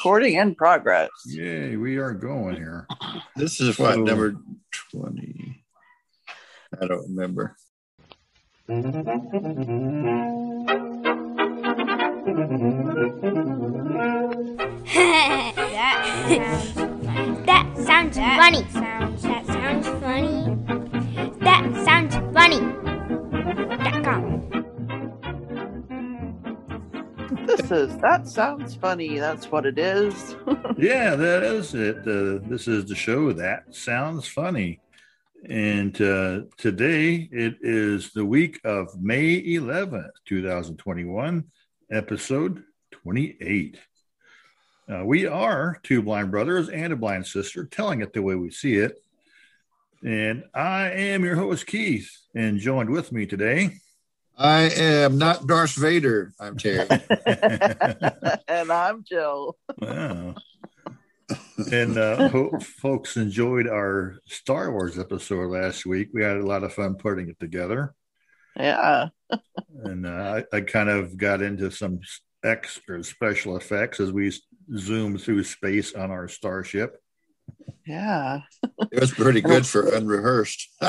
Recording 0.00 0.36
in 0.36 0.54
progress. 0.54 1.10
Yay, 1.26 1.76
we 1.76 1.98
are 1.98 2.14
going 2.14 2.56
here. 2.56 2.86
This 3.36 3.60
is 3.60 3.78
what 3.78 3.96
So- 3.96 4.00
number 4.00 4.34
twenty. 4.90 5.62
I 6.80 6.86
don't 6.86 7.02
remember. 7.10 7.54
that, 16.10 17.42
that 17.46 17.76
sounds 17.86 18.16
funny. 18.16 18.62
that 18.72 19.46
sounds 19.46 19.86
funny. 20.00 20.56
That 21.40 21.84
sounds 21.84 22.14
funny. 22.34 22.60
Dot 23.84 24.04
com. 24.04 24.59
This 27.56 27.70
is 27.72 27.96
that 27.98 28.28
sounds 28.28 28.76
funny. 28.76 29.18
That's 29.18 29.50
what 29.50 29.66
it 29.66 29.76
is. 29.76 30.36
Yeah, 30.78 31.14
that 31.14 31.42
is 31.42 31.74
it. 31.74 31.98
Uh, 31.98 32.38
this 32.48 32.66
is 32.66 32.86
the 32.86 32.94
show 32.94 33.32
that 33.34 33.74
sounds 33.74 34.26
funny. 34.26 34.80
And 35.46 35.94
uh, 36.00 36.42
today 36.56 37.28
it 37.30 37.56
is 37.60 38.12
the 38.12 38.24
week 38.24 38.60
of 38.64 38.88
May 38.98 39.42
11th, 39.42 40.08
2021, 40.26 41.44
episode 41.92 42.62
28. 42.92 43.78
Uh, 44.88 45.04
we 45.04 45.26
are 45.26 45.78
two 45.82 46.00
blind 46.02 46.30
brothers 46.30 46.70
and 46.70 46.92
a 46.92 46.96
blind 46.96 47.26
sister 47.26 47.66
telling 47.66 48.00
it 48.00 48.14
the 48.14 48.22
way 48.22 48.36
we 48.36 48.50
see 48.50 48.76
it. 48.76 48.96
And 50.02 50.44
I 50.54 50.90
am 50.92 51.24
your 51.24 51.36
host, 51.36 51.66
Keith, 51.66 52.10
and 52.34 52.58
joined 52.58 52.88
with 52.88 53.12
me 53.12 53.26
today. 53.26 53.72
I 54.40 54.70
am 54.70 55.18
not 55.18 55.46
Darth 55.46 55.74
Vader. 55.74 56.32
I'm 56.40 56.56
Terry. 56.56 56.88
and 58.48 58.72
I'm 58.72 59.04
Jill. 59.04 59.58
Wow. 59.76 60.34
And 61.70 61.98
uh, 61.98 62.30
hope 62.30 62.62
folks 62.62 63.18
enjoyed 63.18 63.68
our 63.68 64.16
Star 64.24 64.72
Wars 64.72 64.98
episode 64.98 65.50
last 65.50 65.84
week. 65.84 66.08
We 66.14 66.22
had 66.22 66.38
a 66.38 66.46
lot 66.46 66.64
of 66.64 66.72
fun 66.72 66.94
putting 66.94 67.28
it 67.28 67.38
together. 67.38 67.94
Yeah. 68.56 69.08
And 69.84 70.06
uh, 70.06 70.42
I, 70.52 70.56
I 70.56 70.60
kind 70.62 70.88
of 70.88 71.18
got 71.18 71.42
into 71.42 71.70
some 71.70 72.00
extra 72.42 73.04
special 73.04 73.58
effects 73.58 74.00
as 74.00 74.10
we 74.10 74.32
zoomed 74.74 75.20
through 75.20 75.44
space 75.44 75.92
on 75.92 76.10
our 76.10 76.28
starship. 76.28 76.96
Yeah. 77.86 78.40
it 78.92 79.00
was 79.00 79.10
pretty 79.12 79.40
good 79.52 79.66
for 79.66 79.88
unrehearsed. 79.94 80.68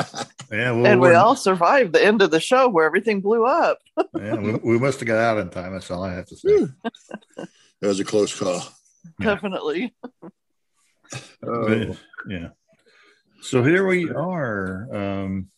Yeah, 0.52 0.72
well, 0.72 0.86
And 0.86 1.00
we 1.00 1.08
we're- 1.08 1.16
all 1.16 1.34
survived 1.34 1.94
the 1.94 2.04
end 2.04 2.20
of 2.20 2.30
the 2.30 2.38
show 2.38 2.68
where 2.68 2.84
everything 2.84 3.22
blew 3.22 3.46
up. 3.46 3.78
yeah, 4.14 4.34
we, 4.34 4.52
we 4.56 4.78
must 4.78 5.00
have 5.00 5.06
got 5.06 5.16
out 5.16 5.38
in 5.38 5.48
time. 5.48 5.72
That's 5.72 5.90
all 5.90 6.04
I 6.04 6.12
have 6.12 6.26
to 6.26 6.36
say. 6.36 6.66
it 7.80 7.86
was 7.86 7.98
a 8.00 8.04
close 8.04 8.38
call. 8.38 8.60
Yeah. 9.18 9.34
Definitely. 9.34 9.94
Oh, 11.42 11.68
But, 11.86 11.96
yeah. 12.28 12.48
So 13.40 13.62
here 13.64 13.86
we 13.86 14.10
are. 14.10 14.88
Um, 14.94 15.48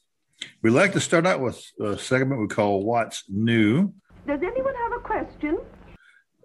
we 0.62 0.70
like 0.70 0.92
to 0.92 1.00
start 1.00 1.26
out 1.26 1.40
with 1.40 1.60
a 1.80 1.98
segment 1.98 2.40
we 2.40 2.46
call 2.46 2.84
What's 2.84 3.24
New. 3.28 3.92
Does 4.28 4.40
anyone 4.42 4.74
have 4.76 4.92
a 4.92 5.00
question? 5.00 5.58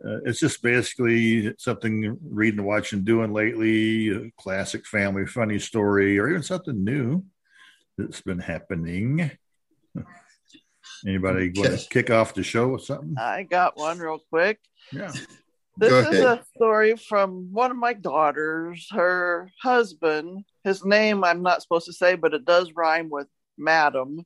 Uh, 0.05 0.19
it's 0.25 0.39
just 0.39 0.61
basically 0.61 1.53
something 1.57 2.17
reading, 2.23 2.63
watching, 2.63 3.03
doing 3.03 3.33
lately, 3.33 4.09
a 4.09 4.31
classic 4.37 4.85
family 4.85 5.25
funny 5.25 5.59
story, 5.59 6.17
or 6.17 6.29
even 6.29 6.43
something 6.43 6.83
new 6.83 7.23
that's 7.97 8.21
been 8.21 8.39
happening. 8.39 9.29
Anybody 11.07 11.51
want 11.55 11.79
to 11.79 11.87
kick 11.89 12.09
off 12.09 12.33
the 12.33 12.43
show 12.43 12.69
with 12.69 12.83
something? 12.83 13.15
I 13.17 13.43
got 13.43 13.77
one 13.77 13.99
real 13.99 14.19
quick. 14.29 14.59
Yeah. 14.91 15.11
This 15.77 16.07
is 16.09 16.19
a 16.19 16.43
story 16.55 16.97
from 16.97 17.53
one 17.53 17.71
of 17.71 17.77
my 17.77 17.93
daughters. 17.93 18.87
Her 18.91 19.49
husband, 19.61 20.43
his 20.63 20.83
name 20.83 21.23
I'm 21.23 21.41
not 21.41 21.61
supposed 21.61 21.85
to 21.85 21.93
say, 21.93 22.15
but 22.15 22.33
it 22.33 22.43
does 22.43 22.73
rhyme 22.73 23.09
with 23.09 23.27
Madam. 23.57 24.25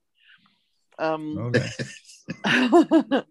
Um, 0.98 1.38
Okay. 1.38 1.70
but 2.44 3.26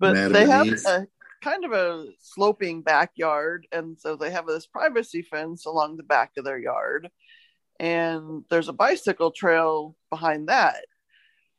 Madam 0.00 0.32
they 0.32 0.46
have 0.46 0.66
a 0.66 1.06
kind 1.42 1.64
of 1.64 1.72
a 1.72 2.06
sloping 2.20 2.82
backyard, 2.82 3.66
and 3.72 3.98
so 3.98 4.16
they 4.16 4.30
have 4.30 4.46
this 4.46 4.66
privacy 4.66 5.22
fence 5.22 5.66
along 5.66 5.96
the 5.96 6.02
back 6.02 6.32
of 6.38 6.44
their 6.44 6.58
yard, 6.58 7.10
and 7.80 8.44
there's 8.48 8.68
a 8.68 8.72
bicycle 8.72 9.30
trail 9.30 9.96
behind 10.10 10.48
that. 10.48 10.84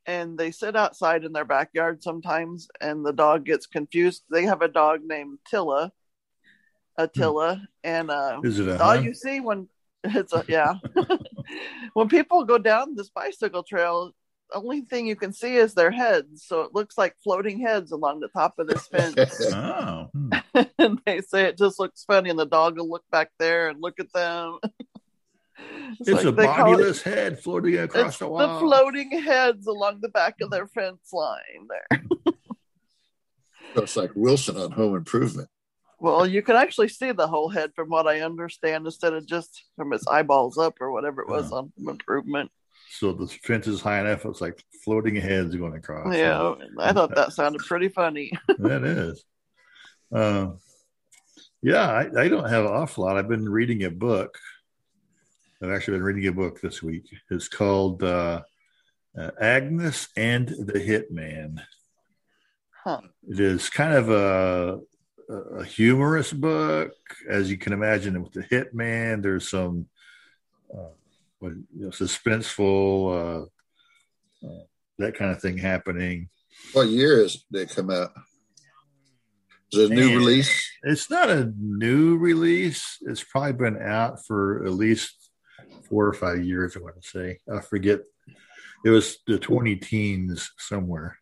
And 0.06 0.38
they 0.38 0.52
sit 0.52 0.76
outside 0.76 1.24
in 1.24 1.32
their 1.32 1.46
backyard 1.46 2.04
sometimes, 2.04 2.68
and 2.82 3.06
the 3.06 3.14
dog 3.14 3.46
gets 3.46 3.68
confused. 3.68 4.24
They 4.30 4.44
have 4.44 4.62
a 4.62 4.68
dog 4.68 5.00
named 5.04 5.40
Tilla, 5.50 5.92
Attila, 6.98 7.62
and 7.84 8.12
uh, 8.12 8.40
Is 8.44 8.60
it 8.60 8.82
all 8.82 8.96
hun? 8.96 9.04
you 9.04 9.14
see 9.14 9.40
when 9.40 9.68
it's 10.04 10.34
a 10.34 10.44
yeah 10.50 10.74
when 11.94 12.10
people 12.10 12.44
go 12.44 12.58
down 12.58 12.96
this 12.96 13.10
bicycle 13.10 13.64
trail 13.64 14.12
only 14.54 14.82
thing 14.82 15.08
you 15.08 15.16
can 15.16 15.34
see 15.34 15.56
is 15.56 15.74
their 15.74 15.90
heads 15.92 16.44
so 16.46 16.62
it 16.62 16.74
looks 16.76 16.98
like 16.98 17.16
floating 17.24 17.60
heads 17.60 17.92
along 17.92 18.20
the 18.20 18.28
top 18.28 18.60
of 18.60 18.68
this 18.68 18.88
fence 18.92 19.42
Oh, 19.54 20.10
hmm. 20.14 20.30
and 20.78 21.00
they 21.06 21.22
say 21.22 21.46
it 21.46 21.58
just 21.58 21.80
looks 21.80 22.04
funny 22.04 22.30
and 22.30 22.38
the 22.38 22.46
dog 22.46 22.78
will 22.78 22.90
look 22.90 23.06
back 23.12 23.32
there 23.40 23.70
and 23.70 23.82
look 23.82 24.00
at 24.00 24.12
them 24.14 24.60
it's 26.00 26.10
like 26.10 26.26
a 26.26 26.32
they 26.32 26.46
call 26.46 26.80
it- 26.80 27.02
head 27.02 27.40
floating 27.40 27.78
across 27.80 28.08
it's 28.10 28.18
the 28.20 28.28
the 28.28 28.60
floating 28.60 29.12
heads 29.12 29.66
along 29.68 30.00
the 30.02 30.10
back 30.10 30.36
of 30.42 30.50
their 30.52 30.68
fence 30.68 31.10
line 31.14 31.68
there 31.70 32.02
it's 33.76 33.96
like 33.96 34.12
Wilson 34.14 34.56
on 34.58 34.72
Home 34.72 34.96
Improvement. 34.96 35.50
well 36.00 36.28
you 36.28 36.42
can 36.44 36.56
actually 36.56 36.90
see 36.90 37.12
the 37.12 37.28
whole 37.28 37.50
head 37.50 37.72
from 37.76 37.90
what 37.90 38.06
i 38.08 38.22
understand 38.22 38.86
instead 38.86 39.14
of 39.14 39.26
just 39.26 39.64
from 39.76 39.90
his 39.92 40.06
eyeballs 40.08 40.58
up 40.60 40.76
or 40.80 40.92
whatever 40.92 41.22
it 41.22 41.30
was 41.30 41.52
Oh. 41.52 41.58
on 41.58 41.74
improvement 41.88 42.52
so 43.00 43.14
the 43.14 43.28
fence 43.28 43.68
is 43.68 43.82
high 43.82 44.00
enough. 44.02 44.26
It's 44.26 44.42
like 44.42 44.64
floating 44.84 45.16
heads 45.16 45.56
going 45.56 45.76
across. 45.76 46.14
yeah 46.16 46.56
i 46.80 46.92
thought 46.92 47.16
that 47.16 47.32
sounded 47.32 47.62
pretty 47.62 47.88
funny 47.90 48.32
that 48.60 48.84
is. 48.84 49.24
Uh, 50.14 50.52
yeah, 51.64 51.90
I, 51.90 52.24
I 52.24 52.28
don't 52.28 52.50
have 52.50 52.66
an 52.66 52.72
awful 52.72 53.06
lot. 53.06 53.18
I've 53.18 53.30
been 53.30 53.50
reading 53.50 53.84
a 53.84 53.90
book. 53.90 54.38
I've 55.62 55.72
actually 55.72 55.98
been 55.98 56.04
reading 56.04 56.28
a 56.28 56.34
book 56.34 56.60
this 56.62 56.84
week. 56.84 57.06
It's 57.32 57.48
called 57.48 58.04
uh, 58.04 58.42
uh, 59.18 59.32
Agnes 59.40 60.10
and 60.18 60.50
the 60.50 60.74
Hitman. 60.74 61.62
huh 62.84 63.00
It 63.28 63.40
is 63.40 63.70
kind 63.70 63.94
of 63.94 64.10
a, 64.10 64.80
a 65.30 65.64
humorous 65.64 66.34
book, 66.34 66.92
as 67.30 67.50
you 67.50 67.58
can 67.58 67.72
imagine. 67.72 68.22
With 68.22 68.34
the 68.34 68.44
Hitman, 68.44 69.24
there's 69.24 69.50
some 69.50 69.88
uh, 70.78 70.90
what, 71.44 71.54
you 71.76 71.84
know, 71.84 71.90
suspenseful, 71.90 73.12
uh, 73.12 74.48
uh, 74.48 74.64
that 74.98 75.18
kind 75.18 75.32
of 75.32 75.42
thing 75.42 75.58
happening. 75.58 76.30
What 76.72 76.88
year 76.88 77.22
is 77.22 77.44
it 77.52 77.70
come 77.70 77.90
out? 77.90 78.12
Is 79.74 79.80
it 79.80 79.92
a 79.92 79.94
new 79.94 80.08
Man. 80.08 80.18
release? 80.18 80.72
It's 80.84 81.10
not 81.10 81.30
a 81.30 81.52
new 81.60 82.16
release. 82.18 82.98
It's 83.02 83.24
probably 83.24 83.54
been 83.54 83.82
out 83.82 84.26
for 84.26 84.64
at 84.66 84.72
least 84.72 85.32
four 85.90 86.08
or 86.08 86.14
five 86.14 86.46
years. 86.46 86.78
I 86.78 86.80
want 86.80 87.02
to 87.02 87.08
say. 87.08 87.40
I 87.54 87.60
forget. 87.60 88.00
It 88.86 88.90
was 88.90 89.18
the 89.28 89.38
twenty 89.38 89.76
teens 89.76 90.52
somewhere. 90.58 91.18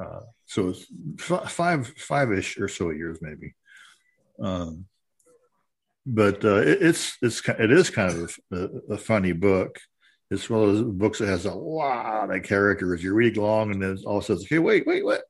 Uh, 0.00 0.20
so 0.46 0.68
it's 0.68 0.86
five 1.18 1.88
five 1.98 2.32
ish 2.32 2.58
or 2.58 2.68
so 2.68 2.90
years 2.90 3.18
maybe. 3.20 3.54
Um, 4.40 4.86
but 6.08 6.42
uh, 6.42 6.56
it, 6.56 6.78
it's 6.80 7.18
it's 7.20 7.46
it 7.46 7.70
is 7.70 7.90
kind 7.90 8.10
of 8.10 8.38
a, 8.50 8.94
a 8.94 8.98
funny 8.98 9.32
book. 9.32 9.78
It's 10.30 10.48
one 10.48 10.62
of 10.62 10.74
those 10.74 10.82
books 10.82 11.18
that 11.18 11.28
has 11.28 11.44
a 11.44 11.54
lot 11.54 12.34
of 12.34 12.42
characters. 12.42 13.02
You 13.02 13.14
read 13.14 13.36
along, 13.36 13.72
and 13.72 13.82
then 13.82 13.98
all 14.06 14.18
a 14.18 14.22
sudden, 14.22 14.42
okay, 14.44 14.58
wait, 14.58 14.86
wait, 14.86 15.04
what? 15.04 15.22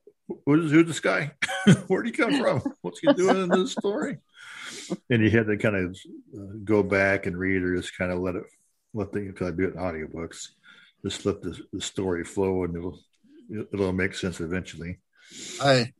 Who's, 0.45 0.71
who's 0.71 0.87
this 0.87 0.99
guy? 0.99 1.31
Where'd 1.87 2.05
he 2.05 2.11
come 2.11 2.39
from? 2.39 2.61
What's 2.81 2.99
he 2.99 3.11
doing 3.13 3.43
in 3.43 3.49
this 3.49 3.71
story? 3.71 4.17
And 5.09 5.21
you 5.21 5.29
had 5.29 5.47
to 5.47 5.57
kind 5.57 5.75
of 5.75 5.97
uh, 6.37 6.53
go 6.63 6.81
back 6.81 7.25
and 7.25 7.37
read, 7.37 7.61
or 7.61 7.75
just 7.75 7.97
kind 7.97 8.11
of 8.11 8.19
let 8.19 8.35
it 8.35 8.43
let 8.93 9.11
the 9.11 9.19
because 9.19 9.49
I 9.49 9.55
do 9.55 9.65
it 9.65 9.73
in 9.73 9.79
audiobooks. 9.79 10.49
Just 11.03 11.25
let 11.25 11.41
the, 11.41 11.59
the 11.73 11.81
story 11.81 12.23
flow, 12.23 12.63
and 12.63 12.75
it'll 12.75 12.99
it'll 13.73 13.91
make 13.91 14.15
sense 14.15 14.39
eventually. 14.39 14.99
I 15.61 15.91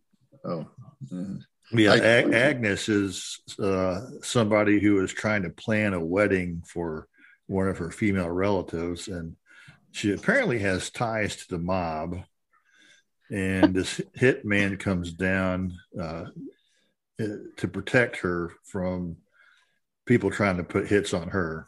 oh 0.45 0.67
mm. 1.11 1.41
Yeah, 1.71 1.93
Ag- 1.93 2.33
Agnes 2.33 2.89
is 2.89 3.39
uh, 3.59 4.01
somebody 4.21 4.79
who 4.79 5.03
is 5.03 5.13
trying 5.13 5.43
to 5.43 5.49
plan 5.49 5.93
a 5.93 6.03
wedding 6.03 6.63
for 6.65 7.07
one 7.47 7.67
of 7.67 7.77
her 7.77 7.91
female 7.91 8.29
relatives, 8.29 9.07
and 9.07 9.35
she 9.91 10.13
apparently 10.13 10.59
has 10.59 10.89
ties 10.89 11.35
to 11.37 11.47
the 11.49 11.59
mob. 11.59 12.17
And 13.31 13.75
this 13.75 14.01
hitman 14.17 14.79
comes 14.79 15.13
down 15.13 15.73
uh, 15.99 16.25
uh, 17.21 17.25
to 17.57 17.67
protect 17.67 18.17
her 18.17 18.53
from 18.63 19.17
people 20.05 20.31
trying 20.31 20.57
to 20.57 20.63
put 20.63 20.87
hits 20.87 21.13
on 21.13 21.27
her. 21.29 21.67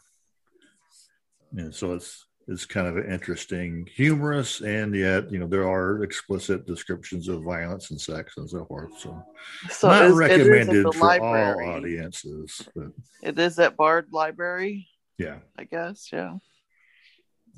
And 1.56 1.72
so 1.72 1.92
it's 1.92 2.26
is 2.52 2.66
kind 2.66 2.86
of 2.86 2.96
interesting, 3.10 3.88
humorous, 3.94 4.60
and 4.60 4.94
yet 4.94 5.30
you 5.32 5.38
know 5.38 5.46
there 5.46 5.66
are 5.68 6.02
explicit 6.04 6.66
descriptions 6.66 7.28
of 7.28 7.42
violence 7.42 7.90
and 7.90 8.00
sex 8.00 8.34
and 8.36 8.48
so 8.48 8.64
forth. 8.66 8.92
So, 8.98 9.24
So 9.70 9.88
not 9.88 10.04
is- 10.04 10.10
it 10.10 10.12
is 10.12 10.12
at 10.12 10.16
recommended 10.46 10.86
the 10.86 10.92
for 10.92 11.06
library. 11.06 11.66
all 11.66 11.72
audiences, 11.76 12.68
but 12.74 12.88
It 13.22 13.38
is 13.38 13.58
at 13.58 13.76
Bard 13.76 14.08
Library, 14.12 14.88
yeah. 15.18 15.38
I 15.58 15.64
guess. 15.64 16.08
Yeah. 16.12 16.36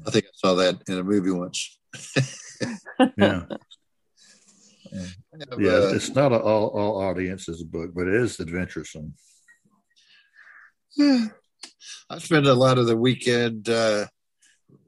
I 0.06 0.10
think 0.10 0.24
I 0.26 0.30
saw 0.34 0.54
that 0.54 0.82
in 0.88 0.98
a 0.98 1.04
movie 1.04 1.30
once. 1.30 1.78
Yeah, 3.16 3.42
I 4.92 5.36
have, 5.50 5.60
yeah. 5.60 5.70
uh, 5.70 5.92
It's 5.96 6.14
not 6.14 6.30
a 6.32 6.38
all 6.38 6.68
all 6.68 7.00
audiences 7.02 7.64
book, 7.64 7.90
but 7.94 8.06
it 8.06 8.14
is 8.14 8.38
adventuresome. 8.38 9.14
I 10.98 12.18
spent 12.18 12.46
a 12.46 12.54
lot 12.54 12.78
of 12.78 12.86
the 12.86 12.96
weekend 12.96 13.68
uh, 13.68 14.06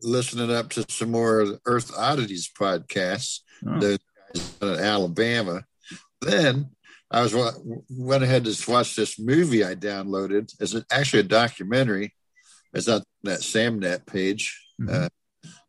listening 0.02 0.50
up 0.50 0.70
to 0.70 0.84
some 0.88 1.10
more 1.10 1.58
Earth 1.66 1.92
Oddities 1.96 2.50
podcasts. 2.58 3.40
Oh. 3.66 3.78
The 3.80 3.98
guys 4.34 4.54
of 4.60 4.78
Alabama. 4.78 5.64
Then 6.20 6.70
I 7.10 7.22
was 7.22 7.34
wa- 7.34 7.52
went 7.88 8.24
ahead 8.24 8.44
to 8.44 8.70
watch 8.70 8.96
this 8.96 9.18
movie 9.18 9.64
I 9.64 9.74
downloaded. 9.74 10.52
It's 10.60 10.74
actually 10.90 11.20
a 11.20 11.24
documentary. 11.24 12.14
It's 12.72 12.88
on 12.88 13.02
that 13.22 13.40
Samnet 13.40 14.06
page 14.06 14.60
Mhm. 14.80 14.92
uh, 15.04 15.08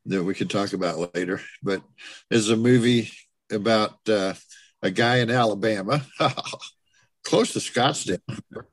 that 0.08 0.24
we 0.24 0.34
could 0.34 0.50
talk 0.50 0.74
about 0.74 1.14
later. 1.16 1.42
But 1.64 1.82
it's 2.32 2.50
a 2.50 2.58
movie 2.58 3.12
about 3.52 3.98
uh, 4.10 4.34
a 4.82 4.92
guy 4.92 5.18
in 5.18 5.30
Alabama, 5.32 6.06
close 7.24 7.54
to 7.54 7.60
Scottsboro, 7.60 8.20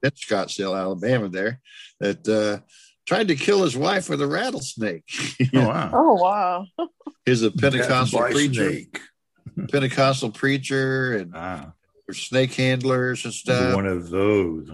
in 0.03 0.11
Scottsboro, 0.11 0.77
Alabama, 0.79 1.29
there 1.29 1.61
that 2.01 2.27
uh, 2.29 2.65
tried 3.07 3.29
to 3.29 3.37
kill 3.37 3.63
his 3.63 3.77
wife 3.77 4.09
with 4.09 4.21
a 4.23 4.27
rattlesnake. 4.27 5.05
Oh 5.55 5.67
wow! 5.69 5.91
Oh, 5.93 6.15
wow. 6.15 6.67
He's 7.27 7.43
a 7.43 7.51
Pentecostal 7.51 8.21
By 8.21 8.31
preacher, 8.33 8.71
snake. 8.71 9.01
Pentecostal 9.71 10.31
preacher, 10.31 11.17
and 11.17 11.33
Ah, 11.35 11.73
snake 12.11 12.55
handlers 12.55 13.25
and 13.25 13.33
stuff. 13.35 13.75
one 13.75 13.87
of 13.87 14.11
those. 14.11 14.69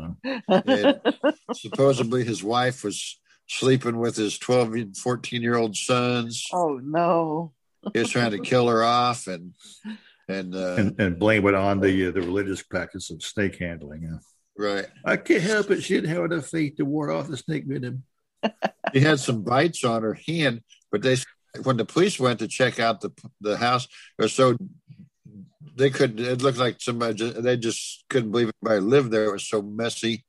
Huh? 0.49 0.95
Supposedly, 1.55 2.25
his 2.25 2.43
wife 2.43 2.85
was 2.85 3.19
sleeping 3.47 3.99
with 3.99 4.17
his 4.17 4.39
12 4.39 4.73
and 4.75 4.97
14 4.97 5.43
year 5.43 5.57
old 5.57 5.77
sons. 5.77 6.47
oh, 6.53 6.81
no. 6.83 7.53
He 7.95 8.01
was 8.01 8.11
trying 8.11 8.33
to 8.33 8.39
kill 8.39 8.69
her 8.69 8.85
off, 8.85 9.27
and 9.27 9.55
and, 10.29 10.55
uh, 10.55 10.75
and, 10.77 11.01
and 11.01 11.19
blame 11.19 11.47
it 11.47 11.55
on 11.55 11.81
the 11.81 12.09
uh, 12.09 12.11
the 12.11 12.21
religious 12.21 12.63
practice 12.63 13.11
of 13.11 13.23
snake 13.23 13.57
handling. 13.59 14.07
huh? 14.11 14.19
right. 14.57 14.87
I 15.05 15.17
can't 15.17 15.43
help 15.43 15.71
it. 15.71 15.83
She 15.83 15.95
didn't 15.95 16.11
have 16.11 16.25
enough 16.25 16.47
faith 16.47 16.77
to 16.77 16.85
ward 16.85 17.11
off 17.11 17.29
the 17.29 17.39
snake 17.39 17.65
venom. 17.67 18.03
She 18.93 19.01
had 19.01 19.21
some 19.21 19.43
bites 19.43 19.85
on 19.85 20.03
her 20.03 20.15
hand, 20.15 20.63
but 20.91 21.03
they 21.03 21.17
when 21.63 21.77
the 21.77 21.85
police 21.85 22.19
went 22.19 22.39
to 22.41 22.49
check 22.49 22.79
out 22.79 23.01
the 23.01 23.11
the 23.41 23.57
house, 23.57 23.87
it 24.19 24.23
was 24.23 24.33
so 24.33 24.57
they 25.77 25.91
could. 25.91 26.21
It 26.21 26.43
looked 26.43 26.59
like 26.59 26.81
somebody. 26.81 27.15
Just, 27.15 27.43
they 27.43 27.57
just 27.57 28.05
couldn't 28.09 28.31
believe 28.31 28.51
anybody 28.63 28.81
lived 28.81 29.11
there. 29.11 29.27
It 29.27 29.33
was 29.33 29.49
so 29.49 29.63
messy, 29.63 30.25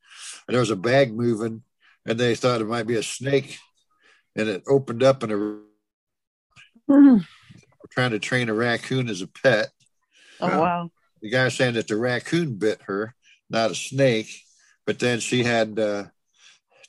and 0.47 0.53
there 0.53 0.59
was 0.59 0.71
a 0.71 0.75
bag 0.75 1.13
moving, 1.13 1.63
and 2.05 2.19
they 2.19 2.35
thought 2.35 2.61
it 2.61 2.67
might 2.67 2.87
be 2.87 2.95
a 2.95 3.03
snake, 3.03 3.57
and 4.35 4.47
it 4.47 4.63
opened 4.67 5.03
up, 5.03 5.23
and 5.23 5.31
a 5.31 5.59
oh, 6.89 7.21
trying 7.91 8.11
to 8.11 8.19
train 8.19 8.49
a 8.49 8.53
raccoon 8.53 9.09
as 9.09 9.21
a 9.21 9.27
pet. 9.27 9.69
Oh 10.39 10.59
wow. 10.59 10.91
The 11.21 11.29
guy 11.29 11.49
saying 11.49 11.75
that 11.75 11.87
the 11.87 11.97
raccoon 11.97 12.55
bit 12.55 12.81
her, 12.83 13.13
not 13.49 13.71
a 13.71 13.75
snake, 13.75 14.41
but 14.87 14.97
then 14.97 15.19
she 15.19 15.43
had 15.43 15.77
uh, 15.77 16.05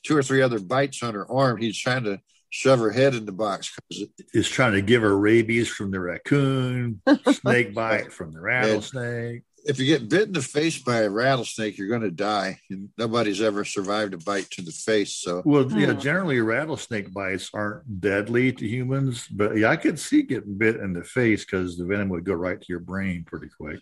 two 0.02 0.16
or 0.16 0.22
three 0.22 0.42
other 0.42 0.58
bites 0.58 1.02
on 1.02 1.14
her 1.14 1.30
arm. 1.30 1.58
He's 1.58 1.78
trying 1.78 2.04
to 2.04 2.20
shove 2.50 2.80
her 2.80 2.90
head 2.90 3.14
in 3.14 3.24
the 3.24 3.32
box 3.32 3.74
because 3.88 4.08
Is 4.34 4.48
trying 4.48 4.72
to 4.72 4.82
give 4.82 5.02
her 5.02 5.18
rabies 5.18 5.68
from 5.68 5.90
the 5.90 6.00
raccoon, 6.00 7.00
snake 7.32 7.74
bite 7.74 8.12
from 8.12 8.32
the 8.32 8.40
rattlesnake. 8.40 9.42
if 9.64 9.78
you 9.78 9.86
get 9.86 10.08
bit 10.08 10.26
in 10.26 10.32
the 10.32 10.42
face 10.42 10.78
by 10.78 10.98
a 11.02 11.08
rattlesnake, 11.08 11.78
you're 11.78 11.88
going 11.88 12.02
to 12.02 12.10
die. 12.10 12.58
And 12.68 12.90
nobody's 12.98 13.40
ever 13.40 13.64
survived 13.64 14.12
a 14.12 14.18
bite 14.18 14.50
to 14.50 14.62
the 14.62 14.72
face. 14.72 15.14
So 15.14 15.42
Well, 15.44 15.70
yeah, 15.72 15.92
generally 15.94 16.40
rattlesnake 16.40 17.12
bites 17.12 17.48
aren't 17.54 18.00
deadly 18.00 18.52
to 18.52 18.66
humans, 18.66 19.26
but 19.28 19.56
yeah, 19.56 19.70
I 19.70 19.76
could 19.76 19.98
see 19.98 20.22
getting 20.22 20.58
bit 20.58 20.76
in 20.76 20.92
the 20.92 21.04
face 21.04 21.44
because 21.44 21.78
the 21.78 21.86
venom 21.86 22.10
would 22.10 22.24
go 22.24 22.34
right 22.34 22.60
to 22.60 22.66
your 22.68 22.80
brain 22.80 23.24
pretty 23.24 23.48
quick. 23.58 23.80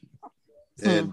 and 0.85 1.13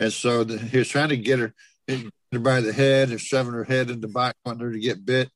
and 0.00 0.12
so 0.12 0.42
the, 0.44 0.58
he 0.58 0.78
was 0.78 0.88
trying 0.88 1.10
to 1.10 1.16
get 1.16 1.38
her, 1.38 1.54
get 1.86 2.12
her 2.32 2.38
by 2.38 2.60
the 2.60 2.72
head 2.72 3.10
and 3.10 3.20
shoving 3.20 3.52
her 3.52 3.64
head 3.64 3.90
in 3.90 4.00
the 4.00 4.08
box, 4.08 4.38
wanting 4.44 4.66
her 4.66 4.72
to 4.72 4.78
get 4.78 5.04
bit. 5.04 5.30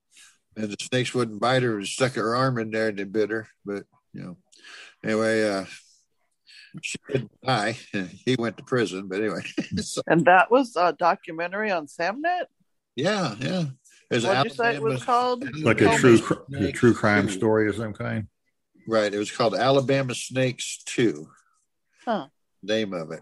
And 0.57 0.71
the 0.71 0.77
snakes 0.81 1.15
wouldn't 1.15 1.41
bite 1.41 1.63
her 1.63 1.79
and 1.79 1.87
stuck 1.87 2.15
her 2.15 2.35
arm 2.35 2.59
in 2.59 2.71
there 2.71 2.89
and 2.89 2.99
they 2.99 3.05
bit 3.05 3.31
her. 3.31 3.49
But 3.65 3.85
you 4.13 4.23
know, 4.23 4.37
anyway, 5.05 5.49
uh, 5.49 5.65
she 6.83 6.99
didn't 7.09 7.33
die. 7.43 7.79
He 8.25 8.37
went 8.39 8.57
to 8.59 8.65
prison. 8.65 9.09
But 9.09 9.21
anyway, 9.21 9.43
so, 9.79 10.03
And 10.07 10.25
that 10.25 10.51
was 10.51 10.75
a 10.77 10.93
documentary 10.93 11.71
on 11.71 11.87
Samnet? 11.87 12.47
yeah, 12.97 13.35
yeah. 13.39 13.65
There's 14.11 14.25
What'd 14.25 14.45
you 14.45 14.57
say 14.57 14.75
it 14.75 14.83
was 14.83 15.05
called? 15.05 15.45
Like 15.59 15.83
a 15.83 15.95
true, 15.99 16.19
a 16.59 16.73
true 16.73 16.95
crime 16.95 17.29
story 17.29 17.69
of 17.69 17.77
some 17.77 17.93
kind. 17.93 18.27
Right. 18.87 19.13
It 19.13 19.19
was 19.19 19.31
called 19.31 19.55
Alabama 19.55 20.15
Snakes 20.15 20.83
2. 20.87 21.29
Huh. 22.07 22.29
Name 22.63 22.95
of 22.95 23.13
it. 23.13 23.21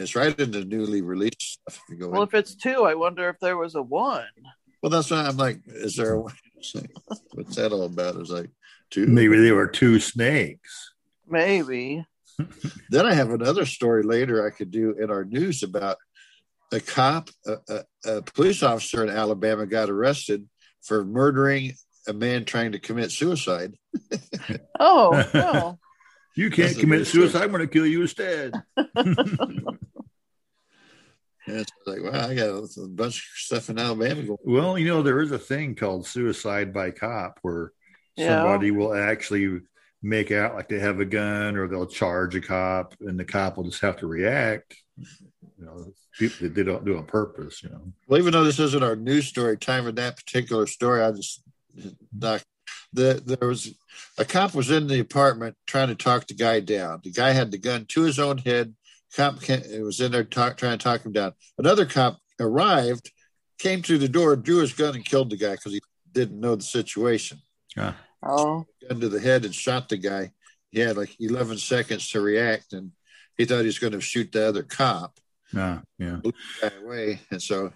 It's 0.00 0.16
right 0.16 0.38
in 0.38 0.50
the 0.50 0.64
newly 0.64 1.02
released 1.02 1.40
stuff. 1.42 1.80
If 1.84 1.90
you 1.90 1.96
go 1.96 2.08
Well, 2.08 2.22
in. 2.22 2.28
if 2.28 2.34
it's 2.34 2.54
two, 2.54 2.84
I 2.84 2.94
wonder 2.94 3.28
if 3.28 3.38
there 3.40 3.56
was 3.56 3.74
a 3.74 3.82
one. 3.82 4.24
well, 4.82 4.90
that's 4.90 5.10
why 5.10 5.26
I'm 5.26 5.36
like, 5.36 5.60
is 5.66 5.96
there 5.96 6.14
a 6.14 6.20
one? 6.20 6.34
like, 6.74 6.90
what's 7.32 7.56
that 7.56 7.72
all 7.72 7.84
about? 7.84 8.16
It's 8.16 8.30
like 8.30 8.50
two. 8.90 9.06
Maybe 9.06 9.38
there 9.38 9.54
were 9.54 9.66
two 9.68 10.00
snakes. 10.00 10.92
Maybe. 11.28 12.04
Then 12.90 13.04
I 13.06 13.12
have 13.14 13.30
another 13.30 13.66
story 13.66 14.02
later 14.02 14.46
I 14.46 14.50
could 14.50 14.70
do 14.70 14.92
in 14.98 15.10
our 15.10 15.24
news 15.24 15.62
about 15.62 15.98
a 16.72 16.80
cop, 16.80 17.28
a, 17.46 17.56
a, 17.68 17.84
a 18.16 18.22
police 18.22 18.62
officer 18.62 19.02
in 19.02 19.10
Alabama 19.10 19.66
got 19.66 19.90
arrested 19.90 20.48
for 20.82 21.04
murdering 21.04 21.74
a 22.08 22.12
man 22.14 22.44
trying 22.46 22.72
to 22.72 22.78
commit 22.78 23.10
suicide. 23.12 23.74
Oh, 24.80 25.22
no. 25.34 25.78
You 26.36 26.48
can't 26.48 26.78
commit 26.78 27.06
suicide. 27.08 27.42
I'm 27.42 27.50
going 27.50 27.60
to 27.60 27.66
kill 27.66 27.84
you 27.84 28.02
instead. 28.02 28.52
And 31.50 31.60
it's 31.60 31.72
like, 31.86 32.02
wow, 32.02 32.28
I 32.28 32.34
got 32.34 32.48
a 32.48 32.88
bunch 32.88 33.16
of 33.16 33.22
stuff 33.34 33.70
in 33.70 33.78
Alabama 33.78 34.22
going. 34.22 34.38
well, 34.44 34.78
you 34.78 34.86
know, 34.88 35.02
there 35.02 35.20
is 35.20 35.32
a 35.32 35.38
thing 35.38 35.74
called 35.74 36.06
suicide 36.06 36.72
by 36.72 36.90
cop 36.90 37.38
where 37.42 37.72
Yeah. 38.16 38.28
somebody 38.42 38.70
will 38.70 38.94
actually 38.94 39.60
make 40.02 40.30
out 40.30 40.54
like 40.54 40.68
they 40.68 40.78
have 40.78 41.00
a 41.00 41.04
gun 41.04 41.56
or 41.56 41.68
they'll 41.68 41.86
charge 41.86 42.34
a 42.34 42.40
cop 42.40 42.94
and 43.00 43.18
the 43.18 43.24
cop 43.24 43.56
will 43.56 43.64
just 43.64 43.82
have 43.82 43.98
to 43.98 44.06
react. 44.06 44.74
You 44.96 45.66
know, 45.66 45.92
people 46.18 46.48
they 46.48 46.62
don't 46.62 46.84
do 46.84 46.96
on 46.96 47.04
purpose, 47.04 47.62
you 47.62 47.68
know. 47.68 47.92
Well, 48.08 48.18
even 48.18 48.32
though 48.32 48.44
this 48.44 48.58
isn't 48.58 48.82
our 48.82 48.96
news 48.96 49.26
story, 49.26 49.56
time 49.58 49.86
of 49.86 49.96
that 49.96 50.16
particular 50.16 50.66
story, 50.66 51.02
I 51.02 51.12
just 51.12 51.42
doc, 52.18 52.42
the, 52.92 53.22
there 53.24 53.48
was 53.48 53.74
a 54.18 54.24
cop 54.24 54.54
was 54.54 54.70
in 54.70 54.86
the 54.86 55.00
apartment 55.00 55.56
trying 55.66 55.88
to 55.88 55.94
talk 55.94 56.26
the 56.26 56.34
guy 56.34 56.60
down. 56.60 57.00
The 57.04 57.12
guy 57.12 57.30
had 57.32 57.50
the 57.50 57.58
gun 57.58 57.84
to 57.90 58.02
his 58.02 58.18
own 58.18 58.38
head. 58.38 58.74
Cop 59.16 59.40
can 59.40 59.62
was 59.84 60.00
in 60.00 60.12
there 60.12 60.24
talk, 60.24 60.56
trying 60.56 60.78
to 60.78 60.82
talk 60.82 61.04
him 61.04 61.12
down. 61.12 61.32
Another 61.58 61.84
cop 61.84 62.18
arrived, 62.38 63.10
came 63.58 63.82
through 63.82 63.98
the 63.98 64.08
door, 64.08 64.36
drew 64.36 64.58
his 64.58 64.72
gun, 64.72 64.94
and 64.94 65.04
killed 65.04 65.30
the 65.30 65.36
guy 65.36 65.52
because 65.52 65.72
he 65.72 65.80
didn't 66.12 66.40
know 66.40 66.54
the 66.56 66.62
situation. 66.62 67.38
Ah, 67.76 67.96
Oh, 68.22 68.66
Gun 68.86 69.00
to 69.00 69.08
the 69.08 69.20
head 69.20 69.44
and 69.44 69.54
shot 69.54 69.88
the 69.88 69.96
guy. 69.96 70.32
He 70.70 70.80
had 70.80 70.96
like 70.96 71.16
11 71.18 71.58
seconds 71.58 72.10
to 72.10 72.20
react, 72.20 72.72
and 72.72 72.92
he 73.36 73.44
thought 73.44 73.60
he 73.60 73.66
was 73.66 73.78
going 73.78 73.92
to 73.92 74.00
shoot 74.00 74.30
the 74.30 74.46
other 74.46 74.62
cop 74.62 75.18
ah, 75.56 75.82
yeah. 75.98 76.18
guy 76.60 76.70
away. 76.82 77.20
And 77.30 77.42
so, 77.42 77.72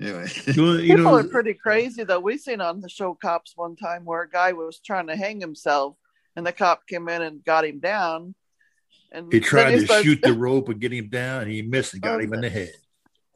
anyway. 0.00 0.26
Well, 0.56 0.80
you 0.80 0.96
people 0.96 1.12
know, 1.12 1.18
are 1.18 1.24
pretty 1.24 1.54
crazy, 1.54 2.04
though. 2.04 2.20
We've 2.20 2.40
seen 2.40 2.60
on 2.60 2.80
the 2.80 2.88
show 2.88 3.14
Cops 3.14 3.52
one 3.56 3.76
time 3.76 4.04
where 4.04 4.22
a 4.22 4.28
guy 4.28 4.52
was 4.52 4.80
trying 4.80 5.06
to 5.06 5.16
hang 5.16 5.40
himself, 5.40 5.96
and 6.36 6.44
the 6.44 6.52
cop 6.52 6.86
came 6.86 7.08
in 7.08 7.22
and 7.22 7.44
got 7.44 7.64
him 7.64 7.78
down. 7.78 8.34
And 9.14 9.32
he 9.32 9.40
tried 9.40 9.70
to 9.70 9.80
starts- 9.84 10.04
shoot 10.04 10.20
the 10.22 10.32
rope 10.46 10.68
and 10.68 10.80
get 10.80 10.92
him 10.92 11.08
down, 11.08 11.42
and 11.42 11.50
he 11.50 11.62
missed 11.62 11.94
and 11.94 12.02
got 12.02 12.16
Oh, 12.16 12.18
him 12.18 12.34
in 12.34 12.40
the 12.42 12.50
head. 12.50 12.72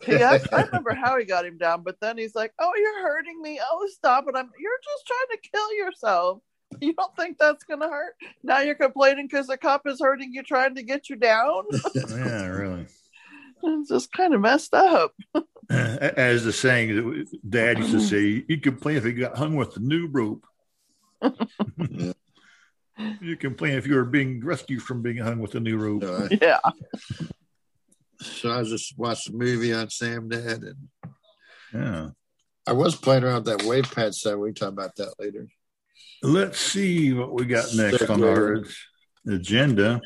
Yeah, 0.06 0.38
I, 0.52 0.56
I 0.56 0.62
remember 0.66 0.92
how 0.94 1.18
he 1.18 1.25
got 1.25 1.47
him 1.47 1.56
down, 1.56 1.82
but 1.82 1.97
then 2.00 2.18
he's 2.18 2.35
like, 2.35 2.52
"Oh, 2.58 2.73
you're 2.76 3.02
hurting 3.02 3.40
me. 3.40 3.61
Oh, 3.62 3.87
stop 3.92 4.25
it! 4.28 4.35
I'm. 4.37 4.50
You're 4.58 4.73
just 4.85 5.06
trying 5.06 5.38
to 5.40 5.49
kill 5.50 5.75
yourself. 5.75 6.40
You 6.80 6.92
don't 6.94 7.16
think 7.16 7.38
that's 7.38 7.64
gonna 7.64 7.88
hurt? 7.88 8.14
Now 8.42 8.61
you're 8.61 8.75
complaining 8.75 9.26
because 9.26 9.47
the 9.47 9.56
cop 9.56 9.87
is 9.87 10.00
hurting 10.00 10.32
you, 10.35 10.42
trying 10.42 10.75
to 10.75 10.82
get 10.82 11.08
you 11.08 11.16
down. 11.16 11.64
Yeah, 11.94 12.47
really. 12.47 12.87
it's 13.62 13.88
just 13.88 14.12
kind 14.12 14.35
of 14.35 14.40
messed 14.40 14.75
up. 14.75 15.14
As 15.70 16.44
the 16.44 16.52
saying 16.52 16.94
that 16.97 17.38
Dad 17.49 17.78
used 17.78 17.92
to 17.92 18.00
say, 18.00 18.44
you 18.49 18.61
complain 18.61 18.97
if 18.97 19.04
you 19.04 19.12
got 19.12 19.37
hung 19.38 19.56
with 19.56 19.75
the 19.75 19.80
new 19.80 20.08
rope. 20.08 20.44
Yeah. 22.99 23.14
You 23.21 23.37
complain 23.37 23.75
if 23.75 23.87
you 23.87 23.95
were 23.95 24.05
being 24.05 24.45
rescued 24.45 24.83
from 24.83 25.02
being 25.02 25.19
hung 25.19 25.38
with 25.38 25.55
a 25.55 25.61
new 25.61 25.76
rope. 25.78 26.02
Uh, 26.05 26.28
Yeah. 26.43 26.59
so 28.21 28.50
I 28.50 28.62
just 28.64 28.99
watched 28.99 29.28
a 29.28 29.33
movie 29.33 29.73
on 29.73 29.87
Samnet, 29.88 30.62
and 30.67 30.88
Yeah. 31.73 32.09
I 32.67 32.73
was 32.73 32.97
playing 32.97 33.25
around 33.25 33.45
with 33.47 33.59
that 33.59 33.67
wave 33.67 33.90
pad 33.95 34.14
stuff. 34.14 34.37
We 34.37 34.49
can 34.49 34.55
talk 34.57 34.69
about 34.73 34.97
that 34.97 35.14
later. 35.19 35.49
Let's 36.23 36.59
see 36.59 37.12
what 37.12 37.33
we 37.33 37.45
got 37.47 37.73
next 37.75 38.02
on 38.11 38.23
our 38.25 38.64
agenda. 39.26 40.00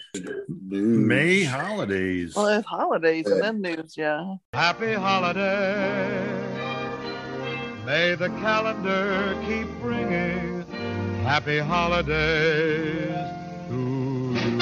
May 0.69 1.43
holidays. 1.45 2.35
Well, 2.37 2.49
it's 2.49 2.67
holidays 2.69 3.27
and 3.27 3.43
then 3.43 3.61
news, 3.63 3.95
yeah. 3.97 4.35
Happy 4.53 4.93
holiday. 4.93 6.29
May 7.87 8.15
the 8.15 8.29
calendar 8.29 9.37
keep 9.47 9.67
bringing 9.81 10.62
happy 11.23 11.59
holidays 11.59 13.15
to 13.69 13.75
you. 13.75 14.59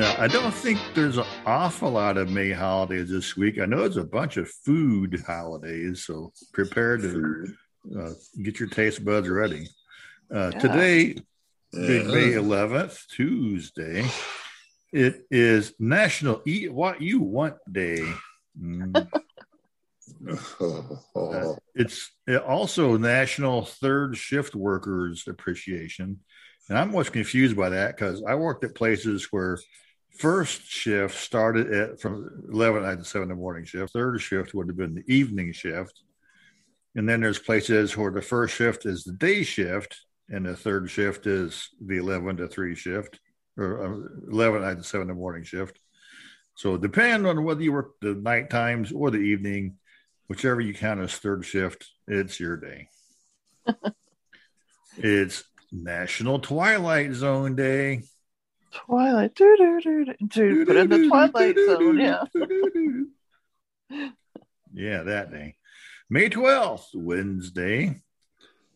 Yeah, 0.00 0.14
I 0.18 0.28
don't 0.28 0.52
think 0.52 0.78
there's 0.94 1.16
an 1.16 1.24
awful 1.46 1.90
lot 1.90 2.16
of 2.18 2.30
May 2.30 2.50
holidays 2.52 3.08
this 3.10 3.36
week. 3.36 3.58
I 3.58 3.64
know 3.66 3.84
it's 3.84 3.96
a 3.96 4.04
bunch 4.04 4.36
of 4.36 4.48
food 4.48 5.22
holidays, 5.26 6.04
so 6.04 6.32
prepare 6.52 6.98
to 6.98 7.46
uh, 7.98 8.10
get 8.42 8.60
your 8.60 8.68
taste 8.68 9.04
buds 9.04 9.28
ready. 9.28 9.66
Uh, 10.32 10.50
Yeah. 10.54 10.58
Today, 10.60 11.04
Big 11.72 12.06
Yeah. 12.06 12.12
May 12.12 12.32
11th, 12.32 13.06
Tuesday, 13.08 14.06
it 14.92 15.24
is 15.30 15.74
National 15.78 16.42
Eat 16.46 16.72
What 16.72 17.00
You 17.02 17.20
Want 17.20 17.56
Day. 17.70 18.02
Mm. 18.60 19.08
Uh, 21.16 21.54
it's 21.74 22.12
also 22.46 22.96
National 22.96 23.64
Third 23.64 24.16
Shift 24.16 24.54
Workers 24.54 25.26
Appreciation. 25.26 26.20
And 26.68 26.78
I'm 26.78 26.92
most 26.92 27.12
confused 27.12 27.56
by 27.56 27.70
that 27.70 27.96
because 27.96 28.22
I 28.26 28.34
worked 28.34 28.64
at 28.64 28.74
places 28.74 29.28
where 29.30 29.58
first 30.16 30.64
shift 30.64 31.16
started 31.16 31.72
at 31.72 32.00
from 32.00 32.44
11 32.52 32.84
at 32.84 33.04
7 33.04 33.24
in 33.24 33.28
the 33.28 33.34
morning 33.34 33.64
shift. 33.64 33.92
Third 33.92 34.20
shift 34.20 34.54
would 34.54 34.68
have 34.68 34.76
been 34.76 34.94
the 34.94 35.12
evening 35.12 35.52
shift. 35.52 36.02
And 36.94 37.08
then 37.08 37.20
there's 37.20 37.38
places 37.38 37.96
where 37.96 38.10
the 38.10 38.22
first 38.22 38.54
shift 38.54 38.86
is 38.86 39.04
the 39.04 39.12
day 39.12 39.42
shift 39.42 39.96
and 40.28 40.46
the 40.46 40.56
third 40.56 40.90
shift 40.90 41.26
is 41.26 41.70
the 41.84 41.96
11 41.96 42.38
to 42.38 42.48
3 42.48 42.74
shift 42.74 43.18
or 43.56 43.84
uh, 43.84 44.30
11 44.32 44.62
at 44.62 44.84
7 44.84 45.02
in 45.02 45.08
the 45.08 45.14
morning 45.14 45.44
shift. 45.44 45.78
So 46.54 46.76
depending 46.76 47.26
on 47.26 47.44
whether 47.44 47.62
you 47.62 47.72
work 47.72 47.92
the 48.00 48.14
night 48.14 48.50
times 48.50 48.92
or 48.92 49.10
the 49.10 49.18
evening, 49.18 49.76
whichever 50.28 50.60
you 50.60 50.74
count 50.74 51.00
as 51.00 51.14
third 51.14 51.44
shift, 51.44 51.88
it's 52.06 52.38
your 52.38 52.56
day. 52.56 52.88
it's 54.96 55.44
National 55.72 56.38
Twilight 56.38 57.12
Zone 57.12 57.56
Day. 57.56 58.02
Twilight. 58.72 59.34
Doo, 59.34 59.56
doo, 59.56 59.80
doo, 59.80 60.04
doo, 60.04 60.26
doo. 60.26 60.66
Put 60.66 60.76
in 60.76 60.88
the 60.88 61.08
Twilight 61.08 61.56
Zone, 61.56 61.98
yeah. 61.98 62.22
yeah, 64.72 65.02
that 65.02 65.30
day. 65.30 65.56
May 66.10 66.30
12th, 66.30 66.86
Wednesday, 66.94 68.00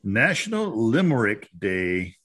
National 0.05 0.89
Limerick 0.89 1.49
Day. 1.59 2.17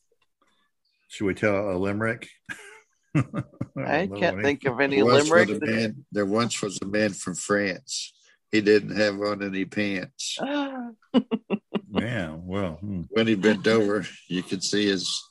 Should 1.10 1.26
we 1.26 1.34
tell 1.34 1.72
a 1.72 1.78
limerick? 1.78 2.28
I 3.16 4.06
don't 4.06 4.20
can't 4.20 4.42
think 4.42 4.66
of 4.66 4.80
any 4.80 4.98
There 4.98 5.06
limerick. 5.06 5.62
man, 5.62 6.06
there 6.12 6.26
once 6.26 6.62
was 6.62 6.80
a 6.82 6.86
man 6.86 7.14
from 7.14 7.36
France. 7.36 8.14
He 8.52 8.62
didn't 8.62 8.96
have 8.96 9.20
on 9.22 9.44
any 9.44 9.66
pants. 9.66 10.38
Yeah, 11.90 12.36
well, 12.38 12.74
hmm. 12.74 13.04
When 13.10 13.26
he 13.28 13.36
bent 13.36 13.66
over, 13.66 14.06
you 14.28 14.44
could 14.44 14.62
see 14.62 14.88
his 14.88 15.24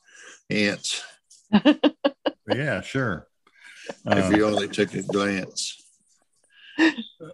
ants 0.50 1.04
yeah, 2.49 2.80
sure. 2.80 3.26
if 4.06 4.37
you 4.37 4.46
only 4.46 4.68
took 4.68 4.94
a 4.94 5.02
glance. 5.02 5.82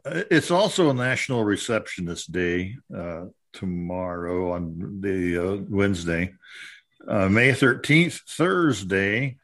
It's 0.05 0.51
also 0.51 0.91
a 0.91 0.95
National 0.95 1.45
Receptionist 1.45 2.31
Day 2.31 2.77
uh, 2.97 3.27
tomorrow 3.53 4.53
on 4.53 5.01
the 5.01 5.39
uh, 5.39 5.57
Wednesday, 5.69 6.35
uh, 7.09 7.29
May 7.29 7.53
thirteenth, 7.55 8.21
Thursday. 8.29 9.37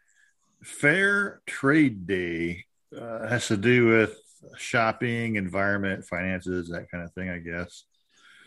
Fair 0.62 1.40
Trade 1.46 2.06
Day 2.06 2.64
uh, 2.96 3.26
has 3.26 3.48
to 3.48 3.56
do 3.56 3.86
with 3.86 4.18
shopping, 4.56 5.36
environment, 5.36 6.04
finances, 6.04 6.68
that 6.68 6.90
kind 6.90 7.04
of 7.04 7.12
thing. 7.12 7.28
I 7.30 7.38
guess. 7.38 7.84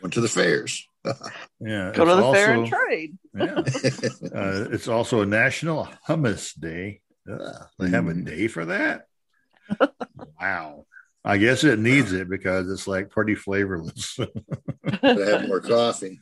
Went 0.01 0.13
to 0.13 0.21
the 0.21 0.27
fairs. 0.29 0.85
Yeah. 1.59 1.91
Go 1.95 2.05
to 2.05 2.11
it's 2.11 2.21
the 2.27 2.33
fair 2.33 2.53
and 2.53 2.67
trade. 2.67 3.17
Yeah. 3.35 4.29
Uh, 4.35 4.67
it's 4.71 4.87
also 4.87 5.21
a 5.21 5.25
National 5.25 5.87
Hummus 6.07 6.59
Day. 6.59 7.01
Ugh, 7.31 7.39
they 7.79 7.89
have 7.89 8.07
a 8.07 8.13
Mm. 8.13 8.25
day 8.25 8.47
for 8.47 8.65
that. 8.65 9.05
wow. 10.39 10.85
I 11.23 11.37
guess 11.37 11.63
it 11.63 11.77
needs 11.79 12.13
it 12.13 12.29
because 12.29 12.69
it's 12.71 12.87
like 12.87 13.09
pretty 13.09 13.35
flavorless. 13.35 14.15
to 14.15 14.31
have 15.03 15.47
more 15.47 15.61
coffee. 15.61 16.19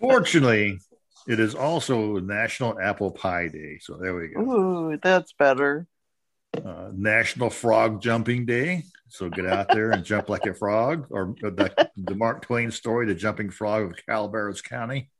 Fortunately, 0.00 0.78
it 1.26 1.40
is 1.40 1.54
also 1.54 2.18
National 2.20 2.78
Apple 2.78 3.10
Pie 3.12 3.48
Day. 3.48 3.78
So 3.80 3.96
there 3.96 4.14
we 4.14 4.28
go. 4.28 4.40
Ooh, 4.40 4.98
that's 5.02 5.32
better. 5.34 5.86
Uh, 6.64 6.90
National 6.92 7.50
Frog 7.50 8.00
Jumping 8.02 8.46
Day. 8.46 8.84
So 9.08 9.28
get 9.28 9.46
out 9.46 9.68
there 9.68 9.92
and 9.92 10.04
jump 10.04 10.28
like 10.28 10.44
a 10.46 10.54
frog, 10.54 11.06
or 11.10 11.34
the, 11.40 11.88
the 11.96 12.14
Mark 12.16 12.42
Twain 12.42 12.70
story, 12.70 13.06
The 13.06 13.14
Jumping 13.14 13.50
Frog 13.50 13.84
of 13.84 14.06
Calaveras 14.06 14.60
County. 14.60 15.10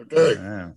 Okay. 0.00 0.34
Yeah. 0.34 0.70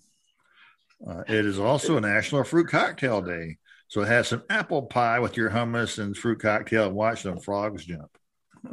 Uh, 1.06 1.24
it 1.28 1.46
is 1.46 1.60
also 1.60 1.98
a 1.98 2.02
National 2.02 2.44
Fruit 2.44 2.68
Cocktail 2.68 3.22
Day. 3.22 3.58
So 3.88 4.02
it 4.02 4.08
has 4.08 4.28
some 4.28 4.44
apple 4.50 4.84
pie 4.84 5.20
with 5.20 5.38
your 5.38 5.50
hummus 5.50 5.98
and 5.98 6.16
fruit 6.16 6.40
cocktail 6.42 6.88
and 6.88 6.96
watch 6.96 7.24
some 7.24 7.40
frogs 7.40 7.86
jump. 7.86 8.10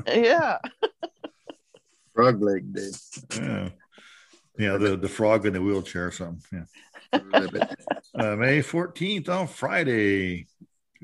Yeah. 0.06 0.58
Frog 2.14 2.42
leg 2.42 2.72
day. 2.72 2.90
Yeah. 3.36 3.68
Yeah, 4.56 4.76
the, 4.76 4.96
the 4.96 5.08
frog 5.08 5.46
in 5.46 5.52
the 5.52 5.60
wheelchair 5.62 6.08
or 6.08 6.10
something. 6.12 6.66
Yeah. 7.12 7.20
Uh, 8.16 8.36
May 8.36 8.60
14th 8.60 9.28
on 9.28 9.48
Friday, 9.48 10.46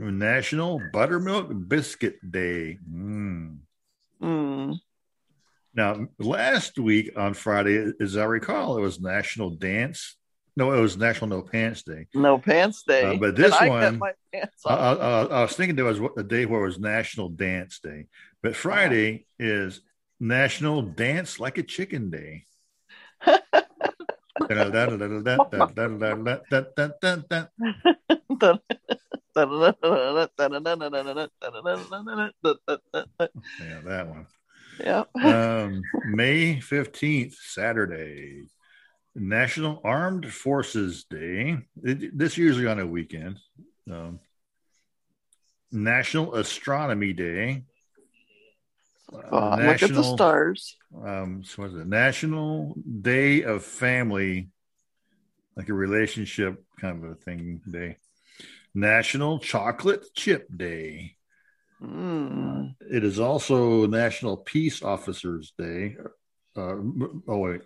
National 0.01 0.81
Buttermilk 0.93 1.51
Biscuit 1.69 2.19
Day. 2.31 2.79
Mm. 2.91 3.59
Mm. 4.23 4.79
Now, 5.75 6.09
last 6.19 6.79
week 6.79 7.11
on 7.17 7.35
Friday, 7.35 7.93
as 8.01 8.17
I 8.17 8.25
recall, 8.25 8.79
it 8.79 8.81
was 8.81 8.99
National 9.01 9.51
Dance. 9.51 10.17
No, 10.57 10.73
it 10.73 10.81
was 10.81 10.97
National 10.97 11.29
No 11.29 11.43
Pants 11.43 11.83
Day. 11.83 12.07
No 12.13 12.39
pants 12.39 12.83
day. 12.83 13.05
Uh, 13.05 13.15
but 13.17 13.37
this 13.37 13.55
And 13.61 13.71
one- 13.71 13.83
kept 13.83 13.99
my 13.99 14.13
pants 14.33 14.63
I. 14.67 14.75
I, 14.75 14.93
I- 14.95 15.25
I 15.25 15.43
was 15.43 15.53
thinking 15.55 15.77
there 15.77 15.85
was 15.85 16.01
a 16.17 16.25
day 16.25 16.45
where 16.47 16.63
it 16.63 16.67
was 16.67 16.79
National 16.81 17.29
Dance 17.29 17.79
Day, 17.79 18.07
but 18.43 18.57
Friday 18.57 19.27
is 19.39 19.81
National 20.19 20.83
Dance 20.83 21.39
Like 21.39 21.59
a 21.59 21.63
Chicken 21.63 22.11
Day. 22.11 22.45
Yeah, 33.61 33.81
that 33.85 34.09
one. 34.09 34.27
yeah. 34.79 35.05
Um, 35.15 35.83
May 36.07 36.57
15th, 36.57 37.35
Saturday, 37.35 38.45
National 39.15 39.81
Armed 39.85 40.33
Forces 40.33 41.05
Day. 41.05 41.59
It- 41.83 42.17
this 42.17 42.37
usually 42.37 42.67
on 42.67 42.79
a 42.81 42.87
weekend. 42.87 43.39
Um, 43.91 44.21
National 45.73 46.35
Astronomy 46.35 47.13
Day. 47.13 47.65
Oh, 49.13 49.57
look 49.57 49.83
at 49.83 49.93
the 49.93 50.03
stars. 50.05 50.77
um, 51.05 51.43
so 51.45 51.63
what 51.63 51.73
is 51.73 51.77
it? 51.79 51.87
National 51.87 52.75
Day 53.03 53.43
of 53.43 53.65
Family, 53.65 54.51
like 55.57 55.69
a 55.69 55.75
relationship 55.75 56.65
kind 56.81 57.05
of 57.05 57.11
a 57.11 57.15
thing 57.17 57.61
day. 57.69 57.97
National 58.75 59.39
Chocolate 59.39 60.05
Chip 60.15 60.49
Day. 60.57 61.17
Mm. 61.83 62.75
It 62.91 63.05
is 63.05 63.19
also 63.19 63.87
National 63.87 64.37
Peace 64.37 64.83
Officers 64.83 65.53
Day. 65.59 65.97
Uh, 66.57 66.77
oh 67.29 67.39
wait, 67.39 67.63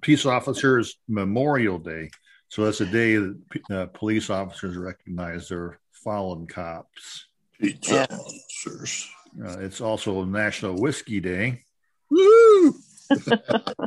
Peace 0.00 0.24
Officers 0.26 0.96
Memorial 1.08 1.78
Day. 1.78 2.10
So 2.48 2.64
that's 2.64 2.80
a 2.80 2.86
day 2.86 3.16
that 3.16 3.36
uh, 3.70 3.86
police 3.86 4.30
officers 4.30 4.76
recognize 4.76 5.48
their 5.48 5.78
fallen 5.92 6.46
cops. 6.46 7.26
Pizza 7.60 7.94
Yeah. 7.94 8.06
officers. 8.16 9.08
Uh, 9.42 9.58
it's 9.60 9.80
also 9.80 10.24
National 10.24 10.74
Whiskey 10.80 11.20
Day. 11.20 11.62
Woo! 12.10 12.74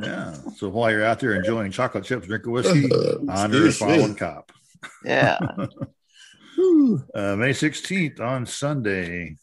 Yeah. 0.03 0.35
So 0.57 0.69
while 0.69 0.91
you're 0.91 1.03
out 1.03 1.19
there 1.19 1.33
enjoying 1.33 1.71
chocolate 1.71 2.03
chips, 2.03 2.27
drink 2.27 2.45
a 2.45 2.49
whiskey, 2.51 2.87
honor 3.29 3.65
a 3.67 3.71
fallen 3.71 4.13
cop. 4.13 4.51
Yeah. 5.03 5.39
Uh, 7.13 7.35
May 7.35 7.49
16th 7.51 8.21
on 8.21 8.45
Sunday. 8.45 9.35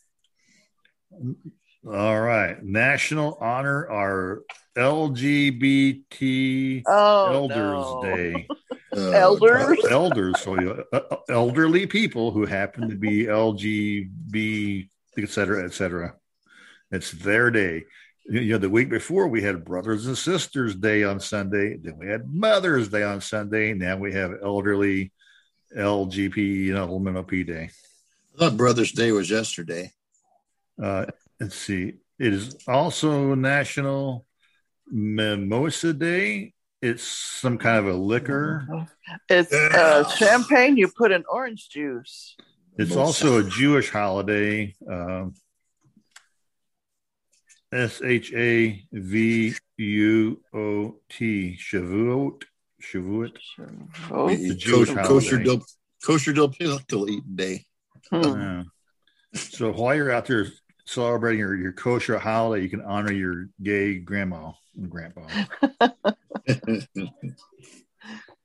All 1.87 2.19
right. 2.21 2.57
National 2.63 3.37
Honor 3.39 3.87
our 3.91 4.43
LGBT 4.79 6.83
Oh, 6.87 7.33
Elders 7.33 7.57
no. 7.59 8.03
Day. 8.05 8.47
Uh, 8.95 9.11
Elders? 9.13 9.79
Elders, 9.91 10.39
so 10.41 10.85
uh, 10.93 10.97
uh, 10.97 11.17
elderly 11.31 11.87
people 11.87 12.31
who 12.31 12.45
happen 12.45 12.91
to 12.91 12.95
be 12.97 13.25
LGB, 13.25 14.91
et 15.17 15.31
cetera, 15.31 15.65
et 15.65 15.73
cetera. 15.73 16.15
It's 16.91 17.11
their 17.11 17.51
day. 17.51 17.85
You 18.29 18.53
know, 18.53 18.59
the 18.59 18.69
week 18.69 18.91
before 18.91 19.29
we 19.29 19.41
had 19.41 19.65
Brothers 19.65 20.07
and 20.07 20.19
Sisters 20.19 20.75
Day 20.77 21.05
on 21.05 21.21
Sunday. 21.21 21.79
Then 21.79 21.97
we 21.99 22.07
had 22.07 22.31
Mother's 22.31 22.89
Day 22.89 23.03
on 23.03 23.23
Sunday. 23.23 23.73
Now 23.73 23.97
we 23.97 24.13
have 24.13 24.33
Elderly 24.45 25.11
LGP 25.77 26.69
and 26.69 26.79
LMNOP 26.79 27.47
Day. 27.47 27.71
I 28.35 28.39
thought 28.39 28.57
Brothers' 28.57 28.93
Day 28.93 29.13
was 29.13 29.31
yesterday. 29.31 29.93
Uh, 30.83 31.07
let's 31.41 31.57
see. 31.57 31.95
It 32.19 32.33
is 32.33 32.57
also 32.67 33.35
National 33.35 34.27
Mimosa 34.87 35.93
Day. 35.93 36.55
It's 36.81 37.05
some 37.05 37.59
kind 37.59 37.79
of 37.79 37.87
a 37.87 37.97
liquor. 37.97 38.67
It's 39.29 39.53
uh, 39.53 40.09
champagne 40.11 40.77
you 40.77 40.89
put 40.89 41.13
in 41.13 41.25
orange 41.29 41.69
juice. 41.69 42.37
It's 42.77 42.91
Mimosa. 42.91 43.27
also 43.29 43.39
a 43.47 43.49
Jewish 43.49 43.91
holiday. 43.91 44.75
Um, 44.89 45.35
S 47.73 48.03
H 48.03 48.33
A 48.35 48.85
V 48.93 49.55
U 49.79 50.41
O 50.53 50.97
T, 51.09 51.57
Shavuot. 51.59 52.43
Shavuot. 52.83 53.33
Oh, 54.11 54.29
The 54.29 54.55
Jewish 54.55 54.89
kosher, 54.91 55.03
kosher, 55.09 55.31
holiday. 55.37 55.45
dill, 55.45 55.65
kosher 56.05 56.33
dill 56.33 56.49
pickle 56.49 57.09
eating 57.09 57.23
day. 57.35 57.65
hmm. 58.11 58.23
Yeah. 58.23 58.63
So 59.35 59.73
while 59.73 59.95
you're 59.95 60.11
out 60.13 60.27
there 60.27 60.47
celebrating 60.85 61.39
your, 61.41 61.55
your 61.57 61.73
kosher 61.73 62.19
holiday, 62.19 62.63
you 62.63 62.69
can 62.69 62.83
honor 62.83 63.13
your 63.13 63.47
gay 63.63 63.99
grandma 63.99 64.53
and 64.77 64.91
grandpa, 64.91 65.23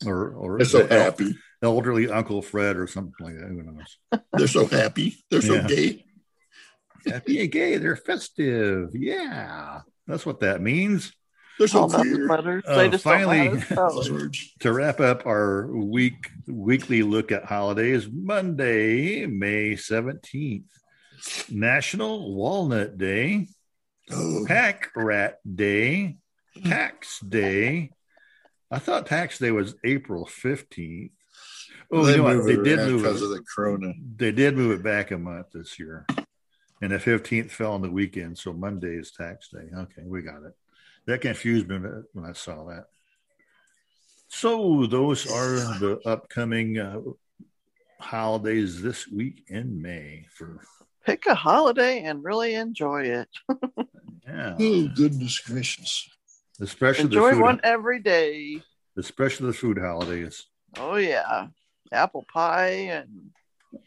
or 0.06 0.29
or 0.34 0.58
They're 0.58 0.65
so 0.65 0.88
happy. 0.88 1.36
elderly 1.62 2.10
Uncle 2.10 2.41
Fred 2.41 2.77
or 2.77 2.88
something 2.88 3.13
like 3.20 3.36
that. 3.36 3.48
Who 3.48 3.63
knows? 3.63 3.98
They're 4.34 4.48
so 4.48 4.65
happy. 4.67 5.17
They're 5.29 5.41
so 5.41 5.56
Yeah. 5.56 5.67
gay. 5.67 6.06
Happy 7.06 7.41
and 7.41 7.51
gay, 7.51 7.77
they're 7.77 7.96
festive. 7.96 8.89
Yeah, 8.94 9.82
that's 10.08 10.25
what 10.25 10.41
that 10.41 10.62
means. 10.62 11.13
They're 11.58 11.68
so 11.68 11.80
all 11.82 11.86
about 11.90 12.04
the 12.06 12.26
queer. 12.28 12.64
Uh, 12.68 12.76
they 12.78 12.90
just 12.90 13.04
finally- 13.04 13.46
don't 13.50 13.54
know 13.56 13.60
how 13.60 13.60
to 13.60 13.70
spell 13.70 14.00
it. 14.02 14.06
George. 14.20 14.54
To 14.60 14.74
wrap 14.74 15.00
up 15.00 15.26
our 15.26 15.68
week 15.68 16.30
weekly 16.48 17.02
look 17.04 17.32
at 17.32 17.46
holidays, 17.46 18.08
Monday, 18.12 19.26
May 19.26 19.72
17th, 19.74 20.66
National 21.50 22.36
Walnut 22.36 22.98
Day, 22.98 23.48
Oh, 24.10 24.46
Pack 24.48 24.92
Rat 24.96 25.40
Day, 25.56 26.16
Tax 26.64 27.20
Day. 27.20 27.92
I 28.72 28.80
thought 28.80 29.06
Tax 29.08 29.38
Day 29.40 29.52
was 29.52 29.76
April 29.84 30.26
15th. 30.26 31.12
Oh, 31.92 32.06
they 32.06 32.16
you 32.16 32.24
know 32.24 32.42
They 32.44 32.54
it 32.54 32.64
did 32.64 32.80
move 32.80 33.02
because 33.02 33.22
it. 33.22 33.26
of 33.26 33.32
the 33.32 33.44
corona. 33.54 33.94
They 34.16 34.32
did 34.32 34.56
move 34.56 34.80
it 34.80 34.84
back 34.84 35.12
a 35.12 35.18
month 35.18 35.48
this 35.54 35.78
year. 35.80 36.06
And 36.82 36.92
the 36.92 36.98
15th 37.00 37.50
fell 37.52 37.74
on 37.74 37.82
the 37.82 37.90
weekend, 37.92 38.38
so 38.38 38.54
Monday 38.54 38.96
is 38.96 39.12
tax 39.12 39.50
day. 39.50 39.68
Okay, 39.76 40.04
we 40.06 40.22
got 40.22 40.44
it. 40.44 40.54
That 41.08 41.22
confused 41.22 41.68
me 41.70 41.78
when 42.14 42.26
I 42.26 42.34
saw 42.34 42.66
that. 42.66 42.86
So 44.28 44.86
those 44.86 45.26
are 45.32 45.56
the 45.80 46.02
upcoming 46.06 46.78
uh, 46.78 47.00
holidays 48.00 48.82
this 48.82 49.08
week 49.08 49.44
in 49.48 49.82
May 49.82 50.26
for 50.38 50.60
Pick 51.06 51.26
a 51.26 51.36
holiday 51.36 52.04
and 52.04 52.22
really 52.22 52.56
enjoy 52.56 53.04
it. 53.04 53.30
yeah, 54.28 54.58
Oh, 54.60 54.90
goodness 54.94 55.40
gracious. 55.40 56.10
especially 56.60 57.06
Enjoy 57.06 57.30
the 57.30 57.36
food, 57.36 57.42
one 57.42 57.60
every 57.64 58.02
day. 58.02 58.62
especially 58.98 59.48
the 59.48 59.54
food 59.54 59.78
holidays. 59.78 60.46
Oh 60.78 60.98
yeah, 60.98 61.48
apple 61.94 62.26
pie 62.32 62.90
and 62.92 63.32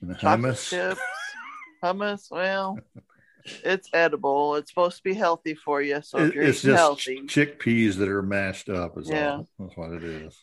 And 0.01 0.17
hummus. 0.17 0.71
chips, 0.71 1.01
hummus. 1.85 2.31
Well, 2.31 2.79
it's 3.65 3.89
edible. 3.93 4.57
It's 4.57 4.71
supposed 4.71 4.97
to 4.99 5.03
be 5.03 5.15
healthy 5.15 5.55
for 5.55 5.81
you. 5.83 6.01
So 6.03 6.19
It- 6.19 6.35
you're 6.35 6.45
it's 6.45 6.63
just 6.63 6.77
healthy, 6.77 7.21
chickpeas 7.27 7.97
that 7.97 8.09
are 8.09 8.23
mashed 8.23 8.69
up. 8.69 8.99
Is 8.99 9.09
Yeah. 9.09 9.37
all. 9.37 9.49
That's 9.59 9.77
what 9.77 9.93
it 9.93 10.05
is. 10.05 10.37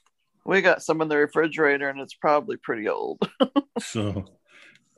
we 0.46 0.62
got 0.62 0.82
some 0.82 1.02
in 1.02 1.08
the 1.10 1.18
refrigerator, 1.18 1.90
and 1.90 2.00
it's 2.00 2.14
probably 2.14 2.58
pretty 2.58 2.88
old. 2.88 3.20
So, 3.80 4.26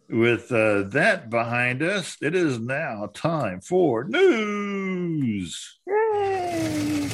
with 0.10 0.52
uh, 0.54 0.84
that 0.90 1.30
behind 1.30 1.84
us, 1.84 2.16
it 2.22 2.34
is 2.34 2.58
now 2.60 3.10
time 3.14 3.60
for 3.60 4.06
news. 4.06 5.80
Yay! 5.86 7.10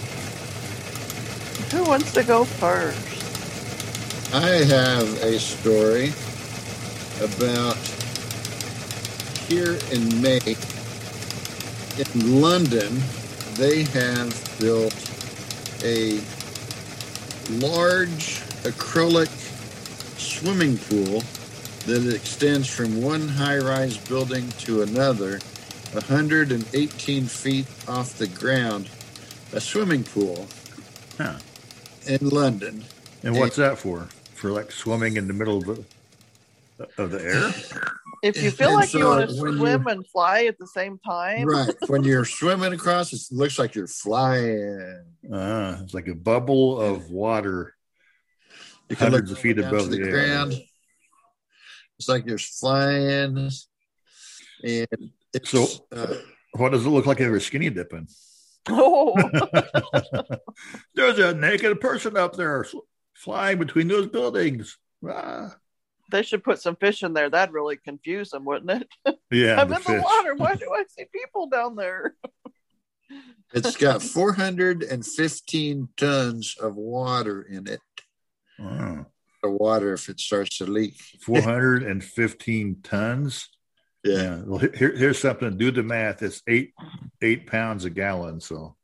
Who 1.71 1.83
wants 1.85 2.13
to 2.13 2.23
go 2.23 2.45
first? 2.45 3.01
I 4.33 4.47
have 4.65 5.23
a 5.23 5.39
story 5.39 6.13
about 7.21 7.77
here 9.49 9.77
in 9.91 10.21
May 10.21 10.39
in 11.97 12.41
London, 12.41 13.01
they 13.55 13.83
have 13.83 14.57
built 14.59 14.93
a 15.83 16.19
large 17.59 18.41
acrylic 18.63 19.29
swimming 20.19 20.77
pool 20.77 21.21
that 21.85 22.13
extends 22.13 22.67
from 22.67 23.01
one 23.01 23.27
high 23.27 23.57
rise 23.57 23.97
building 23.97 24.49
to 24.59 24.81
another, 24.81 25.39
118 25.93 27.25
feet 27.25 27.67
off 27.87 28.17
the 28.17 28.27
ground. 28.27 28.89
A 29.53 29.61
swimming 29.61 30.03
pool 30.03 30.47
Huh. 31.17 31.35
in 32.07 32.29
London. 32.29 32.83
And 33.23 33.37
what's 33.37 33.55
that 33.55 33.77
for? 33.77 34.09
For 34.33 34.51
like 34.51 34.71
swimming 34.71 35.15
in 35.15 35.27
the 35.27 35.33
middle 35.33 35.57
of 35.57 35.85
of 36.97 37.11
the 37.11 37.21
air? 37.21 37.53
If 38.23 38.41
you 38.41 38.49
feel 38.51 38.69
And 38.69 38.77
like 38.77 38.93
you 38.93 39.05
want 39.05 39.29
to 39.29 39.35
swim 39.35 39.87
and 39.87 40.07
fly 40.07 40.45
at 40.45 40.57
the 40.57 40.67
same 40.67 40.97
time, 40.99 41.45
Right. 41.47 41.69
when 41.87 42.03
you're 42.03 42.25
swimming 42.25 42.73
across, 42.73 43.13
it 43.13 43.21
looks 43.31 43.59
like 43.59 43.75
you're 43.75 43.87
flying. 43.87 45.03
Uh, 45.31 45.79
it's 45.83 45.93
like 45.93 46.07
a 46.07 46.15
bubble 46.15 46.79
of 46.81 47.09
water. 47.11 47.75
You 48.89 48.95
can 48.95 49.11
Hundreds 49.11 49.31
of 49.31 49.39
feet 49.39 49.59
above 49.59 49.89
the 49.91 49.99
air. 50.01 50.11
ground. 50.11 50.53
It's 51.99 52.09
like 52.09 52.25
you're 52.25 52.37
flying. 52.37 53.49
And 54.63 54.87
it's, 55.33 55.49
So- 55.51 55.67
uh, 55.91 56.15
What 56.53 56.71
does 56.71 56.85
it 56.85 56.89
look 56.89 57.05
like 57.05 57.19
if 57.19 57.27
you're 57.27 57.39
skinny 57.39 57.69
dipping? 57.69 58.07
oh, 58.69 59.13
There's 60.95 61.19
a 61.19 61.33
naked 61.35 61.79
person 61.79 62.17
up 62.17 62.35
there 62.35 62.65
flying 63.13 63.59
between 63.59 63.87
those 63.87 64.07
buildings. 64.07 64.77
Ah. 65.07 65.55
They 66.11 66.21
should 66.23 66.43
put 66.43 66.61
some 66.61 66.75
fish 66.75 67.03
in 67.03 67.13
there. 67.13 67.29
That'd 67.29 67.53
really 67.53 67.77
confuse 67.77 68.29
them, 68.29 68.45
wouldn't 68.45 68.83
it? 69.05 69.15
Yeah, 69.31 69.55
I'm 69.61 69.69
the 69.69 69.75
in 69.77 69.83
the 69.83 70.01
water. 70.03 70.35
Why 70.35 70.55
do 70.59 70.69
I 70.73 70.83
see 70.89 71.05
people 71.13 71.47
down 71.47 71.75
there? 71.75 72.15
it's 73.53 73.77
got 73.77 74.01
415 74.79 75.89
tons 75.97 76.55
of 76.59 76.75
water 76.75 77.41
in 77.43 77.67
it. 77.67 77.79
Oh, 78.59 79.05
The 79.43 79.49
water, 79.51 79.93
if 79.93 80.09
it 80.09 80.19
starts 80.19 80.57
to 80.59 80.65
leak. 80.65 80.95
415 81.21 82.77
tons. 82.83 83.49
Yeah. 84.03 84.13
Yeah. 84.15 84.41
Well, 84.45 84.59
here, 84.59 84.95
here's 84.95 85.19
something. 85.19 85.57
Do 85.57 85.71
the 85.71 85.81
math. 85.83 86.21
It's 86.21 86.41
eight 86.47 86.73
eight 87.23 87.47
pounds 87.47 87.85
a 87.85 87.89
gallon. 87.89 88.39
So, 88.39 88.75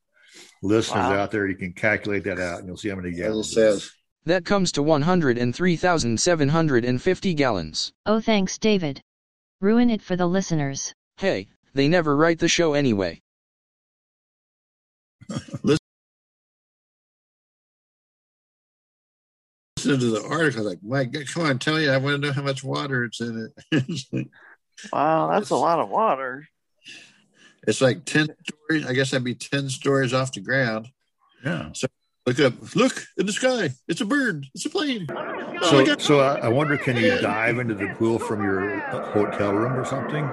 listeners 0.64 0.96
Wow. 1.06 1.14
out 1.20 1.30
there, 1.32 1.46
you 1.48 1.56
can 1.56 1.74
calculate 1.74 2.24
that 2.24 2.40
out, 2.40 2.58
and 2.60 2.68
you'll 2.68 2.78
see 2.78 2.90
how 2.90 2.96
many 2.96 3.10
As 3.10 3.20
it 3.20 3.22
gallons. 3.22 3.48
it 3.50 3.54
says. 3.54 3.92
Is. 4.26 4.28
That 4.28 4.46
comes 4.46 4.72
to 4.74 4.84
103,750 4.84 7.34
gallons. 7.34 7.94
Oh, 8.06 8.22
thanks, 8.22 8.58
David. 8.58 9.02
Ruin 9.60 9.90
it 9.90 10.02
for 10.02 10.16
the 10.16 10.28
listeners. 10.28 10.94
Hey, 11.18 11.48
they 11.74 11.88
never 11.88 12.16
write 12.16 12.40
the 12.40 12.48
show 12.48 12.74
anyway. 12.74 13.22
Listen 15.64 15.78
to 19.86 19.98
the 19.98 20.24
article, 20.30 20.64
like, 20.64 20.80
my 20.84 21.06
God, 21.06 21.28
come 21.28 21.46
on, 21.46 21.60
tell 21.60 21.76
me, 21.76 21.90
I 21.90 21.98
want 21.98 22.22
to 22.22 22.28
know 22.28 22.34
how 22.34 22.44
much 22.44 22.64
water 22.64 23.04
it's 23.06 23.22
in 23.22 23.52
it. 23.72 24.28
Wow, 24.92 25.30
that's 25.32 25.52
a 25.52 25.56
lot 25.56 25.78
of 25.78 25.90
water. 25.90 26.48
it's 27.68 27.82
like 27.82 28.04
10 28.04 28.30
stories. 28.48 28.86
I 28.88 28.94
guess 28.94 29.12
that'd 29.12 29.24
be 29.24 29.36
10 29.36 29.70
stories 29.70 30.12
off 30.12 30.34
the 30.34 30.40
ground. 30.40 30.88
Yeah. 31.46 31.70
Look 32.28 32.40
up, 32.40 32.54
look 32.76 33.04
in 33.18 33.26
the 33.26 33.32
sky. 33.32 33.72
It's 33.88 34.02
a 34.02 34.06
bird. 34.06 34.46
It's 34.54 34.64
a 34.66 34.70
plane. 34.70 35.08
Oh 35.10 35.58
So, 35.72 35.84
God. 35.86 36.00
so 36.02 36.20
I, 36.20 36.36
I 36.42 36.48
wonder, 36.50 36.78
can 36.78 36.96
you 36.96 37.18
dive 37.20 37.58
into 37.58 37.74
the 37.74 37.88
pool 37.98 38.20
from 38.20 38.44
your 38.44 38.80
hotel 39.12 39.54
room 39.54 39.74
or 39.74 39.84
something? 39.86 40.26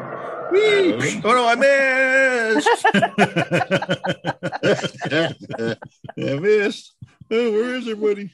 Whee! 0.52 1.20
Oh 1.24 1.32
no, 1.32 1.48
I 1.48 1.54
missed. 1.54 2.68
I 6.18 6.38
missed. 6.40 6.94
Oh, 7.30 7.52
where 7.52 7.74
is 7.76 7.88
everybody? 7.88 8.32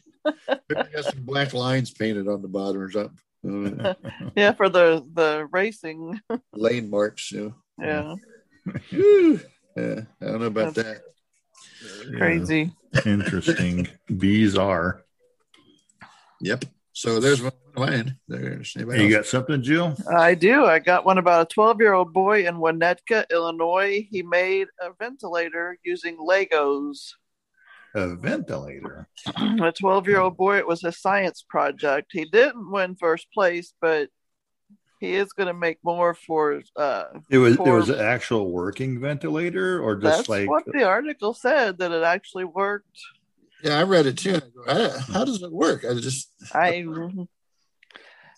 Maybe 0.69 0.91
got 0.93 1.05
some 1.05 1.23
black 1.25 1.53
lines 1.55 1.91
painted 1.93 2.27
on 2.29 2.43
the 2.43 2.49
bottom 2.49 2.81
or 2.81 2.91
something. 2.91 3.19
Yeah, 4.37 4.53
for 4.53 4.71
the 4.71 5.05
the 5.13 5.47
racing. 5.53 6.19
lane 6.55 6.89
marks. 6.89 7.31
You 7.31 7.55
Yeah. 7.79 8.15
Whew. 8.89 9.39
Yeah, 9.77 10.01
I 10.23 10.25
don't 10.25 10.41
know 10.41 10.47
about 10.47 10.75
that. 10.77 11.03
Crazy. 12.17 12.73
Interesting. 13.07 13.89
Bees 14.19 14.57
are. 14.57 15.03
Yep. 16.41 16.65
So 16.93 17.19
there's 17.21 17.43
one 17.43 17.53
of 17.77 17.89
mine. 17.89 18.17
There's 18.29 18.73
anybody 18.77 19.01
You 19.05 19.07
else? 19.07 19.15
got 19.17 19.27
something, 19.27 19.63
Jill? 19.63 19.97
I 20.17 20.35
do. 20.35 20.65
I 20.65 20.79
got 20.79 21.05
one 21.05 21.19
about 21.19 21.51
a 21.51 21.55
12 21.55 21.81
year 21.81 21.93
old 21.93 22.13
boy 22.13 22.47
in 22.47 22.57
Winnetka, 22.57 23.25
Illinois. 23.31 24.07
He 24.11 24.23
made 24.23 24.69
a 24.81 24.91
ventilator 24.99 25.77
using 25.85 26.17
Legos. 26.19 27.11
A 27.97 28.15
ventilator. 28.17 29.09
a 29.37 29.73
12 29.73 30.09
year 30.09 30.21
old 30.21 30.37
boy, 30.37 30.59
it 30.59 30.67
was 30.67 30.85
a 30.85 30.93
science 30.93 31.45
project. 31.49 32.11
He 32.13 32.25
didn't 32.27 32.71
win 32.71 32.97
first 32.97 33.27
place, 33.33 33.73
but 33.81 34.09
he 35.05 35.15
is 35.17 35.33
going 35.33 35.47
to 35.49 35.55
make 35.55 35.79
more 35.83 36.15
for. 36.15 36.63
Uh, 36.77 37.05
It 37.31 37.39
was 37.39 37.55
it 37.55 37.61
was 37.61 37.89
an 37.91 38.01
actual 38.01 38.51
working 38.51 39.01
ventilator, 39.01 39.81
or 39.81 39.95
just 39.97 40.19
That's 40.19 40.29
like 40.29 40.49
what 40.49 40.65
the 40.73 40.85
article 40.85 41.35
said 41.35 41.79
that 41.79 41.93
it 41.93 42.03
actually 42.03 42.45
worked. 42.45 42.99
Yeah, 43.63 43.79
I 43.79 43.83
read 43.85 44.07
it 44.07 44.19
too. 44.19 44.35
I 44.37 44.41
go, 44.41 44.65
"Ah, 44.67 45.05
How 45.13 45.25
does 45.25 45.43
it 45.43 45.53
work? 45.53 45.85
I 45.85 45.95
just 45.95 46.31
I 46.53 46.85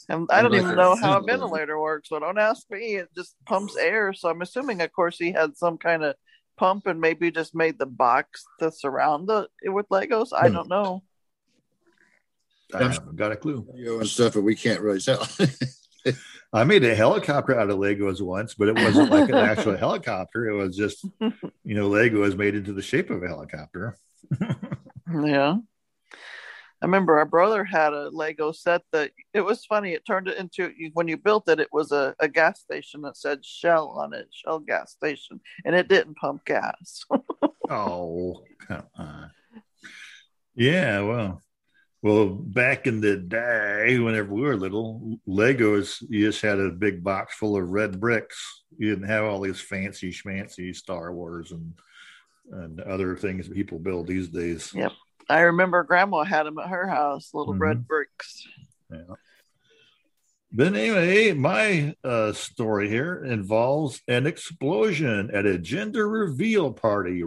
and 0.09 0.29
I 0.31 0.40
don't 0.40 0.55
even 0.55 0.76
know 0.76 0.94
how 0.94 1.18
a 1.18 1.20
ventilator. 1.20 1.26
ventilator 1.26 1.81
works, 1.81 2.09
so 2.11 2.20
don't 2.20 2.38
ask 2.38 2.70
me. 2.70 2.96
It 2.96 3.09
just 3.16 3.35
pumps 3.44 3.76
air. 3.76 4.12
So 4.12 4.29
I'm 4.29 4.42
assuming, 4.42 4.81
of 4.81 4.92
course, 4.92 5.18
he 5.18 5.33
had 5.33 5.57
some 5.57 5.79
kind 5.79 6.05
of 6.05 6.14
pump 6.57 6.87
and 6.87 7.00
maybe 7.00 7.31
just 7.31 7.55
made 7.55 7.79
the 7.79 7.87
box 7.87 8.44
to 8.61 8.70
surround 8.70 9.29
the, 9.29 9.48
it 9.62 9.70
with 9.70 9.88
Legos. 9.88 10.29
I 10.33 10.48
Hmm. 10.48 10.55
don't 10.55 10.68
know. 10.68 11.02
I 12.74 12.83
haven't 12.85 13.16
got 13.16 13.33
a 13.33 13.37
clue. 13.37 13.66
video 13.72 13.98
and 13.98 14.09
stuff, 14.09 14.35
but 14.35 14.42
we 14.42 14.55
can't 14.55 14.81
really 14.81 15.00
tell. 15.00 15.26
I 16.53 16.64
made 16.64 16.85
a 16.85 16.95
helicopter 16.95 17.59
out 17.59 17.71
of 17.71 17.79
Legos 17.79 18.21
once, 18.21 18.55
but 18.55 18.69
it 18.69 18.77
wasn't 18.77 19.11
like 19.11 19.29
an 19.29 19.35
actual 19.37 19.77
helicopter. 19.79 20.49
It 20.49 20.55
was 20.55 20.77
just, 20.77 21.05
you 21.21 21.75
know, 21.75 21.88
Lego 21.88 22.21
was 22.21 22.37
made 22.37 22.55
into 22.55 22.73
the 22.73 22.83
shape 22.83 23.11
of 23.11 23.23
a 23.23 23.29
helicopter. 23.29 23.99
Yeah. 25.09 25.57
I 26.83 26.85
remember 26.85 27.19
our 27.19 27.25
brother 27.25 27.64
had 27.64 27.92
a 27.95 28.11
Lego 28.11 28.53
set 28.53 28.83
that 28.92 29.12
it 29.33 29.40
was 29.40 29.64
funny. 29.64 29.95
It 29.95 30.05
turned 30.05 30.29
it 30.29 30.37
into 30.37 30.73
when 30.92 31.09
you 31.09 31.16
built 31.16 31.49
it, 31.49 31.61
it 31.61 31.69
was 31.73 31.90
a, 31.90 32.14
a 32.21 32.29
gas 32.29 32.61
station 32.61 33.03
that 33.03 33.16
said 33.16 33.45
Shell 33.45 33.88
on 33.88 34.12
it, 34.12 34.29
Shell 34.31 34.61
gas 34.61 34.92
station, 34.92 35.40
and 35.64 35.75
it 35.75 35.88
didn't 35.88 36.16
pump 36.16 36.45
gas. 36.45 37.05
Oh, 37.69 38.45
come 38.69 38.85
on. 38.97 39.33
Yeah, 40.55 41.01
well, 41.01 41.42
well, 42.07 42.27
back 42.29 42.87
in 42.87 43.01
the 43.01 43.16
day, 43.16 43.99
whenever 43.99 44.33
we 44.33 44.42
were 44.42 44.57
little, 44.57 45.19
Legos, 45.27 46.05
you 46.09 46.27
just 46.27 46.40
had 46.40 46.61
a 46.61 46.71
big 46.71 47.03
box 47.03 47.35
full 47.35 47.57
of 47.57 47.69
red 47.69 47.99
bricks. 47.99 48.62
You 48.79 48.90
didn't 48.90 49.09
have 49.09 49.25
all 49.25 49.40
these 49.40 49.61
fancy 49.61 50.12
schmancy 50.12 50.75
Star 50.75 51.12
Wars 51.12 51.51
and 51.51 51.73
and 52.53 52.81
other 52.83 53.16
things 53.16 53.49
that 53.49 53.57
people 53.57 53.81
build 53.81 54.07
these 54.07 54.29
days. 54.29 54.73
Yep. 54.73 54.92
I 55.29 55.40
remember 55.40 55.83
grandma 55.83 56.23
had 56.23 56.45
them 56.45 56.59
at 56.61 56.69
her 56.69 56.87
house, 56.87 57.35
little 57.35 57.55
Mhm. 57.55 57.61
red 57.61 57.88
bricks. 57.88 58.47
Yeah. 58.88 59.16
But 60.53 60.69
anyway, 60.77 61.33
my 61.33 61.97
uh, 62.05 62.33
story 62.35 62.88
here 62.88 63.25
involves 63.25 64.01
an 64.07 64.29
explosion 64.29 65.29
at 65.33 65.45
a 65.45 65.59
gender 65.59 66.09
reveal 66.09 66.73
party. 66.73 67.25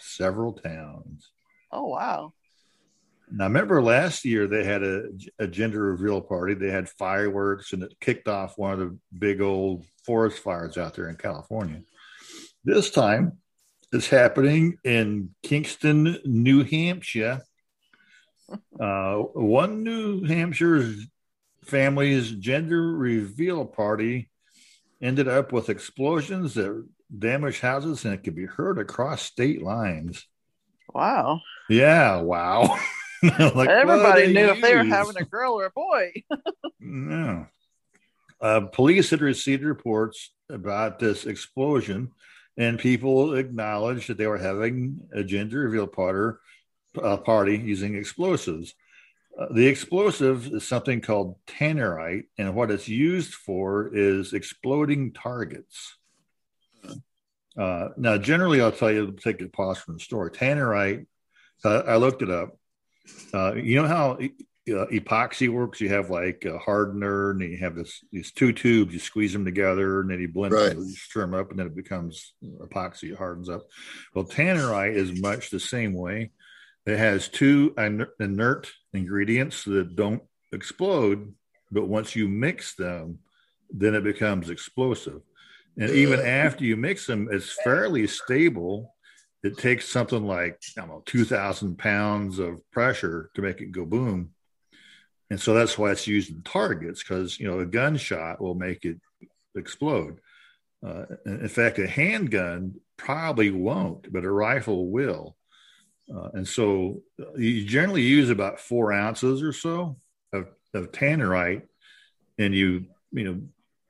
Several 0.00 0.52
towns. 0.52 1.30
Oh 1.70 1.86
wow. 1.88 2.32
Now, 3.30 3.44
remember 3.44 3.82
last 3.82 4.26
year 4.26 4.46
they 4.46 4.62
had 4.62 4.82
a, 4.82 5.04
a 5.38 5.46
gender 5.46 5.82
reveal 5.82 6.20
party. 6.20 6.52
They 6.52 6.70
had 6.70 6.88
fireworks 6.88 7.72
and 7.72 7.82
it 7.82 7.98
kicked 7.98 8.28
off 8.28 8.58
one 8.58 8.72
of 8.72 8.78
the 8.78 8.98
big 9.18 9.40
old 9.40 9.86
forest 10.04 10.38
fires 10.40 10.76
out 10.76 10.94
there 10.94 11.08
in 11.08 11.16
California. 11.16 11.80
This 12.64 12.90
time 12.90 13.38
it's 13.92 14.08
happening 14.08 14.78
in 14.84 15.30
Kingston, 15.42 16.18
New 16.24 16.64
Hampshire. 16.64 17.42
Uh, 18.78 19.14
one 19.14 19.82
New 19.82 20.24
Hampshire 20.24 20.92
family's 21.64 22.30
gender 22.32 22.92
reveal 22.92 23.64
party 23.64 24.28
ended 25.00 25.26
up 25.26 25.52
with 25.52 25.70
explosions 25.70 26.52
that 26.54 26.86
damaged 27.16 27.60
houses 27.60 28.04
and 28.04 28.14
it 28.14 28.22
could 28.24 28.34
be 28.34 28.46
heard 28.46 28.78
across 28.78 29.22
state 29.22 29.62
lines. 29.62 30.26
Wow. 30.94 31.40
Yeah, 31.68 32.20
wow. 32.20 32.78
Like, 33.22 33.68
Everybody 33.68 34.32
knew 34.32 34.46
if 34.46 34.60
they 34.60 34.74
were 34.74 34.82
having 34.82 35.16
a 35.16 35.24
girl 35.24 35.52
or 35.52 35.66
a 35.66 35.70
boy. 35.70 36.12
No. 36.80 37.46
Uh, 38.40 38.62
police 38.62 39.10
had 39.10 39.20
received 39.20 39.62
reports 39.62 40.32
about 40.50 40.98
this 40.98 41.26
explosion, 41.26 42.10
and 42.56 42.76
people 42.76 43.34
acknowledged 43.34 44.08
that 44.08 44.18
they 44.18 44.26
were 44.26 44.38
having 44.38 44.98
a 45.14 45.22
gender 45.22 45.60
reveal 45.60 45.86
party, 45.86 46.36
uh, 47.00 47.16
party 47.18 47.56
using 47.56 47.94
explosives. 47.94 48.74
Uh, 49.38 49.46
the 49.52 49.68
explosive 49.68 50.48
is 50.48 50.66
something 50.66 51.00
called 51.00 51.36
tannerite, 51.46 52.24
and 52.36 52.56
what 52.56 52.72
it's 52.72 52.88
used 52.88 53.32
for 53.32 53.88
is 53.94 54.32
exploding 54.32 55.12
targets. 55.12 55.96
Uh, 57.56 57.88
now, 57.96 58.16
generally, 58.18 58.60
I'll 58.60 58.72
tell 58.72 58.90
you, 58.90 59.06
the 59.06 59.12
particular 59.12 59.50
pause 59.50 59.78
from 59.78 59.94
the 59.94 60.00
story. 60.00 60.30
Tannerite, 60.30 61.06
uh, 61.64 61.82
I 61.86 61.96
looked 61.96 62.22
it 62.22 62.30
up. 62.30 62.56
Uh, 63.34 63.54
you 63.54 63.80
know 63.80 63.88
how 63.88 64.12
uh, 64.12 64.86
epoxy 64.86 65.48
works? 65.48 65.80
You 65.80 65.88
have 65.90 66.10
like 66.10 66.44
a 66.44 66.58
hardener, 66.58 67.30
and 67.30 67.40
you 67.40 67.58
have 67.58 67.74
this 67.74 68.04
these 68.12 68.32
two 68.32 68.52
tubes. 68.52 68.92
You 68.92 69.00
squeeze 69.00 69.32
them 69.32 69.44
together, 69.44 70.00
and 70.00 70.10
then 70.10 70.20
you 70.20 70.28
blend 70.28 70.54
Right. 70.54 70.70
them, 70.70 70.86
you 70.86 70.94
stir 70.94 71.22
them 71.22 71.34
up, 71.34 71.50
and 71.50 71.58
then 71.58 71.66
it 71.66 71.76
becomes 71.76 72.34
epoxy. 72.42 73.12
It 73.12 73.18
hardens 73.18 73.48
up. 73.48 73.62
Well, 74.14 74.24
tannerite 74.24 74.94
is 74.94 75.20
much 75.20 75.50
the 75.50 75.60
same 75.60 75.94
way. 75.94 76.30
It 76.86 76.98
has 76.98 77.28
two 77.28 77.74
inert 78.18 78.70
ingredients 78.92 79.64
that 79.64 79.94
don't 79.94 80.22
explode, 80.52 81.34
but 81.70 81.86
once 81.86 82.16
you 82.16 82.28
mix 82.28 82.74
them, 82.74 83.18
then 83.70 83.94
it 83.94 84.04
becomes 84.04 84.50
explosive. 84.50 85.22
And 85.78 85.90
even 85.90 86.20
after 86.20 86.64
you 86.64 86.76
mix 86.76 87.06
them, 87.06 87.28
it's 87.30 87.56
fairly 87.64 88.06
stable. 88.06 88.94
It 89.42 89.58
takes 89.58 89.88
something 89.88 90.24
like, 90.24 90.60
I 90.76 90.82
don't 90.82 90.90
know, 90.90 91.02
2,000 91.06 91.76
pounds 91.78 92.38
of 92.38 92.60
pressure 92.70 93.30
to 93.34 93.42
make 93.42 93.60
it 93.60 93.72
go 93.72 93.84
boom. 93.84 94.30
And 95.30 95.40
so 95.40 95.54
that's 95.54 95.78
why 95.78 95.90
it's 95.90 96.06
used 96.06 96.30
in 96.30 96.42
targets 96.42 97.02
because, 97.02 97.40
you 97.40 97.46
know, 97.46 97.60
a 97.60 97.66
gunshot 97.66 98.40
will 98.40 98.54
make 98.54 98.84
it 98.84 99.00
explode. 99.56 100.18
Uh, 100.86 101.04
in 101.24 101.48
fact, 101.48 101.78
a 101.78 101.86
handgun 101.86 102.74
probably 102.96 103.50
won't, 103.50 104.12
but 104.12 104.24
a 104.24 104.30
rifle 104.30 104.90
will. 104.90 105.36
Uh, 106.14 106.28
and 106.34 106.46
so 106.46 107.00
you 107.36 107.64
generally 107.64 108.02
use 108.02 108.30
about 108.30 108.60
four 108.60 108.92
ounces 108.92 109.42
or 109.42 109.52
so 109.52 109.96
of, 110.32 110.48
of 110.74 110.92
tannerite, 110.92 111.62
and 112.38 112.54
you 112.54 112.86
you 113.12 113.24
know 113.24 113.40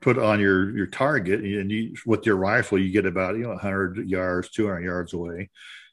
put 0.02 0.18
on 0.18 0.40
your 0.40 0.76
your 0.76 0.86
target, 0.86 1.40
and 1.40 1.70
you 1.70 1.94
with 2.04 2.26
your 2.26 2.36
rifle 2.36 2.78
you 2.78 2.92
get 2.92 3.06
about 3.06 3.36
you 3.36 3.44
know 3.44 3.50
100 3.50 4.08
yards, 4.08 4.50
200 4.50 4.80
yards 4.80 5.12
away, 5.14 5.48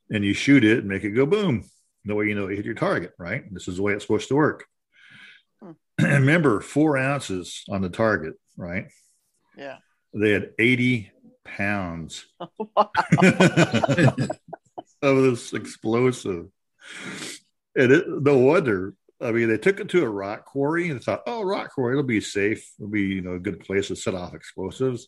and 0.10 0.26
you 0.26 0.34
shoot 0.34 0.66
it 0.66 0.80
and 0.80 0.88
make 0.88 1.04
it 1.04 1.12
go 1.12 1.26
boom. 1.26 1.64
The 2.06 2.16
way 2.16 2.28
you 2.28 2.36
know 2.36 2.48
you 2.50 2.56
hit 2.58 2.66
your 2.66 2.76
target, 2.76 3.14
right? 3.18 3.44
This 3.54 3.68
is 3.68 3.78
the 3.78 3.84
way 3.84 3.94
it's 3.94 4.04
supposed 4.04 4.28
to 4.30 4.36
work. 4.36 4.66
Hmm. 5.62 5.72
And 6.00 6.22
remember, 6.26 6.60
four 6.60 6.98
ounces 6.98 7.64
on 7.70 7.82
the 7.82 7.90
target, 7.90 8.34
right? 8.58 8.88
Yeah. 9.58 9.78
They 10.14 10.32
had 10.32 10.52
80 10.58 11.12
pounds 11.46 12.26
Wow. 12.76 12.92
of 15.02 15.24
this 15.24 15.54
explosive. 15.54 16.48
And 17.76 17.92
it, 17.92 18.06
no 18.08 18.38
wonder. 18.38 18.96
I 19.22 19.32
mean, 19.32 19.50
they 19.50 19.58
took 19.58 19.80
it 19.80 19.90
to 19.90 20.04
a 20.04 20.10
rock 20.10 20.46
quarry 20.46 20.90
and 20.90 21.04
thought, 21.04 21.24
"Oh, 21.28 21.42
rock 21.44 21.74
quarry, 21.74 21.94
it'll 21.94 22.04
be 22.04 22.22
safe. 22.22 22.72
It'll 22.80 22.90
be 22.90 23.02
you 23.02 23.22
know 23.22 23.34
a 23.34 23.40
good 23.40 23.60
place 23.60 23.88
to 23.88 23.96
set 23.96 24.16
off 24.16 24.34
explosives." 24.34 25.08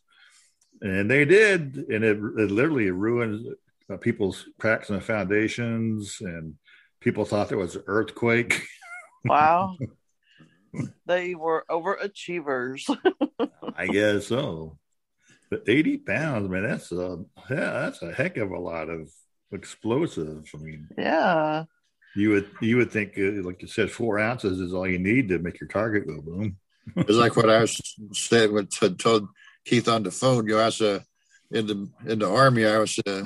And 0.82 1.10
they 1.10 1.26
did, 1.26 1.76
and 1.90 2.04
it, 2.04 2.18
it 2.18 2.52
literally 2.52 2.90
ruined 2.90 3.46
uh, 3.90 3.98
people's 3.98 4.46
cracks 4.60 4.90
in 4.90 4.96
the 4.96 5.02
foundations, 5.02 6.18
and 6.20 6.56
people 7.00 7.24
thought 7.24 7.50
there 7.50 7.58
was 7.58 7.76
an 7.76 7.84
earthquake. 7.88 8.62
Wow. 9.24 9.78
they 11.06 11.36
were 11.36 11.64
overachievers. 11.70 12.90
I 13.78 13.86
guess 13.86 14.26
so. 14.26 14.80
But 15.52 15.66
eighty 15.68 16.00
pounds, 16.00 16.50
man, 16.50 16.64
that's 16.64 16.92
a 16.92 17.20
yeah, 17.48 17.72
that's 17.72 18.02
a 18.02 18.12
heck 18.12 18.38
of 18.38 18.50
a 18.50 18.60
lot 18.60 18.90
of 18.90 19.12
explosives. 19.52 20.50
I 20.56 20.58
mean, 20.58 20.88
yeah. 20.98 21.66
You 22.16 22.32
would 22.32 22.50
you 22.62 22.78
would 22.78 22.92
think, 22.92 23.14
uh, 23.18 23.42
like 23.44 23.62
you 23.62 23.68
said, 23.68 23.90
four 23.90 24.20
ounces 24.20 24.60
is 24.60 24.74
all 24.74 24.88
you 24.88 25.00
need 25.00 25.30
to 25.30 25.40
make 25.40 25.60
your 25.60 25.70
target 25.70 26.08
go 26.08 26.22
boom. 26.22 26.58
It's 26.96 27.12
like 27.12 27.36
what 27.36 27.50
I 27.50 27.66
said 28.12 28.52
when 28.52 28.68
I 28.82 28.88
told 28.90 29.30
Keith 29.66 29.88
on 29.88 30.04
the 30.04 30.12
phone. 30.12 30.48
You 30.48 30.56
know, 30.56 30.62
I 30.62 30.66
was 30.66 30.82
in 30.82 31.68
the 31.68 31.90
in 32.08 32.20
the 32.20 32.30
army. 32.30 32.66
I 32.66 32.80
was 32.80 33.00
uh, 33.06 33.26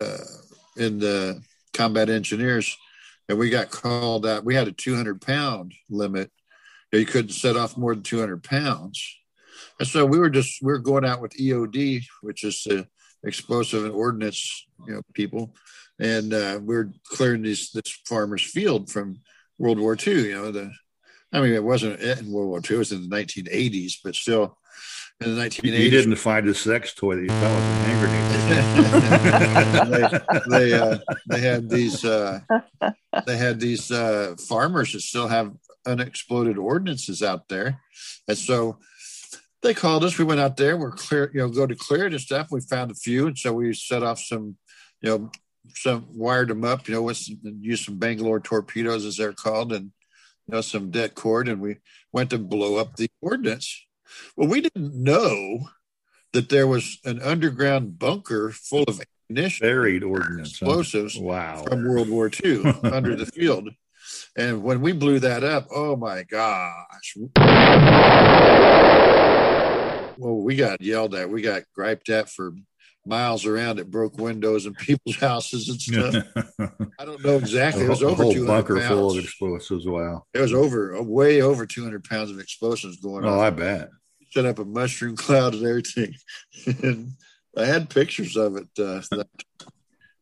uh, 0.00 0.24
in 0.76 0.98
the 0.98 1.40
combat 1.72 2.10
engineers, 2.10 2.76
and 3.28 3.38
we 3.38 3.48
got 3.48 3.70
called 3.70 4.26
out. 4.26 4.44
We 4.44 4.54
had 4.54 4.68
a 4.68 4.72
200 4.72 5.20
pound 5.20 5.72
limit. 5.88 6.30
You 6.92 7.06
couldn't 7.06 7.30
set 7.30 7.56
off 7.56 7.76
more 7.76 7.94
than 7.94 8.02
200 8.02 8.42
pounds, 8.42 9.18
and 9.78 9.86
so 9.86 10.06
we 10.06 10.18
were 10.18 10.30
just 10.30 10.62
we 10.62 10.72
were 10.72 10.78
going 10.78 11.04
out 11.04 11.20
with 11.20 11.36
EOD, 11.36 12.04
which 12.22 12.42
is 12.42 12.62
the 12.64 12.86
explosive 13.24 13.84
and 13.84 13.94
ordnance, 13.94 14.66
you 14.86 14.94
know, 14.94 15.02
people, 15.12 15.54
and 15.98 16.32
uh, 16.32 16.60
we 16.62 16.76
are 16.76 16.92
clearing 17.04 17.42
this 17.42 17.70
this 17.70 18.00
farmer's 18.06 18.42
field 18.42 18.90
from 18.90 19.20
World 19.58 19.78
War 19.78 19.96
II. 19.96 20.28
You 20.28 20.34
know, 20.34 20.50
the 20.52 20.72
I 21.32 21.40
mean, 21.40 21.54
it 21.54 21.64
wasn't 21.64 22.00
in 22.00 22.30
World 22.30 22.48
War 22.48 22.58
II; 22.58 22.76
it 22.76 22.78
was 22.78 22.92
in 22.92 23.08
the 23.08 23.16
1980s, 23.16 23.94
but 24.04 24.14
still, 24.14 24.58
in 25.20 25.34
the 25.34 25.42
1980s, 25.42 25.78
You 25.78 25.90
didn't 25.90 26.16
find 26.16 26.48
a 26.48 26.54
sex 26.54 26.94
toy 26.94 27.16
that 27.16 27.22
you 27.22 27.28
found 27.28 27.54
was 27.54 27.64
a 27.64 27.84
hand 27.84 28.00
grenade. 28.00 28.26
they 30.48 30.70
they, 30.70 30.72
uh, 30.74 30.98
they 31.28 31.40
had 31.40 31.68
these 31.68 32.04
uh, 32.04 32.40
they 33.26 33.36
had 33.36 33.60
these 33.60 33.90
uh, 33.90 34.34
farmers 34.48 34.92
that 34.92 35.00
still 35.00 35.28
have 35.28 35.52
unexploded 35.86 36.58
ordinances 36.58 37.22
out 37.22 37.48
there, 37.48 37.80
and 38.28 38.36
so 38.38 38.78
they 39.62 39.74
called 39.74 40.04
us. 40.04 40.18
We 40.18 40.24
went 40.24 40.40
out 40.40 40.56
there. 40.56 40.76
We're 40.76 40.92
clear, 40.92 41.30
you 41.34 41.40
know, 41.40 41.48
go 41.48 41.66
to 41.66 41.74
clear 41.74 42.06
it 42.06 42.12
and 42.12 42.20
stuff. 42.20 42.48
We 42.50 42.60
found 42.60 42.90
a 42.90 42.94
few, 42.94 43.26
and 43.26 43.38
so 43.38 43.52
we 43.52 43.72
set 43.74 44.02
off 44.02 44.20
some, 44.20 44.56
you 45.00 45.10
know, 45.10 45.30
some 45.74 46.06
wired 46.12 46.48
them 46.48 46.64
up. 46.64 46.88
You 46.88 46.94
know, 46.94 47.02
with 47.02 47.16
some, 47.16 47.38
used 47.60 47.84
some 47.84 47.98
Bangalore 47.98 48.40
torpedoes 48.40 49.04
as 49.04 49.16
they're 49.16 49.32
called, 49.32 49.72
and 49.72 49.92
you 50.46 50.54
know 50.54 50.60
some 50.60 50.90
det 50.90 51.14
cord, 51.14 51.48
and 51.48 51.60
we 51.60 51.76
went 52.12 52.30
to 52.30 52.38
blow 52.38 52.76
up 52.76 52.96
the 52.96 53.08
ordnance. 53.20 53.86
Well, 54.36 54.48
we 54.48 54.60
didn't 54.60 54.94
know 54.94 55.68
that 56.32 56.48
there 56.48 56.66
was 56.66 56.98
an 57.04 57.20
underground 57.22 57.98
bunker 57.98 58.50
full 58.52 58.84
of 58.84 59.00
ammunition, 59.30 59.66
Buried 59.66 60.02
ordnance. 60.04 60.50
explosives 60.50 61.18
Wow. 61.18 61.64
from 61.66 61.84
World 61.86 62.08
War 62.08 62.30
II 62.44 62.64
under 62.84 63.16
the 63.16 63.26
field. 63.26 63.70
And 64.36 64.62
when 64.62 64.80
we 64.82 64.92
blew 64.92 65.18
that 65.20 65.42
up, 65.42 65.66
oh 65.74 65.96
my 65.96 66.22
gosh. 66.22 67.16
Well, 70.18 70.36
we 70.36 70.56
got 70.56 70.80
yelled 70.80 71.14
at. 71.14 71.28
We 71.28 71.42
got 71.42 71.64
griped 71.74 72.08
at 72.08 72.30
for 72.30 72.52
miles 73.06 73.46
around. 73.46 73.78
It 73.78 73.90
broke 73.90 74.18
windows 74.18 74.66
in 74.66 74.74
people's 74.88 75.16
houses 75.16 75.68
and 75.68 75.80
stuff. 75.80 76.24
I 76.98 77.04
don't 77.04 77.24
know 77.24 77.36
exactly. 77.36 77.84
It 77.84 77.88
was 77.88 78.02
a 78.02 78.06
over 78.06 78.22
whole 78.24 78.32
200 78.32 78.46
bunker 78.46 78.80
full 78.88 79.08
of 79.10 79.14
pounds. 79.14 79.24
explosives. 79.24 79.86
Wow. 79.86 80.24
It 80.34 80.40
was 80.40 80.52
over, 80.52 80.92
a 80.92 81.02
way 81.02 81.42
over 81.42 81.66
200 81.66 82.04
pounds 82.04 82.30
of 82.30 82.38
explosives 82.40 82.96
going 83.00 83.24
Oh, 83.24 83.28
on. 83.28 83.34
Oh, 83.38 83.40
I 83.40 83.50
bet. 83.50 83.90
Set 84.32 84.44
up 84.46 84.58
a 84.58 84.64
mushroom 84.64 85.16
cloud 85.24 85.54
and 85.54 85.64
everything. 85.66 86.14
and 86.82 87.12
I 87.56 87.64
had 87.64 87.88
pictures 87.90 88.36
of 88.36 88.56
it. 88.56 88.68
Uh, 88.78 89.00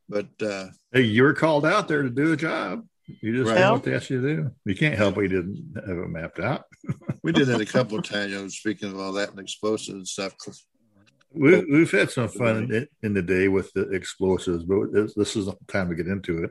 but 0.09 0.29
uh, 0.43 0.67
Hey, 0.93 1.03
you 1.03 1.23
were 1.23 1.35
called 1.35 1.67
out 1.67 1.89
there 1.89 2.03
to 2.03 2.11
do 2.11 2.33
a 2.33 2.37
job. 2.37 2.87
You 3.21 3.37
just 3.37 3.51
Right. 3.51 3.59
did 3.59 3.71
what 3.71 3.83
they 3.83 3.95
asked 3.95 4.09
you 4.11 4.21
to 4.21 4.37
do. 4.37 4.51
You 4.65 4.75
can't 4.75 4.95
help 4.97 5.17
we 5.17 5.29
didn't 5.29 5.75
have 5.87 5.97
it 5.99 6.09
mapped 6.09 6.39
out. 6.41 6.65
we 7.23 7.33
did 7.33 7.49
that 7.49 7.61
a 7.61 7.67
couple 7.67 7.99
of 7.99 8.05
times. 8.05 8.33
You 8.33 8.39
know, 8.39 8.49
speaking 8.49 8.91
of 8.91 8.99
all 8.99 9.13
that 9.13 9.31
and 9.31 9.39
explosives 9.39 9.89
and 9.91 10.09
stuff. 10.09 10.35
We, 11.35 11.65
we've 11.65 11.91
had 11.91 12.11
some 12.11 12.29
fun 12.29 12.73
in, 12.73 12.89
in 13.03 13.15
the 13.15 13.23
day 13.23 13.49
with 13.49 13.73
the 13.73 13.91
explosives, 13.91 14.65
but 14.65 14.93
this, 14.93 15.15
this 15.15 15.37
is 15.37 15.47
the 15.47 15.57
time 15.69 15.89
to 15.89 15.95
get 15.95 16.07
into 16.07 16.45
it. 16.45 16.51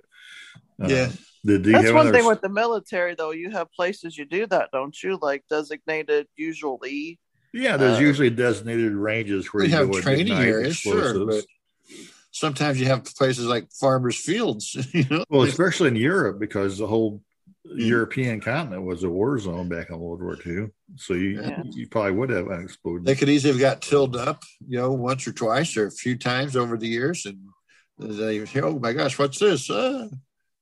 Uh, 0.81 0.87
Yeah. 0.87 1.11
Did, 1.45 1.63
do 1.63 1.71
you 1.71 1.81
That's 1.81 1.91
one 1.91 2.11
thing 2.13 2.25
with 2.25 2.39
the 2.41 2.47
military, 2.47 3.15
though. 3.15 3.31
You 3.31 3.51
have 3.51 3.69
places 3.73 4.17
you 4.17 4.23
do 4.25 4.47
that, 4.47 4.69
don't 4.71 4.95
you? 5.03 5.19
Like 5.21 5.43
designated, 5.49 6.27
usually. 6.37 7.19
Yeah, 7.53 7.75
there's 7.75 7.97
uh, 7.97 8.01
usually 8.01 8.29
designated 8.29 8.93
ranges 8.93 9.47
where 9.47 9.65
you 9.65 9.71
have 9.71 9.89
go 9.89 9.95
and 9.95 10.03
training 10.03 10.27
ignite 10.27 10.47
areas, 10.47 10.77
sure, 10.77 10.99
explosives. 10.99 11.45
but 11.45 12.05
sometimes 12.31 12.79
you 12.79 12.87
have 12.87 13.03
places 13.03 13.45
like 13.45 13.71
farmers' 13.71 14.15
fields. 14.17 14.75
You 14.93 15.05
know, 15.09 15.25
Well, 15.29 15.43
especially 15.43 15.89
in 15.89 15.95
Europe, 15.97 16.39
because 16.39 16.77
the 16.77 16.87
whole. 16.87 17.21
European 17.65 18.41
continent 18.41 18.83
was 18.83 19.03
a 19.03 19.09
war 19.09 19.39
zone 19.39 19.69
back 19.69 19.89
in 19.89 19.97
World 19.99 20.21
War 20.21 20.37
II. 20.45 20.67
So 20.97 21.13
you 21.13 21.41
Yeah. 21.41 21.63
you 21.65 21.87
probably 21.87 22.11
would 22.11 22.29
have 22.29 22.47
unexploded. 22.49 23.05
they 23.05 23.15
could 23.15 23.29
easily 23.29 23.53
have 23.53 23.61
got 23.61 23.81
tilled 23.81 24.15
up, 24.15 24.43
you 24.67 24.77
know, 24.77 24.91
once 24.91 25.25
or 25.27 25.31
twice 25.31 25.77
or 25.77 25.87
a 25.87 25.91
few 25.91 26.17
times 26.17 26.55
over 26.55 26.77
the 26.77 26.87
years, 26.87 27.25
and 27.25 27.39
they, 27.97 28.43
oh 28.61 28.79
my 28.79 28.91
gosh, 28.93 29.17
what's 29.17 29.39
this? 29.39 29.69
Uh, 29.69 30.09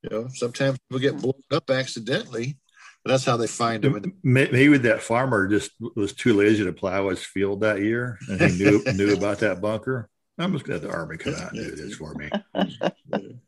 you 0.04 0.10
know, 0.10 0.28
sometimes 0.34 0.78
people 0.90 1.00
get 1.00 1.18
blown 1.22 1.42
up 1.52 1.70
accidentally. 1.70 2.58
But 3.04 3.14
that's 3.14 3.26
how 3.26 3.36
they 3.36 3.48
find 3.48 3.84
them. 3.84 4.14
Maybe 4.22 4.78
that 4.78 5.02
farmer 5.02 5.48
just 5.48 5.72
was 5.96 6.14
too 6.14 6.36
lazy 6.36 6.64
to 6.66 6.72
plow 6.74 7.10
his 7.10 7.24
field 7.24 7.62
that 7.62 7.82
year, 7.82 8.20
and 8.30 8.40
he 8.40 8.64
knew 8.64 8.84
knew 8.94 9.16
about 9.16 9.40
that 9.40 9.60
bunker. 9.60 10.08
I'm 10.38 10.54
just 10.54 10.66
glad 10.66 10.82
the 10.82 10.92
army 10.92 11.18
come 11.18 11.34
out 11.34 11.52
and 11.52 11.64
do 11.66 11.72
this 11.76 11.96
for 11.96 12.14
me. 12.14 12.30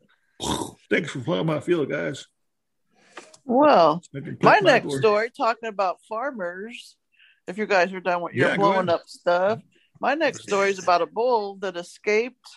Thanks 0.90 1.10
for 1.12 1.20
plowing 1.20 1.46
my 1.46 1.60
field, 1.60 1.88
guys. 1.88 2.26
Well, 3.44 4.02
my 4.40 4.58
next 4.60 4.86
board. 4.86 4.98
story 5.00 5.30
talking 5.36 5.68
about 5.68 5.98
farmers. 6.08 6.96
If 7.46 7.58
you 7.58 7.66
guys 7.66 7.92
are 7.92 8.00
done 8.00 8.22
with 8.22 8.34
your 8.34 8.48
Yeah, 8.48 8.56
go 8.56 8.62
blowing 8.62 8.88
up 8.88 9.02
stuff, 9.06 9.60
my 10.00 10.14
next 10.14 10.42
story 10.42 10.70
is 10.70 10.78
about 10.78 11.02
a 11.02 11.06
bull 11.06 11.56
that 11.56 11.76
escaped 11.76 12.48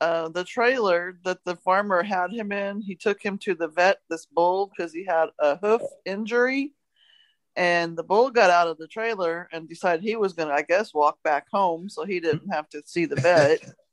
uh, 0.00 0.28
the 0.28 0.44
trailer 0.44 1.18
that 1.24 1.38
the 1.44 1.56
farmer 1.56 2.02
had 2.02 2.30
him 2.30 2.52
in. 2.52 2.80
He 2.80 2.94
took 2.94 3.22
him 3.22 3.38
to 3.38 3.54
the 3.54 3.68
vet, 3.68 3.98
this 4.08 4.26
bull, 4.26 4.70
because 4.70 4.92
he 4.92 5.04
had 5.04 5.26
a 5.38 5.56
hoof 5.56 5.82
injury. 6.04 6.74
And 7.56 7.96
the 7.96 8.02
bull 8.02 8.30
got 8.30 8.50
out 8.50 8.68
of 8.68 8.78
the 8.78 8.88
trailer 8.88 9.48
and 9.52 9.68
decided 9.68 10.02
he 10.04 10.16
was 10.16 10.32
going 10.32 10.48
to, 10.48 10.54
I 10.54 10.62
guess, 10.62 10.92
walk 10.92 11.22
back 11.22 11.46
home 11.50 11.88
so 11.88 12.04
he 12.04 12.20
didn't 12.20 12.52
have 12.52 12.68
to 12.70 12.82
see 12.84 13.04
the 13.04 13.16
vet. 13.16 13.60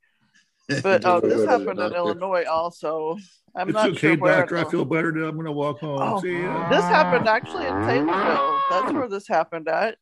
But 0.82 1.04
oh, 1.04 1.20
this 1.20 1.46
happened 1.46 1.80
in 1.80 1.92
Illinois 1.92 2.44
also. 2.44 3.16
I'm 3.54 3.68
it's 3.68 3.74
not 3.74 3.90
okay, 3.90 3.98
sure 3.98 4.16
where. 4.16 4.38
doctor. 4.40 4.58
I 4.58 4.64
feel 4.70 4.84
better 4.84 5.12
now. 5.12 5.26
I'm 5.26 5.34
going 5.34 5.46
to 5.46 5.52
walk 5.52 5.80
home. 5.80 5.98
Oh, 6.00 6.20
See 6.20 6.40
ya. 6.40 6.68
This 6.70 6.84
happened 6.84 7.28
actually 7.28 7.66
in 7.66 7.74
Taylorville. 7.74 8.60
That's 8.70 8.92
where 8.92 9.08
this 9.08 9.28
happened 9.28 9.68
at. 9.68 9.98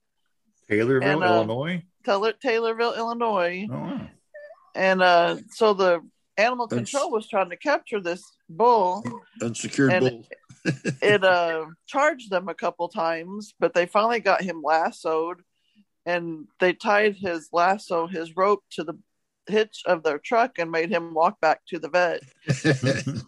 Taylorville, 0.70 1.03
and, 1.14 1.25
uh, 1.25 1.27
Illinois. 1.27 1.83
Taylor, 2.05 2.33
Taylorville, 2.33 2.96
Illinois. 2.96 3.66
Oh, 3.70 3.75
wow. 3.75 4.09
And 4.77 5.03
uh, 5.03 5.38
so 5.51 5.75
the 5.75 6.01
animal 6.37 6.68
That's- 6.68 6.90
control 6.90 7.11
was 7.11 7.29
trying 7.29 7.51
to 7.51 7.57
capture 7.57 8.01
this 8.01 8.23
bull. 8.49 9.03
unsecured 9.42 9.92
And- 9.92 10.05
bull. 10.11 10.25
It 11.03 11.25
uh, 11.25 11.64
charged 11.87 12.29
them 12.31 12.51
a 12.51 12.55
couple 12.55 12.87
times, 12.88 13.55
but 13.59 13.73
they 13.73 13.87
finally 13.87 14.20
got 14.20 14.42
him 14.42 14.61
lassoed 14.62 15.40
and 16.05 16.46
they 16.61 16.75
tied 16.75 17.16
his 17.16 17.49
lasso, 17.51 18.07
his 18.07 18.37
rope 18.37 18.62
to 18.73 18.85
the 18.85 18.99
hitch 19.46 19.83
of 19.87 20.03
their 20.03 20.18
truck 20.18 20.59
and 20.59 20.70
made 20.70 20.90
him 20.90 21.14
walk 21.14 21.40
back 21.40 21.61
to 21.68 21.79
the 21.79 21.88
vet. 21.88 22.22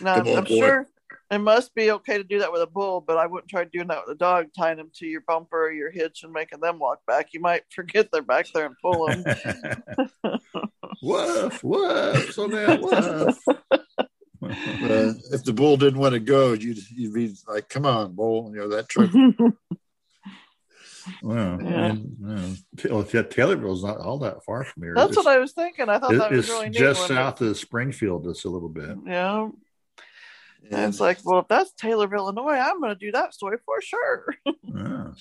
Now, 0.00 0.20
on, 0.20 0.28
I'm 0.28 0.44
boy. 0.44 0.58
sure 0.58 0.86
it 1.30 1.38
must 1.38 1.74
be 1.74 1.90
okay 1.90 2.16
to 2.16 2.24
do 2.24 2.38
that 2.38 2.52
with 2.52 2.62
a 2.62 2.66
bull, 2.66 3.02
but 3.06 3.18
I 3.18 3.26
wouldn't 3.26 3.50
try 3.50 3.64
doing 3.64 3.88
that 3.88 4.06
with 4.06 4.16
a 4.16 4.18
dog, 4.18 4.46
tying 4.56 4.78
them 4.78 4.90
to 4.94 5.06
your 5.06 5.20
bumper 5.22 5.66
or 5.66 5.72
your 5.72 5.90
hitch 5.90 6.22
and 6.22 6.32
making 6.32 6.60
them 6.60 6.78
walk 6.78 7.04
back. 7.06 7.28
You 7.32 7.40
might 7.40 7.62
forget 7.74 8.08
they're 8.10 8.22
back 8.22 8.46
there 8.54 8.66
and 8.66 8.76
pull 8.80 9.06
them. 9.06 9.24
woof, 11.02 11.62
woof. 11.62 12.32
So 12.32 12.46
now, 12.46 12.78
woof. 12.80 13.38
Uh, 14.40 15.12
if 15.32 15.44
the 15.44 15.52
bull 15.52 15.76
didn't 15.76 15.98
want 15.98 16.14
to 16.14 16.20
go, 16.20 16.52
you'd 16.52 16.78
you'd 16.90 17.12
be 17.12 17.34
like, 17.48 17.68
"Come 17.68 17.84
on, 17.84 18.14
bull!" 18.14 18.50
You 18.54 18.60
know 18.60 18.68
that 18.68 18.88
truck. 18.88 19.10
Wow. 21.22 21.58
Yeah. 21.60 21.84
And, 21.86 22.58
well, 22.90 23.06
yeah, 23.12 23.22
Taylorville's 23.22 23.84
not 23.84 23.98
all 23.98 24.18
that 24.20 24.44
far 24.44 24.64
from 24.64 24.82
here. 24.82 24.94
That's 24.94 25.10
It's- 25.12 25.24
what 25.24 25.32
I 25.34 25.38
was 25.38 25.52
thinking. 25.52 25.88
I 25.88 25.98
thought 25.98 26.14
it- 26.14 26.18
that 26.18 26.30
was 26.30 26.40
it's 26.40 26.48
really 26.48 26.68
neat. 26.70 26.78
just 26.78 27.00
when 27.00 27.08
south 27.16 27.40
of 27.40 27.56
Springfield, 27.56 28.24
just 28.24 28.44
a 28.44 28.48
little 28.50 28.68
bit. 28.68 28.96
Yeah. 29.06 29.48
And 30.64 30.72
And 30.72 30.88
it's 30.90 31.00
like, 31.00 31.18
well, 31.24 31.38
if 31.40 31.48
that's 31.48 31.72
Taylorville, 31.74 32.18
Illinois, 32.18 32.58
I'm 32.58 32.80
going 32.80 32.92
to 32.94 32.98
do 32.98 33.12
that 33.12 33.32
story 33.34 33.58
for 33.64 33.80
sure. 33.80 34.34
Ah. 34.46 35.12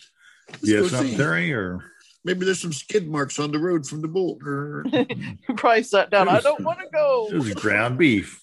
let's 0.50 0.60
Yeah, 0.64 0.80
go 0.82 0.88
something, 0.88 1.12
see. 1.12 1.18
Terry, 1.18 1.54
or 1.54 1.80
Maybe 2.26 2.44
there's 2.46 2.60
some 2.62 2.74
skid 2.74 3.08
marks 3.08 3.40
on 3.40 3.52
the 3.52 3.60
road 3.60 3.88
from 3.88 4.02
the 4.02 4.08
bull. 4.10 4.38
you 4.44 5.56
probably 5.56 5.84
sat 5.84 6.10
down. 6.10 6.28
I 6.28 6.42
don't 6.42 6.62
want 6.64 6.80
to 6.80 6.88
go. 6.92 7.30
it 7.32 7.36
was 7.36 7.54
ground 7.54 7.98
beef. 7.98 8.42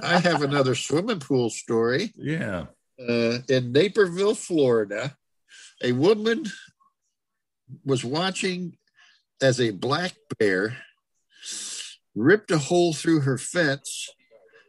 I 0.00 0.18
have 0.20 0.42
another 0.42 0.74
swimming 0.76 1.18
pool 1.18 1.50
story. 1.50 2.12
Yeah. 2.16 2.66
uh, 3.00 3.38
in 3.48 3.72
Naperville, 3.72 4.34
Florida, 4.36 5.16
a 5.82 5.90
woman 5.92 6.44
was 7.84 8.04
watching 8.04 8.76
as 9.40 9.60
a 9.60 9.70
black 9.70 10.14
bear 10.38 10.76
ripped 12.14 12.50
a 12.50 12.58
hole 12.58 12.94
through 12.94 13.20
her 13.20 13.38
fence 13.38 14.08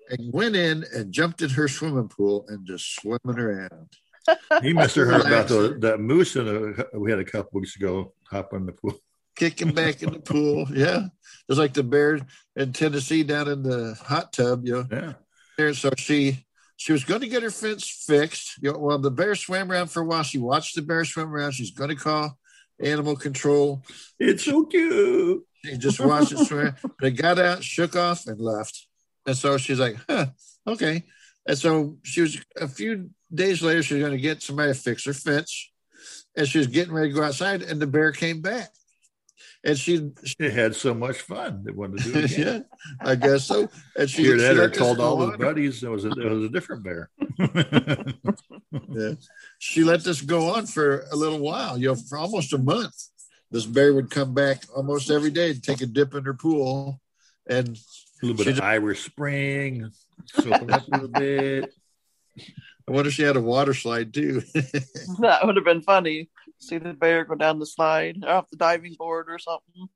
and 0.09 0.33
went 0.33 0.55
in 0.55 0.83
and 0.93 1.11
jumped 1.11 1.41
in 1.41 1.49
her 1.51 1.67
swimming 1.67 2.09
pool 2.09 2.45
and 2.49 2.65
just 2.65 2.95
swimming 2.95 3.39
around. 3.39 3.89
He 4.61 4.73
must 4.73 4.95
have 4.95 5.07
heard 5.07 5.25
about 5.25 5.47
the, 5.47 5.77
that 5.79 6.01
moose 6.01 6.35
in 6.35 6.47
a, 6.49 6.99
we 6.99 7.09
had 7.09 7.19
a 7.19 7.23
couple 7.23 7.61
weeks 7.61 7.77
ago 7.77 8.13
hop 8.29 8.53
in 8.53 8.65
the 8.65 8.73
pool. 8.73 8.99
Kicking 9.37 9.71
back 9.71 10.03
in 10.03 10.11
the 10.11 10.19
pool. 10.19 10.67
Yeah. 10.69 11.05
Just 11.49 11.59
like 11.59 11.73
the 11.73 11.83
bear 11.83 12.19
in 12.57 12.73
Tennessee 12.73 13.23
down 13.23 13.47
in 13.47 13.63
the 13.63 13.97
hot 14.03 14.33
tub, 14.33 14.65
you 14.65 14.73
know. 14.73 14.85
Yeah. 14.91 15.13
there. 15.57 15.73
So 15.73 15.91
she 15.97 16.45
she 16.75 16.91
was 16.91 17.05
going 17.05 17.21
to 17.21 17.27
get 17.27 17.43
her 17.43 17.49
fence 17.49 17.87
fixed. 17.87 18.61
You 18.61 18.73
know, 18.73 18.79
well, 18.79 18.99
the 18.99 19.11
bear 19.11 19.33
swam 19.33 19.71
around 19.71 19.87
for 19.87 20.01
a 20.01 20.05
while. 20.05 20.23
She 20.23 20.39
watched 20.39 20.75
the 20.75 20.81
bear 20.81 21.05
swim 21.05 21.33
around. 21.33 21.53
She's 21.53 21.71
going 21.71 21.89
to 21.91 21.95
call 21.95 22.37
animal 22.79 23.15
control. 23.15 23.83
It's 24.19 24.43
so 24.43 24.65
cute. 24.65 25.43
She 25.65 25.77
just 25.77 25.99
watched 25.99 26.31
it 26.31 26.39
swim. 26.39 26.75
But 26.99 27.07
it 27.07 27.11
got 27.11 27.39
out, 27.39 27.63
shook 27.63 27.95
off, 27.95 28.27
and 28.27 28.39
left. 28.39 28.87
And 29.25 29.35
so 29.35 29.57
she's 29.57 29.79
like, 29.79 29.97
huh, 30.09 30.27
okay. 30.65 31.03
And 31.45 31.57
so 31.57 31.97
she 32.03 32.21
was 32.21 32.39
a 32.55 32.67
few 32.67 33.09
days 33.33 33.61
later, 33.61 33.83
she 33.83 33.95
was 33.95 34.01
going 34.01 34.13
to 34.13 34.21
get 34.21 34.41
somebody 34.41 34.73
to 34.73 34.79
fix 34.79 35.05
her 35.05 35.13
fence. 35.13 35.71
And 36.35 36.47
she 36.47 36.59
was 36.59 36.67
getting 36.67 36.93
ready 36.93 37.09
to 37.09 37.15
go 37.15 37.23
outside, 37.23 37.63
and 37.63 37.81
the 37.81 37.87
bear 37.87 38.11
came 38.11 38.41
back. 38.41 38.69
And 39.67 39.77
she, 39.77 40.11
They 40.39 40.49
had 40.49 40.75
so 40.75 40.93
much 40.95 41.17
fun. 41.21 41.61
They 41.63 41.71
wanted 41.71 41.99
to 42.03 42.11
do 42.13 42.19
it 42.19 42.31
again. 42.37 42.65
yeah, 42.69 43.07
I 43.07 43.13
guess 43.15 43.43
so. 43.45 43.69
And 43.95 44.09
she, 44.09 44.23
Either 44.23 44.37
she 44.39 44.43
that 44.45 44.51
or 44.57 44.61
let 44.61 44.69
this 44.71 44.77
told 44.79 44.99
all 44.99 45.27
his 45.27 45.37
buddies 45.37 45.83
it 45.83 45.89
was 45.89 46.05
a, 46.05 46.09
it 46.09 46.31
was 46.31 46.43
a 46.45 46.49
different 46.49 46.83
bear. 46.83 47.09
Yeah. 48.89 49.13
She 49.59 49.83
let 49.83 50.03
this 50.03 50.21
go 50.21 50.53
on 50.55 50.65
for 50.65 51.05
a 51.11 51.15
little 51.15 51.39
while, 51.39 51.77
you 51.77 51.87
know, 51.89 51.95
for 51.95 52.17
almost 52.17 52.53
a 52.53 52.57
month. 52.57 52.95
This 53.51 53.65
bear 53.65 53.93
would 53.93 54.09
come 54.09 54.33
back 54.33 54.63
almost 54.75 55.09
every 55.11 55.29
day 55.31 55.53
to 55.53 55.61
take 55.61 55.81
a 55.81 55.85
dip 55.85 56.13
in 56.15 56.23
her 56.25 56.33
pool. 56.33 56.99
And 57.47 57.69
a 57.69 58.25
little 58.25 58.37
bit 58.37 58.47
of 58.47 58.53
just- 58.55 58.61
Irish 58.61 59.03
Spring, 59.05 59.89
soak 60.25 60.61
it 60.63 60.71
up 60.71 60.87
a 60.87 60.91
little 60.91 61.07
bit. 61.09 61.73
I 62.87 62.91
wonder 62.91 63.07
if 63.09 63.13
she 63.15 63.23
had 63.23 63.35
a 63.37 63.41
water 63.41 63.73
slide 63.73 64.13
too. 64.13 64.41
That 65.19 65.41
would 65.45 65.55
have 65.55 65.65
been 65.65 65.81
funny. 65.81 66.29
See 66.59 66.77
the 66.77 66.93
bear 66.93 67.23
go 67.25 67.35
down 67.35 67.59
the 67.59 67.65
slide 67.65 68.17
or 68.23 68.29
off 68.29 68.49
the 68.49 68.57
diving 68.57 68.95
board 68.97 69.27
or 69.29 69.37
something. 69.39 69.87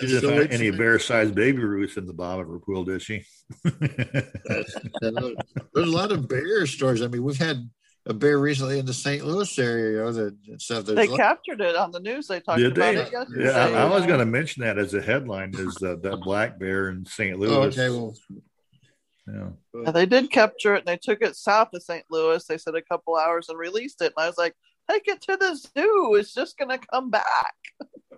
She 0.00 0.06
didn't 0.06 0.20
So 0.22 0.36
find 0.38 0.52
any 0.52 0.70
bear-sized 0.70 1.34
baby 1.34 1.62
roots 1.62 1.96
in 1.96 2.06
the 2.06 2.14
bottom 2.14 2.46
of 2.46 2.48
her 2.48 2.58
pool, 2.58 2.84
did 2.84 3.02
she? 3.02 3.24
There's 3.64 4.74
a 5.00 5.34
lot 5.76 6.12
of 6.12 6.28
bear 6.28 6.66
stories. 6.66 7.02
I 7.02 7.08
mean, 7.08 7.22
we've 7.22 7.36
had 7.36 7.68
a 8.06 8.14
bear 8.14 8.38
recently 8.38 8.78
in 8.78 8.86
the 8.86 8.94
St. 8.94 9.24
Louis 9.24 9.58
area, 9.58 9.90
you 9.92 9.96
know, 9.98 10.12
that 10.12 10.36
and 10.48 10.60
stuff. 10.60 10.86
They 10.86 11.06
a 11.06 11.10
lot- 11.10 11.18
captured 11.18 11.60
it 11.60 11.76
on 11.76 11.90
the 11.92 12.00
news. 12.00 12.26
They 12.26 12.40
talked 12.40 12.58
Did 12.58 12.72
about 12.76 12.94
they? 12.94 13.00
it 13.02 13.12
yesterday. 13.12 13.44
Yeah, 13.44 13.66
I, 13.66 13.84
I 13.84 13.88
was 13.90 14.06
going 14.06 14.18
to 14.18 14.26
mention 14.26 14.62
that 14.64 14.78
as 14.78 14.94
a 14.94 15.02
headline 15.02 15.52
is 15.54 15.74
that, 15.76 16.02
that 16.02 16.20
black 16.20 16.58
bear 16.58 16.88
in 16.88 17.04
St. 17.06 17.34
Oh, 17.34 17.38
Louis. 17.38 17.54
Oh, 17.54 17.62
okay, 17.62 17.90
well, 17.90 18.14
yeah. 19.32 19.48
Yeah, 19.84 19.90
they 19.92 20.06
did 20.06 20.30
capture 20.32 20.74
it 20.74 20.80
and 20.80 20.88
they 20.88 20.96
took 20.96 21.22
it 21.22 21.36
south 21.36 21.68
of 21.74 21.82
St. 21.82 22.04
Louis. 22.10 22.44
They 22.44 22.58
said 22.58 22.74
a 22.74 22.82
couple 22.82 23.16
hours 23.16 23.48
and 23.48 23.58
released 23.58 24.00
it. 24.02 24.12
And 24.16 24.24
I 24.24 24.26
was 24.26 24.38
like, 24.38 24.54
take 24.90 25.08
it 25.08 25.20
to 25.22 25.36
the 25.36 25.54
zoo. 25.56 26.14
It's 26.18 26.34
just 26.34 26.58
going 26.58 26.70
to 26.70 26.78
come 26.86 27.10
back. 27.10 27.54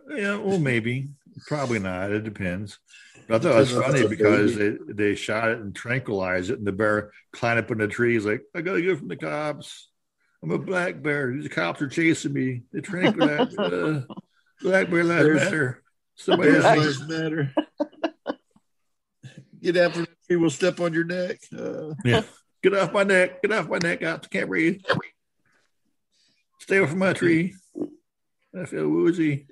Yeah, 0.08 0.36
well, 0.36 0.58
maybe, 0.58 1.08
probably 1.46 1.78
not. 1.78 2.10
It 2.12 2.24
depends. 2.24 2.78
But 3.26 3.36
I 3.36 3.38
thought 3.38 3.56
it 3.56 3.60
was 3.60 3.72
funny 3.72 4.00
if 4.00 4.04
it's 4.04 4.04
a 4.04 4.08
because 4.16 4.56
they, 4.56 4.76
they 4.92 5.14
shot 5.14 5.48
it 5.50 5.58
and 5.58 5.74
tranquilized 5.74 6.50
it, 6.50 6.58
and 6.58 6.66
the 6.66 6.72
bear 6.72 7.10
climbed 7.32 7.58
up 7.60 7.70
in 7.70 7.78
the 7.78 7.88
trees 7.88 8.26
like, 8.26 8.42
"I 8.54 8.60
gotta 8.60 8.82
get 8.82 8.98
from 8.98 9.08
the 9.08 9.16
cops. 9.16 9.88
I'm 10.42 10.50
a 10.50 10.58
black 10.58 11.02
bear. 11.02 11.32
These 11.32 11.48
cops 11.48 11.80
are 11.80 11.88
chasing 11.88 12.34
me. 12.34 12.64
They 12.70 12.80
tranquilized 12.82 13.58
uh, 13.58 14.02
black 14.60 14.90
bear 14.90 15.04
lives 15.04 15.24
There's- 15.24 15.44
matter. 15.44 15.82
Somebody 16.16 16.50
bears 16.52 16.64
else 16.66 16.78
lives 16.78 17.08
matter. 17.08 17.54
Get 19.62 19.76
out 19.78 19.92
from 19.94 20.02
the 20.02 20.08
tree, 20.28 20.36
we'll 20.36 20.50
step 20.50 20.78
on 20.80 20.92
your 20.92 21.04
neck. 21.04 21.38
Uh, 21.56 21.94
Yeah. 22.04 22.22
Get 22.62 22.74
off 22.74 22.92
my 22.92 23.02
neck. 23.04 23.42
Get 23.42 23.52
off 23.52 23.68
my 23.68 23.78
neck. 23.78 24.02
I 24.02 24.18
can't 24.18 24.48
breathe. 24.48 24.80
Stay 26.64 26.78
away 26.78 26.88
from 26.88 26.98
my 26.98 27.12
tree. 27.12 27.54
I 28.58 28.64
feel 28.64 28.88
woozy. 28.88 29.48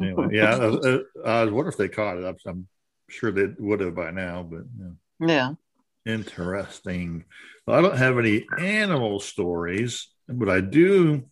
anyway, 0.00 0.28
yeah. 0.32 0.56
I, 0.56 0.64
I, 0.64 0.98
I 1.26 1.44
was 1.44 1.52
wondering 1.52 1.72
if 1.72 1.76
they 1.76 1.90
caught 1.90 2.16
it. 2.16 2.24
I'm, 2.24 2.36
I'm 2.46 2.68
sure 3.10 3.30
they 3.30 3.48
would 3.58 3.80
have 3.80 3.94
by 3.94 4.12
now, 4.12 4.42
but 4.42 4.62
yeah. 4.80 5.28
Yeah. 5.28 5.52
interesting. 6.10 7.26
Well, 7.66 7.78
I 7.78 7.82
don't 7.82 7.98
have 7.98 8.18
any 8.18 8.46
animal 8.58 9.20
stories, 9.20 10.08
but 10.26 10.48
I 10.48 10.62
do 10.62 11.26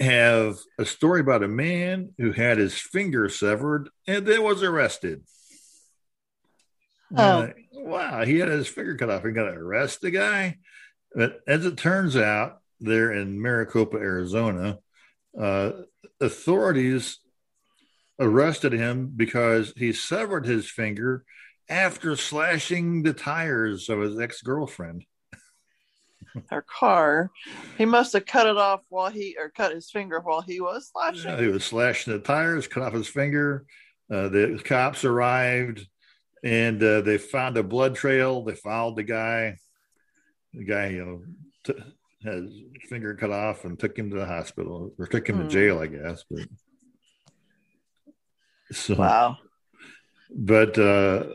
have 0.00 0.56
a 0.78 0.86
story 0.86 1.20
about 1.20 1.42
a 1.42 1.48
man 1.48 2.14
who 2.16 2.32
had 2.32 2.56
his 2.56 2.72
finger 2.72 3.28
severed 3.28 3.90
and 4.06 4.24
then 4.24 4.42
was 4.42 4.62
arrested. 4.62 5.22
Oh. 7.14 7.22
Uh, 7.42 7.50
wow, 7.74 8.24
he 8.24 8.38
had 8.38 8.48
his 8.48 8.68
finger 8.68 8.96
cut 8.96 9.10
off. 9.10 9.22
He 9.22 9.32
got 9.32 9.50
to 9.50 9.58
arrest 9.58 10.00
the 10.00 10.10
guy. 10.10 10.56
But 11.14 11.40
as 11.46 11.66
it 11.66 11.76
turns 11.76 12.16
out, 12.16 12.58
there 12.80 13.12
in 13.12 13.40
Maricopa, 13.40 13.96
Arizona, 13.96 14.78
uh, 15.38 15.72
authorities 16.20 17.18
arrested 18.18 18.72
him 18.72 19.12
because 19.16 19.72
he 19.76 19.92
severed 19.92 20.44
his 20.44 20.68
finger 20.68 21.24
after 21.68 22.16
slashing 22.16 23.02
the 23.02 23.12
tires 23.12 23.88
of 23.88 24.00
his 24.00 24.18
ex 24.18 24.42
girlfriend. 24.42 25.04
Her 26.50 26.62
car. 26.62 27.30
He 27.78 27.84
must 27.84 28.12
have 28.14 28.26
cut 28.26 28.46
it 28.46 28.56
off 28.56 28.80
while 28.88 29.10
he, 29.10 29.36
or 29.38 29.50
cut 29.50 29.74
his 29.74 29.90
finger 29.90 30.20
while 30.20 30.40
he 30.40 30.60
was 30.60 30.90
slashing. 30.90 31.30
Uh, 31.30 31.38
he 31.38 31.48
was 31.48 31.64
slashing 31.64 32.12
the 32.12 32.18
tires, 32.18 32.66
cut 32.66 32.82
off 32.82 32.94
his 32.94 33.08
finger. 33.08 33.64
Uh, 34.10 34.28
the 34.28 34.60
cops 34.64 35.04
arrived 35.04 35.86
and 36.42 36.82
uh, 36.82 37.00
they 37.02 37.18
found 37.18 37.56
a 37.56 37.62
blood 37.62 37.94
trail. 37.94 38.44
They 38.44 38.54
followed 38.54 38.96
the 38.96 39.02
guy. 39.02 39.58
The 40.54 40.64
guy, 40.64 40.88
you 40.88 41.04
know, 41.04 41.22
t- 41.64 41.82
had 42.24 42.34
his 42.34 42.52
finger 42.88 43.14
cut 43.14 43.30
off 43.30 43.64
and 43.64 43.78
took 43.78 43.98
him 43.98 44.10
to 44.10 44.16
the 44.16 44.26
hospital 44.26 44.92
or 44.98 45.06
took 45.06 45.28
him 45.28 45.36
Hmm. 45.36 45.42
to 45.42 45.48
jail, 45.48 45.78
I 45.80 45.86
guess. 45.86 46.24
But 46.30 46.46
so, 48.70 48.94
Wow. 48.94 49.38
but 50.34 50.78
uh, 50.78 51.32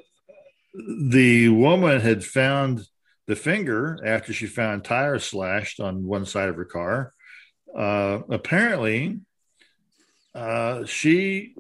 the 1.10 1.50
woman 1.50 2.00
had 2.02 2.24
found 2.24 2.88
the 3.26 3.36
finger 3.36 4.00
after 4.06 4.32
she 4.34 4.48
found 4.48 4.84
tires 4.86 5.24
slashed 5.26 5.80
on 5.80 6.04
one 6.06 6.26
side 6.26 6.50
of 6.50 6.56
her 6.56 6.66
car. 6.66 7.14
Uh, 7.76 8.22
apparently, 8.30 9.20
uh, 10.34 10.86
she 10.86 11.56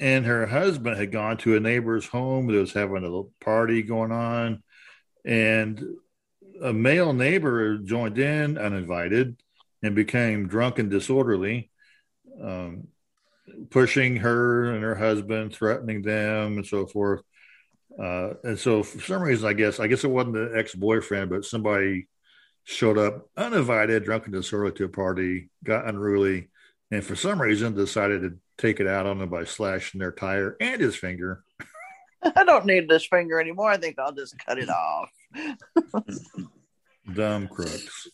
and 0.00 0.24
her 0.26 0.46
husband 0.46 0.96
had 0.96 1.12
gone 1.12 1.36
to 1.38 1.56
a 1.56 1.60
neighbor's 1.60 2.06
home 2.06 2.46
that 2.46 2.54
was 2.58 2.72
having 2.72 2.96
a 2.96 3.00
little 3.02 3.32
party 3.40 3.82
going 3.82 4.10
on, 4.10 4.62
and 5.24 5.84
a 6.62 6.72
male 6.72 7.12
neighbor 7.12 7.78
joined 7.78 8.18
in 8.18 8.56
uninvited 8.56 9.36
and 9.82 9.94
became 9.94 10.48
drunk 10.48 10.78
and 10.78 10.90
disorderly. 10.90 11.70
Um, 12.40 12.88
pushing 13.70 14.16
her 14.16 14.72
and 14.72 14.82
her 14.82 14.94
husband, 14.94 15.54
threatening 15.54 16.02
them, 16.02 16.56
and 16.56 16.66
so 16.66 16.86
forth. 16.86 17.22
Uh, 18.00 18.34
and 18.44 18.58
so, 18.58 18.82
for 18.82 19.00
some 19.00 19.22
reason, 19.22 19.48
I 19.48 19.52
guess 19.52 19.80
I 19.80 19.86
guess 19.86 20.04
it 20.04 20.08
wasn't 20.08 20.34
the 20.34 20.52
ex 20.56 20.74
boyfriend, 20.74 21.30
but 21.30 21.44
somebody 21.44 22.08
showed 22.64 22.96
up 22.96 23.28
uninvited, 23.36 24.04
drunk 24.04 24.24
and 24.24 24.32
disorderly 24.32 24.72
to 24.72 24.84
a 24.84 24.88
party, 24.88 25.50
got 25.62 25.86
unruly, 25.86 26.48
and 26.90 27.04
for 27.04 27.16
some 27.16 27.40
reason 27.40 27.74
decided 27.74 28.22
to 28.22 28.38
take 28.56 28.80
it 28.80 28.86
out 28.86 29.06
on 29.06 29.18
them 29.18 29.28
by 29.28 29.44
slashing 29.44 29.98
their 29.98 30.12
tire 30.12 30.56
and 30.60 30.80
his 30.80 30.96
finger. 30.96 31.44
I 32.36 32.44
don't 32.44 32.66
need 32.66 32.88
this 32.88 33.04
finger 33.04 33.40
anymore. 33.40 33.70
I 33.70 33.76
think 33.76 33.98
I'll 33.98 34.12
just 34.12 34.38
cut 34.38 34.58
it 34.58 34.70
off. 34.70 35.10
Dumb 37.14 37.48
crooks. 37.48 38.08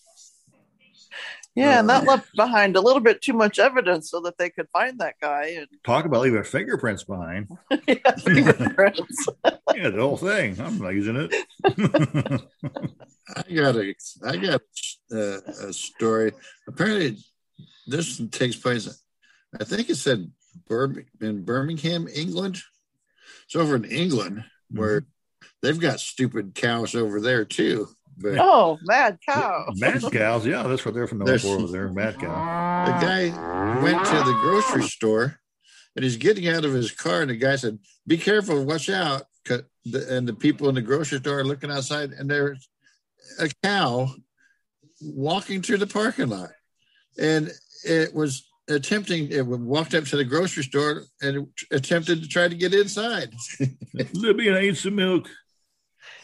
Yeah, 1.59 1.81
and 1.81 1.89
that 1.89 2.05
left 2.05 2.29
behind 2.37 2.77
a 2.77 2.81
little 2.81 3.01
bit 3.01 3.21
too 3.21 3.33
much 3.33 3.59
evidence 3.59 4.11
so 4.11 4.21
that 4.21 4.39
they 4.39 4.49
could 4.49 4.69
find 4.73 5.01
that 5.01 5.17
guy 5.21 5.57
and 5.59 5.67
Talk 5.85 6.05
about 6.05 6.21
leaving 6.21 6.45
fingerprints 6.45 7.03
behind. 7.03 7.49
yeah, 7.89 8.15
fingerprints. 8.23 9.29
Yeah, 9.75 9.91
the 9.91 10.01
whole 10.01 10.17
thing. 10.17 10.61
I'm 10.61 10.79
not 10.79 10.91
using 10.91 11.17
it. 11.17 11.35
I 13.37 13.43
got 13.53 13.77
a, 13.77 13.95
I 14.25 14.37
got 14.37 14.61
a, 15.11 15.17
a 15.67 15.73
story. 15.73 16.33
Apparently, 16.69 17.19
this 17.89 18.23
takes 18.31 18.55
place. 18.55 19.03
I 19.59 19.65
think 19.65 19.91
it 19.91 19.97
said 19.97 20.31
Bir- 20.69 21.07
in 21.21 21.45
Birmingham, 21.45 22.07
England. 22.15 22.63
It's 23.47 23.57
over 23.57 23.75
in 23.75 23.85
England 23.85 24.45
where 24.71 25.01
mm-hmm. 25.01 25.11
They've 25.63 25.79
got 25.79 26.01
stupid 26.01 26.55
cows 26.55 26.95
over 26.95 27.21
there 27.21 27.45
too. 27.45 27.89
But 28.17 28.39
Oh, 28.39 28.79
mad 28.83 29.19
cow. 29.29 29.67
Mad 29.77 30.03
cows. 30.11 30.45
Yeah, 30.45 30.65
that's 30.65 30.85
what 30.85 30.93
they're 30.95 31.07
from 31.07 31.19
the 31.19 31.25
There's- 31.25 31.43
for 31.43 31.57
over 31.59 31.69
there. 31.71 31.89
Mad 31.93 32.19
cow. 32.19 32.85
the 32.87 33.07
guy 33.07 33.83
went 33.83 34.05
to 34.07 34.17
the 34.17 34.37
grocery 34.41 34.83
store 34.89 35.39
and 35.95 36.03
he's 36.05 36.17
getting 36.17 36.49
out 36.49 36.65
of 36.65 36.73
his 36.73 36.91
car, 36.93 37.23
and 37.23 37.31
the 37.31 37.37
guy 37.37 37.57
said, 37.57 37.79
"Be 38.07 38.19
careful, 38.19 38.65
watch 38.65 38.89
out. 38.91 39.23
And 39.51 40.29
the 40.29 40.35
people 40.39 40.69
in 40.69 40.75
the 40.75 40.83
grocery 40.83 41.19
store 41.19 41.39
are 41.41 41.45
looking 41.45 41.71
outside, 41.71 42.11
and 42.13 42.31
there's 42.31 42.69
a 43.41 43.49
cow 43.63 44.11
walking 45.01 45.63
through 45.63 45.79
the 45.79 45.87
parking 45.87 46.29
lot, 46.29 46.51
and 47.19 47.51
it 47.85 48.13
was 48.15 48.47
attempting. 48.69 49.31
It 49.31 49.47
walked 49.47 49.95
up 49.95 50.05
to 50.07 50.17
the 50.17 50.25
grocery 50.25 50.63
store 50.65 51.03
and 51.23 51.49
attempted 51.71 52.23
to 52.23 52.29
try 52.29 52.49
to 52.49 52.55
get 52.55 52.75
inside. 52.75 53.35
Libby, 54.13 54.51
I 54.51 54.61
need 54.63 54.77
some 54.77 54.97
milk. 54.97 55.29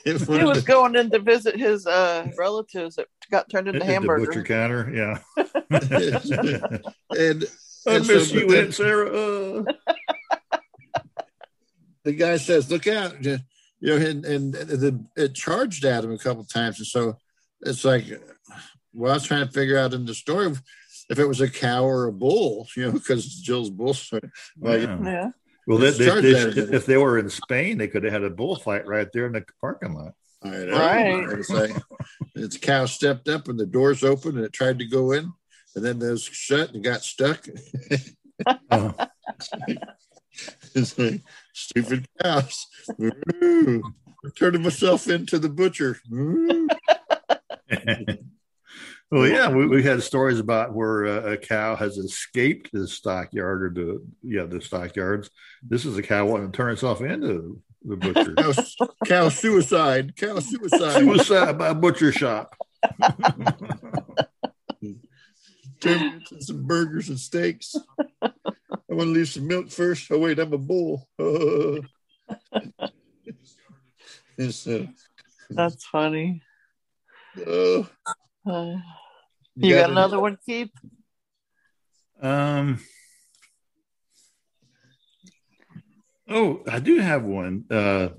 It 0.07 0.21
He 0.21 0.45
was 0.45 0.63
going 0.65 0.97
in 0.97 1.11
to 1.13 1.19
visit 1.19 1.57
his 1.59 1.87
uh, 1.87 2.29
relatives 2.39 2.97
that 2.97 3.07
got 3.31 3.49
turned 3.49 3.69
into 3.69 3.81
At 3.81 3.87
the 3.87 3.93
hamburger. 3.93 4.27
butcher 4.27 4.43
counter. 4.43 4.91
Yeah. 4.93 5.19
and 5.71 7.45
I 7.87 7.95
and 7.95 8.05
so- 8.05 8.13
miss 8.15 8.31
but 8.31 8.33
you, 8.41 8.49
then- 8.51 8.65
Aunt 8.65 8.75
Sarah. 8.75 9.09
Uh, 9.09 9.65
the 12.05 12.13
guy 12.13 12.37
says, 12.37 12.71
"Look 12.71 12.87
out!" 12.87 13.25
You 13.25 13.39
know, 13.81 13.97
and, 13.97 14.25
and 14.27 14.53
the, 14.53 15.03
it 15.17 15.35
charged 15.35 15.85
at 15.87 16.05
him 16.05 16.13
a 16.13 16.19
couple 16.19 16.45
times, 16.45 16.79
and 16.81 16.87
so 16.87 17.17
it's 17.63 17.85
like, 17.85 18.05
well, 18.93 19.13
I 19.13 19.15
was 19.15 19.25
trying 19.25 19.47
to 19.47 19.53
figure 19.53 19.79
out 19.79 19.95
in 19.95 20.05
the 20.05 20.15
story 20.15 20.53
if 21.11 21.19
it 21.19 21.27
was 21.27 21.41
a 21.41 21.51
cow 21.51 21.85
or 21.85 22.07
a 22.07 22.13
bull, 22.13 22.67
you 22.77 22.85
know, 22.87 22.93
because 22.93 23.27
Jill's 23.37 23.71
bull. 23.71 23.97
Like, 24.61 24.83
Yeah. 24.83 24.99
Yeah. 25.05 25.31
Well, 25.67 25.79
they, 25.79 25.89
It's 25.89 25.99
they, 25.99 26.21
they 26.21 26.41
should- 26.41 26.75
if 26.75 26.85
they 26.87 26.97
were 26.99 27.19
in 27.19 27.31
Spain, 27.31 27.79
they 27.79 27.89
could 27.89 28.05
have 28.05 28.13
had 28.13 28.23
a 28.25 28.31
bullfight 28.31 28.87
right 28.87 29.09
there 29.13 29.27
in 29.27 29.33
the 29.33 29.45
parking 29.61 29.95
lot. 29.95 30.13
I 30.43 30.51
know. 30.51 30.79
Right. 30.79 31.39
It's 31.39 31.49
like 31.49 31.71
its 32.35 32.59
cow 32.59 32.85
stepped 32.85 33.29
up 33.29 33.49
and 33.49 33.59
the 33.59 33.65
doors 33.65 34.05
opened 34.05 34.37
and 34.37 34.45
it 34.45 34.53
tried 34.53 34.79
to 34.81 34.85
go 34.87 35.13
in, 35.13 35.33
and 35.75 35.85
then 35.85 35.99
those 35.99 36.23
shut 36.23 36.75
and 36.75 36.85
got 36.85 37.03
stuck. 37.03 37.47
Oh, 38.71 38.95
It's 40.75 40.99
like, 40.99 41.23
stupid 41.55 42.07
cows. 42.21 42.67
Ooh, 43.01 43.83
I'm 44.25 44.31
turning 44.37 44.63
myself 44.63 45.09
into 45.09 45.39
the 45.39 45.49
butcher. 45.49 45.99
Ooh. 49.15 49.21
well, 49.21 49.29
yeah, 49.29 49.49
we, 49.49 49.67
we 49.67 49.83
had 49.83 50.03
stories 50.03 50.41
about 50.41 50.75
where 50.75 51.07
uh, 51.07 51.33
a 51.33 51.37
cow 51.37 51.77
has 51.77 51.99
escaped 51.99 52.71
the 52.73 52.89
stockyard 52.89 53.63
or 53.63 53.71
the 53.71 54.05
yeah 54.23 54.45
the 54.45 54.61
stockyards. 54.61 55.31
This 55.63 55.85
is 55.85 55.97
a 55.97 56.03
cow 56.03 56.27
wanting 56.27 56.51
to 56.51 56.57
turn 56.57 56.73
itself 56.73 57.01
into 57.01 57.61
the 57.85 57.97
butcher. 57.97 58.35
Cow, 58.35 58.53
cow 59.07 59.29
suicide. 59.29 60.17
Cow 60.17 60.41
suicide. 60.41 60.99
Suicide 60.99 61.59
by 61.59 61.69
a 61.69 61.75
butcher 61.75 62.11
shop. 62.13 62.57
Turn 65.81 66.03
into 66.15 66.41
some 66.41 66.67
burgers 66.67 67.11
and 67.11 67.19
steaks. 67.21 67.77
I 68.23 68.31
want 68.89 69.09
to 69.09 69.13
leave 69.13 69.29
some 69.29 69.47
milk 69.47 69.71
first. 69.71 70.11
Oh 70.11 70.19
wait, 70.19 70.39
I'm 70.39 70.53
a 70.53 70.59
bull. 70.59 71.09
Uh, 74.37 74.49
uh, 74.67 74.87
That's 75.51 75.85
funny. 75.85 76.43
uh, 77.47 77.83
Uh, 79.63 79.67
you 79.67 79.75
got 79.75 79.91
another 79.91 80.21
one, 80.21 80.39
Keith? 80.45 80.71
Um. 82.21 82.81
Oh, 86.29 86.63
I 86.71 86.79
do 86.79 86.99
have 86.99 87.23
one. 87.23 87.65
Uh, 87.71 88.11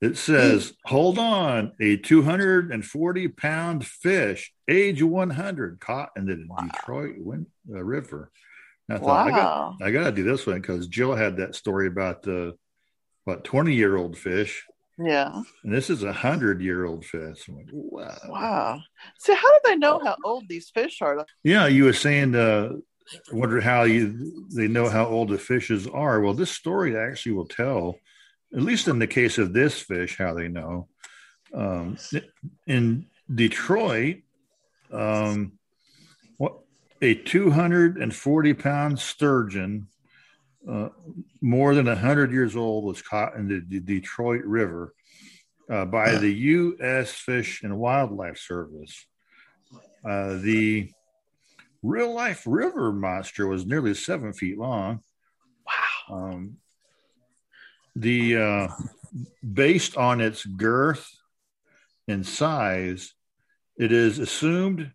it 0.00 0.16
says, 0.16 0.74
"Hold 0.86 1.18
on, 1.18 1.72
a 1.80 1.96
240 1.96 3.28
pound 3.28 3.86
fish, 3.86 4.52
age 4.68 5.02
100, 5.02 5.80
caught 5.80 6.10
in 6.16 6.26
the 6.26 6.36
Detroit 6.36 7.14
Win- 7.18 7.46
uh, 7.72 7.82
River." 7.82 8.30
And 8.88 8.98
I 8.98 9.00
thought, 9.00 9.26
I 9.28 9.30
got, 9.30 9.36
Wow. 9.44 9.76
I 9.80 9.90
got 9.92 10.04
to 10.04 10.12
do 10.12 10.24
this 10.24 10.46
one 10.46 10.60
because 10.60 10.88
Jill 10.88 11.14
had 11.14 11.36
that 11.38 11.54
story 11.54 11.86
about 11.86 12.22
the 12.22 12.56
what 13.24 13.44
20 13.44 13.74
year 13.74 13.96
old 13.96 14.18
fish, 14.18 14.66
Yeah. 14.98 15.42
and 15.64 15.74
this 15.74 15.90
is 15.90 16.02
a 16.04 16.12
hundred 16.12 16.60
year 16.60 16.84
old 16.84 17.04
fish. 17.04 17.48
Like, 17.48 17.66
wow. 17.72 18.16
Wow. 18.28 18.80
So 19.18 19.34
how 19.34 19.48
do 19.48 19.58
they 19.64 19.76
know 19.76 19.98
how 19.98 20.16
old 20.24 20.48
these 20.48 20.70
fish 20.70 21.02
are? 21.02 21.26
Yeah, 21.42 21.66
you 21.66 21.84
were 21.84 21.92
saying, 21.92 22.34
uh, 22.34 22.70
I 23.30 23.34
wonder 23.34 23.60
how 23.60 23.82
you 23.82 24.46
they 24.54 24.68
know 24.68 24.88
how 24.88 25.06
old 25.06 25.28
the 25.28 25.38
fishes 25.38 25.86
are. 25.86 26.20
Well, 26.20 26.34
this 26.34 26.50
story 26.50 26.96
actually 26.96 27.32
will 27.32 27.46
tell, 27.46 27.96
at 28.54 28.62
least 28.62 28.88
in 28.88 28.98
the 28.98 29.06
case 29.06 29.36
of 29.38 29.52
this 29.52 29.80
fish, 29.80 30.16
how 30.16 30.34
they 30.34 30.48
know. 30.48 30.88
Um, 31.52 31.98
in 32.66 33.06
Detroit, 33.32 34.18
um, 34.90 35.52
what 36.38 36.54
a 37.02 37.14
240 37.14 38.54
pound 38.54 38.98
sturgeon, 38.98 39.88
uh, 40.68 40.88
more 41.40 41.74
than 41.74 41.86
100 41.86 42.32
years 42.32 42.56
old, 42.56 42.84
was 42.84 43.02
caught 43.02 43.34
in 43.34 43.48
the, 43.48 43.62
the 43.68 43.80
Detroit 43.80 44.44
River 44.44 44.94
uh, 45.70 45.84
by 45.84 46.16
the 46.16 46.32
U.S. 46.32 47.10
Fish 47.12 47.62
and 47.62 47.78
Wildlife 47.78 48.38
Service. 48.38 49.06
Uh, 50.04 50.36
the 50.36 50.90
real 51.82 52.12
life 52.12 52.42
river 52.46 52.92
monster 52.92 53.46
was 53.46 53.66
nearly 53.66 53.94
seven 53.94 54.32
feet 54.32 54.58
long. 54.58 55.00
Wow. 55.66 56.16
Um, 56.16 56.56
the 57.96 58.36
uh, 58.36 58.68
based 59.52 59.96
on 59.96 60.20
its 60.20 60.44
girth 60.44 61.08
and 62.08 62.26
size, 62.26 63.14
it 63.78 63.92
is 63.92 64.18
assumed 64.18 64.92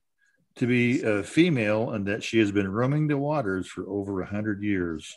to 0.55 0.67
be 0.67 1.01
a 1.03 1.23
female 1.23 1.91
and 1.91 2.07
that 2.07 2.23
she 2.23 2.39
has 2.39 2.51
been 2.51 2.69
roaming 2.69 3.07
the 3.07 3.17
waters 3.17 3.67
for 3.67 3.87
over 3.87 4.21
a 4.21 4.25
hundred 4.25 4.61
years. 4.61 5.15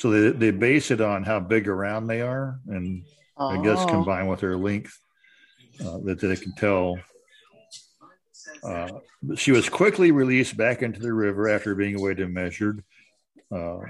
So 0.00 0.10
they, 0.10 0.30
they 0.30 0.50
base 0.50 0.90
it 0.90 1.02
on 1.02 1.24
how 1.24 1.40
big 1.40 1.68
around 1.68 2.06
they 2.06 2.22
are, 2.22 2.58
and 2.68 3.04
I 3.38 3.62
guess 3.62 3.84
Oh. 3.84 3.88
combined 3.90 4.30
with 4.30 4.40
their 4.40 4.56
length, 4.56 4.98
uh, 5.84 5.98
that 6.04 6.20
they 6.20 6.36
can 6.36 6.54
tell. 6.54 6.98
Uh, 8.64 9.00
but 9.22 9.38
she 9.38 9.52
was 9.52 9.68
quickly 9.68 10.10
released 10.10 10.56
back 10.56 10.80
into 10.80 11.00
the 11.00 11.12
river 11.12 11.50
after 11.50 11.74
being 11.74 12.00
weighed 12.00 12.18
and 12.18 12.32
measured. 12.32 12.82
Uh, 13.52 13.80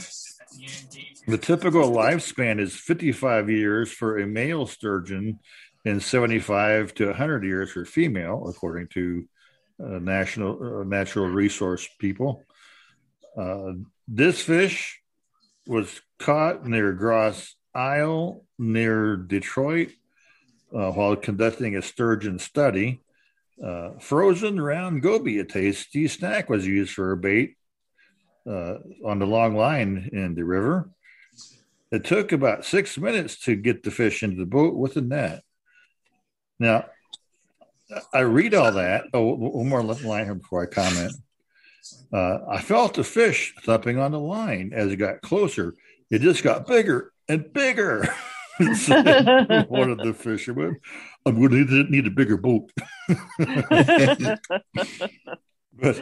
the 1.29 1.39
typical 1.39 1.93
lifespan 1.93 2.59
is 2.59 2.75
55 2.75 3.49
years 3.49 3.93
for 3.93 4.19
a 4.19 4.27
male 4.27 4.67
sturgeon 4.67 5.39
and 5.85 6.03
75 6.03 6.93
to 6.95 7.07
100 7.07 7.45
years 7.45 7.71
for 7.71 7.85
female, 7.85 8.49
according 8.49 8.89
to 8.89 9.29
uh, 9.81 10.01
national 10.01 10.81
uh, 10.81 10.83
natural 10.83 11.27
resource 11.29 11.89
people. 12.01 12.43
Uh, 13.39 13.75
this 14.09 14.43
fish 14.43 15.00
was 15.71 16.01
caught 16.19 16.67
near 16.67 16.93
Grosse 16.93 17.55
Ile 17.75 18.45
near 18.59 19.17
Detroit 19.17 19.91
uh, 20.75 20.91
while 20.91 21.15
conducting 21.15 21.77
a 21.77 21.83
sturgeon 21.83 22.39
study. 22.39 23.01
Uh, 23.65 23.91
frozen 24.01 24.61
round 24.61 25.03
goby, 25.03 25.39
a 25.39 25.45
tasty 25.45 26.09
snack, 26.09 26.51
was 26.51 26.67
used 26.67 26.93
for 26.93 27.13
a 27.13 27.17
bait 27.17 27.57
uh, 28.47 28.75
on 29.05 29.19
the 29.21 29.27
long 29.27 29.55
line 29.55 30.11
in 30.13 30.35
the 30.35 30.45
river. 30.45 30.91
It 31.93 32.05
took 32.05 32.33
about 32.33 32.65
six 32.65 32.99
minutes 32.99 33.39
to 33.45 33.55
get 33.55 33.83
the 33.83 33.91
fish 33.91 34.23
into 34.23 34.39
the 34.39 34.47
boat 34.47 34.75
with 34.75 34.97
a 34.97 35.01
net. 35.01 35.43
Now, 36.59 36.87
I 38.13 38.21
read 38.21 38.55
all 38.55 38.73
that. 38.73 39.05
Oh, 39.13 39.35
one 39.35 39.69
more 39.69 39.83
line 39.83 40.25
here 40.25 40.35
before 40.35 40.63
I 40.63 40.67
comment. 40.67 41.13
Uh, 42.13 42.39
I 42.49 42.61
felt 42.61 42.95
the 42.95 43.05
fish 43.05 43.55
thumping 43.63 43.99
on 43.99 44.13
the 44.13 44.19
line 44.19 44.73
as 44.75 44.93
it 44.93 44.97
got 44.97 45.23
closer. 45.23 45.75
It 46.11 46.21
just 46.21 46.43
got 46.43 46.67
bigger 46.67 47.13
and 47.29 47.53
bigger. 47.53 48.09
One 48.59 49.91
of 49.91 49.99
the 49.99 50.15
fishermen, 50.17 50.81
I'm 51.25 51.41
going 51.41 51.67
to 51.67 51.85
need, 51.85 52.07
a 52.07 52.11
bigger 52.11 52.37
boat. 52.37 52.71
but 55.79 56.01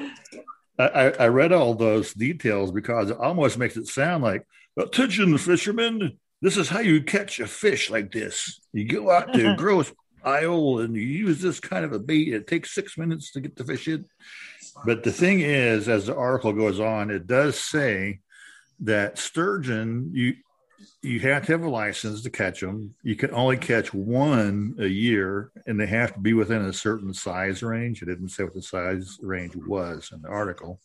I, 0.78 1.10
I 1.18 1.28
read 1.28 1.52
all 1.52 1.74
those 1.74 2.12
details 2.14 2.72
because 2.72 3.10
it 3.10 3.18
almost 3.18 3.58
makes 3.58 3.76
it 3.76 3.86
sound 3.86 4.24
like, 4.24 4.46
attention, 4.76 5.32
the 5.32 5.38
fishermen, 5.38 6.18
this 6.40 6.56
is 6.56 6.68
how 6.68 6.80
you 6.80 7.02
catch 7.02 7.40
a 7.40 7.46
fish 7.46 7.90
like 7.90 8.12
this. 8.12 8.60
You 8.72 8.86
go 8.86 9.10
out 9.10 9.32
to 9.34 9.52
a 9.52 9.56
Grosse 9.56 9.92
Ile 10.24 10.78
and 10.80 10.94
you 10.94 11.02
use 11.02 11.40
this 11.40 11.60
kind 11.60 11.84
of 11.84 11.92
a 11.92 11.98
bait. 11.98 12.28
It 12.28 12.46
takes 12.46 12.74
six 12.74 12.96
minutes 12.96 13.32
to 13.32 13.40
get 13.40 13.56
the 13.56 13.64
fish 13.64 13.88
in. 13.88 14.04
But 14.84 15.04
the 15.04 15.12
thing 15.12 15.40
is, 15.40 15.88
as 15.88 16.06
the 16.06 16.16
article 16.16 16.52
goes 16.52 16.80
on, 16.80 17.10
it 17.10 17.26
does 17.26 17.58
say 17.58 18.20
that 18.80 19.18
sturgeon, 19.18 20.10
you 20.12 20.34
you 21.02 21.20
have 21.20 21.46
to 21.46 21.52
have 21.52 21.62
a 21.62 21.68
license 21.68 22.22
to 22.22 22.30
catch 22.30 22.60
them. 22.60 22.94
You 23.02 23.16
can 23.16 23.32
only 23.32 23.56
catch 23.56 23.92
one 23.94 24.76
a 24.78 24.86
year, 24.86 25.50
and 25.66 25.78
they 25.78 25.86
have 25.86 26.14
to 26.14 26.20
be 26.20 26.32
within 26.32 26.62
a 26.62 26.72
certain 26.72 27.12
size 27.14 27.62
range. 27.62 28.02
It 28.02 28.06
didn't 28.06 28.30
say 28.30 28.44
what 28.44 28.54
the 28.54 28.62
size 28.62 29.18
range 29.22 29.54
was 29.56 30.10
in 30.12 30.22
the 30.22 30.28
article. 30.28 30.80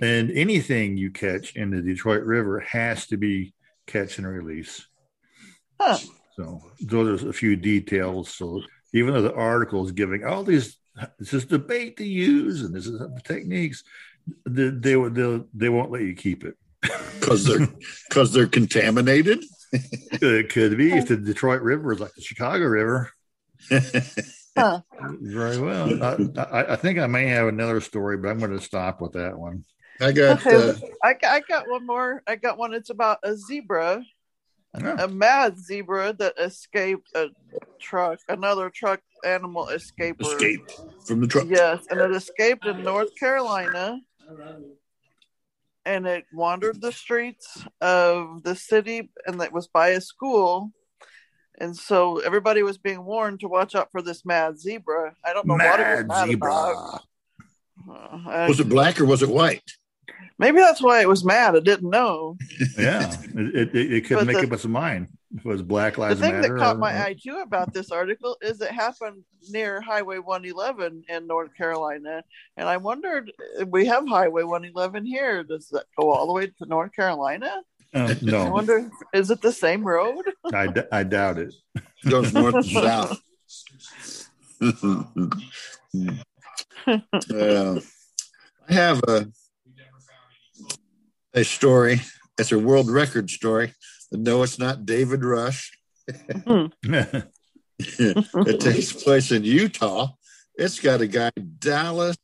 And 0.00 0.30
anything 0.30 0.96
you 0.96 1.10
catch 1.10 1.56
in 1.56 1.70
the 1.70 1.82
Detroit 1.82 2.22
River 2.22 2.60
has 2.60 3.06
to 3.08 3.16
be 3.16 3.54
catch 3.86 4.18
and 4.18 4.26
release. 4.26 4.86
Huh. 5.80 5.98
So 6.36 6.62
those 6.80 7.22
are 7.22 7.28
a 7.28 7.34
few 7.34 7.56
details. 7.56 8.32
So 8.34 8.62
even 8.92 9.14
though 9.14 9.22
the 9.22 9.34
article 9.34 9.84
is 9.84 9.92
giving 9.92 10.24
all 10.24 10.44
these, 10.44 10.76
this 11.18 11.32
is 11.34 11.46
the 11.46 11.58
bait 11.58 11.96
to 11.96 12.04
use 12.04 12.62
and 12.62 12.74
this 12.74 12.86
is 12.86 12.98
the 12.98 13.20
techniques, 13.24 13.82
they 14.46 14.68
they, 14.70 14.96
will- 14.96 15.10
they'll- 15.10 15.46
they 15.54 15.68
won't 15.68 15.90
let 15.90 16.02
you 16.02 16.14
keep 16.14 16.44
it. 16.44 16.54
because 17.20 17.44
they're 17.44 17.66
because 18.08 18.32
they're 18.32 18.46
contaminated. 18.46 19.44
It 19.72 20.50
could 20.50 20.76
be 20.76 20.92
if 20.92 21.08
the 21.08 21.16
Detroit 21.16 21.62
River 21.62 21.92
is 21.92 22.00
like 22.00 22.12
the 22.14 22.22
Chicago 22.22 22.66
River. 22.66 23.10
Huh. 24.54 24.82
Very 25.00 25.58
well. 25.58 26.04
I, 26.04 26.40
I, 26.42 26.72
I 26.74 26.76
think 26.76 26.98
I 26.98 27.06
may 27.06 27.26
have 27.28 27.48
another 27.48 27.80
story, 27.80 28.18
but 28.18 28.28
I'm 28.28 28.38
going 28.38 28.50
to 28.50 28.60
stop 28.60 29.00
with 29.00 29.12
that 29.12 29.38
one. 29.38 29.64
I 29.98 30.12
got 30.12 30.44
Okay, 30.46 30.54
uh, 30.68 30.74
I, 31.02 31.14
I 31.26 31.40
got 31.48 31.70
one 31.70 31.86
more. 31.86 32.22
I 32.26 32.36
got 32.36 32.58
one. 32.58 32.74
It's 32.74 32.90
about 32.90 33.20
a 33.22 33.34
zebra, 33.34 34.04
Yeah. 34.78 34.96
a 35.04 35.08
mad 35.08 35.58
zebra 35.58 36.12
that 36.18 36.34
escaped 36.38 37.08
a 37.14 37.28
truck, 37.80 38.18
another 38.28 38.68
truck 38.68 39.00
animal 39.24 39.66
escaper. 39.66 40.22
escape 40.22 40.68
from 41.06 41.20
the 41.20 41.26
truck. 41.26 41.46
Yes, 41.48 41.84
and 41.90 42.00
it 42.00 42.10
escaped 42.12 42.66
in 42.66 42.82
North 42.82 43.10
Carolina, 43.18 43.98
and 45.84 46.06
it 46.06 46.24
wandered 46.32 46.80
the 46.80 46.92
streets 46.92 47.64
of 47.80 48.42
the 48.42 48.54
city, 48.54 49.10
and 49.26 49.40
it 49.42 49.52
was 49.52 49.66
by 49.68 49.88
a 49.88 50.00
school. 50.00 50.70
And 51.58 51.76
so 51.76 52.18
everybody 52.20 52.62
was 52.62 52.78
being 52.78 53.04
warned 53.04 53.40
to 53.40 53.48
watch 53.48 53.74
out 53.74 53.88
for 53.92 54.00
this 54.02 54.24
mad 54.24 54.58
zebra. 54.58 55.14
I 55.24 55.32
don't 55.32 55.46
know 55.46 55.54
what 55.54 55.80
it 55.80 55.86
was 55.86 55.98
Mad 55.98 56.08
mad 56.08 56.28
zebra. 56.28 56.50
about. 56.50 57.02
Uh, 57.88 58.46
Was 58.48 58.60
it 58.60 58.68
black 58.68 59.00
or 59.00 59.04
was 59.04 59.22
it 59.22 59.28
white? 59.28 59.72
maybe 60.38 60.58
that's 60.58 60.80
why 60.82 61.00
it 61.02 61.08
was 61.08 61.24
mad. 61.24 61.54
I 61.56 61.60
didn't 61.60 61.90
know. 61.90 62.36
Yeah, 62.78 63.12
it, 63.34 63.74
it, 63.76 63.92
it 63.92 64.04
could 64.06 64.16
But 64.18 64.26
make 64.26 64.36
the- 64.38 64.46
up 64.46 64.52
its 64.52 64.64
mind. 64.64 65.08
Was 65.44 65.62
Black 65.62 65.98
Lives 65.98 66.20
Matter. 66.20 66.36
The 66.36 66.42
thing 66.42 66.52
Matter. 66.52 66.54
that 66.54 66.60
caught 66.60 66.78
my 66.78 67.04
eye 67.04 67.16
too 67.20 67.38
about 67.38 67.72
this 67.72 67.90
article 67.90 68.36
is 68.42 68.60
it 68.60 68.70
happened 68.70 69.24
near 69.50 69.80
Highway 69.80 70.18
111 70.18 71.04
in 71.08 71.26
North 71.26 71.54
Carolina, 71.56 72.22
and 72.56 72.68
I 72.68 72.76
wondered 72.76 73.32
we 73.66 73.86
have 73.86 74.06
Highway 74.06 74.42
111 74.42 75.04
here. 75.06 75.42
Does 75.42 75.68
that 75.68 75.84
go 75.98 76.10
all 76.10 76.26
the 76.26 76.32
way 76.32 76.46
to 76.46 76.66
North 76.66 76.92
Carolina? 76.94 77.62
Um, 77.94 78.16
I 78.32 78.48
wonder, 78.48 78.90
is 79.12 79.30
it 79.30 79.42
the 79.42 79.52
same 79.52 79.84
road? 79.84 80.24
I, 80.54 80.66
d- 80.66 80.80
I 80.90 81.02
doubt 81.02 81.38
it. 81.38 81.54
goes 82.08 82.32
north 82.32 82.54
and 82.54 82.64
south. 82.64 83.20
Uh, 86.84 87.78
I 88.68 88.72
have 88.72 89.00
a 89.06 89.26
a 91.34 91.44
story. 91.44 92.00
It's 92.38 92.50
a 92.52 92.58
world 92.58 92.90
record 92.90 93.30
story. 93.30 93.72
No, 94.12 94.42
it's 94.42 94.58
not 94.58 94.84
David 94.84 95.24
Rush. 95.24 95.72
it 96.06 97.30
takes 98.60 98.92
place 98.92 99.32
in 99.32 99.44
Utah. 99.44 100.08
It's 100.54 100.80
got 100.80 101.00
a 101.00 101.06
guy 101.06 101.30
Dallas. 101.58 102.18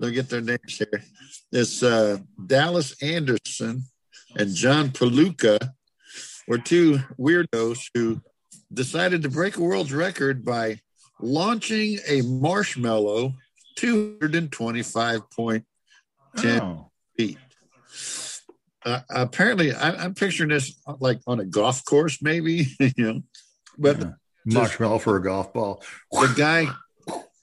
Let 0.00 0.08
me 0.08 0.14
get 0.14 0.28
their 0.28 0.40
names 0.40 0.78
here. 0.78 1.04
It's 1.52 1.80
uh, 1.82 2.18
Dallas 2.46 3.00
Anderson 3.02 3.84
and 4.36 4.54
John 4.54 4.90
Paluca 4.90 5.58
were 6.46 6.58
two 6.58 7.00
weirdos 7.18 7.88
who 7.94 8.20
decided 8.72 9.22
to 9.22 9.30
break 9.30 9.56
a 9.56 9.62
world 9.62 9.90
record 9.90 10.44
by 10.44 10.80
launching 11.20 11.98
a 12.06 12.20
marshmallow 12.22 13.34
225.10 13.78 15.64
oh. 16.60 16.90
feet. 17.16 17.38
Uh, 18.84 19.00
apparently, 19.10 19.72
I, 19.72 19.90
I'm 20.04 20.14
picturing 20.14 20.50
this 20.50 20.80
like 21.00 21.20
on 21.26 21.40
a 21.40 21.44
golf 21.44 21.84
course, 21.84 22.22
maybe, 22.22 22.66
you 22.80 22.92
know, 22.96 23.22
but 23.76 23.98
Yeah. 24.00 24.10
Marshmallow 24.46 24.98
for 24.98 25.16
a 25.16 25.22
golf 25.22 25.52
ball. 25.52 25.82
the 26.12 26.32
guy 26.36 26.68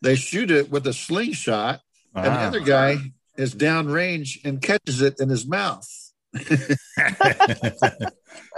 they 0.02 0.16
shoot 0.16 0.50
it 0.52 0.72
with 0.72 0.88
a 0.88 0.94
slingshot 0.94 1.82
and 2.16 2.26
the 2.26 2.30
Ah. 2.32 2.48
other 2.48 2.60
guy 2.62 2.98
is 3.38 3.54
downrange 3.54 4.40
and 4.46 4.62
catches 4.62 5.02
it 5.02 5.20
in 5.20 5.30
his 5.30 5.46
mouth 5.46 5.88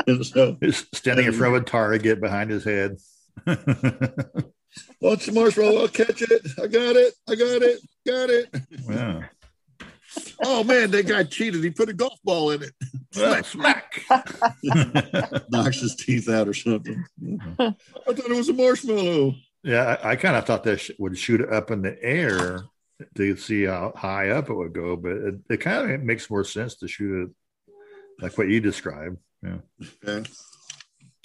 and 0.08 0.26
so 0.26 0.58
He's 0.62 0.86
standing 0.94 1.26
in 1.26 1.34
front 1.34 1.56
of 1.56 1.62
a 1.62 1.66
target 1.66 2.22
behind 2.22 2.50
his 2.52 2.64
head. 2.64 2.98
what's 5.00 5.26
the 5.26 5.32
marshmallow 5.32 5.82
i'll 5.82 5.88
catch 5.88 6.22
it 6.22 6.42
i 6.62 6.68
got 6.68 6.96
it 6.96 7.14
i 7.30 7.36
got 7.36 7.62
it 7.62 7.80
got 8.06 8.30
it 8.30 8.50
yeah. 8.90 9.24
Oh 10.44 10.64
man 10.64 10.92
that 10.92 11.08
guy 11.08 11.24
cheated 11.24 11.64
he 11.64 11.70
put 11.70 11.90
a 11.90 11.94
golf 11.94 12.20
ball 12.24 12.52
in 12.52 12.62
it 12.64 12.72
Well, 13.16 13.44
smack. 13.44 14.02
knocks 15.50 15.80
his 15.82 15.96
teeth 15.96 16.30
out 16.30 16.48
or 16.48 16.54
something 16.54 17.04
i 17.28 17.56
thought 17.58 17.76
it 18.10 18.30
was 18.36 18.50
a 18.50 18.54
marshmallow 18.54 19.34
yeah, 19.64 19.98
I, 20.04 20.12
I 20.12 20.16
kind 20.16 20.36
of 20.38 20.46
thought 20.46 20.64
that 20.66 20.80
sh- 20.80 20.92
would 21.00 21.18
shoot 21.18 21.42
it 21.42 21.52
up 21.52 21.72
in 21.72 21.82
the 21.82 21.98
air 22.02 22.62
to 23.16 23.36
see 23.36 23.64
how 23.66 23.92
high 23.96 24.30
up 24.30 24.50
it 24.50 24.54
would 24.54 24.72
go, 24.72 24.96
but 24.96 25.12
it, 25.12 25.36
it 25.50 25.58
kind 25.58 25.92
of 25.92 26.02
makes 26.04 26.30
more 26.30 26.46
sense 26.46 26.76
to 26.78 26.88
shoot 26.88 27.24
it 27.24 27.30
like 28.22 28.38
what 28.38 28.48
you 28.48 28.62
described. 28.62 29.18
Yeah. 29.44 29.58
okay. 30.08 30.30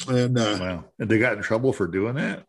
and 0.09 0.37
uh 0.37 0.57
Wow. 0.59 0.85
And 0.99 1.09
they 1.09 1.19
got 1.19 1.37
in 1.37 1.43
trouble 1.43 1.73
for 1.73 1.87
doing 1.87 2.15
that? 2.17 2.45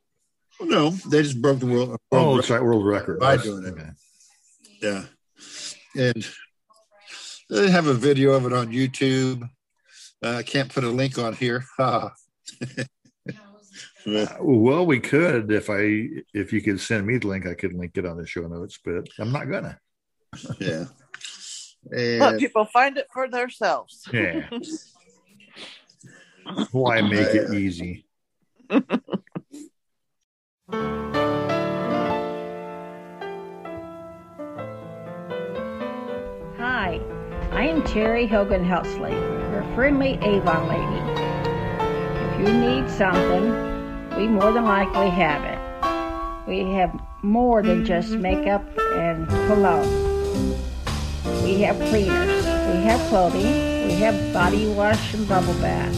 no 0.62 0.92
they 1.10 1.22
just 1.22 1.40
broke 1.42 1.60
the 1.60 1.68
world, 1.68 1.90
world 1.90 2.00
Oh, 2.12 2.26
record. 2.32 2.40
it's 2.40 2.50
right. 2.50 2.64
World 2.64 2.86
record. 2.86 3.20
By 3.20 3.38
doing 3.38 3.66
it. 3.66 3.74
okay. 3.74 3.90
Yeah. 4.82 5.04
And 5.96 6.28
they 7.50 7.70
have 7.70 7.88
a 7.88 7.94
video 7.94 8.32
of 8.32 8.46
it 8.46 8.54
on 8.54 8.72
YouTube. 8.72 9.50
Uh, 10.24 10.38
I 10.38 10.44
can't 10.44 10.74
put 10.74 10.84
a 10.84 10.90
link 10.90 11.18
on 11.18 11.34
here. 11.34 11.66
Well, 14.40 14.86
we 14.86 15.00
could 15.00 15.52
if 15.52 15.70
I 15.70 16.10
if 16.34 16.52
you 16.52 16.62
could 16.62 16.80
send 16.80 17.08
me 17.08 17.18
the 17.18 17.28
link, 17.28 17.48
I 17.48 17.54
could 17.54 17.74
link 17.74 17.98
it 17.98 18.06
on 18.06 18.18
the 18.18 18.28
show 18.28 18.48
notes, 18.48 18.80
but 18.84 19.08
I'm 19.18 19.32
not 19.32 19.50
gonna. 19.50 19.80
yeah. 20.60 20.86
Let 22.20 22.40
people 22.40 22.66
find 22.66 22.98
it 22.98 23.08
for 23.14 23.28
themselves. 23.30 24.08
Yeah. 24.12 24.50
Why 26.72 27.02
make 27.02 27.28
it 27.28 27.54
easy? 27.54 28.06
Am 37.74 37.84
Terry 37.86 38.28
Hogan 38.28 38.64
Heltsley, 38.64 39.14
your 39.52 39.64
friendly 39.74 40.20
Avon 40.22 40.68
lady. 40.68 41.02
If 42.22 42.40
you 42.40 42.54
need 42.54 42.88
something, 42.88 43.50
we 44.16 44.28
more 44.28 44.52
than 44.52 44.66
likely 44.66 45.10
have 45.10 45.44
it. 45.44 46.48
We 46.48 46.72
have 46.74 46.94
more 47.24 47.64
than 47.64 47.84
just 47.84 48.12
makeup 48.12 48.64
and 48.78 49.28
cologne. 49.48 49.90
We 51.44 51.62
have 51.64 51.76
cleaners, 51.90 52.46
we 52.46 52.84
have 52.84 53.00
clothing, 53.10 53.88
we 53.88 53.94
have 53.96 54.32
body 54.32 54.68
wash 54.68 55.16
and 55.16 55.28
bubble 55.28 55.56
bath, 55.56 55.96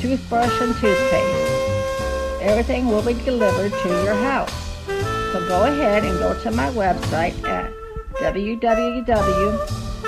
toothbrush 0.00 0.60
and 0.60 0.74
toothpaste. 0.74 2.42
Everything 2.42 2.88
will 2.88 3.02
be 3.02 3.14
delivered 3.14 3.70
to 3.70 3.88
your 4.02 4.14
house. 4.14 4.52
So 4.88 5.46
go 5.46 5.66
ahead 5.66 6.04
and 6.04 6.18
go 6.18 6.36
to 6.42 6.50
my 6.50 6.68
website 6.70 7.40
at 7.44 7.72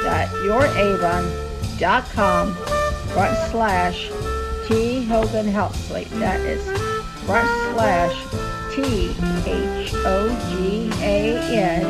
www.youravon.com 0.05 2.55
front 2.55 3.36
slash 3.50 4.11
T 4.66 5.05
Hogan 5.05 5.46
Heltsley. 5.46 6.05
That 6.18 6.40
is 6.40 6.62
front 7.24 7.48
slash 7.74 8.14
T 8.74 9.14
H 9.46 9.94
O 9.94 10.28
G 10.50 10.90
A 11.02 11.38
N 11.52 11.86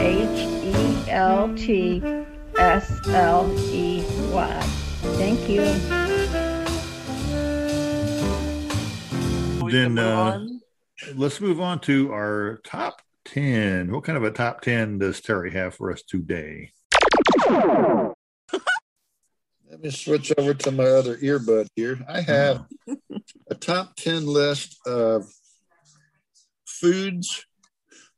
H 0.00 0.46
E 0.64 1.10
L 1.10 1.54
T 1.56 2.02
S 2.58 3.06
L 3.08 3.50
E 3.72 4.04
Y. 4.30 4.60
Thank 5.16 5.48
you. 5.48 5.64
Then 9.70 9.98
uh, 9.98 10.46
let's 11.14 11.40
move 11.40 11.60
on 11.60 11.78
to 11.80 12.12
our 12.12 12.60
top 12.64 13.02
ten. 13.24 13.92
What 13.92 14.04
kind 14.04 14.18
of 14.18 14.24
a 14.24 14.30
top 14.30 14.60
ten 14.62 14.98
does 14.98 15.20
Terry 15.20 15.50
have 15.52 15.74
for 15.74 15.92
us 15.92 16.02
today? 16.02 16.72
Let 19.70 19.80
me 19.80 19.90
switch 19.90 20.32
over 20.38 20.54
to 20.54 20.70
my 20.70 20.84
other 20.84 21.16
earbud 21.18 21.66
here. 21.76 21.98
I 22.08 22.20
have 22.22 22.66
a 23.50 23.54
top 23.54 23.96
10 23.96 24.26
list 24.26 24.76
of 24.86 25.26
foods 26.66 27.44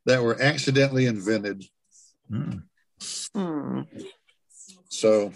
that 0.05 0.21
were 0.23 0.41
accidentally 0.41 1.05
invented. 1.05 1.63
Mm. 2.31 2.63
Hmm. 3.35 3.81
So 4.89 5.31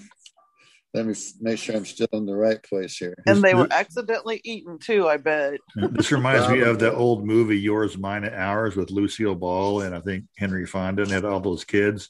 let 0.94 1.06
me 1.06 1.12
f- 1.14 1.34
make 1.42 1.58
sure 1.60 1.76
I'm 1.76 1.86
still 1.86 2.08
in 2.14 2.26
the 2.26 2.36
right 2.36 2.62
place 2.64 2.98
here. 2.98 3.16
And 3.26 3.42
they 3.44 3.54
were 3.54 3.68
accidentally 3.72 4.42
eaten 4.44 4.80
too, 4.80 5.08
I 5.08 5.18
bet. 5.18 5.60
This 5.76 6.12
reminds 6.12 6.48
me 6.50 6.62
of 6.62 6.80
the 6.80 6.94
old 6.94 7.26
movie 7.26 7.60
Yours, 7.60 7.98
Mine, 7.98 8.24
and 8.24 8.36
Ours 8.36 8.76
with 8.76 8.90
Lucille 8.92 9.36
Ball 9.36 9.82
and 9.82 9.94
I 9.96 10.00
think 10.00 10.26
Henry 10.38 10.66
Fonda 10.66 11.04
and 11.04 11.12
had 11.12 11.26
all 11.26 11.40
those 11.40 11.64
kids. 11.64 12.10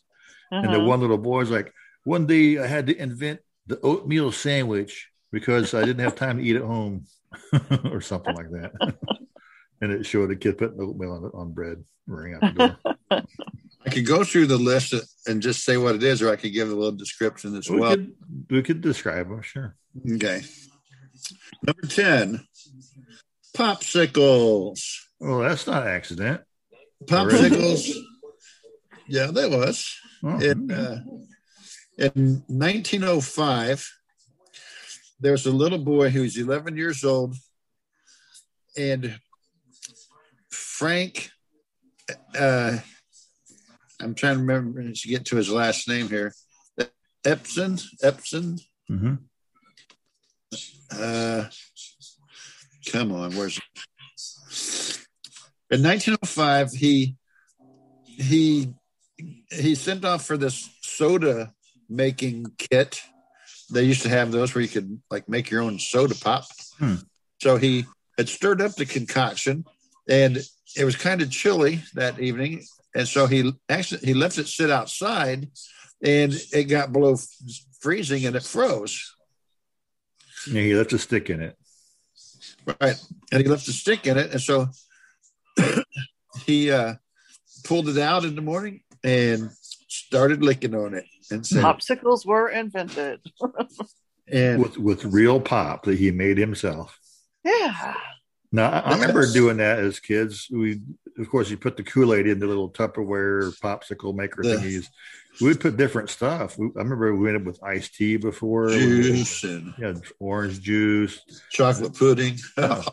And 0.51 0.65
the 0.71 0.77
Uh-huh. 0.77 0.85
one 0.88 1.01
little 1.01 1.17
boy's 1.17 1.49
like, 1.49 1.73
one 2.08 2.26
day 2.26 2.58
I 2.58 2.68
had 2.68 2.88
to 2.88 2.95
invent 2.95 3.41
the 3.68 3.82
oatmeal 3.82 4.32
sandwich 4.32 5.10
because 5.30 5.74
I 5.74 5.82
didn't 5.82 5.99
have 5.99 6.16
time 6.24 6.38
to 6.38 6.43
eat 6.43 6.55
at 6.55 6.62
home 6.62 7.05
or 7.91 7.99
something 7.99 8.34
like 8.34 8.49
that. 8.51 8.72
and 9.82 9.91
it 9.91 10.05
showed 10.05 10.32
a 10.32 10.38
kid 10.38 10.58
putting 10.58 10.80
oatmeal 10.80 11.12
on, 11.12 11.32
on 11.34 11.51
bread 11.51 11.84
running 12.08 12.36
out 12.36 12.41
the 12.41 12.78
door. 13.10 13.24
I 13.86 13.89
could 13.89 14.05
go 14.05 14.24
through 14.24 14.47
the 14.47 14.58
list 14.58 14.93
and 15.28 15.41
just 15.41 15.66
say 15.66 15.76
what 15.76 15.95
it 15.95 16.03
is, 16.03 16.22
or 16.22 16.32
I 16.32 16.38
could 16.38 16.53
give 16.53 16.70
a 16.70 16.76
little 16.76 16.93
description 16.93 17.55
as 17.58 17.70
we, 17.70 17.80
well. 17.80 17.91
could, 17.91 18.14
we 18.49 18.64
could 18.64 18.80
describe 18.80 19.28
them, 19.30 19.41
sure. 19.41 19.76
Okay. 20.14 20.41
Number 21.62 21.88
10, 21.88 22.47
popsicles. 23.53 24.80
Well, 25.20 25.39
that's 25.39 25.68
not 25.68 25.86
accident. 25.86 26.41
Popsicles. 27.03 27.91
Yeah, 29.08 29.28
that 29.28 29.51
was. 29.51 29.93
Oh, 30.24 30.39
In, 30.39 30.72
uh, 30.72 31.01
in 31.97 32.43
1905, 32.47 33.91
there's 35.19 35.45
a 35.45 35.51
little 35.51 35.79
boy 35.79 36.09
who's 36.09 36.37
11 36.37 36.77
years 36.77 37.03
old, 37.03 37.35
and 38.77 39.19
Frank, 40.51 41.31
uh, 42.37 42.77
I'm 43.99 44.13
trying 44.13 44.35
to 44.35 44.41
remember 44.41 44.83
to 44.83 45.07
get 45.07 45.25
to 45.25 45.37
his 45.37 45.49
last 45.49 45.87
name 45.87 46.07
here. 46.07 46.33
Epson, 47.25 47.83
Epson. 48.03 48.61
mhm. 48.89 49.19
Uh, 50.91 51.49
come 52.91 53.11
on, 53.11 53.35
where's 53.35 53.59
in 55.69 55.83
1905 55.83 56.71
he 56.71 57.15
he 58.05 58.73
he 59.51 59.75
sent 59.75 60.05
off 60.05 60.25
for 60.25 60.37
this 60.37 60.69
soda 60.81 61.53
making 61.89 62.45
kit 62.57 63.01
they 63.69 63.83
used 63.83 64.03
to 64.03 64.09
have 64.09 64.31
those 64.31 64.55
where 64.55 64.61
you 64.61 64.67
could 64.67 65.01
like 65.11 65.27
make 65.27 65.49
your 65.49 65.61
own 65.61 65.79
soda 65.79 66.15
pop 66.15 66.45
Hmm. 66.77 66.95
So 67.41 67.57
he 67.57 67.85
had 68.17 68.29
stirred 68.29 68.61
up 68.61 68.75
the 68.75 68.85
concoction, 68.85 69.65
and 70.07 70.38
it 70.75 70.85
was 70.85 70.95
kind 70.95 71.21
of 71.21 71.31
chilly 71.31 71.81
that 71.95 72.19
evening, 72.19 72.63
and 72.95 73.07
so 73.07 73.25
he 73.25 73.51
actually 73.69 74.05
he 74.05 74.13
left 74.13 74.38
it 74.38 74.47
sit 74.47 74.69
outside, 74.69 75.49
and 76.03 76.33
it 76.53 76.65
got 76.65 76.93
below 76.93 77.15
freezing, 77.79 78.25
and 78.25 78.35
it 78.35 78.43
froze. 78.43 79.13
Yeah, 80.47 80.61
he 80.61 80.75
left 80.75 80.93
a 80.93 80.99
stick 80.99 81.29
in 81.29 81.41
it. 81.41 81.57
Right. 82.81 82.95
And 83.31 83.41
he 83.41 83.47
left 83.47 83.67
a 83.67 83.73
stick 83.73 84.07
in 84.07 84.17
it. 84.17 84.31
And 84.31 84.41
so 84.41 84.67
he 86.45 86.71
uh, 86.71 86.95
pulled 87.63 87.89
it 87.89 87.97
out 87.97 88.25
in 88.25 88.35
the 88.35 88.41
morning 88.41 88.81
and 89.03 89.49
started 89.88 90.43
licking 90.43 90.75
on 90.75 90.93
it 90.93 91.05
and 91.32 91.45
said, 91.45 91.63
Popsicles 91.63 92.25
were 92.25 92.49
invented. 92.49 93.19
and 94.32 94.61
with 94.61 94.78
with 94.78 95.05
real 95.05 95.39
pop 95.39 95.84
that 95.84 95.97
he 95.97 96.11
made 96.11 96.38
himself. 96.38 96.99
yeah. 97.43 97.93
Now 98.51 98.69
I, 98.71 98.80
I 98.80 98.93
remember 98.93 99.25
doing 99.32 99.57
that 99.57 99.80
as 99.80 99.99
kids. 99.99 100.47
We, 100.49 100.80
of 101.17 101.30
course, 101.30 101.49
you 101.49 101.57
put 101.57 101.75
the 101.75 101.84
Kool 101.84 102.13
Aid 102.13 102.28
in 102.28 102.39
the 102.39 102.47
little 102.47 102.69
Tupperware 102.69 103.51
popsicle 103.59 104.15
maker 104.15 104.41
The- 104.41 104.55
thingies. 104.55 104.88
We'd 105.39 105.59
put 105.59 105.78
different 105.78 106.09
stuff. 106.09 106.57
We, 106.57 106.65
I 106.75 106.80
remember 106.80 107.13
we 107.13 107.28
ended 107.28 107.43
up 107.43 107.45
with 107.47 107.61
iced 107.63 107.93
tea 107.93 108.17
before. 108.17 108.69
juice 108.69 109.43
and 109.43 109.71
Yeah, 109.78 109.93
orange 110.19 110.61
juice. 110.61 111.19
chocolate 111.51 111.93
pudding. 111.93 112.38
Oh, 112.57 112.84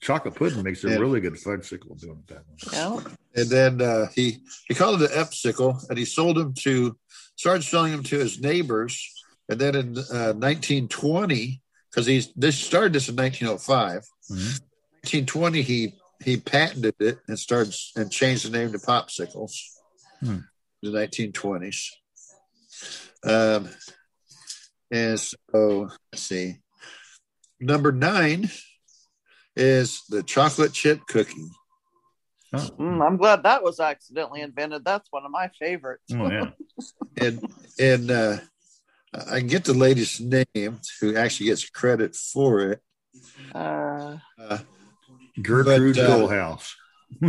chocolate 0.00 0.34
pudding 0.36 0.62
makes 0.62 0.82
a 0.84 0.90
Yeah. 0.90 0.96
really 0.96 1.20
good 1.20 1.34
fudgesicle 1.34 2.00
doing 2.00 2.22
it 2.26 2.28
that 2.28 2.44
way. 2.48 2.72
Yeah. 2.72 3.00
and 3.42 3.50
then 3.50 3.82
uh, 3.82 4.06
he 4.14 4.38
he 4.68 4.74
called 4.74 5.02
it 5.02 5.10
an 5.10 5.18
epsicle 5.18 5.86
and 5.90 5.98
he 5.98 6.04
sold 6.06 6.36
them 6.38 6.54
to 6.60 6.96
started 7.40 7.62
selling 7.64 7.92
them 7.92 8.02
to 8.02 8.18
his 8.18 8.38
neighbors 8.38 8.92
and 9.48 9.58
then 9.58 9.74
in 9.74 9.96
uh, 9.96 10.34
1920 10.36 11.62
because 11.90 12.04
he's 12.06 12.30
this 12.34 12.58
started 12.58 12.92
this 12.92 13.08
in 13.08 13.16
1905 13.16 14.04
Mhm. 14.30 14.60
1920 15.02 15.62
he 15.62 15.94
he 16.22 16.36
patented 16.36 16.94
it 17.00 17.18
and 17.28 17.38
started 17.38 17.74
and 17.96 18.12
changed 18.12 18.44
the 18.44 18.50
name 18.50 18.72
to 18.72 18.78
popsicles 18.78 19.54
Hmm. 20.20 20.40
in 20.82 20.92
the 20.92 20.98
1920s 20.98 21.80
um 23.24 23.68
and 24.90 25.18
so 25.18 25.88
let's 26.12 26.22
see 26.22 26.56
number 27.58 27.90
nine 27.92 28.50
is 29.56 30.02
the 30.10 30.22
chocolate 30.22 30.74
chip 30.74 31.00
cookie 31.08 31.48
Oh, 32.52 32.58
Mm, 32.78 33.06
I'm 33.06 33.16
glad 33.16 33.44
that 33.44 33.62
was 33.62 33.78
accidentally 33.80 34.40
invented. 34.40 34.84
That's 34.84 35.06
one 35.12 35.24
of 35.24 35.30
my 35.30 35.48
favorites. 35.58 36.12
oh 36.12 36.28
yeah. 36.30 36.50
and 37.20 37.40
and 37.78 38.10
uh, 38.10 38.36
I 39.30 39.40
get 39.40 39.64
the 39.64 39.74
lady's 39.74 40.20
name 40.20 40.80
who 41.00 41.16
actually 41.16 41.46
gets 41.46 41.68
credit 41.68 42.16
for 42.16 42.60
it. 42.72 42.80
Uh, 43.54 44.18
Uh, 44.38 44.58
Gertrude 45.42 45.96
But, 45.96 46.04
uh, 46.04 46.06
Toll 46.18 46.28
House 46.28 46.76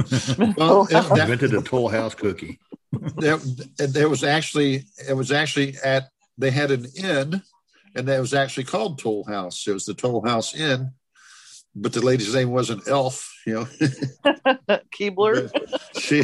well, 0.58 0.86
that, 0.86 1.08
invented 1.12 1.54
a 1.54 1.62
Toll 1.62 1.90
House 1.90 2.14
cookie. 2.16 2.60
that, 2.92 3.90
there 3.94 4.10
was 4.10 4.24
actually 4.24 4.86
it 5.08 5.14
was 5.14 5.32
actually 5.32 5.76
at 5.84 6.10
they 6.38 6.52
had 6.52 6.72
an 6.72 6.86
inn, 6.96 7.42
and 7.96 8.08
that 8.08 8.20
was 8.20 8.34
actually 8.34 8.64
called 8.66 9.00
Toll 9.00 9.24
House. 9.26 9.68
It 9.68 9.74
was 9.74 9.86
the 9.86 9.94
Toll 9.94 10.26
House 10.26 10.56
Inn, 10.56 10.92
but 11.76 11.94
the 11.94 12.02
lady's 12.02 12.34
name 12.34 12.52
wasn't 12.52 12.88
Elf. 12.88 13.34
You 13.46 13.54
know, 13.54 13.64
Keebler. 14.98 15.50
she 16.00 16.24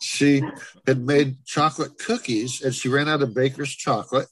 she 0.00 0.42
had 0.86 1.00
made 1.00 1.44
chocolate 1.44 1.98
cookies, 1.98 2.62
and 2.62 2.74
she 2.74 2.88
ran 2.88 3.08
out 3.08 3.22
of 3.22 3.34
baker's 3.34 3.74
chocolate. 3.74 4.28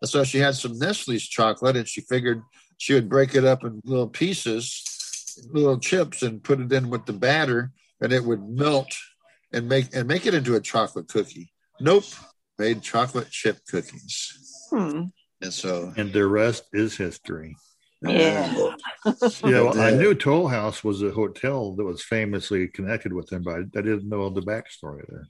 And 0.00 0.08
so 0.08 0.24
she 0.24 0.38
had 0.38 0.54
some 0.54 0.78
Nestle's 0.78 1.22
chocolate, 1.22 1.76
and 1.76 1.88
she 1.88 2.00
figured 2.02 2.42
she 2.78 2.94
would 2.94 3.08
break 3.08 3.34
it 3.34 3.44
up 3.44 3.64
in 3.64 3.80
little 3.84 4.08
pieces, 4.08 5.36
little 5.52 5.78
chips, 5.78 6.22
and 6.22 6.42
put 6.42 6.60
it 6.60 6.72
in 6.72 6.88
with 6.88 7.04
the 7.06 7.12
batter, 7.12 7.72
and 8.00 8.12
it 8.12 8.24
would 8.24 8.48
melt 8.48 8.94
and 9.52 9.68
make 9.68 9.94
and 9.94 10.08
make 10.08 10.26
it 10.26 10.34
into 10.34 10.54
a 10.54 10.60
chocolate 10.60 11.08
cookie. 11.08 11.52
Nope, 11.80 12.04
made 12.58 12.82
chocolate 12.82 13.30
chip 13.30 13.58
cookies. 13.68 14.66
Hmm. 14.70 15.04
And 15.40 15.52
so, 15.52 15.92
And 15.96 16.12
the 16.12 16.26
rest 16.26 16.64
is 16.72 16.96
history. 16.96 17.56
Yeah. 18.02 18.74
Yeah, 19.44 19.62
well, 19.62 19.80
I 19.80 19.90
knew 19.90 20.14
Toll 20.14 20.46
House 20.46 20.84
was 20.84 21.02
a 21.02 21.10
hotel 21.10 21.74
that 21.74 21.84
was 21.84 22.02
famously 22.02 22.68
connected 22.68 23.12
with 23.12 23.26
them, 23.28 23.42
but 23.42 23.54
I 23.54 23.58
I 23.58 23.82
didn't 23.82 24.08
know 24.08 24.28
the 24.30 24.40
backstory 24.40 25.02
there. 25.08 25.26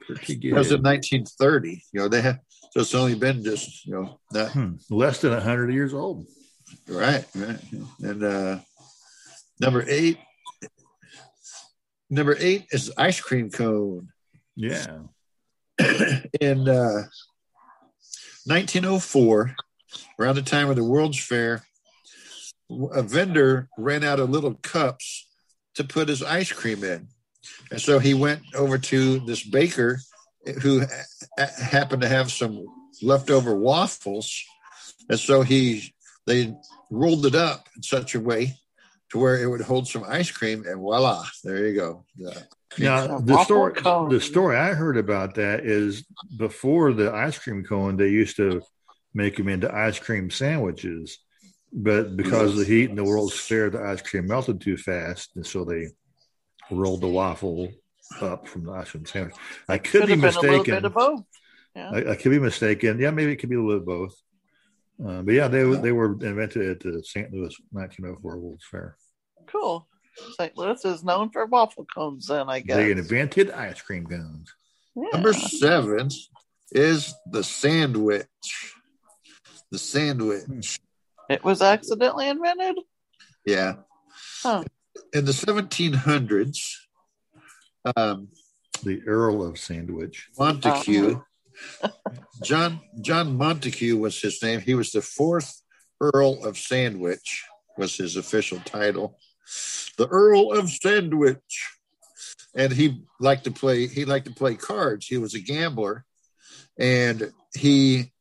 Pretty 0.00 0.50
That 0.50 0.58
was 0.58 0.72
in 0.72 0.82
1930. 0.82 1.82
You 1.92 2.00
know, 2.00 2.08
they 2.08 2.20
have 2.20 2.40
so 2.72 2.80
it's 2.80 2.94
only 2.94 3.14
been 3.14 3.42
just 3.42 3.86
you 3.86 3.94
know 3.94 4.20
not 4.32 4.50
Hmm, 4.50 4.74
less 4.90 5.20
than 5.20 5.38
hundred 5.40 5.72
years 5.72 5.94
old. 5.94 6.26
Right, 6.88 7.24
right. 7.34 7.58
And 8.00 8.22
uh 8.24 8.58
number 9.60 9.84
eight 9.88 10.18
number 12.10 12.36
eight 12.38 12.66
is 12.72 12.92
ice 12.96 13.20
cream 13.20 13.50
cone. 13.50 14.08
Yeah. 14.56 14.98
In 16.40 16.68
uh 16.68 17.04
1904, 18.44 19.54
around 20.18 20.34
the 20.34 20.42
time 20.42 20.68
of 20.68 20.76
the 20.76 20.84
World's 20.84 21.18
Fair, 21.22 21.62
a 22.92 23.02
vendor 23.02 23.68
ran 23.78 24.04
out 24.04 24.20
of 24.20 24.30
little 24.30 24.54
cups 24.54 25.28
to 25.74 25.84
put 25.84 26.08
his 26.08 26.22
ice 26.22 26.52
cream 26.52 26.84
in. 26.84 27.08
And 27.70 27.80
so 27.80 27.98
he 27.98 28.14
went 28.14 28.42
over 28.54 28.78
to 28.78 29.20
this 29.20 29.42
baker 29.42 30.00
who 30.62 30.80
ha- 31.38 31.46
happened 31.58 32.02
to 32.02 32.08
have 32.08 32.30
some 32.30 32.64
leftover 33.02 33.56
waffles. 33.56 34.44
And 35.08 35.18
so 35.18 35.42
he 35.42 35.92
they 36.26 36.54
rolled 36.90 37.26
it 37.26 37.34
up 37.34 37.68
in 37.74 37.82
such 37.82 38.14
a 38.14 38.20
way 38.20 38.56
to 39.10 39.18
where 39.18 39.42
it 39.42 39.46
would 39.46 39.60
hold 39.60 39.86
some 39.86 40.04
ice 40.06 40.30
cream, 40.30 40.64
and 40.66 40.80
voila, 40.80 41.24
there 41.44 41.66
you 41.66 41.74
go. 41.74 42.04
Yeah. 42.16 42.38
Now 42.78 43.18
the 43.18 43.44
story 43.44 43.74
cone. 43.74 44.08
the 44.08 44.20
story 44.20 44.56
I 44.56 44.72
heard 44.72 44.96
about 44.96 45.34
that 45.34 45.66
is 45.66 46.06
before 46.36 46.94
the 46.94 47.12
ice 47.12 47.38
cream 47.38 47.64
cone, 47.64 47.96
they 47.96 48.08
used 48.08 48.36
to 48.36 48.62
make 49.12 49.36
them 49.36 49.48
into 49.48 49.74
ice 49.74 49.98
cream 49.98 50.30
sandwiches. 50.30 51.18
But 51.72 52.16
because 52.16 52.50
of 52.52 52.56
the 52.58 52.64
heat 52.64 52.90
in 52.90 52.96
the 52.96 53.04
World's 53.04 53.38
Fair, 53.38 53.70
the 53.70 53.82
ice 53.82 54.02
cream 54.02 54.26
melted 54.26 54.60
too 54.60 54.76
fast, 54.76 55.30
and 55.36 55.46
so 55.46 55.64
they 55.64 55.88
rolled 56.70 57.00
the 57.00 57.08
waffle 57.08 57.70
up 58.20 58.46
from 58.46 58.64
the 58.64 58.72
ice 58.72 58.90
cream 58.90 59.06
sandwich. 59.06 59.34
I 59.68 59.78
could, 59.78 60.02
Could 60.02 60.06
be 60.08 60.12
have 60.12 60.22
a 60.22 60.26
mistaken. 60.26 60.74
bit 60.74 60.84
of 60.84 60.94
both. 60.94 61.24
Yeah. 61.74 61.90
I, 61.90 62.10
I 62.12 62.16
could 62.16 62.30
be 62.30 62.38
mistaken. 62.38 62.98
Yeah, 63.00 63.10
maybe 63.10 63.32
it 63.32 63.36
could 63.36 63.48
be 63.48 63.56
a 63.56 63.62
little 63.62 63.80
bit 63.80 63.82
of 63.82 63.86
both. 63.86 64.14
Uh, 65.04 65.22
but 65.22 65.32
yeah, 65.34 65.48
they 65.48 65.62
they 65.62 65.92
were 65.92 66.12
invented 66.22 66.68
at 66.68 66.80
the 66.80 67.02
St. 67.02 67.32
Louis 67.32 67.54
1904 67.70 68.38
World's 68.38 68.64
Fair. 68.70 68.96
Cool. 69.46 69.88
St. 70.38 70.56
Louis 70.58 70.84
is 70.84 71.02
known 71.02 71.30
for 71.30 71.46
waffle 71.46 71.86
cones, 71.86 72.26
then 72.26 72.50
I 72.50 72.60
guess. 72.60 72.76
They 72.76 72.90
invented 72.90 73.50
ice 73.50 73.80
cream 73.80 74.06
cones. 74.06 74.52
Yeah. 74.94 75.08
Number 75.14 75.32
seven 75.32 76.10
is 76.70 77.14
the 77.30 77.42
sandwich. 77.42 78.26
The 79.70 79.78
sandwich. 79.78 80.78
It 81.32 81.42
was 81.42 81.62
accidentally 81.62 82.28
invented. 82.28 82.76
Yeah. 83.46 83.74
Huh. 84.42 84.64
In 85.12 85.24
the 85.24 85.32
1700s, 85.32 86.58
um, 87.96 88.28
The 88.82 89.02
Earl 89.06 89.42
of 89.42 89.58
Sandwich. 89.58 90.28
Montagu, 90.38 91.24
John 92.42 92.80
John 93.00 93.38
Montagu 93.38 93.98
was 93.98 94.20
his 94.20 94.42
name. 94.42 94.60
He 94.60 94.74
was 94.74 94.92
the 94.92 95.02
fourth 95.02 95.62
Earl 96.00 96.44
of 96.44 96.58
Sandwich 96.58 97.44
was 97.78 97.96
his 97.96 98.16
official 98.16 98.58
title. 98.64 99.18
The 99.96 100.08
Earl 100.08 100.52
of 100.52 100.70
Sandwich, 100.70 101.70
and 102.54 102.72
he 102.72 103.04
liked 103.20 103.44
to 103.44 103.50
play. 103.50 103.86
He 103.86 104.04
liked 104.04 104.26
to 104.26 104.34
play 104.34 104.54
cards. 104.54 105.06
He 105.06 105.18
was 105.18 105.34
a 105.34 105.40
gambler, 105.40 106.04
and 106.78 107.32
he 107.54 108.12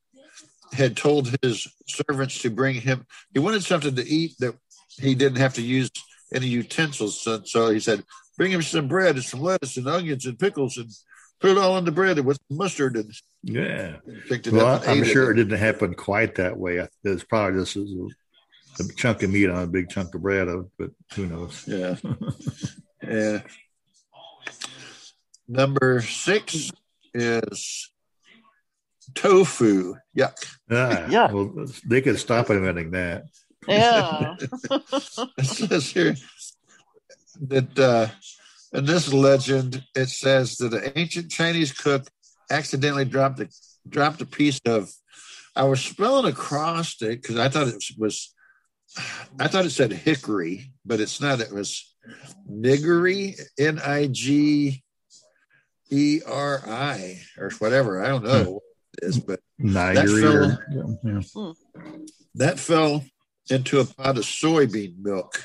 had 0.74 0.96
told 0.98 1.36
his 1.42 1.68
servants 1.88 2.42
to 2.42 2.50
bring 2.50 2.76
him. 2.76 3.06
He 3.34 3.40
wanted 3.40 3.64
something 3.64 3.96
to 3.96 4.08
eat 4.08 4.36
that 4.40 4.56
he 4.98 5.16
didn't 5.16 5.40
have 5.40 5.54
to 5.56 5.62
use 5.62 5.92
any 6.34 6.48
utensils. 6.48 7.20
So, 7.22 7.42
so 7.44 7.70
he 7.70 7.80
said, 7.80 8.04
"Bring 8.38 8.52
him 8.52 8.62
some 8.62 8.88
bread 8.88 9.16
and 9.16 9.24
some 9.24 9.42
lettuce 9.42 9.78
and 9.78 9.88
onions 9.88 10.26
and 10.26 10.40
pickles 10.40 10.78
and." 10.78 10.90
Put 11.40 11.50
it 11.50 11.58
all 11.58 11.74
on 11.74 11.86
the 11.86 11.92
bread 11.92 12.20
with 12.20 12.38
mustard 12.52 12.96
and 12.96 13.12
Yeah. 13.42 13.96
it 14.30 14.48
Well, 14.52 14.76
and 14.84 14.86
I'm 14.92 15.04
sure 15.04 15.32
it. 15.32 15.40
it 15.40 15.44
didn't 15.46 15.58
happen 15.58 15.96
quite 15.96 16.36
that 16.36 16.56
way. 16.56 16.88
It's 17.04 17.24
probably 17.24 17.62
just 17.62 17.76
a, 17.78 18.08
a 18.80 18.84
chunk 18.96 19.24
of 19.24 19.32
meat 19.32 19.50
on 19.50 19.64
a 19.64 19.66
big 19.66 19.90
chunk 19.90 20.14
of 20.14 20.22
bread, 20.22 20.48
uh, 20.48 20.62
but 20.78 20.92
who 21.16 21.26
knows? 21.26 21.64
Yeah. 21.68 21.96
yeah. 23.04 23.42
Number 25.48 26.02
six 26.02 26.72
is 27.16 27.90
tofu. 29.16 29.96
Yuck. 30.18 30.34
Ah, 30.70 31.06
Yeah. 31.10 31.32
Well, 31.32 31.66
they 31.86 32.02
could 32.02 32.20
stop 32.20 32.50
inventing 32.50 32.92
that. 32.92 33.26
Yeah. 33.68 34.36
It 34.40 35.46
says 35.46 35.86
here 35.92 36.16
that 37.42 37.80
uh, 37.80 38.08
in 38.78 38.86
this 38.86 39.14
legend, 39.14 39.84
it 39.96 40.10
says 40.10 40.58
that 40.58 40.74
an 40.74 40.92
ancient 40.96 41.32
Chinese 41.32 41.72
cook 41.72 42.08
accidentally 42.50 43.06
dropped 43.06 43.40
a 43.40 43.50
dropped 43.88 44.22
a 44.22 44.26
piece 44.26 44.60
of. 44.66 44.92
I 45.54 45.64
was 45.64 45.82
spelling 45.84 46.32
across 46.32 47.02
it 47.02 47.22
because 47.22 47.38
I 47.38 47.50
thought 47.50 47.68
it 47.68 47.84
was 47.98 48.34
I 49.40 49.48
thought 49.48 49.66
it 49.66 49.72
said 49.72 49.92
hickory, 49.92 50.72
but 50.86 51.00
it's 51.00 51.22
not. 51.22 51.40
It 51.40 51.52
was 51.52 51.94
niggery, 52.50 53.40
N 53.60 53.80
I 53.80 54.08
G 54.08 54.84
E 55.90 56.22
R 56.26 56.62
I, 56.68 57.20
or 57.38 57.52
whatever. 57.60 58.04
I 58.04 58.08
don't 58.08 58.24
know 58.24 58.62
what 59.00 59.04
it 59.04 59.08
is, 59.08 59.20
but 59.20 59.40
Nigeria. 59.58 60.60
fell- 60.74 61.00
or- 61.06 61.24
yeah. 61.36 61.52
that 62.36 62.60
fell 62.60 63.04
into 63.50 63.80
a 63.80 63.86
pot 63.86 64.18
of 64.18 64.24
soybean 64.24 64.96
milk 65.02 65.44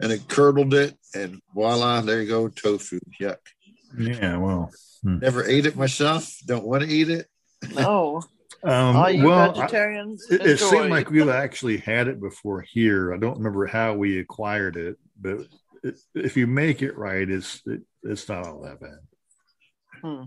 and 0.00 0.12
it 0.12 0.28
curdled 0.28 0.72
it, 0.74 0.96
and 1.14 1.40
voila, 1.54 2.00
there 2.00 2.22
you 2.22 2.28
go, 2.28 2.48
tofu. 2.48 3.00
Yuck. 3.20 3.36
yeah, 3.98 4.36
well, 4.36 4.70
Never 5.02 5.44
ate 5.46 5.64
it 5.66 5.76
myself. 5.76 6.30
Don't 6.46 6.64
want 6.66 6.82
to 6.82 6.88
eat 6.88 7.08
it. 7.08 7.26
No, 7.74 8.22
um, 8.64 8.96
all 8.96 9.10
you 9.10 9.24
well, 9.26 9.58
I- 9.60 9.66
it, 10.30 10.40
it 10.46 10.58
seemed 10.60 10.90
like 10.90 11.10
we've 11.10 11.28
actually 11.28 11.78
had 11.78 12.06
it 12.08 12.20
before 12.20 12.60
here. 12.62 13.12
I 13.14 13.18
don't 13.18 13.38
remember 13.38 13.66
how 13.66 13.94
we 13.94 14.18
acquired 14.18 14.76
it, 14.76 14.96
but 15.20 15.40
it, 15.82 15.98
if 16.14 16.36
you 16.36 16.46
make 16.46 16.82
it 16.82 16.96
right, 16.98 17.28
it's 17.28 17.62
it, 17.66 17.80
it's 18.02 18.28
not 18.28 18.46
all 18.46 18.62
that 18.62 18.80
bad. 18.80 18.98
Hmm. 20.02 20.24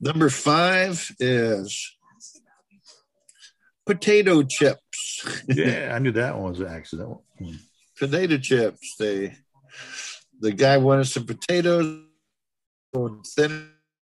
Number 0.00 0.30
five 0.30 1.10
is 1.20 1.96
potato 3.86 4.42
chips. 4.42 4.80
Yeah, 5.48 5.92
I 5.94 5.98
knew 5.98 6.12
that 6.12 6.38
one 6.38 6.50
was 6.52 6.60
an 6.60 6.68
accident. 6.68 7.18
Potato 7.98 8.38
chips. 8.38 8.96
They 8.98 9.36
the 10.40 10.52
guy 10.52 10.78
wanted 10.78 11.04
some 11.06 11.26
potatoes 11.26 12.02
going 12.94 13.22
thinner, 13.36 13.66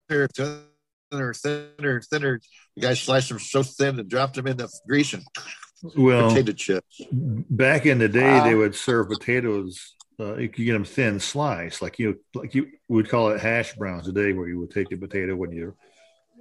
thinner, 0.08 1.34
thinner, 1.34 2.00
thinner. 2.00 2.40
The 2.76 2.80
guy 2.80 2.94
sliced 2.94 3.28
them 3.28 3.38
so 3.38 3.62
thin 3.62 3.98
and 3.98 4.08
dropped 4.08 4.34
them 4.36 4.46
in 4.46 4.56
the 4.56 4.68
grease 4.88 5.12
and 5.12 5.22
Well, 5.96 6.30
potato 6.30 6.52
chips. 6.52 7.02
back 7.12 7.84
in 7.84 7.98
the 7.98 8.08
day, 8.08 8.40
they 8.44 8.54
would 8.54 8.74
serve 8.74 9.08
potatoes. 9.08 9.94
Uh, 10.22 10.36
you 10.36 10.48
could 10.48 10.64
get 10.64 10.72
them 10.74 10.84
thin 10.84 11.18
sliced, 11.18 11.82
like 11.82 11.98
you 11.98 12.20
like 12.34 12.54
you 12.54 12.68
would 12.88 13.08
call 13.08 13.30
it 13.30 13.40
hash 13.40 13.74
browns 13.74 14.06
today, 14.06 14.32
where 14.32 14.48
you 14.48 14.60
would 14.60 14.70
take 14.70 14.88
the 14.88 14.96
potato 14.96 15.34
when 15.34 15.50
you 15.50 15.74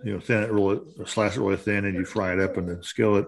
you 0.04 0.14
know 0.14 0.20
thin 0.20 0.44
it 0.44 0.52
really 0.52 0.82
slice 1.06 1.36
it 1.36 1.42
really 1.42 1.58
thin 1.58 1.86
and 1.86 1.96
you 1.96 2.06
fry 2.06 2.34
it 2.34 2.40
up 2.40 2.58
in 2.58 2.68
the 2.68 2.84
skillet. 2.84 3.28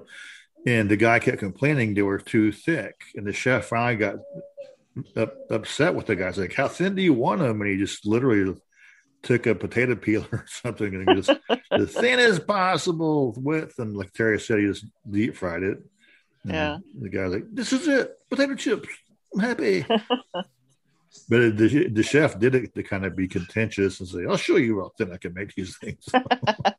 And 0.67 0.89
the 0.89 0.97
guy 0.97 1.19
kept 1.19 1.39
complaining 1.39 1.93
they 1.93 2.03
were 2.03 2.19
too 2.19 2.51
thick, 2.51 2.93
and 3.15 3.25
the 3.25 3.33
chef 3.33 3.65
finally 3.65 3.95
got 3.95 4.15
up, 5.15 5.33
upset 5.49 5.95
with 5.95 6.05
the 6.05 6.15
guy. 6.15 6.27
He's 6.27 6.37
like, 6.37 6.53
"How 6.53 6.67
thin 6.67 6.95
do 6.95 7.01
you 7.01 7.13
want 7.13 7.39
them?" 7.39 7.61
And 7.61 7.69
he 7.71 7.77
just 7.77 8.05
literally 8.05 8.55
took 9.23 9.47
a 9.47 9.55
potato 9.55 9.95
peeler 9.95 10.27
or 10.31 10.45
something 10.47 10.93
and 10.93 11.23
just 11.23 11.39
the 11.71 11.87
thinnest 11.87 12.45
possible 12.45 13.33
width. 13.37 13.79
And 13.79 13.95
like 13.97 14.13
Terry 14.13 14.39
said, 14.39 14.59
he 14.59 14.65
just 14.65 14.85
deep 15.09 15.35
fried 15.35 15.63
it. 15.63 15.79
And 16.43 16.53
Yeah. 16.53 16.77
The 16.99 17.09
guy's 17.09 17.31
like, 17.31 17.45
"This 17.51 17.73
is 17.73 17.87
it, 17.87 18.11
potato 18.29 18.55
chips. 18.55 18.89
I'm 19.33 19.39
happy." 19.39 19.85
but 21.29 21.57
the 21.57 21.89
the 21.91 22.03
chef 22.03 22.39
did 22.39 22.55
it 22.55 22.73
to 22.75 22.83
kind 22.83 23.05
of 23.05 23.15
be 23.15 23.27
contentious 23.27 23.99
and 23.99 24.09
say, 24.09 24.25
"I'll 24.27 24.37
show 24.37 24.57
you 24.57 24.79
how 24.81 24.91
thin 24.97 25.11
I 25.11 25.17
can 25.17 25.33
make 25.33 25.53
these 25.55 25.77
things." 25.77 26.05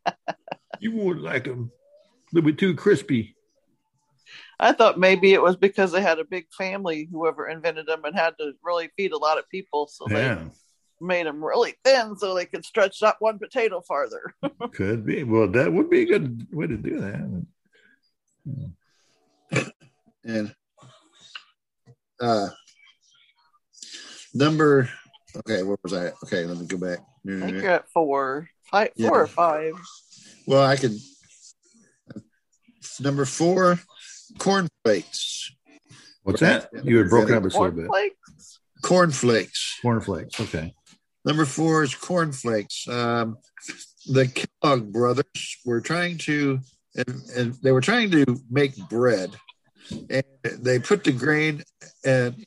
you 0.80 0.92
wouldn't 0.92 1.24
like 1.24 1.44
them; 1.44 1.70
they'll 2.32 2.42
be 2.42 2.52
too 2.52 2.74
crispy. 2.74 3.36
I 4.60 4.72
thought 4.72 4.98
maybe 4.98 5.32
it 5.32 5.42
was 5.42 5.56
because 5.56 5.92
they 5.92 6.00
had 6.00 6.18
a 6.18 6.24
big 6.24 6.46
family, 6.52 7.08
whoever 7.10 7.48
invented 7.48 7.86
them, 7.86 8.04
and 8.04 8.14
had 8.14 8.38
to 8.38 8.52
really 8.62 8.88
feed 8.96 9.12
a 9.12 9.18
lot 9.18 9.38
of 9.38 9.48
people, 9.48 9.88
so 9.88 10.08
Yeah, 10.08 10.36
they 10.36 10.50
made 11.00 11.26
them 11.26 11.44
really 11.44 11.74
thin 11.84 12.16
so 12.16 12.34
they 12.34 12.46
could 12.46 12.64
stretch 12.64 13.00
that 13.00 13.16
one 13.18 13.38
potato 13.38 13.80
farther. 13.80 14.34
could 14.72 15.04
be. 15.04 15.24
Well, 15.24 15.48
that 15.48 15.72
would 15.72 15.90
be 15.90 16.02
a 16.02 16.06
good 16.06 16.46
way 16.52 16.66
to 16.66 16.76
do 16.76 17.00
that. 17.00 17.44
And 20.24 20.54
uh 22.24 22.48
number 24.32 24.88
okay, 25.36 25.62
where 25.62 25.76
was 25.82 25.92
I? 25.92 26.12
Okay, 26.24 26.44
let 26.44 26.56
me 26.58 26.66
go 26.66 26.76
back. 26.76 26.98
I 27.26 27.40
think 27.40 27.62
you're 27.62 27.70
at 27.70 27.88
four, 27.90 28.48
five, 28.70 28.90
Yeah. 28.96 29.08
four 29.08 29.22
or 29.22 29.26
five. 29.26 29.74
Well, 30.46 30.64
I 30.64 30.76
could 30.76 30.96
number 33.00 33.24
four, 33.24 33.78
cornflakes. 34.38 35.52
What's 36.22 36.40
that? 36.40 36.70
You 36.84 36.98
had 36.98 37.10
broken 37.10 37.34
up 37.34 37.42
a 37.44 37.46
little 37.46 37.70
bit. 37.70 37.86
Cornflakes. 37.88 38.60
Cornflakes. 38.82 39.78
Cornflakes. 39.82 40.40
Okay. 40.40 40.74
Number 41.24 41.44
four 41.44 41.82
is 41.82 41.94
cornflakes. 41.94 42.86
Um, 42.88 43.38
the 44.06 44.26
Kellogg 44.62 44.92
brothers 44.92 45.56
were 45.64 45.80
trying 45.80 46.18
to, 46.18 46.60
and, 46.94 47.22
and 47.34 47.54
they 47.62 47.72
were 47.72 47.80
trying 47.80 48.10
to 48.10 48.24
make 48.50 48.76
bread, 48.88 49.30
and 50.10 50.24
they 50.44 50.78
put 50.78 51.04
the 51.04 51.12
grain 51.12 51.62
and 52.04 52.44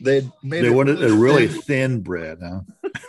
they 0.00 0.22
made 0.42 0.62
They 0.62 0.68
it 0.68 0.74
wanted 0.74 1.02
a 1.02 1.12
really 1.12 1.48
thin. 1.48 1.62
thin 1.62 2.00
bread, 2.02 2.38
huh? 2.42 2.60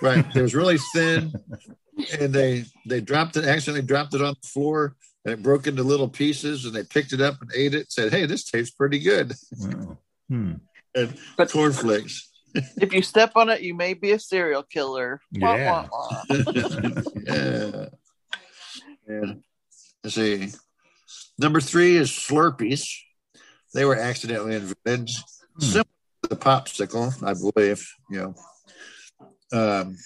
right. 0.01 0.25
It 0.35 0.41
was 0.41 0.55
really 0.55 0.77
thin, 0.93 1.33
and 2.19 2.33
they 2.33 2.65
they 2.85 3.01
dropped 3.01 3.37
it. 3.37 3.45
Accidentally 3.45 3.85
dropped 3.85 4.13
it 4.15 4.21
on 4.21 4.35
the 4.41 4.47
floor, 4.47 4.95
and 5.25 5.33
it 5.33 5.43
broke 5.43 5.67
into 5.67 5.83
little 5.83 6.09
pieces. 6.09 6.65
And 6.65 6.73
they 6.73 6.83
picked 6.83 7.13
it 7.13 7.21
up 7.21 7.41
and 7.41 7.51
ate 7.55 7.73
it. 7.73 7.81
And 7.81 7.91
Said, 7.91 8.11
"Hey, 8.11 8.25
this 8.25 8.43
tastes 8.49 8.73
pretty 8.75 8.99
good." 8.99 9.33
Wow. 9.59 9.97
Hmm. 10.29 10.53
And 10.95 11.15
But- 11.37 11.51
cornflakes. 11.51 12.25
If 12.81 12.93
you 12.93 13.03
step 13.03 13.33
on 13.35 13.49
it, 13.49 13.61
you 13.61 13.75
may 13.75 13.93
be 13.93 14.09
a 14.11 14.17
serial 14.19 14.63
killer. 14.63 15.21
Wah, 15.35 15.55
Yeah. 15.55 15.87
wah, 15.91 16.09
wah. 16.09 16.23
yeah. 17.27 17.85
And 19.07 19.43
let's 20.03 20.15
see. 20.15 20.49
Number 21.37 21.61
three 21.61 21.95
is 21.95 22.09
Slurpees. 22.09 22.87
They 23.73 23.85
were 23.85 23.95
accidentally 23.95 24.55
invented. 24.55 25.15
Hmm. 25.59 25.65
Similar 25.65 25.85
to 26.23 26.29
the 26.29 26.35
popsicle, 26.35 27.23
I 27.23 27.33
believe. 27.33 27.87
You 28.09 28.19
know. 28.19 28.35
Um, 29.51 29.97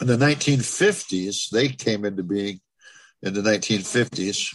in 0.00 0.06
the 0.06 0.16
1950s, 0.16 1.50
they 1.50 1.68
came 1.68 2.04
into 2.04 2.22
being 2.22 2.60
in 3.22 3.34
the 3.34 3.40
1950s. 3.40 4.54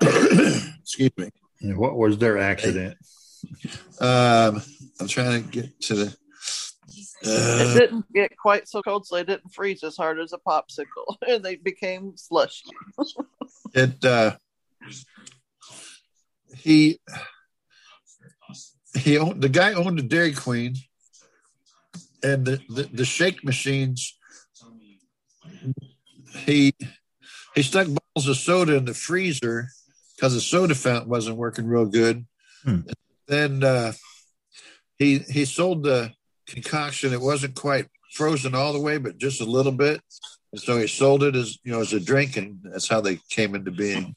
Excuse 0.80 1.10
me. 1.16 1.30
And 1.60 1.76
what 1.76 1.96
was 1.96 2.18
their 2.18 2.38
accident? 2.38 2.96
Um, 4.00 4.62
I'm 5.00 5.08
trying 5.08 5.42
to 5.42 5.48
get 5.48 5.80
to 5.82 5.94
the. 5.94 6.16
it 7.22 7.26
Uh, 7.26 7.74
didn't 7.78 8.12
get 8.12 8.36
quite 8.36 8.68
so 8.68 8.82
cold, 8.82 9.06
so 9.06 9.16
they 9.16 9.24
didn't 9.24 9.52
freeze 9.52 9.82
as 9.84 9.96
hard 9.96 10.18
as 10.18 10.32
a 10.32 10.38
popsicle, 10.38 11.16
and 11.28 11.44
they 11.44 11.56
became 11.56 12.16
slushy. 12.16 12.70
it 13.74 14.04
uh 14.04 14.36
he 16.54 17.00
he 18.94 19.18
owned 19.18 19.42
the 19.42 19.48
guy 19.48 19.72
owned 19.72 19.98
a 19.98 20.02
dairy 20.02 20.34
queen 20.34 20.74
and 22.22 22.44
the, 22.44 22.60
the 22.68 22.88
the 22.92 23.04
shake 23.04 23.44
machines. 23.44 24.18
He 26.46 26.74
he 27.54 27.62
stuck 27.62 27.88
bottles 27.88 28.28
of 28.28 28.36
soda 28.36 28.76
in 28.76 28.84
the 28.84 28.94
freezer 28.94 29.68
because 30.16 30.34
the 30.34 30.40
soda 30.40 30.74
fountain 30.74 31.10
wasn't 31.10 31.36
working 31.36 31.66
real 31.66 31.86
good. 31.86 32.26
Hmm. 32.64 32.80
then 33.26 33.64
uh 33.64 33.92
he 34.98 35.18
he 35.18 35.44
sold 35.44 35.82
the 35.82 36.12
concoction. 36.46 37.12
It 37.12 37.20
wasn't 37.20 37.54
quite 37.54 37.86
frozen 38.12 38.54
all 38.54 38.72
the 38.72 38.80
way 38.80 38.98
but 38.98 39.18
just 39.18 39.40
a 39.40 39.44
little 39.44 39.72
bit. 39.72 40.00
And 40.52 40.60
so 40.60 40.78
he 40.78 40.86
sold 40.86 41.22
it 41.22 41.34
as 41.34 41.58
you 41.64 41.72
know 41.72 41.80
as 41.80 41.92
a 41.92 42.00
drink 42.00 42.36
and 42.36 42.58
that's 42.62 42.88
how 42.88 43.00
they 43.00 43.18
came 43.30 43.54
into 43.54 43.70
being 43.70 44.14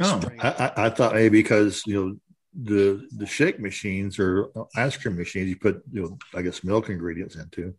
Oh, 0.00 0.20
I, 0.40 0.48
I, 0.48 0.86
I 0.86 0.90
thought 0.90 1.14
maybe 1.14 1.40
because 1.42 1.82
you 1.86 1.94
know 1.94 2.16
the 2.60 3.08
the 3.16 3.26
shake 3.26 3.60
machines 3.60 4.18
or 4.18 4.48
ice 4.76 4.96
cream 4.96 5.16
machines, 5.16 5.48
you 5.48 5.56
put 5.56 5.82
you 5.92 6.02
know 6.02 6.18
I 6.34 6.42
guess 6.42 6.62
milk 6.64 6.88
ingredients 6.88 7.36
into. 7.36 7.74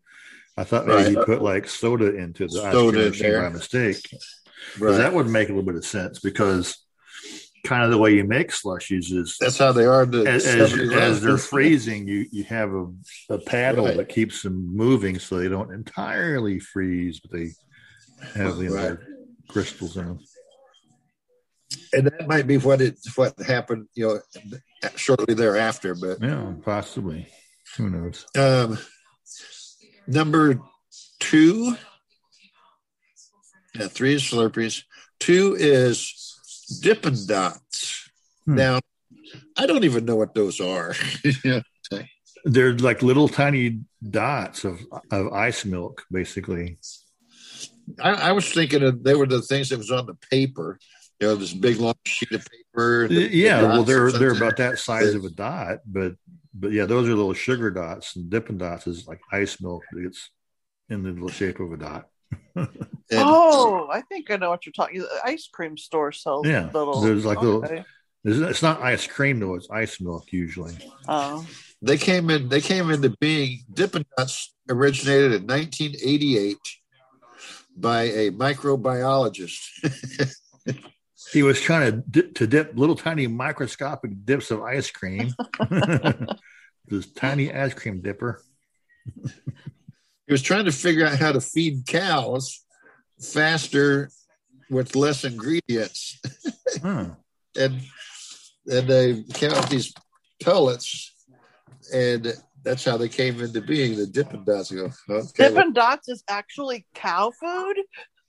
I 0.58 0.64
thought 0.66 0.88
maybe 0.88 1.04
Right. 1.04 1.12
you 1.12 1.18
put 1.18 1.42
like 1.42 1.68
soda 1.70 2.16
into 2.16 2.48
the 2.48 2.62
ice 2.64 2.74
Soda 2.74 2.98
cream 2.98 3.10
machine 3.10 3.32
there. 3.32 3.44
by 3.44 3.50
mistake. 3.50 4.04
'Cause 4.12 4.38
Right. 4.78 4.98
That 4.98 5.14
would 5.14 5.28
make 5.28 5.48
a 5.48 5.54
little 5.54 5.64
bit 5.66 5.76
of 5.76 5.86
sense 5.86 6.20
because 6.20 6.78
kind 7.66 7.84
of 7.84 7.92
the 7.92 7.98
way 7.98 8.14
you 8.14 8.24
make 8.26 8.50
slushies 8.52 9.12
is 9.12 9.38
That's 9.40 9.58
how 9.58 9.72
they 9.72 9.86
are. 9.86 10.06
The 10.06 10.28
as, 10.28 10.46
as, 10.46 10.74
as 10.94 11.22
they're 11.22 11.38
freezing, 11.38 12.08
you 12.08 12.26
you 12.32 12.44
have 12.46 12.74
a, 12.74 12.88
a 13.30 13.38
paddle 13.40 13.86
Right. 13.86 13.98
that 13.98 14.10
keeps 14.10 14.44
them 14.44 14.76
moving 14.76 15.18
so 15.20 15.38
they 15.38 15.48
don't 15.48 15.74
entirely 15.74 16.60
freeze, 16.60 17.20
but 17.22 17.32
they 17.32 17.52
have 18.36 18.58
the 18.58 18.70
Right. 18.70 18.98
crystals 19.50 19.98
in 19.98 20.06
them. 20.06 20.20
And 21.94 22.08
that 22.08 22.28
might 22.28 22.48
be 22.48 22.58
what 22.58 22.82
it 22.82 22.98
what 23.16 23.38
happened. 23.40 23.88
You 23.94 24.22
know, 24.44 24.90
shortly 24.96 25.34
thereafter. 25.34 25.96
But 25.96 26.22
Yeah, 26.22 26.54
possibly. 26.64 27.28
Who 27.78 27.90
knows? 27.90 28.26
um, 28.38 28.78
number 30.08 30.60
two, 31.20 31.76
yeah, 33.76 33.88
three 33.88 34.16
is 34.16 34.24
Slurpees. 34.24 34.84
Two 35.20 35.56
is 35.60 36.80
Dippin' 36.82 37.28
Dots. 37.28 38.10
Hmm. 38.46 38.56
Now, 38.56 38.80
I 39.58 39.66
don't 39.66 39.84
even 39.84 40.06
know 40.06 40.16
what 40.16 40.34
those 40.34 40.60
are. 40.60 40.96
yeah. 41.44 41.62
They're 42.46 42.74
like 42.78 43.02
little 43.04 43.28
tiny 43.28 43.82
dots 44.02 44.64
of 44.64 44.80
of 45.12 45.34
ice 45.34 45.66
milk, 45.66 46.06
basically. 46.10 46.78
I, 48.02 48.12
I 48.12 48.32
was 48.32 48.50
thinking 48.50 48.82
of 48.82 49.04
they 49.04 49.14
were 49.14 49.28
the 49.28 49.42
things 49.42 49.70
that 49.70 49.78
was 49.78 49.92
on 49.92 50.06
the 50.06 50.16
paper, 50.32 50.80
You 51.20 51.28
know, 51.28 51.36
this 51.36 51.54
big 51.54 51.78
long 51.78 51.96
sheet 52.06 52.32
of 52.32 52.48
paper. 52.50 53.08
the- 53.08 53.28
the 53.28 53.36
yeah, 53.36 53.62
well, 53.64 53.84
they're 53.84 54.12
they're 54.12 54.32
about 54.36 54.58
that 54.58 54.80
size 54.80 55.14
of 55.16 55.26
a 55.26 55.30
dot, 55.30 55.80
but 55.86 56.14
but 56.54 56.72
yeah, 56.72 56.86
those 56.86 57.08
are 57.08 57.14
little 57.16 57.34
sugar 57.34 57.70
dots, 57.72 58.16
and 58.16 58.30
Dippin' 58.30 58.58
Dots 58.58 58.88
is 58.88 59.08
like 59.08 59.20
ice 59.32 59.62
milk 59.62 59.84
that 59.92 60.02
gets 60.02 60.30
in 60.90 61.04
the 61.04 61.12
little 61.12 61.30
shape 61.30 61.60
of 61.60 61.72
a 61.74 61.78
dot. 61.78 62.08
And- 62.56 62.68
Oh, 63.26 63.88
I 63.92 64.02
think 64.02 64.30
I 64.30 64.36
know 64.38 64.50
what 64.52 64.66
you're 64.66 64.74
talking. 64.74 65.00
The 65.00 65.10
ice 65.26 65.50
cream 65.52 65.78
store 65.78 66.12
sells 66.12 66.46
Yeah, 66.48 66.70
little. 66.74 67.02
there's 67.02 67.26
like 67.26 67.42
little- 67.42 67.66
okay. 67.66 67.84
It's 68.24 68.38
it's 68.38 68.62
not 68.62 68.82
ice 68.82 69.08
cream 69.08 69.40
though; 69.40 69.56
it's 69.56 69.70
ice 69.72 70.00
milk 70.02 70.32
usually. 70.32 70.78
Oh, 71.08 71.46
they 71.82 71.98
came 71.98 72.30
in 72.30 72.50
they 72.50 72.62
came 72.62 72.92
into 72.92 73.10
being 73.20 73.60
dippin' 73.74 74.06
dots 74.18 74.54
originated 74.70 75.34
in 75.34 75.48
1988 75.48 76.58
by 77.78 78.04
a 78.04 78.32
microbiologist 78.32 79.58
He 81.32 81.44
was 81.44 81.62
trying 81.62 81.92
to 81.92 81.98
dip, 82.10 82.36
to 82.36 82.48
dip 82.48 82.74
little 82.76 82.96
tiny 82.96 83.28
microscopic 83.28 84.26
dips 84.26 84.52
of 84.52 84.62
ice 84.62 84.90
cream. 84.90 85.34
this 86.88 87.12
tiny 87.14 87.54
ice 87.54 87.74
cream 87.74 88.02
dipper. 88.02 88.42
he 89.16 90.32
was 90.32 90.42
trying 90.42 90.66
to 90.66 90.72
figure 90.72 91.06
out 91.06 91.18
how 91.18 91.32
to 91.32 91.42
feed 91.42 91.86
cows 91.86 92.64
faster 93.20 94.10
with 94.70 94.96
less 94.96 95.24
ingredients 95.24 96.20
Huh. 96.82 97.06
Hmm. 97.06 97.10
and 97.60 97.82
and 98.72 98.88
they 98.88 99.24
came 99.34 99.52
out 99.52 99.62
with 99.62 99.70
these 99.70 99.94
pellets 100.42 101.14
and 101.94 102.34
that's 102.64 102.86
how 102.86 102.98
they 102.98 103.10
came 103.10 103.42
into 103.42 103.62
being 103.62 103.98
the 103.98 104.06
dippin' 104.06 104.44
dots 104.44 104.72
go 104.72 104.86
okay 104.86 104.92
well, 105.10 105.26
Dippin' 105.36 105.74
Dots 105.74 106.08
is 106.10 106.24
actually 106.30 106.86
cow 106.94 107.32
food. 107.32 107.78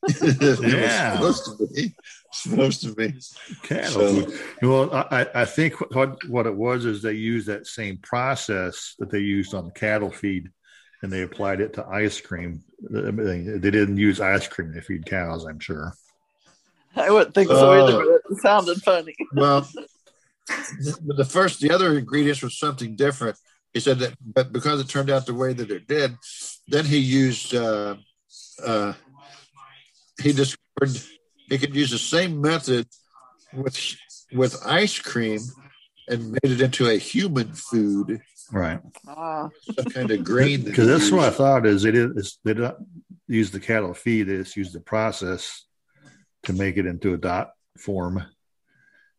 It 0.09 0.41
was 0.41 0.61
Yeah. 0.61 1.15
supposed 1.17 1.45
to 1.59 1.67
be 1.75 1.95
supposed 2.33 2.83
to 2.83 2.95
be 2.95 3.15
cattle 3.63 4.23
So- 4.25 4.33
Well, 4.63 4.95
I, 4.95 5.27
I 5.35 5.45
think 5.45 5.75
what 5.95 6.17
what 6.29 6.47
it 6.47 6.55
was 6.55 6.85
is 6.85 7.03
they 7.03 7.13
used 7.13 7.47
that 7.49 7.67
same 7.67 7.99
process 7.99 8.95
that 8.99 9.11
they 9.11 9.19
used 9.21 9.53
on 9.55 9.71
cattle 9.73 10.11
feed, 10.11 10.51
and 11.03 11.13
they 11.13 11.23
applied 11.23 11.61
it 11.61 11.75
to 11.75 11.87
ice 11.87 12.21
cream. 12.21 12.63
I 12.97 13.11
mean, 13.11 13.61
They 13.61 13.71
didn't 13.71 13.97
use 13.99 14.21
ice 14.21 14.47
cream 14.49 14.73
to 14.75 14.81
feed 14.81 15.07
cows. 15.07 15.45
I'm 15.45 15.61
sure. 15.61 15.93
I 16.97 17.11
wouldn't 17.11 17.35
think 17.35 17.49
so 17.49 17.71
either, 17.73 18.03
Oh. 18.03 18.21
but 18.27 18.33
it 18.37 18.41
sounded 18.43 18.83
funny. 18.83 19.15
Well, 19.35 19.61
the, 20.47 21.15
the 21.19 21.25
first, 21.25 21.61
the 21.61 21.71
other 21.73 21.97
ingredients 21.99 22.43
was 22.43 22.59
something 22.59 22.97
different. 22.97 23.37
He 23.73 23.79
said 23.81 23.99
that, 24.01 24.15
but 24.21 24.53
because 24.53 24.81
it 24.81 24.89
turned 24.89 25.11
out 25.11 25.25
the 25.27 25.35
way 25.35 25.53
that 25.53 25.71
it 25.71 25.87
did, 25.87 26.17
then 26.67 26.85
he 26.85 26.99
used, 26.99 27.55
uh, 27.55 27.95
uh, 28.65 28.95
he 30.21 30.33
discovered 30.33 31.01
he 31.49 31.59
could 31.59 31.75
use 31.75 31.91
the 31.91 31.99
same 31.99 32.41
method 32.41 32.87
with 33.53 33.77
with 34.33 34.57
ice 34.65 34.99
cream 34.99 35.41
and 36.09 36.31
made 36.33 36.53
it 36.53 36.61
into 36.61 36.89
a 36.89 36.97
human 36.97 37.53
food, 37.53 38.21
Right. 38.53 38.81
Ah, 39.07 39.49
some 39.77 39.85
kind 39.87 40.11
of 40.11 40.25
grain. 40.25 40.63
Because 40.63 40.87
he 40.87 40.93
that's 40.93 41.11
what 41.13 41.25
I 41.25 41.31
thought 41.31 41.67
is 41.67 41.83
they 41.83 41.93
did 41.93 42.17
is 42.17 42.39
they 42.45 42.55
don't 42.55 42.77
use 43.29 43.51
the 43.53 43.61
cattle 43.61 43.95
feed. 43.95 44.25
They 44.25 44.39
just 44.39 44.57
use 44.57 44.73
the 44.73 44.81
process 44.81 45.65
to 46.45 46.53
make 46.53 46.77
it 46.77 46.87
into 46.87 47.15
a 47.15 47.17
dot 47.17 47.53
form. 47.79 48.25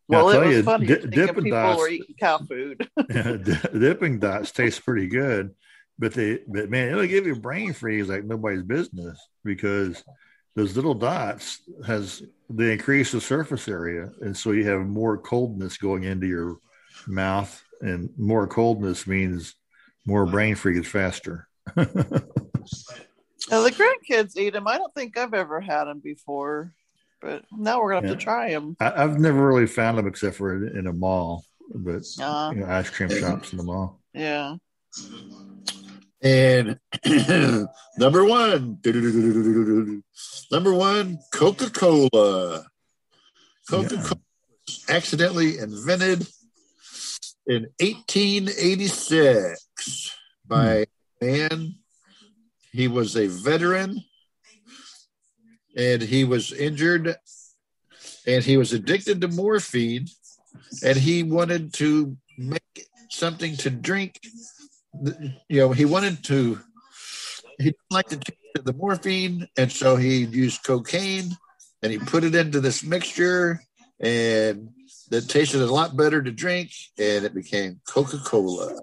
Well, 0.08 0.28
I'll 0.28 0.30
it 0.30 0.32
tell 0.34 0.44
was 0.46 0.56
you, 0.56 0.62
funny. 0.64 0.86
di- 0.86 0.94
thinking 0.94 1.10
Dippin' 1.10 1.44
people 1.44 1.50
Dots- 1.58 1.78
were 1.80 1.88
eating 1.88 2.16
cow 2.20 2.38
food. 2.38 2.88
Di- 3.08 3.78
dipping 3.78 4.18
dots 4.18 4.50
taste 4.52 4.84
pretty 4.84 5.06
good, 5.08 5.54
but 5.98 6.12
they 6.12 6.40
but 6.46 6.68
man, 6.68 6.88
it'll 6.90 7.06
give 7.06 7.26
you 7.26 7.36
brain 7.36 7.72
freeze 7.72 8.08
like 8.08 8.24
nobody's 8.24 8.62
business 8.64 9.18
because 9.44 10.02
those 10.54 10.76
little 10.76 10.94
dots 10.94 11.60
has 11.86 12.22
they 12.50 12.72
increase 12.72 13.12
the 13.12 13.20
surface 13.20 13.68
area, 13.68 14.10
and 14.20 14.36
so 14.36 14.52
you 14.52 14.68
have 14.68 14.80
more 14.86 15.16
coldness 15.16 15.76
going 15.78 16.04
into 16.04 16.26
your 16.26 16.58
mouth, 17.06 17.62
and 17.80 18.10
more 18.18 18.46
coldness 18.46 19.06
means 19.06 19.54
more 20.06 20.26
brain 20.26 20.54
freeze 20.54 20.86
faster. 20.86 21.48
Now, 23.50 23.60
the 23.62 23.70
grandkids 23.72 24.36
eat 24.36 24.52
them. 24.52 24.68
I 24.68 24.78
don't 24.78 24.94
think 24.94 25.16
I've 25.18 25.34
ever 25.34 25.60
had 25.60 25.84
them 25.84 26.00
before, 26.00 26.72
but 27.20 27.44
now 27.50 27.80
we're 27.82 27.94
gonna 27.94 28.06
have 28.08 28.16
to 28.18 28.22
try 28.22 28.50
them. 28.50 28.76
I, 28.80 29.02
I've 29.02 29.18
never 29.18 29.46
really 29.46 29.66
found 29.66 29.98
them 29.98 30.06
except 30.06 30.36
for 30.36 30.54
in, 30.54 30.78
in 30.78 30.86
a 30.86 30.92
mall, 30.92 31.44
but 31.74 32.02
Uh, 32.20 32.52
you 32.54 32.60
know, 32.60 32.66
ice 32.66 32.88
cream 32.90 33.08
shops 33.10 33.52
in 33.52 33.58
the 33.58 33.64
mall. 33.64 34.00
yeah. 34.14 34.56
And 36.22 36.78
number 37.98 38.24
one, 38.24 38.78
number 40.52 40.72
one, 40.72 41.18
Coca 41.32 41.68
Cola. 41.70 42.64
Coca 43.68 43.96
Cola 43.96 44.20
was 44.66 44.84
accidentally 44.88 45.58
invented 45.58 46.26
in 47.46 47.66
1886 47.80 50.16
by 50.46 50.86
hmm. 51.20 51.24
a 51.24 51.26
man. 51.26 51.74
He 52.70 52.86
was 52.88 53.16
a 53.16 53.26
veteran 53.26 54.02
and 55.76 56.02
he 56.02 56.24
was 56.24 56.52
injured 56.52 57.16
and 58.26 58.44
he 58.44 58.56
was 58.56 58.72
addicted 58.72 59.20
to 59.20 59.28
morphine 59.28 60.06
and 60.84 60.96
he 60.96 61.22
wanted 61.22 61.72
to 61.74 62.16
make 62.38 62.86
something 63.10 63.56
to 63.56 63.70
drink 63.70 64.18
you 65.48 65.60
know, 65.60 65.72
he 65.72 65.84
wanted 65.84 66.22
to, 66.24 66.58
he 67.58 67.64
didn't 67.64 67.78
like 67.90 68.08
the 68.08 68.22
the 68.64 68.72
morphine, 68.72 69.48
and 69.56 69.72
so 69.72 69.96
he 69.96 70.24
used 70.24 70.64
cocaine 70.64 71.30
and 71.82 71.92
he 71.92 71.98
put 71.98 72.24
it 72.24 72.34
into 72.34 72.60
this 72.60 72.84
mixture, 72.84 73.60
and 74.00 74.68
that 75.10 75.28
tasted 75.28 75.60
a 75.60 75.66
lot 75.72 75.96
better 75.96 76.22
to 76.22 76.30
drink, 76.30 76.70
and 76.98 77.24
it 77.24 77.34
became 77.34 77.80
Coca 77.88 78.18
Cola. 78.18 78.78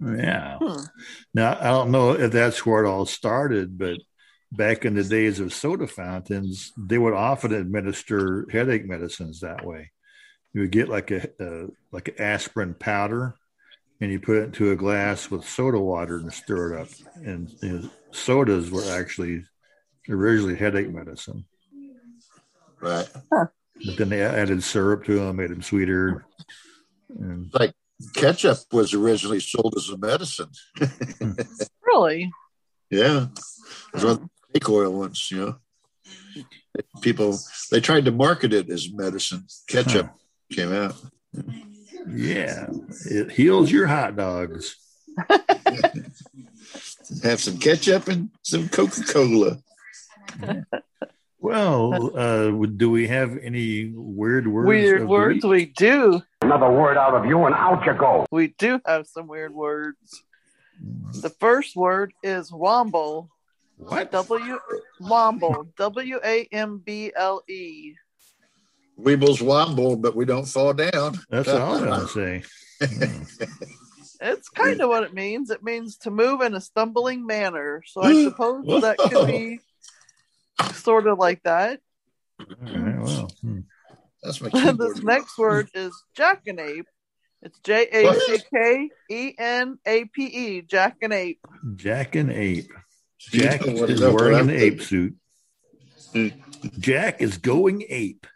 Yeah. 0.00 0.58
Hmm. 0.60 0.84
Now 1.34 1.56
I 1.60 1.64
don't 1.64 1.90
know 1.90 2.12
if 2.12 2.32
that's 2.32 2.64
where 2.64 2.84
it 2.84 2.88
all 2.88 3.06
started, 3.06 3.78
but 3.78 3.98
back 4.50 4.84
in 4.84 4.94
the 4.94 5.04
days 5.04 5.38
of 5.38 5.52
soda 5.52 5.86
fountains, 5.86 6.72
they 6.76 6.98
would 6.98 7.14
often 7.14 7.52
administer 7.52 8.46
headache 8.50 8.86
medicines 8.86 9.40
that 9.40 9.64
way. 9.64 9.92
You 10.52 10.62
would 10.62 10.72
get 10.72 10.88
like 10.88 11.10
a, 11.12 11.28
a 11.38 11.66
like 11.92 12.08
an 12.08 12.20
aspirin 12.20 12.74
powder, 12.74 13.36
and 14.00 14.10
you 14.10 14.18
put 14.18 14.36
it 14.36 14.44
into 14.44 14.70
a 14.70 14.76
glass 14.76 15.30
with 15.30 15.48
soda 15.48 15.78
water 15.78 16.18
and 16.18 16.32
stir 16.32 16.74
it 16.74 16.80
up. 16.82 16.88
And 17.16 17.52
you 17.62 17.68
know, 17.68 17.90
sodas 18.12 18.70
were 18.70 18.84
actually 18.90 19.44
originally 20.08 20.56
headache 20.56 20.90
medicine, 20.90 21.44
Right. 22.80 23.08
but 23.30 23.52
then 23.98 24.08
they 24.08 24.22
added 24.22 24.62
syrup 24.62 25.04
to 25.04 25.18
them, 25.18 25.36
made 25.36 25.50
them 25.50 25.62
sweeter. 25.62 26.24
And 27.18 27.52
Like 27.52 27.74
ketchup 28.14 28.58
was 28.72 28.94
originally 28.94 29.40
sold 29.40 29.74
as 29.76 29.88
a 29.90 29.98
medicine. 29.98 30.50
Really? 31.92 32.30
Yeah. 32.88 33.24
It 33.24 33.94
was 33.94 34.04
one 34.04 34.12
of 34.12 34.18
hmm. 34.18 34.24
the 34.24 34.60
snake 34.60 34.68
oil 34.68 34.92
ones, 34.92 35.28
you 35.28 35.38
know. 35.38 35.56
People, 37.02 37.36
they 37.72 37.80
tried 37.80 38.04
to 38.04 38.12
market 38.12 38.52
it 38.52 38.70
as 38.70 38.92
medicine. 38.92 39.44
Ketchup 39.66 40.08
came 40.52 40.72
out. 40.72 40.94
Yeah, 42.08 42.66
it 43.06 43.30
heals 43.32 43.70
your 43.70 43.86
hot 43.86 44.16
dogs. 44.16 44.76
Have 47.22 47.40
some 47.40 47.58
ketchup 47.58 48.08
and 48.08 48.30
some 48.42 48.68
Coca 48.68 49.02
Cola. 49.02 49.58
Well, 51.40 52.16
uh, 52.16 52.50
do 52.50 52.90
we 52.90 53.08
have 53.08 53.38
any 53.38 53.90
weird 53.94 54.46
words? 54.46 54.68
Weird 54.68 55.08
words. 55.08 55.44
We 55.44 55.66
do. 55.66 56.22
Another 56.42 56.70
word 56.70 56.98
out 56.98 57.14
of 57.14 57.24
you 57.24 57.46
and 57.46 57.54
out 57.54 57.84
you 57.86 57.94
go. 57.94 58.26
We 58.30 58.48
do 58.58 58.80
have 58.84 59.06
some 59.06 59.26
weird 59.26 59.54
words. 59.54 60.22
The 61.22 61.30
first 61.30 61.76
word 61.76 62.12
is 62.22 62.50
wamble. 62.50 63.28
What? 63.78 64.12
W 64.12 64.58
wamble. 65.00 65.74
W 65.76 66.20
A 66.22 66.46
M 66.52 66.82
B 66.84 67.10
L 67.16 67.42
E. 67.48 67.94
Weebles 69.02 69.42
wobble, 69.42 69.96
but 69.96 70.14
we 70.14 70.24
don't 70.24 70.46
fall 70.46 70.72
down. 70.72 71.18
That's 71.28 71.48
what 71.48 71.60
I 71.60 71.68
was 71.70 71.80
going 71.80 72.00
to 72.00 72.08
say. 72.08 72.42
Hmm. 72.86 73.44
It's 74.22 74.50
kind 74.50 74.82
of 74.82 74.90
what 74.90 75.02
it 75.02 75.14
means. 75.14 75.50
It 75.50 75.62
means 75.62 75.96
to 75.98 76.10
move 76.10 76.42
in 76.42 76.54
a 76.54 76.60
stumbling 76.60 77.26
manner. 77.26 77.82
So 77.86 78.02
I 78.02 78.24
suppose 78.24 78.82
that 78.82 78.98
could 78.98 79.26
be 79.26 79.60
sort 80.74 81.06
of 81.06 81.18
like 81.18 81.42
that. 81.44 81.80
All 82.38 82.46
right, 82.60 83.00
well, 83.00 83.30
hmm. 83.40 83.60
That's 84.22 84.40
my 84.40 84.48
this 84.72 85.02
next 85.02 85.38
word 85.38 85.70
is 85.74 85.94
jackanape. 86.16 86.84
It's 87.42 87.58
J 87.60 87.86
A 87.90 88.14
C 88.14 88.38
K 88.54 88.90
E 89.10 89.34
N 89.38 89.78
A 89.86 90.04
P 90.04 90.24
E, 90.26 90.62
jackanape. 90.62 91.38
Jack 91.76 92.14
and 92.14 92.30
Ape. 92.30 92.70
Jack 93.18 93.60
don't 93.60 93.76
wanna 93.76 93.92
is 93.92 94.00
know 94.00 94.12
what 94.12 94.22
wearing 94.22 94.40
an 94.40 94.50
ape 94.50 94.82
suit. 94.82 95.14
Jack 96.78 97.22
is 97.22 97.38
going 97.38 97.84
ape. 97.88 98.26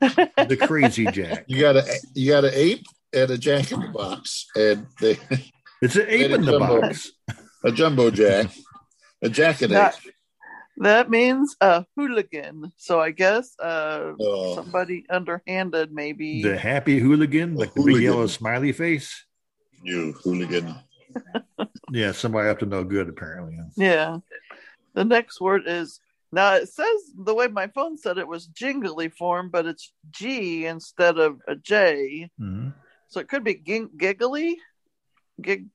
The 0.00 0.58
crazy 0.66 1.06
Jack. 1.06 1.44
You 1.48 1.60
got 1.60 1.76
a 1.76 1.84
you 2.14 2.30
got 2.30 2.44
an 2.44 2.52
ape 2.54 2.84
and 3.12 3.30
a 3.30 3.38
jack 3.38 3.72
in 3.72 3.80
the 3.80 3.88
box, 3.88 4.46
and 4.56 4.86
they 5.00 5.18
It's 5.82 5.96
an 5.96 6.06
ape 6.08 6.30
in 6.32 6.42
the 6.42 6.52
jumbo. 6.52 6.80
box. 6.80 7.12
a 7.64 7.72
jumbo 7.72 8.10
jack, 8.10 8.50
a 9.22 9.28
jack 9.28 9.62
and 9.62 9.72
Now, 9.72 9.88
ape. 9.88 10.12
That 10.78 11.08
means 11.08 11.56
a 11.62 11.86
hooligan. 11.96 12.70
So 12.76 13.00
I 13.00 13.10
guess 13.10 13.58
uh, 13.58 14.12
Oh. 14.20 14.54
somebody 14.56 15.04
underhanded, 15.08 15.90
maybe. 15.92 16.42
The 16.42 16.58
happy 16.58 16.98
hooligan, 16.98 17.54
like 17.54 17.72
the 17.72 17.82
big 17.82 18.02
yellow 18.02 18.26
smiley 18.26 18.72
face. 18.72 19.24
You 19.82 20.12
hooligan. 20.22 20.74
Yeah, 21.90 22.12
somebody 22.12 22.48
up 22.50 22.58
to 22.58 22.66
no 22.66 22.84
good 22.84 23.08
apparently. 23.08 23.58
Yeah. 23.76 24.18
The 24.94 25.04
next 25.04 25.40
word 25.40 25.62
is 25.66 26.00
now 26.36 26.54
it 26.54 26.68
says 26.68 26.98
the 27.16 27.34
way 27.34 27.46
my 27.48 27.66
phone 27.68 27.96
said 27.98 28.18
it 28.18 28.28
was 28.28 28.46
jingly 28.46 29.08
form, 29.08 29.48
but 29.50 29.64
it's 29.66 29.92
G 30.10 30.66
instead 30.66 31.18
of 31.18 31.40
a 31.48 31.56
J. 31.56 32.30
Mhm. 32.40 32.72
So 33.08 33.20
it 33.20 33.28
could 33.28 33.44
be 33.44 33.54
ging- 33.54 33.90
giggly. 33.96 34.58
Gig 35.40 35.66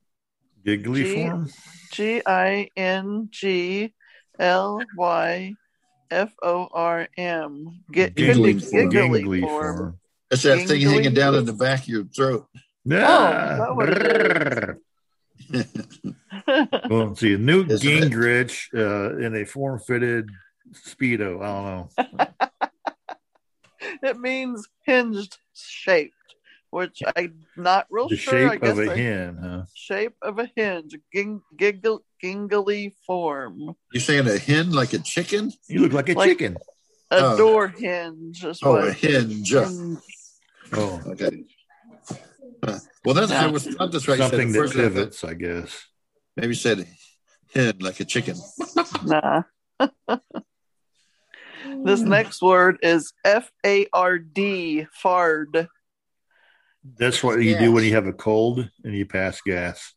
Giggly 0.65 1.03
G- 1.03 1.15
form. 1.15 1.49
G 1.91 2.21
I 2.25 2.69
N 2.77 3.27
G 3.31 3.93
L 4.39 4.79
Y 4.97 5.53
F 6.11 6.31
O 6.41 6.67
R 6.71 7.07
M. 7.17 7.83
Could 7.93 8.15
be 8.15 8.25
Giggly 8.27 8.59
form. 8.59 8.89
giggly 8.89 9.19
Giggly 9.21 9.41
form. 9.41 9.77
form. 9.77 9.99
That's 10.29 10.43
that 10.43 10.67
thing 10.67 10.81
Gingly. 10.81 10.93
hanging 10.93 11.13
down 11.13 11.35
in 11.35 11.45
the 11.45 11.53
back 11.53 11.81
of 11.81 11.87
your 11.87 12.05
throat. 12.05 12.47
Yeah. 12.85 13.57
that 13.57 14.77
well, 16.89 17.15
see, 17.15 17.35
Newt 17.37 17.69
Isn't? 17.71 18.11
Gingrich 18.11 18.67
uh, 18.73 19.17
in 19.25 19.35
a 19.35 19.45
form-fitted 19.45 20.29
speedo. 20.73 21.41
I 21.41 21.87
don't 21.97 22.17
know. 22.17 22.47
it 24.03 24.19
means 24.19 24.67
hinged 24.85 25.37
shaped, 25.53 26.13
which 26.69 27.01
I'm 27.15 27.45
not 27.57 27.87
real 27.89 28.09
The 28.09 28.17
sure. 28.17 28.49
I 28.49 28.51
shape 28.53 28.61
guess 28.61 28.71
of 28.71 28.79
a 28.87 28.91
I- 28.91 28.95
hen, 28.95 29.37
huh? 29.41 29.63
shape 29.73 30.15
of 30.21 30.39
a 30.39 30.49
hinge, 30.55 30.95
ging, 31.11 31.41
giggle, 31.57 32.03
gingly 32.23 32.93
form, 33.05 33.75
You're 33.93 34.01
saying 34.01 34.27
a 34.27 34.37
hen 34.37 34.71
like 34.71 34.93
a 34.93 34.99
chicken? 34.99 35.51
You 35.67 35.79
look 35.79 35.93
like 35.93 36.09
a 36.09 36.13
Like- 36.13 36.29
chicken. 36.29 36.57
a 37.11 37.17
Oh. 37.17 37.37
door 37.37 37.67
hinge. 37.67 38.43
Is 38.45 38.59
Oh, 38.63 38.71
what 38.71 38.87
a 38.87 38.93
hinge. 38.93 39.51
hinge- 39.51 39.97
Oh, 40.73 41.01
Okay. 41.07 41.43
Huh. 42.63 42.77
Well, 43.03 43.15
that's 43.15 43.31
I 43.31 43.47
was 43.47 43.65
thought 43.65 43.91
that's 43.91 44.07
right. 44.07 44.19
You 44.19 44.23
said 44.23 44.29
something 44.29 44.51
that 44.51 44.57
first 44.59 44.73
I 44.75 44.77
thought- 44.83 44.93
pivots, 44.93 45.23
I 45.23 45.33
guess. 45.33 45.85
Maybe 46.37 46.53
said 46.53 46.87
hen 47.53 47.73
like 47.79 47.99
a 47.99 48.05
chicken. 48.05 48.37
Nah. 49.03 49.41
this 51.83 52.01
next 52.01 52.41
word 52.41 52.77
is 52.81 53.13
F 53.25 53.51
A 53.65 53.87
R 53.93 54.17
D, 54.19 54.87
fard. 55.03 55.67
That's 56.97 57.23
what 57.23 57.41
you 57.41 57.57
do 57.57 57.71
when 57.71 57.83
you 57.83 57.93
have 57.93 58.07
a 58.07 58.13
cold 58.13 58.67
and 58.83 58.93
you 58.95 59.05
pass 59.05 59.39
gas. 59.41 59.93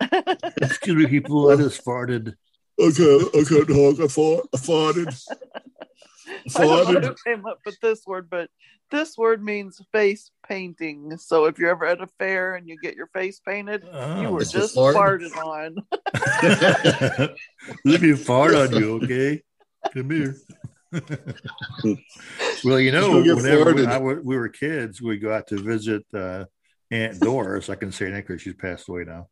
Excuse 0.00 0.96
me, 0.96 1.06
people. 1.06 1.50
I 1.50 1.56
just 1.56 1.84
farted. 1.84 2.34
Okay, 2.78 3.18
I 3.38 3.44
can't. 3.44 4.00
I 4.00 4.08
fought. 4.08 4.48
I 4.52 4.56
farted. 4.56 5.22
I 6.56 6.64
don't 6.64 6.86
Farted. 6.86 7.04
who 7.04 7.14
came 7.24 7.46
up 7.46 7.60
with 7.64 7.78
this 7.80 8.04
word, 8.06 8.28
but 8.30 8.48
this 8.90 9.16
word 9.16 9.42
means 9.44 9.80
face 9.92 10.30
painting. 10.48 11.16
So 11.18 11.44
if 11.44 11.58
you're 11.58 11.70
ever 11.70 11.84
at 11.86 12.00
a 12.00 12.06
fair 12.18 12.54
and 12.56 12.66
you 12.68 12.76
get 12.82 12.96
your 12.96 13.06
face 13.08 13.40
painted, 13.46 13.86
oh. 13.92 14.20
you 14.20 14.28
Oh. 14.28 14.32
were 14.32 14.44
just 14.44 14.74
fart? 14.74 14.96
farted 14.96 15.36
on. 15.36 15.76
Let 17.84 18.00
me 18.02 18.14
fart 18.14 18.54
on 18.54 18.72
you, 18.74 18.94
okay? 19.02 19.42
Come 19.92 20.10
here. 20.10 20.36
Well, 22.64 22.80
you 22.80 22.92
know, 22.96 23.20
whenever 23.20 23.74
we. 23.74 23.86
I 23.86 23.98
we 23.98 24.36
were 24.36 24.48
kids, 24.48 25.00
we 25.02 25.18
go 25.18 25.32
out 25.32 25.46
to 25.48 25.56
visit 25.60 26.02
uh, 26.14 26.44
Aunt 26.90 27.20
Doris. 27.20 27.68
I 27.70 27.74
can 27.74 27.92
say 27.92 28.10
that 28.10 28.26
because 28.26 28.42
she's 28.42 28.54
passed 28.54 28.88
away 28.88 29.04
now. 29.04 29.28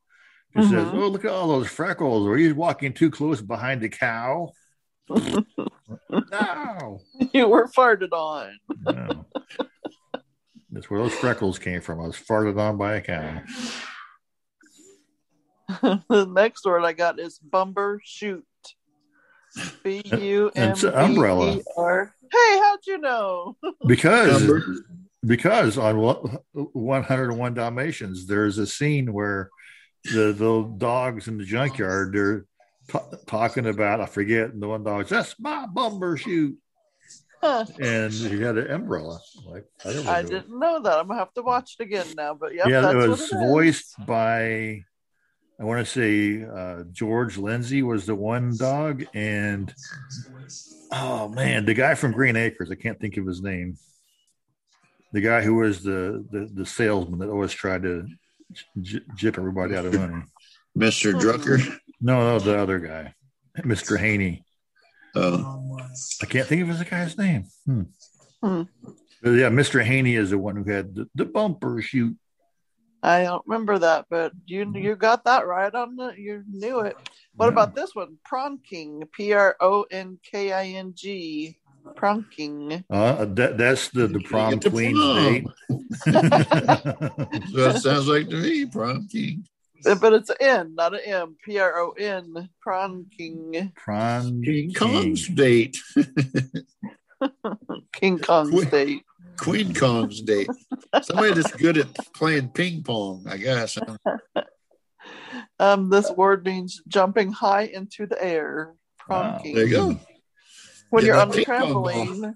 She 0.57 0.63
says, 0.65 0.89
Mhm. 0.89 0.95
"Oh, 0.95 1.09
look 1.09 1.25
at 1.25 1.31
all 1.31 1.49
those 1.49 1.69
freckles. 1.69 2.27
Are 2.27 2.37
you 2.37 2.55
walking 2.55 2.93
too 2.93 3.11
close 3.11 3.41
behind 3.41 3.81
the 3.81 3.89
cow?" 3.89 4.51
no, 5.09 7.01
you 7.33 7.49
were 7.49 7.69
farted 7.69 8.13
on. 8.13 8.59
no. 8.85 9.27
That's 10.71 10.89
where 10.89 11.03
those 11.03 11.15
freckles 11.15 11.59
came 11.59 11.81
from. 11.83 12.01
I 12.01 12.07
was 12.07 12.17
farted 12.17 12.59
on 12.59 12.79
by 12.79 12.95
a 12.95 13.01
cow. 13.03 13.43
the 16.09 16.27
next 16.27 16.65
word 16.65 16.85
I 16.85 16.93
got 16.95 17.19
is 17.21 17.39
bumbershoot. 17.39 18.43
B 19.83 20.03
U 20.05 20.51
M 20.55 20.75
umbrella. 20.95 21.55
B 21.55 21.59
E 21.61 21.65
R. 21.77 22.15
Hey, 22.31 22.59
how'd 22.59 22.87
you 22.87 22.99
know? 22.99 23.57
because 23.87 24.49
because 25.25 25.79
on 25.79 25.97
101 26.53 27.55
dalmatians 27.55 28.27
there's 28.27 28.59
a 28.59 28.67
scene 28.67 29.13
where 29.13 29.51
the 30.05 30.33
the 30.33 30.75
dogs 30.79 31.29
in 31.29 31.39
the 31.39 31.45
junkyard 31.45 32.13
they're 32.13 32.45
t- 32.91 33.17
talking 33.27 33.67
about 33.67 34.01
i 34.01 34.07
forget 34.07 34.51
and 34.51 34.61
the 34.61 34.67
one 34.67 34.83
dog 34.83 35.07
says 35.07 35.29
that's 35.29 35.41
my 35.41 35.67
bumbershoot 35.73 36.57
Huh. 37.41 37.65
and 37.81 38.13
he 38.13 38.41
had 38.41 38.57
an 38.57 38.71
umbrella 38.71 39.19
like 39.49 39.65
I, 39.85 39.93
never 39.93 40.11
I 40.11 40.23
knew. 40.23 40.29
didn't 40.29 40.59
know 40.61 40.81
that. 40.81 40.99
I'm 40.99 41.09
gonna 41.09 41.19
have 41.19 41.35
to 41.35 41.43
watch 41.43 41.75
it 41.79 41.83
again 41.83 42.07
now. 42.17 42.35
But 42.35 42.55
yep, 42.55 42.69
yeah 42.69 42.81
that's 42.83 42.95
it 42.95 42.97
what 42.99 43.09
was 43.09 43.21
it 43.21 43.25
is. 43.25 43.31
voiced 43.33 44.07
by 44.07 44.85
i 45.63 45.65
want 45.65 45.85
to 45.87 45.91
say 45.91 46.45
uh, 46.45 46.83
george 46.93 47.39
lindsay 47.39 47.83
was 47.83 48.05
the 48.05 48.15
one 48.15 48.55
dog 48.57 49.05
and 49.15 49.73
oh 50.91 51.29
man 51.29 51.65
the 51.65 51.73
guy 51.75 51.95
from 51.95 52.11
green 52.13 52.37
acres 52.37 52.71
i 52.71 52.75
can't 52.75 52.99
think 53.01 53.17
of 53.17 53.27
his 53.27 53.41
name 53.41 53.77
the 55.13 55.21
guy 55.21 55.41
who 55.43 55.55
was 55.55 55.83
the 55.83 56.25
the, 56.33 56.51
the 56.53 56.67
salesman 56.67 57.21
that 57.21 57.29
always 57.29 57.53
tried 57.53 57.83
to 57.83 58.07
j- 58.81 59.01
jip 59.15 59.39
everybody 59.39 59.77
out 59.77 59.87
of 59.87 59.95
money 59.95 60.23
Mr. 60.77 61.13
Drucker. 61.13 61.59
no 62.01 62.19
no 62.21 62.39
the 62.39 62.59
other 62.59 62.79
guy 62.79 63.15
mr 63.59 63.99
haney 63.99 64.45
Oh, 65.15 65.79
i 66.23 66.27
can't 66.27 66.49
think 66.49 66.63
of 66.63 66.69
his 66.69 66.83
guy's 66.85 67.17
name 67.19 67.45
hmm. 67.67 67.83
Hmm. 68.43 68.63
Yeah 69.23 69.51
mr 69.51 69.85
haney 69.85 70.17
is 70.17 70.31
the 70.31 70.39
one 70.39 70.57
who 70.57 70.65
had 70.65 70.95
the, 70.95 71.07
the 71.15 71.27
bumbershoot 71.27 72.17
I 73.03 73.25
don't 73.25 73.45
remember 73.47 73.79
that, 73.81 74.07
but 74.11 74.33
you 74.47 74.71
you 74.77 74.95
got 74.97 75.25
that 75.25 75.47
right 75.47 75.75
on 75.75 75.97
the. 75.97 76.15
You 76.17 76.45
knew 76.49 76.81
it. 76.81 76.97
What 77.37 77.47
Yeah. 77.47 77.53
about 77.53 77.75
this 77.75 77.95
one? 77.95 78.19
Pronking. 78.31 79.11
P 79.13 79.33
R 79.33 79.57
O 79.61 79.85
N 79.91 80.19
K 80.23 80.53
I 80.53 80.67
N 80.67 80.93
G. 80.95 81.59
Pronking. 81.97 82.85
uh, 82.91 83.25
that, 83.25 83.59
that's 83.59 83.89
the, 83.89 84.07
the 84.07 84.21
prom 84.21 84.53
Get 84.53 84.61
the 84.63 84.71
queen's 84.71 85.01
prom. 85.01 85.17
date 85.25 85.47
That's 87.57 87.83
sounds 87.83 88.07
like 88.07 88.29
to 88.29 88.37
me, 88.37 88.67
prom 88.67 89.09
king. 89.09 89.45
But 90.01 90.13
it's 90.13 90.31
an 90.31 90.37
N, 90.39 90.75
not 90.77 90.95
an 90.95 91.01
M. 91.05 91.35
P 91.45 91.59
R 91.59 91.77
O 91.81 91.91
N. 91.99 92.49
Pronking. 92.65 93.75
Prom 93.75 94.43
King 94.43 94.73
Kong's 94.75 95.27
date. 95.27 95.77
King 97.93 98.19
Kong 98.21 98.51
Queen- 98.51 98.67
State. 98.69 99.03
Queen 99.39 99.75
Kong's 99.75 100.21
date. 100.23 100.49
Somebody 101.03 101.35
that's 101.35 101.53
good 101.53 101.79
at 101.79 101.95
playing 102.15 102.49
ping 102.51 102.83
pong, 102.83 103.27
I 103.29 103.37
guess. 103.37 103.79
Um, 105.59 105.91
this 105.91 106.11
word 106.11 106.45
means 106.45 106.81
jumping 106.89 107.31
high 107.33 107.63
into 107.63 108.07
the 108.07 108.23
air. 108.23 108.75
Wow. 109.09 109.41
There 109.43 109.67
you 109.67 109.71
go. 109.71 110.01
When 110.91 111.03
Get 111.03 111.07
you're 111.07 111.21
on 111.21 111.29
a 111.31 111.33
ping 111.33 111.45
pong 111.45 111.73
ball. 111.73 111.85
trampoline, 111.85 112.35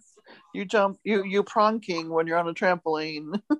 you 0.54 0.64
jump. 0.64 0.98
You 1.02 1.24
you 1.24 1.42
pronking 1.42 2.08
when 2.08 2.26
you're 2.26 2.38
on 2.38 2.48
a 2.48 2.54
trampoline. 2.54 3.40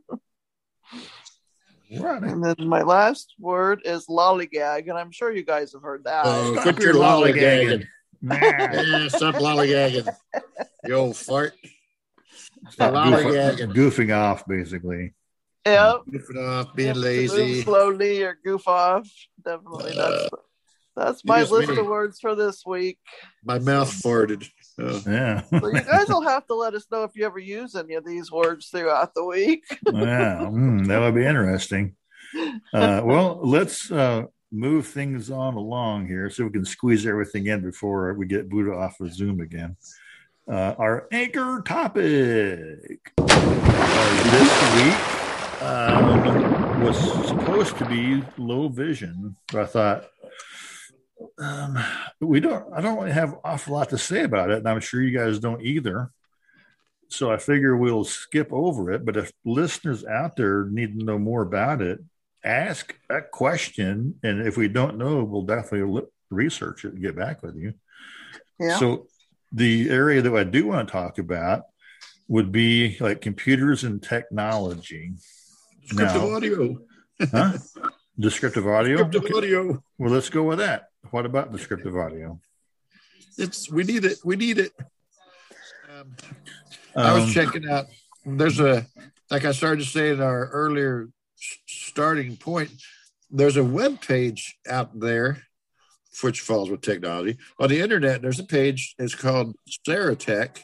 Right. 1.97 2.21
And 2.21 2.45
then 2.45 2.57
my 2.67 2.83
last 2.83 3.35
word 3.39 3.83
is 3.85 4.07
lollygag, 4.09 4.89
and 4.89 4.99
I'm 4.99 5.13
sure 5.13 5.33
you 5.33 5.45
guys 5.45 5.73
have 5.73 5.83
heard 5.83 6.03
that. 6.03 6.23
Oh, 6.27 6.53
Stop 6.55 6.63
quit 6.65 6.79
your 6.81 6.95
your 6.95 7.03
lollygagging. 7.03 7.85
lollygagging. 7.85 7.87
Nah. 8.23 8.35
Yeah, 8.35 9.09
stop 9.09 9.37
lollygagging. 9.37 10.13
You 10.85 10.95
old 10.95 11.17
fart. 11.17 11.55
Stop 12.71 12.95
Lollygagging. 12.95 13.73
goofing, 13.73 13.75
goofing 13.75 14.17
off, 14.17 14.47
basically. 14.47 15.15
Yep. 15.65 16.03
Goofing 16.11 16.49
off, 16.49 16.75
being 16.77 16.89
Yep, 16.89 16.97
move 16.97 17.05
lazy. 17.05 17.63
slowly 17.63 18.23
or 18.23 18.39
goof 18.45 18.67
off. 18.69 19.09
Definitely. 19.45 19.95
That's 19.97 20.29
that's 20.97 21.25
my 21.27 21.43
list 21.43 21.69
me. 21.69 21.79
of 21.79 21.87
words 21.87 22.19
for 22.21 22.35
this 22.35 22.63
week. 22.65 22.99
My 23.45 23.59
mouth 23.59 23.91
farted. 23.91 24.49
Oh. 24.79 25.03
Yeah. 25.07 25.43
So 25.43 25.67
you 25.69 25.81
guys 25.83 26.09
will 26.09 26.23
have 26.23 26.47
to 26.47 26.55
let 26.55 26.75
us 26.75 26.87
know 26.91 27.03
if 27.05 27.15
you 27.15 27.27
ever 27.27 27.39
use 27.39 27.75
any 27.75 27.95
of 27.95 28.05
these 28.07 28.33
words 28.33 28.69
throughout 28.69 29.13
the 29.15 29.25
week. 29.25 29.65
yeah. 29.87 30.39
Mm, 30.51 30.87
that 30.87 31.01
would 31.01 31.15
be 31.15 31.27
interesting. 31.27 31.97
Uh, 32.73 33.03
well, 33.05 33.41
let's 33.43 33.91
uh, 33.93 34.23
move 34.51 34.87
things 34.87 35.31
on 35.31 35.55
along 35.55 36.07
here 36.07 36.31
so 36.31 36.45
we 36.45 36.51
can 36.51 36.65
squeeze 36.65 37.07
everything 37.07 37.47
in 37.47 37.61
before 37.63 38.15
we 38.15 38.27
get 38.27 38.49
Buddha 38.49 38.73
off 38.73 39.01
of 39.01 39.13
Zoom 39.13 39.41
again. 39.41 39.77
Uh, 40.49 40.75
our 40.79 41.09
anchor 41.11 41.61
topic 41.67 43.13
uh, 43.19 44.31
this 44.31 44.53
week 44.77 45.63
um, 45.63 46.85
was 46.85 46.97
supposed 47.27 47.77
to 47.77 47.85
be 47.87 48.23
low 48.39 48.69
vision, 48.69 49.35
but 49.51 49.63
I 49.63 49.67
thought 49.67 50.05
um, 51.39 51.77
we 52.21 52.39
don't. 52.39 52.65
I 52.73 52.81
don't 52.81 52.97
really 52.97 53.11
have 53.11 53.33
an 53.33 53.39
awful 53.43 53.75
lot 53.75 53.91
to 53.91 53.99
say 53.99 54.23
about 54.23 54.51
it, 54.51 54.59
and 54.59 54.69
I'm 54.69 54.79
sure 54.79 55.03
you 55.03 55.19
guys 55.19 55.41
don't 55.41 55.63
either. 55.63 56.13
So 57.09 57.33
I 57.33 57.39
figure 57.39 57.77
we'll 57.77 58.05
skip 58.05 58.53
over 58.53 58.93
it. 58.93 59.05
But 59.05 59.17
if 59.17 59.33
listeners 59.45 60.05
out 60.05 60.37
there 60.37 60.67
need 60.67 60.97
to 60.97 61.05
know 61.05 61.19
more 61.19 61.43
about 61.43 61.83
it, 61.83 61.99
ask 62.45 62.97
a 63.11 63.21
question, 63.21 64.21
and 64.23 64.47
if 64.47 64.57
we 64.57 64.69
don't 64.69 64.97
know, 64.97 65.25
we'll 65.25 65.43
definitely 65.43 65.93
li- 65.93 66.09
research 66.31 66.85
it 66.85 66.93
and 66.93 67.03
get 67.03 67.17
back 67.17 67.43
with 67.43 67.57
you. 67.57 67.75
Yeah. 68.61 68.77
So 68.77 69.09
the 69.53 69.89
area 69.91 70.23
that 70.23 70.35
I 70.35 70.45
do 70.45 70.67
want 70.67 70.87
to 70.89 70.93
talk 70.93 71.19
about 71.19 71.63
would 72.29 72.51
be 72.51 72.97
like 73.01 73.21
computers 73.21 73.85
and 73.85 74.03
technology. 74.03 75.13
Descriptive 75.83 76.23
Now- 76.23 76.35
audio. 76.35 76.79
Huh? 77.31 77.59
Descriptive 78.19 78.67
audio. 78.67 78.97
Descriptive 79.05 79.25
Okay. 79.25 79.35
audio. 79.37 79.85
Well, 79.99 80.11
let's 80.11 80.31
go 80.31 80.43
with 80.43 80.59
that. 80.59 80.89
What 81.11 81.27
about 81.27 81.53
descriptive 81.53 81.97
audio? 81.97 82.41
It's 83.39 83.71
we 83.71 83.85
need 83.85 84.05
it. 84.05 84.19
We 84.25 84.37
need 84.37 84.59
it. 84.59 84.73
Um, 85.89 86.17
I 86.97 87.13
was 87.15 87.25
Um, 87.25 87.31
checking 87.31 87.69
out. 87.69 87.87
There's 88.25 88.59
a 88.61 88.87
like 89.31 89.45
I 89.45 89.53
started 89.53 89.85
to 89.85 89.91
say 89.91 90.11
in 90.11 90.21
our 90.21 90.49
earlier 90.49 91.09
starting 91.67 92.37
point. 92.37 92.71
There's 93.31 93.57
a 93.57 93.65
web 93.65 94.01
page 94.01 94.57
out 94.69 94.99
there, 94.99 95.43
which 96.23 96.41
falls 96.41 96.71
with 96.71 96.81
technology 96.81 97.39
on 97.59 97.69
the 97.69 97.81
internet. 97.81 98.23
There's 98.23 98.41
a 98.41 98.45
page. 98.45 98.95
It's 98.99 99.15
called 99.15 99.55
Serotek. 99.87 100.61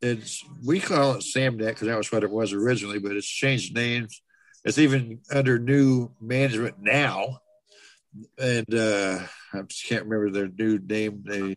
It's 0.00 0.44
we 0.64 0.80
call 0.80 1.14
it 1.14 1.24
Samnet 1.24 1.58
because 1.58 1.88
that 1.88 1.96
was 1.96 2.10
what 2.10 2.24
it 2.24 2.30
was 2.30 2.52
originally, 2.52 2.98
but 2.98 3.12
it's 3.12 3.26
changed 3.26 3.74
names. 3.74 4.20
It's 4.64 4.78
even 4.78 5.20
under 5.30 5.58
new 5.58 6.10
management 6.20 6.76
now, 6.80 7.38
and 8.38 8.74
uh, 8.74 9.20
I 9.52 9.62
just 9.62 9.86
can't 9.86 10.04
remember 10.04 10.30
their 10.30 10.48
new 10.48 10.78
name. 10.78 11.22
They 11.26 11.56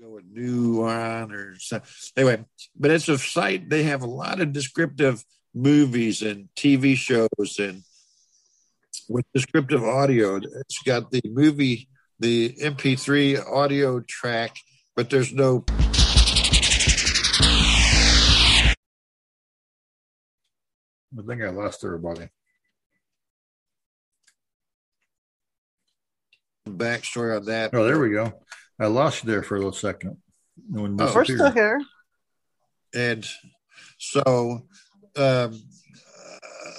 go 0.00 0.10
with 0.10 0.24
new 0.30 0.84
on 0.84 1.32
or 1.32 1.58
something. 1.58 1.88
Anyway, 2.16 2.44
but 2.78 2.90
it's 2.90 3.08
a 3.08 3.18
site. 3.18 3.68
They 3.68 3.84
have 3.84 4.02
a 4.02 4.06
lot 4.06 4.40
of 4.40 4.52
descriptive 4.52 5.24
movies 5.54 6.22
and 6.22 6.48
TV 6.56 6.96
shows 6.96 7.58
and 7.58 7.82
with 9.08 9.24
descriptive 9.32 9.82
audio. 9.84 10.36
It's 10.36 10.82
got 10.84 11.10
the 11.10 11.22
movie, 11.24 11.88
the 12.18 12.54
MP3 12.60 13.46
audio 13.46 14.00
track, 14.00 14.56
but 14.94 15.10
there's 15.10 15.32
no 15.32 15.64
I 21.18 21.22
think 21.26 21.42
I 21.42 21.48
lost 21.50 21.84
everybody. 21.84 22.28
backstory 26.68 27.36
on 27.36 27.44
that. 27.46 27.70
Oh, 27.72 27.84
there 27.84 27.98
we 28.00 28.10
go. 28.10 28.32
I 28.78 28.86
lost 28.86 29.22
you 29.22 29.30
there 29.30 29.42
for 29.44 29.54
a 29.54 29.58
little 29.58 29.72
second. 29.72 30.16
No 30.68 30.82
one 30.82 30.96
Oh. 31.00 31.12
We're 31.14 31.24
still 31.24 31.52
here. 31.52 31.80
and 32.92 33.24
so 33.98 34.66
um, 35.16 35.62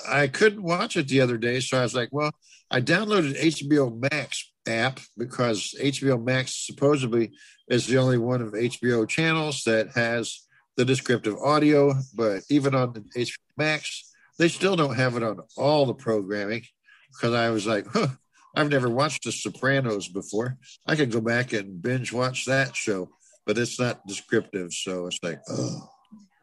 I 0.08 0.28
couldn't 0.28 0.62
watch 0.62 0.98
it 0.98 1.08
the 1.08 1.22
other 1.22 1.38
day. 1.38 1.62
So 1.62 1.80
I 1.80 1.84
was 1.84 1.96
like, 1.96 2.10
well, 2.12 2.32
I 2.70 2.82
downloaded 2.82 3.40
HBO 3.42 4.12
Max 4.12 4.52
app 4.68 5.00
because 5.18 5.76
HBO 5.82 6.24
Max 6.24 6.66
supposedly 6.66 7.32
is 7.68 7.88
the 7.88 7.98
only 7.98 8.18
one 8.18 8.42
of 8.42 8.54
HBO 8.54 9.08
channels 9.08 9.64
that 9.64 9.90
has 9.96 10.48
the 10.76 10.86
descriptive 10.86 11.38
audio. 11.38 11.94
But 12.16 12.44
even 12.50 12.76
on 12.76 12.94
the 12.94 13.02
HBO 13.16 13.38
Max, 13.58 14.14
they 14.38 14.48
still 14.48 14.76
don't 14.76 14.96
have 14.96 15.16
it 15.16 15.24
on 15.24 15.40
all 15.56 15.86
the 15.86 15.94
programming 15.94 16.64
because 17.12 17.34
I 17.34 17.50
was 17.50 17.66
like, 17.66 17.88
huh, 17.92 18.08
I've 18.56 18.70
never 18.70 18.90
watched 18.90 19.24
The 19.24 19.32
Sopranos 19.32 20.08
before. 20.08 20.58
I 20.86 20.96
could 20.96 21.12
go 21.12 21.22
back 21.22 21.54
and 21.54 21.82
binge 21.82 22.12
watch 22.12 22.46
that 22.46 22.76
show, 22.76 23.10
but 23.46 23.58
it's 23.58 23.80
not 23.80 24.06
descriptive. 24.08 24.74
So 24.74 25.08
it's 25.08 25.20
like, 25.22 25.40
oh. 25.50 25.90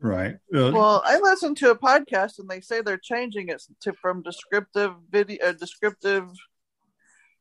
Right. 0.00 0.34
Uh, 0.54 0.70
Well, 0.70 1.02
I 1.04 1.18
listened 1.18 1.56
to 1.58 1.70
a 1.70 1.78
podcast 1.78 2.38
and 2.38 2.48
they 2.48 2.60
say 2.60 2.82
they're 2.82 2.98
changing 2.98 3.48
it 3.48 3.62
to 3.80 3.94
from 3.94 4.22
descriptive 4.22 4.92
video, 5.10 5.38
uh, 5.42 5.52
descriptive, 5.52 6.28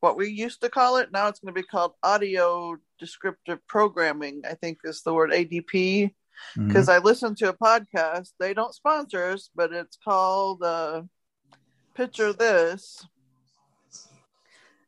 what 0.04 0.18
we 0.18 0.28
used 0.28 0.60
to 0.60 0.70
call 0.70 0.97
it. 0.97 1.14
Now 1.14 1.30
it's 1.30 1.39
going 1.39 1.56
to 1.56 1.62
be 1.62 1.66
called 1.66 1.93
audio 2.04 2.76
descriptive 2.99 3.66
programming. 3.68 4.41
I 4.43 4.54
think 4.54 4.80
is 4.84 5.01
the 5.01 5.14
word 5.14 5.32
ADP. 5.32 6.14
Because 6.58 6.89
I 6.89 6.97
listened 6.97 7.38
to 7.38 7.49
a 7.49 7.58
podcast. 7.58 8.32
They 8.38 8.54
don't 8.54 8.76
sponsor 8.76 9.24
us, 9.24 9.49
but 9.56 9.72
it's 9.72 9.97
called 10.04 10.62
uh, 10.62 11.04
Picture 11.95 12.34
This, 12.34 13.06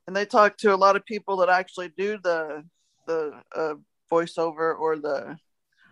and 0.05 0.13
they 0.13 0.25
talk 0.25 0.57
to 0.57 0.73
a 0.73 0.75
lot 0.75 0.97
of 0.97 1.05
people 1.05 1.37
that 1.37 1.49
actually 1.49 1.93
do 1.97 2.17
the 2.21 2.63
the 3.07 3.41
uh, 3.55 3.75
voiceover 4.11 4.77
or 4.77 4.97
the 4.97 5.37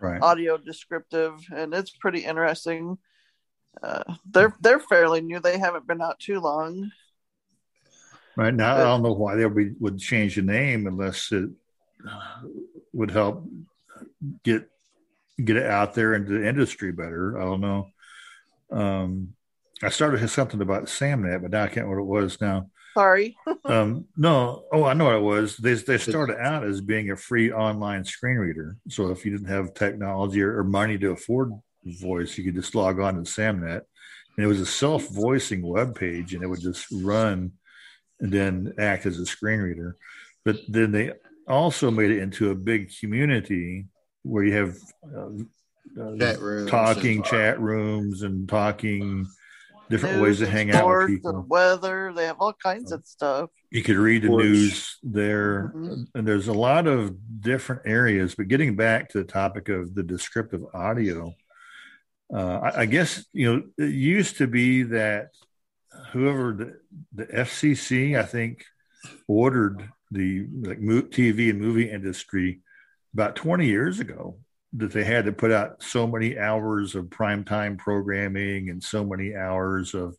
right. 0.00 0.20
audio 0.20 0.58
descriptive, 0.58 1.40
and 1.54 1.72
it's 1.72 1.92
pretty 1.92 2.24
interesting. 2.24 2.98
Uh, 3.82 4.02
they're 4.30 4.54
they're 4.60 4.80
fairly 4.80 5.22
new. 5.22 5.40
They 5.40 5.58
haven't 5.58 5.86
been 5.86 6.02
out 6.02 6.18
too 6.18 6.40
long. 6.40 6.90
Right 8.36 8.54
now, 8.54 8.76
I 8.76 8.80
don't 8.80 9.02
know 9.02 9.12
why 9.12 9.36
they 9.36 9.46
would, 9.46 9.76
would 9.80 9.98
change 9.98 10.36
the 10.36 10.42
name 10.42 10.86
unless 10.86 11.30
it 11.30 11.48
uh, 12.08 12.42
would 12.92 13.10
help 13.10 13.46
get 14.42 14.68
get 15.42 15.56
it 15.56 15.66
out 15.66 15.94
there 15.94 16.14
into 16.14 16.38
the 16.38 16.48
industry 16.48 16.92
better. 16.92 17.38
I 17.40 17.44
don't 17.44 17.60
know. 17.60 17.88
Um, 18.70 19.34
I 19.82 19.88
started 19.88 20.26
something 20.28 20.60
about 20.60 20.84
Samnet, 20.84 21.42
but 21.42 21.50
now 21.50 21.64
I 21.64 21.66
can't 21.66 21.86
remember 21.86 22.02
what 22.02 22.18
it 22.18 22.22
was 22.22 22.40
now. 22.40 22.70
Sorry. 22.94 23.36
Um, 23.66 24.04
no, 24.14 24.64
oh, 24.72 24.84
I 24.84 24.92
know 24.92 25.06
what 25.06 25.14
it 25.14 25.22
was. 25.22 25.56
They 25.56 25.72
they 25.72 25.96
started 25.96 26.36
out 26.38 26.64
as 26.64 26.82
being 26.82 27.10
a 27.10 27.16
free 27.16 27.50
online 27.50 28.04
screen 28.04 28.36
reader. 28.36 28.76
So 28.90 29.08
if 29.08 29.24
you 29.24 29.32
didn't 29.32 29.48
have 29.48 29.72
technology 29.72 30.42
or, 30.42 30.58
or 30.58 30.64
money 30.64 30.98
to 30.98 31.12
afford 31.12 31.50
voice, 31.82 32.36
you 32.36 32.44
could 32.44 32.54
just 32.54 32.74
log 32.74 33.00
on 33.00 33.14
to 33.14 33.22
Samnet, 33.22 33.80
and 34.36 34.44
it 34.44 34.46
was 34.46 34.60
a 34.60 34.66
self 34.66 35.08
voicing 35.08 35.66
web 35.66 35.94
page, 35.94 36.34
and 36.34 36.42
it 36.42 36.46
would 36.46 36.60
just 36.60 36.86
run 36.92 37.52
and 38.24 38.32
then 38.32 38.72
act 38.78 39.04
as 39.04 39.18
a 39.18 39.26
screen 39.26 39.60
reader. 39.60 39.96
But 40.46 40.56
then 40.66 40.92
they 40.92 41.12
also 41.46 41.90
made 41.90 42.10
it 42.10 42.20
into 42.22 42.50
a 42.50 42.54
big 42.54 42.90
community 42.98 43.84
where 44.22 44.44
you 44.44 44.54
have 44.54 44.76
uh, 45.14 46.00
uh, 46.02 46.16
Chat 46.18 46.40
rooms 46.40 46.70
talking 46.70 47.22
chat 47.22 47.60
rooms 47.60 48.22
and 48.22 48.48
talking 48.48 49.26
different 49.90 50.16
News 50.16 50.22
ways 50.22 50.38
to 50.38 50.46
hang 50.46 50.70
out 50.70 50.88
with 50.88 51.08
people 51.08 51.30
and 51.40 51.48
weather. 51.50 52.12
They 52.16 52.24
have 52.24 52.36
all 52.40 52.54
kinds 52.54 52.90
of 52.92 53.04
stuff. 53.04 53.50
you 53.70 53.82
could 53.82 53.96
read 53.96 54.22
the 54.22 54.28
Sports. 54.28 54.44
news 54.44 54.96
there 55.02 55.72
Mhm. 55.76 56.06
and 56.14 56.26
there's 56.26 56.48
a 56.48 56.52
lot 56.54 56.86
of 56.86 57.14
different 57.42 57.82
areas 57.84 58.34
but 58.34 58.48
getting 58.48 58.74
back 58.76 59.10
to 59.10 59.18
the 59.18 59.24
topic 59.24 59.68
of 59.68 59.94
the 59.94 60.02
descriptive 60.02 60.62
audio 60.72 61.34
uh, 62.32 62.56
I, 62.66 62.80
I 62.82 62.86
guess 62.86 63.26
you 63.34 63.46
know 63.52 63.62
it 63.76 63.90
used 63.92 64.38
to 64.38 64.46
be 64.46 64.84
that 64.84 65.30
whoever 66.12 66.52
the, 66.52 66.78
the 67.14 67.26
fcc 67.26 68.18
i 68.18 68.22
think 68.22 68.64
ordered 69.26 69.88
the 70.10 70.46
like 70.62 70.78
tv 70.78 71.50
and 71.50 71.60
movie 71.60 71.90
industry 71.90 72.60
about 73.12 73.36
20 73.36 73.66
years 73.66 74.00
ago 74.00 74.36
that 74.76 74.92
they 74.92 75.04
had 75.04 75.24
to 75.24 75.32
put 75.32 75.52
out 75.52 75.82
so 75.82 76.06
many 76.06 76.36
hours 76.36 76.94
of 76.94 77.06
primetime 77.06 77.78
programming 77.78 78.70
and 78.70 78.82
so 78.82 79.04
many 79.04 79.34
hours 79.34 79.94
of 79.94 80.16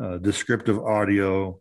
uh, 0.00 0.18
descriptive 0.18 0.78
audio. 0.78 1.58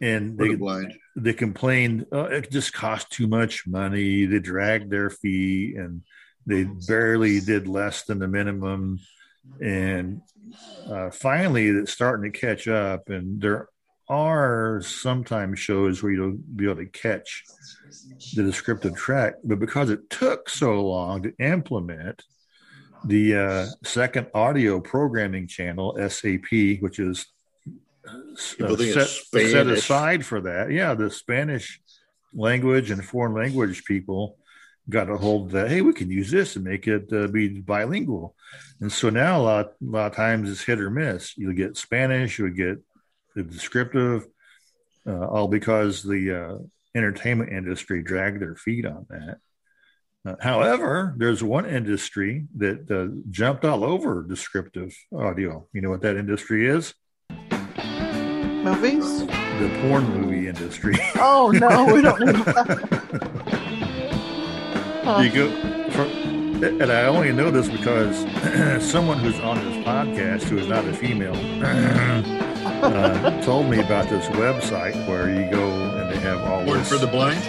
And 0.00 0.36
they 0.36 0.54
the 0.54 0.92
they 1.14 1.32
complained 1.32 2.06
oh, 2.10 2.24
it 2.24 2.50
just 2.50 2.72
cost 2.72 3.10
too 3.10 3.28
much 3.28 3.66
money. 3.66 4.24
They 4.24 4.40
dragged 4.40 4.90
their 4.90 5.10
fee 5.10 5.74
and 5.76 6.02
they 6.44 6.64
barely 6.64 7.38
did 7.38 7.68
less 7.68 8.02
than 8.04 8.18
the 8.18 8.26
minimum 8.26 8.98
and 9.60 10.20
uh, 10.90 11.10
finally 11.10 11.68
it's 11.68 11.92
starting 11.92 12.30
to 12.30 12.38
catch 12.38 12.68
up 12.68 13.08
and 13.08 13.40
there 13.40 13.68
are 14.08 14.82
sometimes 14.82 15.58
shows 15.58 16.02
where 16.02 16.12
you'll 16.12 16.38
be 16.56 16.64
able 16.64 16.76
to 16.76 16.86
catch 16.86 17.44
the 18.34 18.42
descriptive 18.42 18.96
track 18.96 19.34
but 19.44 19.58
because 19.58 19.90
it 19.90 20.10
took 20.10 20.48
so 20.48 20.80
long 20.80 21.22
to 21.22 21.32
implement 21.38 22.22
the 23.04 23.34
uh, 23.34 23.66
second 23.84 24.26
audio 24.34 24.80
programming 24.80 25.46
channel 25.46 25.96
sap 26.08 26.42
which 26.80 26.98
is 26.98 27.26
uh, 28.08 28.76
set, 28.76 29.08
set 29.08 29.66
aside 29.66 30.26
for 30.26 30.40
that. 30.40 30.70
Yeah, 30.70 30.94
the 30.94 31.10
Spanish 31.10 31.80
language 32.34 32.90
and 32.90 33.04
foreign 33.04 33.34
language 33.34 33.84
people 33.84 34.38
got 34.88 35.10
a 35.10 35.16
hold 35.16 35.46
of 35.46 35.52
that. 35.52 35.68
Hey, 35.68 35.80
we 35.80 35.92
can 35.92 36.10
use 36.10 36.30
this 36.30 36.56
and 36.56 36.64
make 36.64 36.86
it 36.86 37.12
uh, 37.12 37.28
be 37.28 37.60
bilingual. 37.60 38.34
And 38.80 38.90
so 38.90 39.10
now 39.10 39.40
a 39.40 39.42
lot, 39.42 39.66
a 39.66 39.72
lot 39.80 40.06
of 40.10 40.16
times 40.16 40.50
it's 40.50 40.62
hit 40.62 40.80
or 40.80 40.90
miss. 40.90 41.36
You'll 41.36 41.54
get 41.54 41.76
Spanish, 41.76 42.38
you'll 42.38 42.50
get 42.50 42.78
the 43.34 43.42
descriptive, 43.42 44.26
uh, 45.06 45.26
all 45.26 45.48
because 45.48 46.02
the 46.02 46.42
uh, 46.44 46.58
entertainment 46.94 47.52
industry 47.52 48.02
dragged 48.02 48.40
their 48.40 48.56
feet 48.56 48.86
on 48.86 49.06
that. 49.08 49.38
Uh, 50.24 50.36
however, 50.40 51.14
there's 51.16 51.42
one 51.42 51.66
industry 51.66 52.46
that 52.56 52.88
uh, 52.90 53.08
jumped 53.30 53.64
all 53.64 53.82
over 53.84 54.22
descriptive 54.22 54.96
audio. 55.16 55.66
You 55.72 55.80
know 55.80 55.90
what 55.90 56.02
that 56.02 56.16
industry 56.16 56.68
is? 56.68 56.94
Movies? 58.62 59.26
The 59.26 59.78
porn 59.82 60.04
movie 60.20 60.46
industry. 60.48 60.94
Oh 61.16 61.50
no, 61.52 61.92
we 61.92 62.02
don't 62.02 62.20
need 62.24 62.44
that. 62.44 63.81
Huh. 65.04 65.20
you 65.20 65.30
go 65.32 65.50
for, 65.90 66.02
and 66.64 66.92
I 66.92 67.06
only 67.06 67.32
know 67.32 67.50
this 67.50 67.68
because 67.68 68.16
someone 68.90 69.18
who's 69.18 69.38
on 69.40 69.56
this 69.64 69.84
podcast 69.84 70.42
who 70.44 70.58
is 70.58 70.68
not 70.68 70.84
a 70.84 70.92
female 70.92 71.34
uh, 71.64 73.42
told 73.42 73.68
me 73.68 73.80
about 73.80 74.08
this 74.08 74.26
website 74.28 74.94
where 75.08 75.28
you 75.28 75.50
go 75.50 75.68
and 75.70 76.10
they 76.12 76.18
have 76.20 76.40
all 76.42 76.64
Porn 76.64 76.78
this 76.78 76.88
for 76.88 76.98
the 76.98 77.06
blind. 77.08 77.40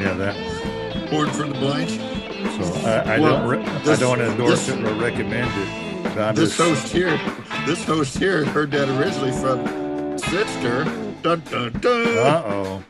yeah 0.00 0.14
that 0.14 1.08
Porn 1.10 1.28
for 1.30 1.44
the 1.46 1.54
blind. 1.54 1.90
So 1.90 2.64
I, 2.88 3.16
I 3.16 3.18
Well, 3.20 3.38
don't 3.40 3.48
re- 3.48 3.78
this- 3.84 3.98
I 3.98 4.00
don't 4.00 4.20
endorse 4.20 4.66
this- 4.66 4.76
it 4.76 4.84
or 4.84 4.94
recommend 4.94 5.50
it. 5.54 6.02
But 6.04 6.18
I'm 6.18 6.34
This 6.34 6.56
just, 6.56 6.82
host 6.82 6.92
here, 6.92 7.18
this 7.66 7.84
host 7.84 8.18
here 8.18 8.44
heard 8.46 8.70
that 8.72 8.88
originally 8.88 9.32
from 9.32 10.18
sister. 10.18 10.84
Dun 11.22 11.40
dun 11.50 11.72
dun. 11.80 12.18
uh 12.18 12.42
oh. 12.46 12.84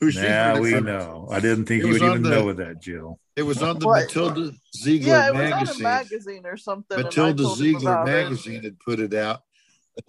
Who 0.00 0.10
she 0.10 0.20
Now 0.22 0.56
it 0.56 0.60
we 0.62 0.72
from. 0.72 0.84
know. 0.84 1.28
I 1.30 1.40
didn't 1.40 1.66
think 1.66 1.82
It 1.84 1.86
you 1.86 1.92
would 1.92 2.02
even 2.02 2.22
the- 2.22 2.30
know 2.30 2.52
that, 2.52 2.80
Jill. 2.80 3.18
It 3.36 3.42
was 3.42 3.62
on 3.62 3.78
the 3.78 3.86
What? 3.86 4.02
Matilda 4.02 4.52
Ziegler 4.76 5.08
yeah, 5.08 5.28
it 5.28 5.32
was 5.34 5.40
on 5.40 5.46
a 5.46 5.50
magazine. 5.50 5.82
magazine 5.82 6.42
or 6.46 6.56
something. 6.56 6.96
Matilda 7.02 7.44
Ziegler 7.54 7.92
about 7.92 8.08
it. 8.08 8.10
magazine 8.12 8.62
had 8.64 8.78
put 8.80 9.00
it 9.00 9.14
out. 9.14 9.40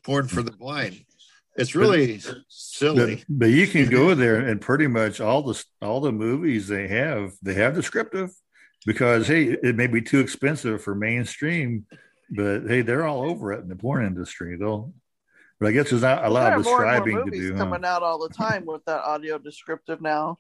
Porn 0.04 0.28
for 0.28 0.42
the 0.42 0.52
blind. 0.52 1.04
It's 1.58 1.76
really 1.76 2.22
silly. 2.48 3.16
But, 3.18 3.26
but 3.30 3.46
you 3.48 3.68
can 3.68 3.90
go 3.90 4.16
there 4.16 4.38
and 4.38 4.62
pretty 4.62 4.88
much 4.88 5.20
all 5.20 5.42
the 5.44 5.62
all 5.82 6.00
the 6.00 6.12
movies 6.14 6.68
they 6.70 6.88
have 6.88 7.34
they 7.42 7.54
have 7.56 7.76
descriptive 7.76 8.32
because 8.86 9.28
hey 9.28 9.58
it 9.62 9.76
may 9.76 9.88
be 9.88 10.02
too 10.02 10.20
expensive 10.20 10.82
for 10.82 10.96
mainstream 10.96 11.86
but 12.30 12.62
hey 12.68 12.82
they're 12.82 13.06
all 13.06 13.30
over 13.30 13.52
it 13.52 13.60
in 13.60 13.68
the 13.68 13.76
porn 13.76 14.06
industry 14.06 14.56
they'll 14.58 14.94
but 15.62 15.68
I 15.68 15.74
guess 15.74 15.92
there's 15.92 16.02
not 16.02 16.18
a 16.18 16.22
Well, 16.24 16.34
lot 16.34 16.50
there 16.50 16.58
of 16.58 16.66
are 16.66 16.70
more 16.70 16.86
and 16.86 17.06
more 17.06 17.20
to 17.20 17.26
movies 17.26 17.42
do. 17.42 17.54
huh? 17.54 17.60
coming 17.60 17.86
out 17.86 18.02
all 18.02 18.18
the 18.18 18.34
time 18.34 18.66
with 18.66 18.84
that 18.86 19.04
audio 19.04 19.38
descriptive 19.38 20.02
now. 20.02 20.40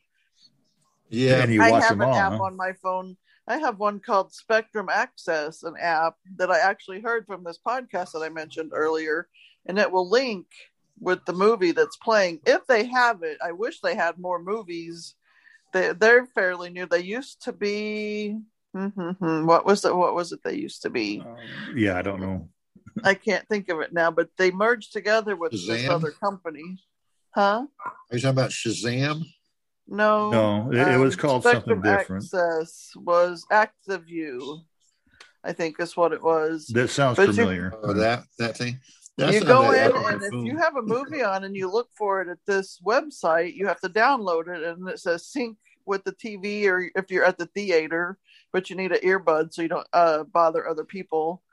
Yeah, 1.09 1.43
And 1.43 1.53
you 1.53 1.61
I 1.61 1.69
watch 1.69 1.83
have 1.83 1.99
them 1.99 2.01
an 2.01 2.07
all. 2.09 2.15
app 2.15 2.31
huh? 2.33 2.43
on 2.43 2.57
my 2.57 2.73
phone. 2.81 3.15
I 3.47 3.57
have 3.57 3.77
one 3.77 3.99
called 3.99 4.33
Spectrum 4.33 4.89
Access, 4.91 5.61
an 5.61 5.75
app 5.79 6.15
that 6.37 6.49
I 6.49 6.57
actually 6.59 7.01
heard 7.01 7.27
from 7.27 7.43
this 7.43 7.59
podcast 7.63 8.13
that 8.13 8.23
I 8.23 8.29
mentioned 8.29 8.71
earlier, 8.73 9.27
and 9.67 9.77
it 9.77 9.91
will 9.91 10.09
link 10.09 10.47
with 10.99 11.23
the 11.25 11.33
movie 11.33 11.71
that's 11.71 11.97
playing 11.97 12.39
if 12.47 12.65
they 12.65 12.85
have 12.85 13.21
it. 13.21 13.37
I 13.45 13.51
wish 13.51 13.79
they 13.79 13.93
had 13.93 14.17
more 14.17 14.41
movies. 14.41 15.13
They 15.71 15.93
they're 15.93 16.25
fairly 16.25 16.71
new. 16.71 16.87
They 16.87 17.01
used 17.01 17.43
to 17.43 17.51
be. 17.51 18.39
hmm 18.73 19.45
What 19.45 19.67
was 19.67 19.85
it? 19.85 19.95
What 19.95 20.15
was 20.15 20.31
it? 20.31 20.39
They 20.43 20.55
used 20.55 20.81
to 20.81 20.89
be. 20.89 21.23
Yeah, 21.75 21.97
I 21.97 22.01
don't 22.01 22.21
know. 22.21 22.49
I 23.03 23.13
can't 23.13 23.47
think 23.47 23.69
of 23.69 23.79
it 23.79 23.93
now, 23.93 24.11
but 24.11 24.29
they 24.37 24.51
merged 24.51 24.93
together 24.93 25.35
with 25.35 25.51
this 25.51 25.87
other 25.87 26.11
company. 26.11 26.79
Huh? 27.33 27.65
Are 27.85 27.93
you 28.11 28.19
talking 28.19 28.29
about 28.29 28.51
Shazam? 28.51 29.23
No. 29.87 30.29
No, 30.31 30.71
it, 30.71 30.95
it 30.95 30.97
was 30.97 31.15
um, 31.15 31.19
called 31.19 31.43
Spectrum 31.43 31.81
something 31.83 31.97
different. 31.97 32.23
Access 32.23 32.91
was 32.95 33.45
ActiveView, 33.51 34.61
I 35.43 35.53
think 35.53 35.79
is 35.79 35.97
what 35.97 36.13
it 36.13 36.21
was. 36.21 36.67
That 36.67 36.89
sounds 36.89 37.17
But 37.17 37.27
you- 37.27 37.33
familiar. 37.33 37.73
Oh, 37.81 37.93
that 37.93 38.23
that 38.39 38.57
thing. 38.57 38.79
That's 39.17 39.33
you 39.35 39.43
go 39.43 39.71
in, 39.71 39.91
and 39.91 39.93
my 39.93 40.13
if 40.25 40.45
you 40.45 40.57
have 40.57 40.77
a 40.77 40.81
movie 40.81 41.21
on 41.21 41.43
and 41.43 41.55
you 41.55 41.69
look 41.69 41.89
for 41.97 42.21
it 42.21 42.29
at 42.29 42.37
this 42.47 42.79
website, 42.83 43.53
you 43.53 43.67
have 43.67 43.81
to 43.81 43.89
download 43.89 44.47
it, 44.47 44.63
and 44.63 44.87
it 44.87 44.99
says 44.99 45.27
sync 45.27 45.57
with 45.85 46.03
the 46.05 46.13
TV, 46.13 46.65
or 46.65 46.89
if 46.95 47.11
you're 47.11 47.25
at 47.25 47.37
the 47.37 47.45
theater, 47.47 48.17
but 48.53 48.69
you 48.69 48.75
need 48.77 48.93
an 48.93 48.99
earbud 49.03 49.53
so 49.53 49.61
you 49.61 49.67
don't 49.67 49.87
uh, 49.93 50.23
bother 50.23 50.67
other 50.67 50.85
people. 50.85 51.43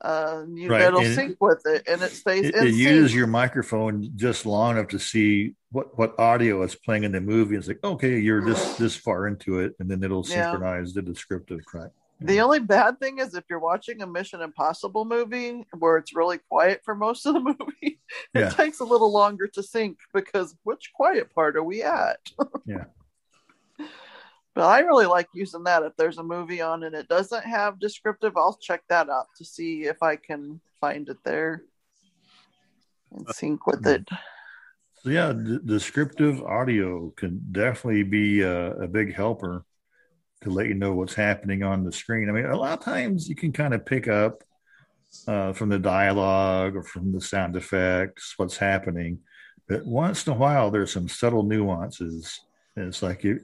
Uh, 0.00 0.44
you, 0.54 0.68
Right, 0.70 0.82
It'll 0.82 1.00
and- 1.00 1.14
sync 1.14 1.36
with 1.40 1.62
it, 1.66 1.82
and 1.86 2.00
it 2.02 2.10
stays 2.12 2.46
It, 2.46 2.54
in 2.54 2.66
it 2.68 2.74
uses 2.74 3.14
your 3.14 3.26
microphone 3.26 4.10
just 4.16 4.46
long 4.46 4.76
enough 4.76 4.88
to 4.88 4.98
see 4.98 5.54
what, 5.72 5.96
what 5.98 6.18
audio 6.18 6.62
is 6.62 6.74
playing 6.74 7.04
in 7.04 7.12
the 7.12 7.20
movie. 7.20 7.56
It's 7.56 7.68
like, 7.68 7.84
okay, 7.84 8.18
you're 8.18 8.44
this 8.44 8.74
this 8.78 8.96
far 8.96 9.26
into 9.26 9.60
it, 9.60 9.74
and 9.78 9.90
then 9.90 10.02
it'll 10.02 10.24
Yeah. 10.26 10.50
synchronize 10.52 10.94
the 10.94 11.02
descriptive 11.02 11.60
track. 11.66 11.90
The 12.22 12.40
only 12.42 12.60
bad 12.60 13.00
thing 13.00 13.18
is 13.18 13.34
if 13.34 13.44
you're 13.48 13.60
watching 13.60 14.02
a 14.02 14.06
Mission 14.06 14.42
Impossible 14.42 15.06
movie 15.06 15.64
where 15.78 15.96
it's 15.96 16.14
really 16.14 16.36
quiet 16.36 16.82
for 16.84 16.94
most 16.94 17.24
of 17.24 17.32
the 17.32 17.40
movie, 17.40 17.66
it 17.82 17.98
Yeah. 18.34 18.50
takes 18.50 18.80
a 18.80 18.84
little 18.84 19.10
longer 19.10 19.46
to 19.48 19.62
sync 19.62 19.98
because 20.12 20.54
which 20.64 20.90
quiet 20.94 21.34
part 21.34 21.56
are 21.56 21.62
we 21.64 21.82
at? 21.82 22.18
Yeah. 22.66 22.84
But 24.60 24.66
I 24.66 24.80
really 24.80 25.06
like 25.06 25.28
using 25.32 25.64
that. 25.64 25.84
If 25.84 25.96
there's 25.96 26.18
a 26.18 26.22
movie 26.22 26.60
on 26.60 26.82
and 26.82 26.94
it 26.94 27.08
doesn't 27.08 27.46
have 27.46 27.80
descriptive, 27.80 28.36
I'll 28.36 28.58
check 28.60 28.82
that 28.90 29.08
out 29.08 29.28
to 29.38 29.44
see 29.46 29.84
if 29.84 30.02
I 30.02 30.16
can 30.16 30.60
find 30.82 31.08
it 31.08 31.16
there 31.24 31.62
and 33.10 33.26
sync 33.30 33.66
with 33.66 33.86
it. 33.86 34.06
So 35.02 35.08
yeah, 35.08 35.32
d- 35.32 35.60
descriptive 35.64 36.42
audio 36.42 37.08
can 37.16 37.40
definitely 37.50 38.02
be 38.02 38.42
a, 38.42 38.72
a 38.72 38.86
big 38.86 39.14
helper 39.14 39.64
to 40.42 40.50
let 40.50 40.66
you 40.66 40.74
know 40.74 40.92
what's 40.92 41.14
happening 41.14 41.62
on 41.62 41.82
the 41.82 41.90
screen. 41.90 42.28
I 42.28 42.32
mean, 42.32 42.44
a 42.44 42.54
lot 42.54 42.78
of 42.78 42.84
times 42.84 43.30
you 43.30 43.34
can 43.34 43.52
kind 43.52 43.72
of 43.72 43.86
pick 43.86 44.08
up 44.08 44.44
uh, 45.26 45.54
from 45.54 45.70
the 45.70 45.78
dialogue 45.78 46.76
or 46.76 46.82
from 46.82 47.12
the 47.12 47.20
sound 47.22 47.56
effects 47.56 48.34
what's 48.36 48.58
happening, 48.58 49.20
but 49.66 49.86
once 49.86 50.26
in 50.26 50.34
a 50.34 50.36
while 50.36 50.70
there's 50.70 50.92
some 50.92 51.08
subtle 51.08 51.44
nuances. 51.44 52.40
And 52.76 52.88
it's 52.88 53.02
like 53.02 53.24
if, 53.24 53.40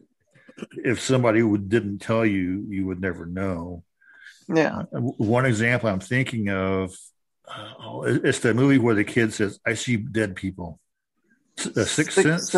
if 0.73 1.01
somebody 1.01 1.43
would, 1.43 1.69
didn't 1.69 1.99
tell 1.99 2.25
you, 2.25 2.67
you 2.69 2.87
would 2.87 3.01
never 3.01 3.27
know. 3.27 3.83
Yeah. 4.49 4.83
One 4.93 5.45
example 5.47 5.89
I'm 5.89 6.01
thinking 6.01 6.51
of, 6.51 6.97
uh, 7.49 7.73
oh, 7.81 8.03
it's 8.05 8.41
the 8.41 8.55
movie 8.55 8.79
where 8.79 8.95
the 8.95 9.05
kid 9.05 9.33
says, 9.33 9.61
"I 9.67 9.75
see 9.75 9.97
dead 9.97 10.37
people." 10.37 10.81
Uh, 11.59 11.85
Sixth, 11.85 12.23
Sense. 12.23 12.55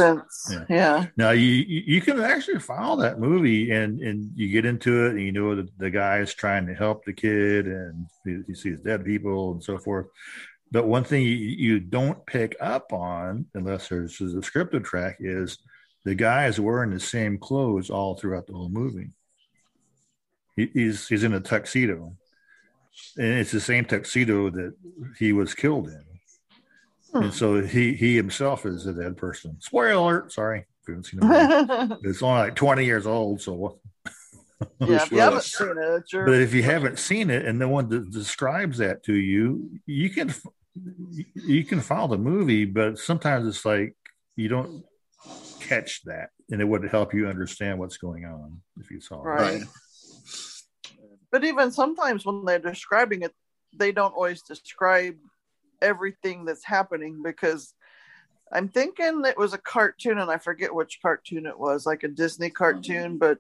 Yeah. 0.51 0.65
yeah. 0.69 1.07
Now 1.17 1.31
you 1.31 1.45
you 1.47 2.01
can 2.01 2.21
actually 2.21 2.59
follow 2.59 3.01
that 3.03 3.21
movie 3.21 3.71
and 3.71 4.01
and 4.01 4.33
you 4.35 4.49
get 4.49 4.65
into 4.65 5.07
it 5.07 5.13
and 5.13 5.21
you 5.21 5.31
know 5.31 5.55
that 5.55 5.79
the 5.79 5.91
guy 5.91 6.19
is 6.19 6.35
trying 6.35 6.67
to 6.67 6.75
help 6.75 7.05
the 7.05 7.13
kid 7.13 7.67
and 7.67 8.07
he, 8.25 8.41
he 8.47 8.55
sees 8.55 8.81
dead 8.81 9.05
people 9.05 9.53
and 9.53 9.63
so 9.63 9.79
forth. 9.79 10.07
But 10.71 10.87
one 10.87 11.05
thing 11.05 11.23
you, 11.23 11.31
you 11.31 11.81
don't 11.81 12.25
pick 12.27 12.57
up 12.61 12.93
on 12.93 13.47
unless 13.55 13.89
there's 13.89 14.21
a 14.21 14.29
descriptive 14.29 14.83
track 14.83 15.19
is 15.21 15.59
the 16.09 16.15
guy 16.15 16.47
is 16.47 16.59
wearing 16.59 16.91
the 16.91 17.01
same 17.01 17.37
clothes 17.37 17.91
all 17.91 18.15
throughout 18.15 18.47
the 18.47 18.55
whole 18.55 18.71
movie. 18.71 19.11
He, 20.57 20.71
he's 20.73 21.07
he's 21.07 21.23
in 21.23 21.35
a 21.35 21.41
tuxedo, 21.41 22.17
and 23.19 23.35
it's 23.35 23.53
the 23.53 23.61
same 23.61 23.85
tuxedo 23.85 24.49
that 24.49 24.75
he 25.19 25.35
was 25.35 25.53
killed 25.53 25.89
in. 25.89 26.03
Hmm. 27.13 27.25
And 27.25 27.35
so 27.35 27.61
he 27.61 27.93
he 27.93 28.17
himself 28.17 28.65
is 28.65 28.87
a 28.87 28.95
dead 28.95 29.19
person. 29.19 29.59
Spoiler 29.61 29.93
alert! 29.93 30.33
Sorry, 30.33 30.61
if 30.61 30.89
you 30.89 30.95
haven't 30.95 31.05
seen 31.05 31.21
the 31.21 31.89
movie. 31.91 32.09
it's 32.09 32.23
only 32.23 32.41
like 32.41 32.57
twenty 32.57 32.87
years 32.87 33.07
old. 33.07 33.43
So, 33.43 33.79
yeah, 34.81 35.03
if 35.03 35.13
you 35.13 35.21
haven't 35.21 35.43
seen 35.43 35.75
it, 35.77 36.11
your 36.11 36.25
but 36.25 36.37
if 36.37 36.55
you 36.55 36.63
haven't 36.63 36.99
seen 36.99 37.29
it 37.29 37.45
and 37.45 37.59
no 37.59 37.69
one 37.69 37.91
de- 37.91 38.01
describes 38.01 38.79
that 38.79 39.03
to 39.05 39.15
you, 39.15 39.79
you 39.85 40.09
can 40.09 40.35
you 41.35 41.65
can 41.65 41.83
follow 41.83 42.09
the 42.09 42.17
movie, 42.19 42.65
but 42.65 42.99
sometimes 42.99 43.47
it's 43.47 43.67
like 43.67 43.95
you 44.37 44.49
don't 44.49 44.85
catch 45.69 46.03
that, 46.05 46.31
and 46.51 46.61
it 46.61 46.65
would 46.65 46.85
help 46.85 47.15
you 47.15 47.29
understand 47.29 47.79
what's 47.79 47.99
going 47.99 48.25
on 48.25 48.61
if 48.79 48.91
you 48.91 49.01
saw 49.01 49.21
it. 49.23 49.27
Right. 49.27 49.63
But 51.31 51.45
even 51.45 51.71
sometimes 51.71 52.25
when 52.25 52.45
they're 52.45 52.59
describing 52.59 53.23
it, 53.23 53.33
they 53.77 53.93
don't 53.93 54.15
always 54.15 54.43
describe 54.43 55.17
everything 55.83 56.45
that's 56.45 56.65
happening 56.65 57.21
because 57.23 57.75
I'm 58.51 58.69
thinking 58.69 59.23
it 59.27 59.37
was 59.37 59.53
a 59.53 59.59
cartoon 59.59 60.19
and 60.19 60.31
I 60.31 60.39
forget 60.39 60.75
which 60.75 61.01
cartoon 61.03 61.47
it 61.47 61.59
was, 61.59 61.85
like 61.85 62.03
a 62.03 62.09
Disney 62.09 62.51
cartoon, 62.51 63.19
but 63.19 63.39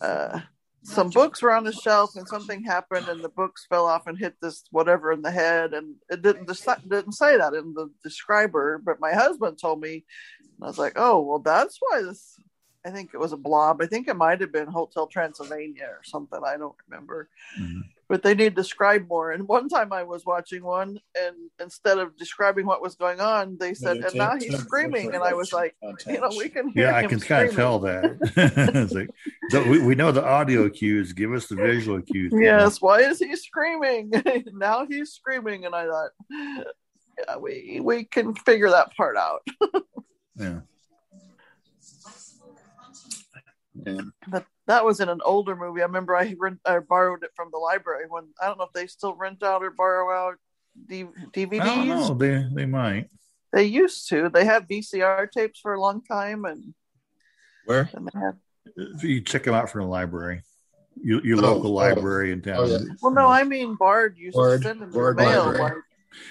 uh, 0.00 0.40
some 0.86 1.10
books 1.10 1.42
were 1.42 1.52
on 1.52 1.64
the 1.64 1.72
shelf 1.72 2.14
and 2.16 2.28
something 2.28 2.62
happened 2.62 3.08
and 3.08 3.22
the 3.22 3.28
books 3.28 3.66
fell 3.68 3.86
off 3.86 4.06
and 4.06 4.16
hit 4.16 4.34
this 4.40 4.64
whatever 4.70 5.12
in 5.12 5.22
the 5.22 5.30
head 5.30 5.74
and 5.74 5.96
it 6.08 6.22
didn't 6.22 6.46
didn't 6.88 7.12
say 7.12 7.36
that 7.36 7.54
in 7.54 7.74
the 7.74 7.90
describer, 8.04 8.78
but 8.78 9.00
my 9.00 9.12
husband 9.12 9.58
told 9.60 9.80
me 9.80 10.04
and 10.40 10.64
I 10.64 10.66
was 10.66 10.78
like, 10.78 10.94
"Oh, 10.96 11.20
well 11.20 11.40
that's 11.40 11.78
why 11.80 12.02
this 12.02 12.38
I 12.86 12.90
think 12.90 13.10
it 13.12 13.18
was 13.18 13.32
a 13.32 13.36
blob. 13.36 13.82
I 13.82 13.86
think 13.86 14.06
it 14.06 14.16
might 14.16 14.40
have 14.40 14.52
been 14.52 14.68
Hotel 14.68 15.08
Transylvania 15.08 15.88
or 15.90 16.02
something. 16.04 16.38
I 16.46 16.56
don't 16.56 16.76
remember. 16.88 17.28
Mm-hmm. 17.58 17.80
But 18.08 18.22
they 18.22 18.34
need 18.34 18.50
to 18.50 18.62
describe 18.62 19.08
more. 19.08 19.32
And 19.32 19.48
one 19.48 19.68
time 19.68 19.92
I 19.92 20.04
was 20.04 20.24
watching 20.24 20.62
one, 20.62 21.00
and 21.18 21.36
instead 21.60 21.98
of 21.98 22.16
describing 22.16 22.64
what 22.64 22.80
was 22.80 22.94
going 22.94 23.20
on, 23.20 23.56
they 23.58 23.74
said, 23.74 23.96
"And 23.96 24.14
now 24.14 24.36
he's 24.38 24.56
screaming." 24.58 25.12
And 25.14 25.24
I 25.24 25.34
was 25.34 25.52
like, 25.52 25.74
"You 26.06 26.20
know, 26.20 26.30
we 26.36 26.48
can 26.48 26.68
hear 26.68 26.86
Yeah, 26.86 26.96
I 26.96 27.02
him 27.02 27.10
can 27.10 27.20
kind 27.20 27.48
of 27.48 27.56
tell 27.56 27.80
that. 27.80 28.16
it's 28.36 28.92
like, 28.92 29.10
so 29.50 29.68
we, 29.68 29.80
we 29.80 29.94
know 29.96 30.12
the 30.12 30.24
audio 30.24 30.68
cues. 30.68 31.12
Give 31.12 31.32
us 31.32 31.48
the 31.48 31.56
visual 31.56 32.00
cues. 32.00 32.32
Yes. 32.36 32.80
Why 32.80 33.00
is 33.00 33.18
he 33.18 33.34
screaming? 33.34 34.12
now 34.52 34.86
he's 34.86 35.10
screaming, 35.12 35.64
and 35.64 35.74
I 35.74 35.86
thought, 35.86 36.10
yeah, 36.30 37.36
we 37.38 37.80
we 37.82 38.04
can 38.04 38.34
figure 38.34 38.70
that 38.70 38.94
part 38.96 39.16
out. 39.16 39.42
Yeah. 40.38 40.60
But 44.28 44.46
that 44.66 44.84
was 44.84 45.00
in 45.00 45.08
an 45.08 45.20
older 45.24 45.54
movie. 45.56 45.80
I 45.82 45.84
remember 45.86 46.16
I 46.16 46.34
rent, 46.38 46.58
I 46.64 46.78
borrowed 46.80 47.22
it 47.22 47.30
from 47.36 47.48
the 47.52 47.58
library 47.58 48.04
when 48.08 48.24
I 48.40 48.46
don't 48.46 48.58
know 48.58 48.64
if 48.64 48.72
they 48.72 48.86
still 48.86 49.14
rent 49.14 49.42
out 49.42 49.62
or 49.62 49.70
borrow 49.70 50.12
out 50.12 50.34
D- 50.88 51.04
DVDs. 51.32 51.60
I 51.60 51.74
don't 51.76 51.88
know. 51.88 52.14
They 52.14 52.46
they 52.52 52.66
might. 52.66 53.08
They 53.52 53.64
used 53.64 54.08
to. 54.10 54.28
They 54.28 54.44
had 54.44 54.68
VCR 54.68 55.30
tapes 55.30 55.60
for 55.60 55.74
a 55.74 55.80
long 55.80 56.02
time, 56.02 56.44
and 56.44 56.74
where 57.64 57.88
and 57.94 58.06
they 58.12 58.18
had. 58.18 58.36
If 58.76 59.02
you 59.04 59.20
check 59.20 59.44
them 59.44 59.54
out 59.54 59.70
from 59.70 59.82
the 59.82 59.86
library, 59.86 60.42
your, 61.00 61.24
your 61.24 61.38
Oh, 61.38 61.52
local 61.54 61.70
oh. 61.70 61.74
library 61.74 62.32
in 62.32 62.42
town. 62.42 62.56
Oh, 62.58 62.64
yeah. 62.66 62.78
Well, 63.00 63.12
no, 63.12 63.28
I 63.28 63.44
mean 63.44 63.76
Bard 63.76 64.16
used 64.18 64.34
Bard- 64.36 64.62
to 64.62 64.68
send 64.68 64.82
them 64.82 64.90
Bard 64.90 65.16
the 65.16 65.22
mail. 65.22 65.46
library. 65.46 65.82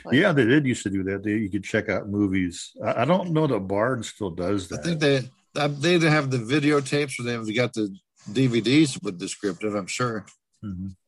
Like, 0.04 0.16
yeah, 0.16 0.32
they 0.32 0.46
did 0.46 0.66
used 0.66 0.84
to 0.84 0.90
do 0.90 1.04
that. 1.04 1.24
They, 1.24 1.32
you 1.38 1.50
could 1.50 1.64
check 1.64 1.90
out 1.90 2.10
movies. 2.10 2.72
I, 2.84 3.04
I 3.04 3.06
don't 3.06 3.32
know 3.32 3.48
that 3.48 3.60
Bard 3.62 4.04
still 4.06 4.32
does 4.32 4.68
that. 4.70 4.80
I 4.80 4.84
think 4.84 5.00
they 5.00 5.30
uh, 5.56 5.68
they 5.70 5.96
either 5.96 6.10
have 6.10 6.30
the 6.30 6.38
videotapes 6.38 7.20
or 7.20 7.24
they've 7.24 7.56
got 7.56 7.74
the 7.74 7.96
DVDs 8.32 9.02
with 9.04 9.18
descriptive. 9.20 9.76
I'm 9.76 9.88
sure. 9.88 10.26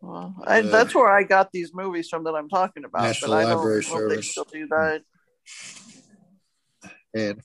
Well, 0.01 0.35
I, 0.45 0.59
Uh, 0.59 0.67
that's 0.69 0.93
where 0.93 1.11
I 1.11 1.23
got 1.23 1.51
these 1.51 1.73
movies 1.73 2.09
from 2.09 2.23
that 2.25 2.35
I'm 2.35 2.49
talking 2.49 2.85
about. 2.85 3.01
National 3.03 3.31
but 3.31 3.37
I 3.37 3.41
don't 3.49 3.57
Library 3.57 3.83
know 3.89 3.97
if 3.97 4.09
they 4.09 4.21
Service. 4.21 4.37
do 4.51 4.67
that. 4.67 5.01
And 7.15 7.41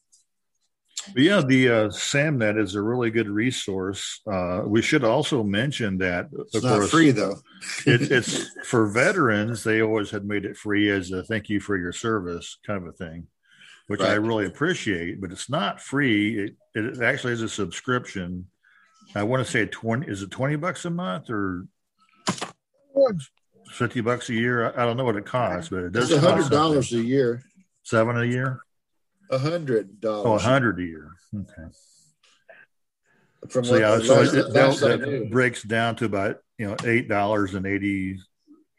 But 1.15 1.23
yeah, 1.23 1.41
the 1.41 1.69
uh, 1.69 1.89
SamNet 1.89 2.61
is 2.61 2.75
a 2.75 2.83
really 2.83 3.11
good 3.11 3.29
resource. 3.29 4.21
Uh, 4.31 4.63
we 4.67 4.83
should 4.83 5.05
also 5.05 5.43
mention 5.43 5.99
that, 5.99 6.29
it's 6.39 6.55
of 6.55 6.63
not 6.65 6.79
course, 6.81 6.91
free 6.91 7.11
though. 7.13 7.37
it, 7.87 8.03
it's 8.13 8.47
for 8.67 8.87
veterans. 8.87 9.65
They 9.65 9.81
always 9.81 10.11
had 10.11 10.25
made 10.27 10.45
it 10.45 10.57
free 10.57 10.91
as 10.91 11.11
a 11.11 11.23
thank 11.25 11.49
you 11.49 11.61
for 11.61 11.77
your 11.79 11.93
service 11.93 12.59
kind 12.67 12.83
of 12.83 12.89
a 12.89 12.93
thing, 12.93 13.27
which 13.87 14.01
I 14.03 14.15
really 14.15 14.47
appreciate. 14.47 15.21
But 15.21 15.33
it's 15.33 15.49
not 15.51 15.81
free. 15.81 16.39
It, 16.45 16.57
it 16.75 17.03
actually 17.03 17.33
is 17.33 17.43
a 17.43 17.49
subscription. 17.49 18.49
I 19.15 19.23
want 19.25 19.45
to 19.45 19.51
say 19.51 19.67
twenty. 19.67 20.07
Is 20.09 20.23
it 20.23 20.31
twenty 20.31 20.57
bucks 20.57 20.85
a 20.85 20.91
month 20.91 21.29
or 21.31 21.67
fifty 23.73 24.01
bucks 24.01 24.29
a 24.31 24.35
year? 24.35 24.73
I, 24.73 24.83
I 24.83 24.87
don't 24.87 24.97
know 24.97 25.05
what 25.05 25.17
it 25.17 25.27
costs, 25.27 25.69
but 25.71 25.85
it 25.85 25.93
does. 25.93 26.11
It's 26.11 26.23
a 26.23 26.29
hundred 26.29 26.51
dollars 26.51 26.93
a 26.93 27.03
year. 27.03 27.43
Seven 27.83 28.17
a 28.17 28.25
year. 28.25 28.61
A 29.31 29.39
hundred 29.39 29.91
Oh, 30.05 30.09
a 30.09 30.23
dollars. 30.25 30.43
hundred 30.43 30.79
a 30.81 30.83
year. 30.85 31.13
Okay. 31.35 31.73
From 33.51 33.65
So 33.65 33.73
what 33.73 33.81
yeah, 33.81 33.99
so 34.01 34.15
last- 34.21 34.35
it, 34.35 34.49
last 34.51 34.81
that, 34.81 35.01
that 35.01 35.31
breaks 35.31 35.63
down 35.63 35.97
to 35.97 36.05
about 36.05 36.39
you 36.59 36.67
know 36.69 36.77
eight 36.85 37.09
dollars 37.09 37.55
and 37.55 37.67
eighty 37.67 38.19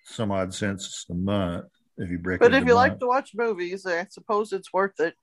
some 0.05 0.31
odd 0.31 0.53
cents 0.53 1.05
a 1.09 1.13
month 1.13 1.65
if 1.97 2.09
you 2.09 2.17
break. 2.17 2.39
But 2.39 2.53
it 2.53 2.55
if 2.55 2.61
into 2.61 2.71
you 2.71 2.75
like 2.75 2.99
to 2.99 3.07
watch 3.07 3.31
movies, 3.35 3.85
I 3.85 4.05
suppose 4.09 4.53
it's 4.53 4.71
worth 4.71 4.99
it. 4.99 5.15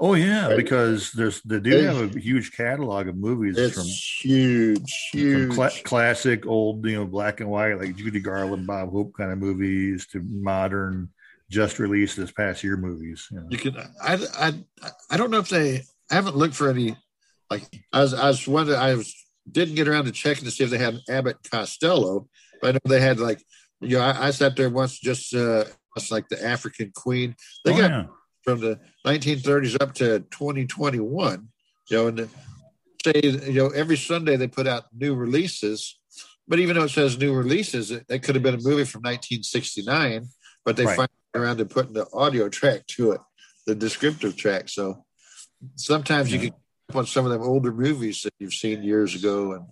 Oh 0.00 0.14
yeah, 0.14 0.48
Right. 0.48 0.56
because 0.56 1.12
there's 1.12 1.40
they 1.42 1.60
do 1.60 1.76
have 1.82 2.16
a 2.16 2.18
huge 2.18 2.52
catalog 2.56 3.08
of 3.08 3.16
movies 3.16 3.56
It's 3.58 3.74
from, 3.74 3.86
huge, 3.86 5.08
from 5.10 5.20
huge. 5.20 5.54
cla- 5.54 5.70
classic 5.84 6.46
old 6.46 6.84
you 6.86 6.96
know 6.96 7.06
black 7.06 7.40
and 7.40 7.50
white 7.50 7.74
like 7.78 7.96
Judy 7.96 8.20
Garland, 8.20 8.66
Bob 8.66 8.90
Hope 8.90 9.12
kind 9.16 9.30
of 9.32 9.38
movies 9.38 10.06
to 10.12 10.22
modern, 10.22 11.10
just 11.50 11.78
released 11.78 12.16
this 12.16 12.30
past 12.32 12.62
year 12.64 12.76
movies. 12.76 13.26
You 13.30 13.40
know. 13.40 13.46
You 13.50 13.58
can. 13.58 13.76
I. 14.02 14.14
I. 14.38 14.52
I 15.10 15.16
don't 15.16 15.30
know 15.30 15.38
if 15.38 15.48
they. 15.48 15.82
I 16.10 16.14
haven't 16.14 16.36
looked 16.36 16.54
for 16.54 16.68
any. 16.70 16.96
Like 17.50 17.64
I 17.92 18.00
was. 18.00 18.14
I 18.14 18.28
was 18.28 18.46
wondering. 18.46 18.78
I 18.78 18.94
was 18.94 19.14
didn't 19.50 19.76
get 19.76 19.88
around 19.88 20.04
to 20.06 20.12
checking 20.12 20.44
to 20.44 20.50
see 20.50 20.64
if 20.64 20.70
they 20.70 20.78
had 20.78 21.00
Abbott 21.08 21.38
Costello. 21.50 22.28
But 22.60 22.68
I 22.68 22.72
know 22.72 22.78
they 22.96 23.00
had 23.00 23.20
like. 23.20 23.42
You 23.80 23.98
know, 23.98 24.04
I, 24.04 24.28
I 24.28 24.30
sat 24.32 24.56
there 24.56 24.70
once 24.70 24.98
just. 24.98 25.34
uh 25.34 25.64
It's 25.96 26.10
like 26.10 26.28
the 26.28 26.44
African 26.44 26.92
Queen. 26.94 27.34
They 27.64 27.72
Oh, 27.72 27.76
got 27.78 27.90
yeah. 27.90 28.04
From 28.48 28.60
the 28.60 28.80
1930s 29.06 29.76
up 29.80 29.94
to 29.94 30.20
2021. 30.30 31.48
You 31.90 31.96
know, 31.96 32.06
and 32.06 32.28
say 33.04 33.20
you 33.22 33.52
know 33.52 33.68
every 33.68 33.96
Sunday 33.96 34.36
they 34.36 34.48
put 34.48 34.66
out 34.66 34.84
new 34.96 35.14
releases. 35.14 35.98
But 36.46 36.58
even 36.58 36.76
though 36.76 36.84
it 36.84 36.90
says 36.90 37.18
new 37.18 37.34
releases, 37.34 37.90
it, 37.90 38.06
it 38.08 38.22
could 38.22 38.34
have 38.34 38.42
been 38.42 38.54
a 38.54 38.62
movie 38.62 38.84
from 38.84 39.02
1969. 39.02 40.28
But 40.64 40.76
they 40.76 40.86
Right. 40.86 40.96
find 40.96 41.08
around 41.34 41.58
to 41.58 41.66
putting 41.66 41.92
the 41.92 42.06
audio 42.12 42.48
track 42.48 42.86
to 42.96 43.12
it, 43.12 43.20
the 43.66 43.74
descriptive 43.74 44.34
track. 44.36 44.70
So 44.70 45.04
sometimes 45.76 46.32
you 46.32 46.38
Yeah. 46.38 46.44
can 46.48 46.54
on 46.94 47.04
some 47.04 47.26
of 47.26 47.32
them 47.32 47.42
older 47.42 47.70
movies 47.70 48.22
that 48.22 48.32
you've 48.38 48.54
seen 48.54 48.82
years 48.82 49.14
ago 49.14 49.52
and 49.52 49.66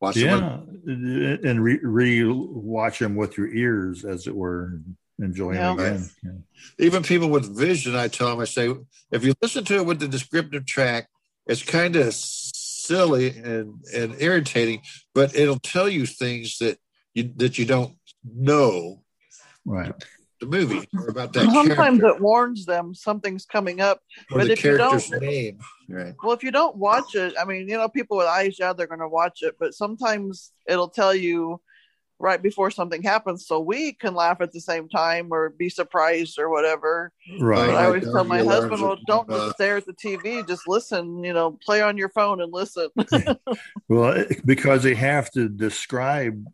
watch 0.00 0.14
them. 0.14 0.70
Yeah, 0.86 1.36
and 1.44 1.62
re, 1.62 1.78
re 1.82 2.24
watch 2.24 2.98
them 2.98 3.14
with 3.14 3.36
your 3.36 3.48
ears, 3.48 4.06
as 4.06 4.26
it 4.26 4.34
were, 4.34 4.80
and 5.20 5.30
enjoy 5.30 5.54
them 5.54 5.78
Yeah. 5.78 5.84
again. 5.86 6.10
Yeah. 6.22 6.84
even 6.86 7.02
people 7.02 7.28
with 7.28 7.56
vision, 7.56 7.94
I 7.94 8.08
tell 8.08 8.28
them, 8.30 8.40
I 8.40 8.44
say, 8.44 8.74
if 9.10 9.24
you 9.24 9.34
listen 9.42 9.64
to 9.66 9.76
it 9.76 9.86
with 9.86 10.00
the 10.00 10.08
descriptive 10.08 10.66
track, 10.66 11.08
it's 11.46 11.62
kind 11.62 11.96
of 11.96 12.12
silly 12.14 13.30
and, 13.38 13.74
and 13.94 14.14
irritating, 14.20 14.82
but 15.14 15.34
it'll 15.36 15.58
tell 15.58 15.88
you 15.88 16.06
things 16.06 16.58
that 16.58 16.78
you 17.14 17.32
that 17.36 17.58
you 17.58 17.64
don't 17.66 17.96
know 18.24 19.02
Right. 19.64 19.92
the 20.40 20.46
movie 20.46 20.88
or 20.94 21.08
about 21.08 21.32
that 21.34 21.44
sometimes 21.50 21.74
character 22.00 22.06
it 22.08 22.20
warns 22.20 22.64
them 22.66 22.94
something's 22.94 23.44
coming 23.44 23.80
up. 23.80 24.00
or 24.30 24.38
but 24.38 24.46
the 24.46 24.52
if 24.52 24.64
you 24.64 24.76
don't- 24.76 25.20
name. 25.20 25.58
Right. 25.88 26.14
Well, 26.22 26.32
if 26.32 26.44
you 26.44 26.52
don't 26.52 26.76
watch 26.76 27.14
it, 27.16 27.34
I 27.40 27.44
mean, 27.44 27.68
you 27.68 27.76
know, 27.76 27.88
people 27.88 28.16
with 28.16 28.26
eyes, 28.28 28.56
yeah, 28.60 28.72
they're 28.72 28.86
going 28.86 29.00
to 29.00 29.08
watch 29.08 29.42
it, 29.42 29.56
but 29.58 29.74
sometimes 29.74 30.52
it'll 30.68 30.88
tell 30.88 31.14
you 31.14 31.60
right 32.20 32.40
before 32.42 32.70
something 32.70 33.02
happens, 33.02 33.46
so 33.46 33.58
we 33.58 33.92
can 33.94 34.14
laugh 34.14 34.40
at 34.40 34.52
the 34.52 34.60
same 34.60 34.88
time 34.88 35.28
or 35.32 35.50
be 35.50 35.68
surprised 35.68 36.38
or 36.38 36.50
whatever. 36.50 37.12
Right. 37.40 37.66
But 37.66 37.70
I 37.76 37.86
always 37.86 38.04
Don't 38.04 38.12
tell 38.14 38.24
my 38.24 38.42
husband, 38.42 38.82
"Well, 38.82 38.98
don't 39.06 39.28
Uh, 39.30 39.36
just 39.38 39.54
stare 39.56 39.78
at 39.78 39.86
the 39.86 39.94
TV. 39.94 40.46
Just 40.46 40.68
listen. 40.68 41.24
You 41.24 41.32
know, 41.32 41.58
play 41.64 41.80
on 41.82 41.96
your 41.96 42.10
phone 42.10 42.40
and 42.40 42.52
listen." 42.52 42.88
Well, 43.88 44.24
because 44.44 44.84
they 44.84 44.94
have 44.94 45.30
to 45.32 45.48
describe 45.48 46.46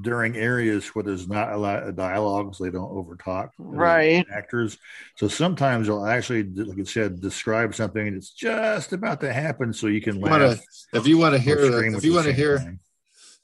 during 0.00 0.36
areas 0.36 0.88
where 0.88 1.02
there's 1.02 1.28
not 1.28 1.52
a 1.52 1.56
lot 1.56 1.82
of 1.84 1.96
dialogue, 1.96 2.54
so 2.54 2.64
they 2.64 2.70
don't 2.70 2.90
overtalk 2.90 3.50
Right. 3.58 4.26
actors. 4.32 4.78
So 5.16 5.28
sometimes 5.28 5.86
they'll 5.86 6.04
actually, 6.06 6.42
like 6.44 6.78
I 6.78 6.84
said, 6.84 7.20
describe 7.20 7.74
something 7.74 8.06
and 8.06 8.16
it's 8.16 8.30
just 8.30 8.92
about 8.92 9.20
to 9.20 9.32
happen, 9.32 9.72
so 9.72 9.86
you 9.86 10.00
can 10.00 10.16
You 10.16 10.22
laugh. 10.22 10.30
wanna- 10.40 10.58
if 10.92 11.06
you 11.06 11.18
want 11.18 11.34
to 11.34 11.40
hear, 11.40 11.58
scream 11.72 11.94
if 11.94 12.04
you 12.04 12.14
want 12.14 12.26
to 12.26 12.32
hear, 12.32 12.58
time. 12.58 12.80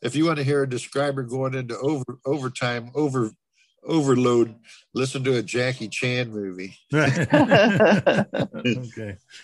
If 0.03 0.17
you 0.17 0.27
want 0.27 0.39
to 0.39 0.45
hear 0.45 0.63
a 0.63 0.69
describer 0.69 1.23
going 1.23 1.55
into 1.55 1.79
over 1.79 2.19
overtime 2.27 2.91
over 2.95 3.31
overload, 3.85 4.55
listen 4.95 5.25
to 5.25 5.37
a 5.37 5.43
Jackie 5.43 5.89
Chan 5.89 6.31
movie 6.31 6.77
okay. 6.95 7.09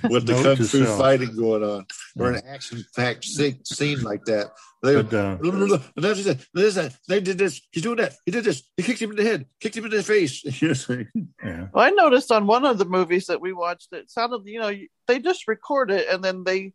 with 0.04 0.26
the 0.26 0.40
Note 0.42 0.58
kung 0.58 0.66
fu 0.66 0.84
fighting 0.84 1.34
going 1.34 1.64
on, 1.64 1.86
or 2.18 2.32
an 2.32 2.42
action-packed 2.46 3.24
scene, 3.24 3.64
scene 3.64 4.02
like 4.02 4.24
that. 4.26 4.52
They, 4.82 5.02
But, 5.02 5.12
uh, 5.12 5.38
and 5.42 5.80
that's 5.96 6.24
it. 6.24 6.46
There's 6.54 6.76
that. 6.76 6.94
They 7.08 7.20
did 7.20 7.36
this. 7.36 7.60
He's 7.72 7.82
doing 7.82 7.96
that. 7.96 8.14
He 8.24 8.30
did 8.30 8.44
this. 8.44 8.62
He 8.76 8.84
kicked 8.84 9.02
him 9.02 9.10
in 9.10 9.16
the 9.16 9.24
head. 9.24 9.46
Kicked 9.60 9.76
him 9.76 9.84
in 9.86 9.90
the 9.90 10.02
face. 10.04 10.44
Yes. 10.62 10.88
yeah. 10.88 11.66
Well, 11.72 11.84
I 11.84 11.90
noticed 11.90 12.30
on 12.30 12.46
one 12.46 12.64
of 12.64 12.78
the 12.78 12.84
movies 12.84 13.26
that 13.26 13.40
we 13.40 13.52
watched, 13.52 13.92
it 13.92 14.08
sounded, 14.08 14.42
you 14.44 14.60
know, 14.60 14.72
they 15.08 15.18
just 15.18 15.48
record 15.48 15.90
it 15.90 16.06
and 16.08 16.22
then 16.22 16.44
they 16.44 16.74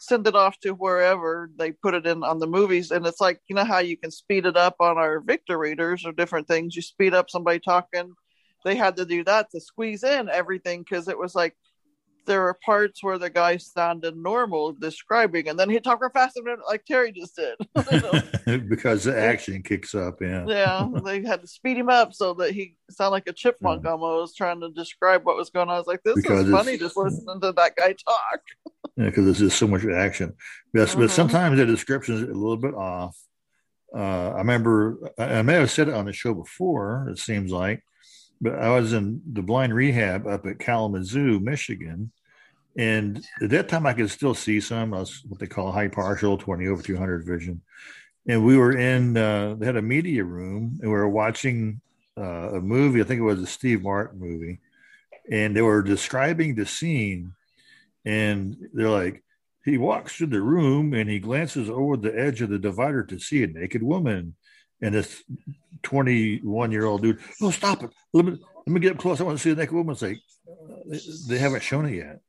send 0.00 0.26
it 0.26 0.34
off 0.34 0.58
to 0.60 0.70
wherever 0.70 1.50
they 1.56 1.72
put 1.72 1.94
it 1.94 2.06
in 2.06 2.24
on 2.24 2.38
the 2.38 2.46
movies. 2.46 2.90
And 2.90 3.06
it's 3.06 3.20
like, 3.20 3.40
you 3.48 3.54
know, 3.54 3.64
how 3.64 3.78
you 3.78 3.96
can 3.96 4.10
speed 4.10 4.46
it 4.46 4.56
up 4.56 4.76
on 4.80 4.96
our 4.96 5.20
Victor 5.20 5.58
readers 5.58 6.06
or 6.06 6.12
different 6.12 6.48
things. 6.48 6.74
You 6.74 6.82
speed 6.82 7.14
up 7.14 7.28
somebody 7.28 7.60
talking. 7.60 8.14
They 8.64 8.76
had 8.76 8.96
to 8.96 9.04
do 9.04 9.22
that 9.24 9.50
to 9.50 9.60
squeeze 9.60 10.02
in 10.02 10.28
everything 10.28 10.80
because 10.80 11.06
it 11.06 11.18
was 11.18 11.34
like 11.34 11.54
there 12.26 12.46
are 12.48 12.54
parts 12.64 13.02
where 13.02 13.18
the 13.18 13.30
guy 13.30 13.56
sounded 13.56 14.16
normal 14.16 14.72
describing, 14.72 15.48
and 15.48 15.58
then 15.58 15.70
he'd 15.70 15.84
talk 15.84 16.00
real 16.00 16.10
fast, 16.10 16.40
like 16.68 16.84
Terry 16.84 17.12
just 17.12 17.36
did. 17.36 17.56
because 18.68 19.04
the 19.04 19.14
action 19.16 19.62
kicks 19.62 19.94
up. 19.94 20.16
Yeah. 20.20 20.44
yeah, 20.46 20.88
they 21.04 21.22
had 21.22 21.40
to 21.42 21.46
speed 21.46 21.76
him 21.76 21.88
up 21.88 22.14
so 22.14 22.34
that 22.34 22.52
he 22.52 22.76
sounded 22.90 23.10
like 23.12 23.28
a 23.28 23.32
chipmunk 23.32 23.86
almost 23.86 24.36
trying 24.36 24.60
to 24.60 24.70
describe 24.70 25.24
what 25.24 25.36
was 25.36 25.50
going 25.50 25.68
on. 25.68 25.74
I 25.74 25.78
was 25.78 25.86
like, 25.86 26.02
this 26.04 26.14
Because 26.14 26.46
is 26.46 26.52
funny 26.52 26.76
just 26.78 26.96
listening 26.96 27.40
to 27.40 27.52
that 27.52 27.76
guy 27.76 27.94
talk. 27.94 28.40
Yeah, 28.96 29.06
because 29.06 29.24
there's 29.24 29.38
just 29.38 29.58
so 29.58 29.66
much 29.68 29.84
action. 29.86 30.34
Yes, 30.74 30.94
Mhm. 30.94 30.98
but 30.98 31.10
sometimes 31.10 31.56
the 31.56 31.64
description 31.64 32.16
is 32.16 32.22
a 32.22 32.26
little 32.26 32.56
bit 32.58 32.74
off. 32.74 33.16
Uh, 33.96 34.30
I 34.30 34.38
remember 34.38 34.98
I, 35.18 35.36
I 35.36 35.42
may 35.42 35.54
have 35.54 35.70
said 35.70 35.88
it 35.88 35.94
on 35.94 36.04
the 36.04 36.12
show 36.12 36.34
before. 36.34 37.08
It 37.10 37.18
seems 37.18 37.50
like, 37.50 37.82
but 38.40 38.54
I 38.54 38.70
was 38.70 38.92
in 38.92 39.22
the 39.32 39.42
blind 39.42 39.74
rehab 39.74 40.26
up 40.26 40.46
at 40.46 40.58
Kalamazoo, 40.58 41.40
Michigan, 41.40 42.12
and 42.76 43.24
at 43.42 43.50
that 43.50 43.68
time 43.68 43.86
I 43.86 43.92
could 43.92 44.10
still 44.10 44.34
see 44.34 44.60
some. 44.60 44.94
I 44.94 45.00
was 45.00 45.22
what 45.28 45.40
they 45.40 45.46
call 45.46 45.72
high 45.72 45.88
partial, 45.88 46.38
twenty 46.38 46.68
over 46.68 46.82
two 46.82 46.96
hundred 46.96 47.26
vision, 47.26 47.62
and 48.28 48.44
we 48.44 48.56
were 48.56 48.76
in. 48.76 49.16
Uh, 49.16 49.54
they 49.58 49.66
had 49.66 49.76
a 49.76 49.82
media 49.82 50.24
room, 50.24 50.78
and 50.80 50.90
we 50.90 50.96
were 50.96 51.08
watching 51.08 51.80
uh, 52.18 52.54
a 52.54 52.60
movie. 52.60 53.00
I 53.00 53.04
think 53.04 53.20
it 53.20 53.24
was 53.24 53.40
a 53.40 53.46
Steve 53.46 53.82
Martin 53.82 54.20
movie, 54.20 54.60
and 55.30 55.56
they 55.56 55.62
were 55.62 55.82
describing 55.82 56.54
the 56.54 56.66
scene 56.66 57.34
and 58.04 58.56
they're 58.72 58.88
like 58.88 59.22
he 59.64 59.76
walks 59.76 60.16
through 60.16 60.28
the 60.28 60.40
room 60.40 60.94
and 60.94 61.08
he 61.08 61.18
glances 61.18 61.68
over 61.68 61.96
the 61.96 62.18
edge 62.18 62.40
of 62.40 62.48
the 62.48 62.58
divider 62.58 63.02
to 63.04 63.18
see 63.18 63.42
a 63.42 63.46
naked 63.46 63.82
woman 63.82 64.34
and 64.82 64.94
this 64.94 65.22
21 65.82 66.72
year 66.72 66.84
old 66.84 67.02
dude 67.02 67.18
oh 67.42 67.50
stop 67.50 67.82
it. 67.82 67.90
Let 68.12 68.24
me 68.24 68.38
let 68.66 68.68
me 68.68 68.80
get 68.80 68.92
up 68.92 68.98
close. 68.98 69.20
I 69.20 69.24
want 69.24 69.38
to 69.38 69.42
see 69.42 69.50
the 69.50 69.56
naked 69.56 69.74
woman. 69.74 69.92
It's 69.92 70.02
like 70.02 70.18
uh, 70.48 70.98
they 71.28 71.38
haven't 71.38 71.62
shown 71.62 71.86
it 71.86 71.96
yet. 71.96 72.20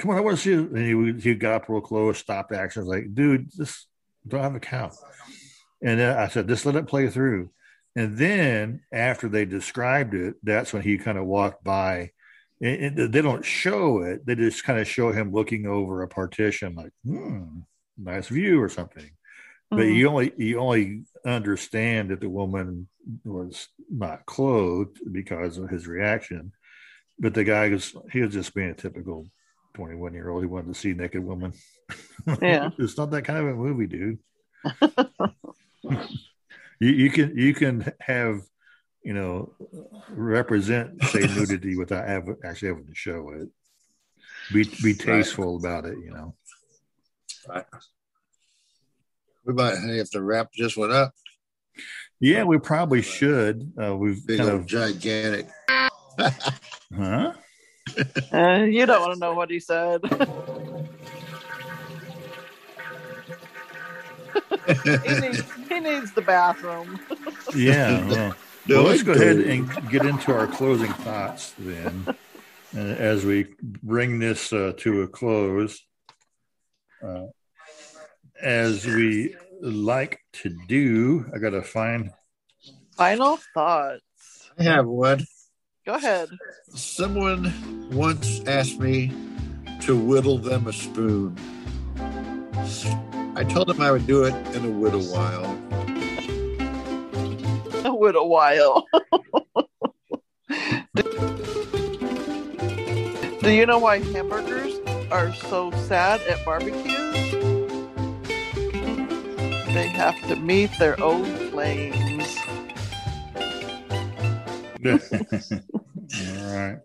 Come 0.00 0.10
on 0.10 0.16
i 0.16 0.20
want 0.20 0.38
to 0.38 0.42
see 0.42 0.52
it. 0.52 0.70
And 0.70 1.18
he, 1.18 1.30
he 1.30 1.34
got 1.34 1.62
up 1.62 1.68
real 1.68 1.80
close 1.80 2.18
stopped 2.18 2.52
action. 2.52 2.80
I 2.80 2.84
was 2.84 2.88
like 2.88 3.14
dude 3.14 3.50
this 3.56 3.86
don't 4.26 4.40
have 4.40 4.54
a 4.54 4.60
cow 4.60 4.90
and 5.82 6.00
then 6.00 6.16
i 6.16 6.26
said 6.28 6.48
just 6.48 6.64
let 6.64 6.76
it 6.76 6.86
play 6.86 7.08
through. 7.08 7.50
And 7.96 8.16
then 8.16 8.80
after 8.92 9.28
they 9.28 9.44
described 9.44 10.14
it 10.14 10.36
that's 10.42 10.72
when 10.72 10.82
he 10.82 10.98
kind 10.98 11.18
of 11.18 11.26
walked 11.26 11.62
by. 11.62 12.10
And 12.60 13.12
they 13.12 13.20
don't 13.20 13.44
show 13.44 14.00
it. 14.02 14.24
They 14.24 14.36
just 14.36 14.64
kind 14.64 14.78
of 14.78 14.88
show 14.88 15.12
him 15.12 15.32
looking 15.32 15.66
over 15.66 16.02
a 16.02 16.08
partition, 16.08 16.76
like, 16.76 16.92
hmm, 17.04 17.58
nice 17.98 18.28
view 18.28 18.62
or 18.62 18.70
something. 18.70 19.10
But 19.76 19.86
Mhm. 19.86 19.94
you 19.94 20.08
only 20.08 20.32
you 20.36 20.58
only 20.58 21.04
understand 21.26 22.10
that 22.10 22.20
the 22.20 22.28
woman 22.28 22.88
was 23.24 23.68
not 23.90 24.26
clothed 24.26 24.98
because 25.12 25.58
of 25.58 25.70
his 25.70 25.86
reaction. 25.86 26.52
But 27.18 27.34
the 27.34 27.44
guy 27.44 27.68
was 27.68 27.94
he 28.12 28.20
was 28.20 28.32
just 28.32 28.54
being 28.54 28.70
a 28.70 28.74
typical 28.74 29.28
21 29.74 30.14
year 30.14 30.30
old 30.30 30.42
who 30.42 30.48
wanted 30.48 30.74
to 30.74 30.80
see 30.80 30.94
naked 30.94 31.24
woman. 31.24 31.52
Yeah. 32.40 32.70
it's 32.78 32.96
not 32.96 33.10
that 33.10 33.24
kind 33.24 33.38
of 33.38 33.46
a 33.46 33.54
movie, 33.54 33.86
dude. 33.86 34.18
you, 36.80 36.90
you 36.90 37.10
can 37.10 37.36
you 37.36 37.54
can 37.54 37.92
have 38.00 38.42
you 39.02 39.12
know 39.14 39.54
represent 40.08 41.02
say 41.04 41.20
nudity 41.20 41.76
without 41.76 42.08
have, 42.08 42.28
actually 42.44 42.68
having 42.68 42.86
to 42.86 42.94
show 42.94 43.30
it. 43.30 43.48
Be 44.52 44.64
be 44.82 44.94
tasteful 44.94 45.56
about 45.56 45.84
it, 45.84 45.98
you 45.98 46.10
know. 46.10 46.34
Right. 47.48 47.64
We 49.44 49.52
might 49.52 49.76
have 49.76 50.10
to 50.10 50.22
wrap 50.22 50.50
this 50.56 50.76
one 50.76 50.92
up. 50.92 51.12
Yeah, 52.20 52.44
we 52.44 52.58
probably 52.58 53.02
should. 53.02 53.72
Uh, 53.80 53.96
we've 53.96 54.26
Big 54.26 54.38
kind 54.38 54.50
of 54.50 54.66
gigantic. 54.66 55.48
huh? 55.68 57.32
Uh, 58.32 58.62
you 58.62 58.86
don't 58.86 59.00
want 59.00 59.12
to 59.14 59.18
know 59.18 59.34
what 59.34 59.50
he 59.50 59.60
said. 59.60 60.00
he, 64.66 65.20
needs, 65.20 65.42
he 65.68 65.80
needs 65.80 66.12
the 66.12 66.22
bathroom. 66.24 66.98
Yeah. 67.54 68.04
Well, 68.08 68.34
well, 68.68 68.82
let's 68.82 69.04
go 69.04 69.12
ahead 69.12 69.36
and 69.36 69.70
get 69.88 70.04
into 70.04 70.34
our 70.34 70.48
closing 70.48 70.92
thoughts 70.92 71.54
then, 71.56 72.04
uh, 72.74 72.78
as 72.80 73.24
we 73.24 73.54
bring 73.60 74.18
this 74.18 74.52
uh, 74.52 74.72
to 74.78 75.02
a 75.02 75.06
close. 75.06 75.80
As 78.40 78.84
we 78.84 79.36
like 79.60 80.20
to 80.34 80.56
do, 80.68 81.24
I 81.34 81.38
got 81.38 81.50
to 81.50 81.62
find. 81.62 82.10
Final 82.96 83.38
thoughts. 83.54 84.50
I 84.58 84.64
have 84.64 84.86
one. 84.86 85.24
Go 85.86 85.94
ahead. 85.94 86.28
Someone 86.74 87.90
once 87.92 88.40
asked 88.46 88.80
me 88.80 89.12
to 89.82 89.96
whittle 89.96 90.38
them 90.38 90.66
a 90.66 90.72
spoon. 90.72 91.36
I 93.36 93.44
told 93.44 93.68
them 93.68 93.80
I 93.80 93.90
would 93.90 94.06
do 94.06 94.24
it 94.24 94.34
in 94.54 94.64
a 94.64 94.68
little 94.68 95.02
while. 95.02 95.44
A 97.84 97.94
whittle 97.94 98.28
while. 98.28 98.86
Do 103.42 103.50
you 103.50 103.66
know 103.66 103.78
why 103.78 103.98
hamburgers 103.98 104.78
are 105.10 105.34
so 105.34 105.70
sad 105.86 106.22
at 106.22 106.42
barbecues? 106.46 107.13
They 109.74 109.88
have 109.88 110.16
to 110.28 110.36
meet 110.36 110.70
their 110.78 110.94
own 111.02 111.24
flames. 111.50 112.36
All 114.86 116.56
right. 116.56 116.78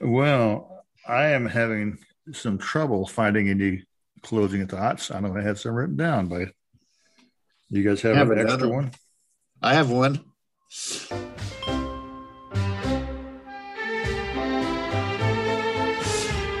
Well, 0.00 0.86
I 1.06 1.26
am 1.26 1.44
having 1.44 1.98
some 2.32 2.56
trouble 2.56 3.06
finding 3.06 3.50
any 3.50 3.84
closing 4.22 4.66
thoughts. 4.66 5.10
I 5.10 5.20
know 5.20 5.36
I 5.36 5.42
had 5.42 5.58
some 5.58 5.74
written 5.74 5.96
down, 5.96 6.28
but 6.28 6.48
you 7.68 7.82
guys 7.82 8.00
have, 8.00 8.16
Have 8.16 8.30
an 8.30 8.38
extra 8.38 8.54
another 8.54 8.72
one? 8.72 8.90
I 9.60 9.74
have 9.74 9.90
one. 9.90 10.14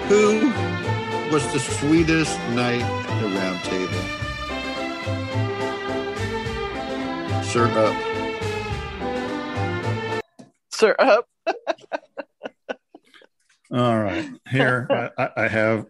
Who 0.08 0.52
was 1.32 1.50
the 1.54 1.58
sweetest 1.58 2.38
knight 2.50 3.07
Sir 7.48 7.66
Up. 7.78 7.96
Sir 10.70 10.94
up. 10.98 11.26
All 13.72 13.98
right. 13.98 14.28
Here, 14.50 14.86
I, 15.18 15.22
I- 15.24 15.44
I 15.44 15.48
have 15.48 15.86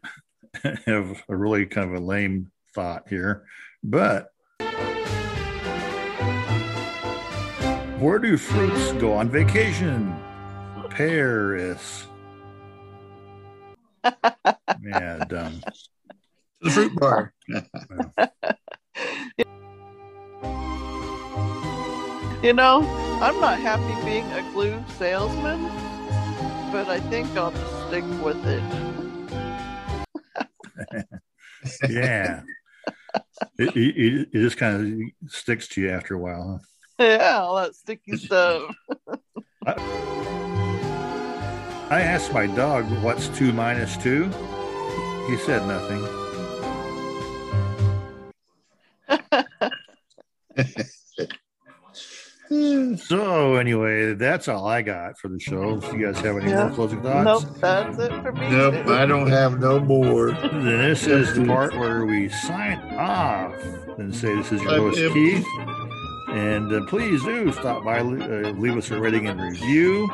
have 0.87 1.23
a 1.29 1.37
really 1.37 1.67
kind 1.67 1.91
of 1.95 2.01
a 2.01 2.05
lame 2.05 2.51
thought 2.75 3.09
here, 3.09 3.45
but 3.83 4.29
where 7.99 8.19
do 8.19 8.37
fruits 8.39 8.93
go 8.95 9.13
on 9.13 9.29
vacation? 9.29 10.15
Paris. 10.91 12.07
yeah, 14.05 15.25
dumb. 15.29 15.61
The 16.63 16.71
fruit 16.71 16.95
bar. 16.97 17.35
You 22.41 22.53
know, 22.53 22.83
I'm 23.21 23.41
not 23.41 23.59
happy 23.59 24.05
being 24.05 24.25
a 24.31 24.43
glue 24.53 24.81
salesman, 24.97 25.61
but 26.71 26.89
I 26.89 27.01
think 27.11 27.27
I'll 27.37 27.51
just 27.51 27.89
stick 27.89 28.05
with 28.23 28.47
it. 28.47 28.63
Yeah. 31.91 32.43
It, 33.59 33.77
it, 33.77 34.29
it 34.33 34.41
just 34.41 34.57
kind 34.57 34.77
of 34.77 35.31
sticks 35.31 35.67
to 35.69 35.81
you 35.81 35.91
after 35.91 36.15
a 36.15 36.19
while. 36.19 36.63
Huh? 36.99 37.05
Yeah, 37.05 37.41
all 37.41 37.57
that 37.57 37.75
sticky 37.75 38.17
stuff. 38.17 38.73
Huh? 39.67 39.75
I 41.91 42.01
asked 42.01 42.33
my 42.33 42.47
dog, 42.47 42.85
what's 43.03 43.27
two 43.29 43.53
minus 43.53 43.97
two? 43.97 44.27
He 45.27 45.37
said 45.39 45.67
nothing. 45.67 46.07
So 52.51 53.57
anyway, 53.57 54.15
that's 54.15 54.49
all 54.49 54.67
I 54.67 54.81
got 54.83 55.19
for 55.19 55.29
the 55.29 55.39
show. 55.39 55.77
If 55.83 55.93
you 55.93 56.07
guys 56.07 56.19
have 56.21 56.37
any 56.39 56.51
Yeah. 56.51 56.65
more 56.65 56.75
closing 56.75 57.03
thoughts? 57.03 57.45
Nope, 57.45 57.57
that's 57.61 57.99
it 57.99 58.23
for 58.23 58.33
me. 58.33 58.51
Nope, 58.51 58.87
I 58.89 59.05
don't 59.07 59.29
have 59.29 59.61
no 59.61 59.79
more. 59.81 60.31
Then 60.33 60.65
this 60.79 61.07
is 61.07 61.35
the 61.35 61.45
part 61.45 61.77
where 61.79 62.07
we 62.07 62.29
sign 62.31 62.79
off 62.97 63.55
and 63.99 64.15
say 64.15 64.35
this 64.35 64.51
is 64.53 64.63
your 64.63 64.73
Love 64.73 64.81
host 64.95 64.99
him. 64.99 65.13
Keith. 65.13 65.47
And 66.31 66.73
uh, 66.73 66.85
please 66.87 67.23
do 67.25 67.51
stop 67.53 67.85
by, 67.85 68.01
uh, 68.01 68.03
leave 68.59 68.77
us 68.77 68.91
a 68.91 69.01
rating 69.01 69.27
and 69.29 69.41
review. 69.41 70.09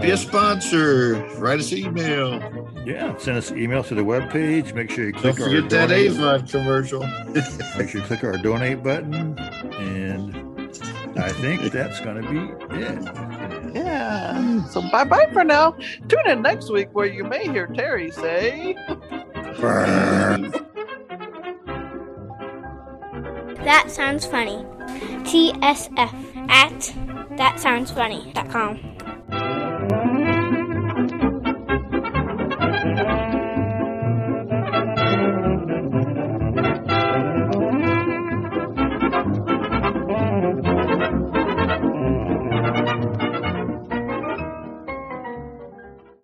Be 0.00 0.12
Uh, 0.12 0.14
a 0.14 0.16
sponsor. 0.16 1.14
Write 1.38 1.60
us 1.60 1.72
email. 1.72 2.40
yeah, 2.86 3.16
send 3.18 3.36
us 3.38 3.50
an 3.50 3.58
email 3.58 3.82
to 3.84 3.94
the 3.94 4.02
webpage. 4.02 4.74
Make 4.74 4.90
sure 4.90 5.06
you 5.06 5.12
click 5.12 5.36
Don't 5.36 5.36
click 5.36 5.48
our 5.48 5.62
forget 5.62 5.70
that 5.70 5.88
donate. 5.88 6.10
Avon 6.12 6.46
commercial. 6.46 7.06
Make 7.78 7.88
sure 7.88 8.00
you 8.00 8.06
click 8.06 8.22
our 8.24 8.36
donate 8.38 8.82
button. 8.82 9.36
And 9.78 10.36
I 11.16 11.28
think 11.30 11.62
that's 11.72 12.00
going 12.00 12.22
to 12.22 12.30
be 12.30 12.38
it. 12.76 13.74
Yeah. 13.74 14.64
So 14.66 14.82
bye 14.90 15.04
bye 15.04 15.28
for 15.32 15.44
now. 15.44 15.72
Tune 16.08 16.26
in 16.26 16.42
next 16.42 16.70
week 16.70 16.88
where 16.92 17.06
you 17.06 17.24
may 17.24 17.44
hear 17.44 17.66
Terry 17.66 18.10
say. 18.10 18.74
That 23.64 23.90
sounds 23.90 24.24
funny. 24.26 24.64
TSF 25.24 26.48
at 26.50 26.80
thatsoundsfunny.com. 27.36 28.89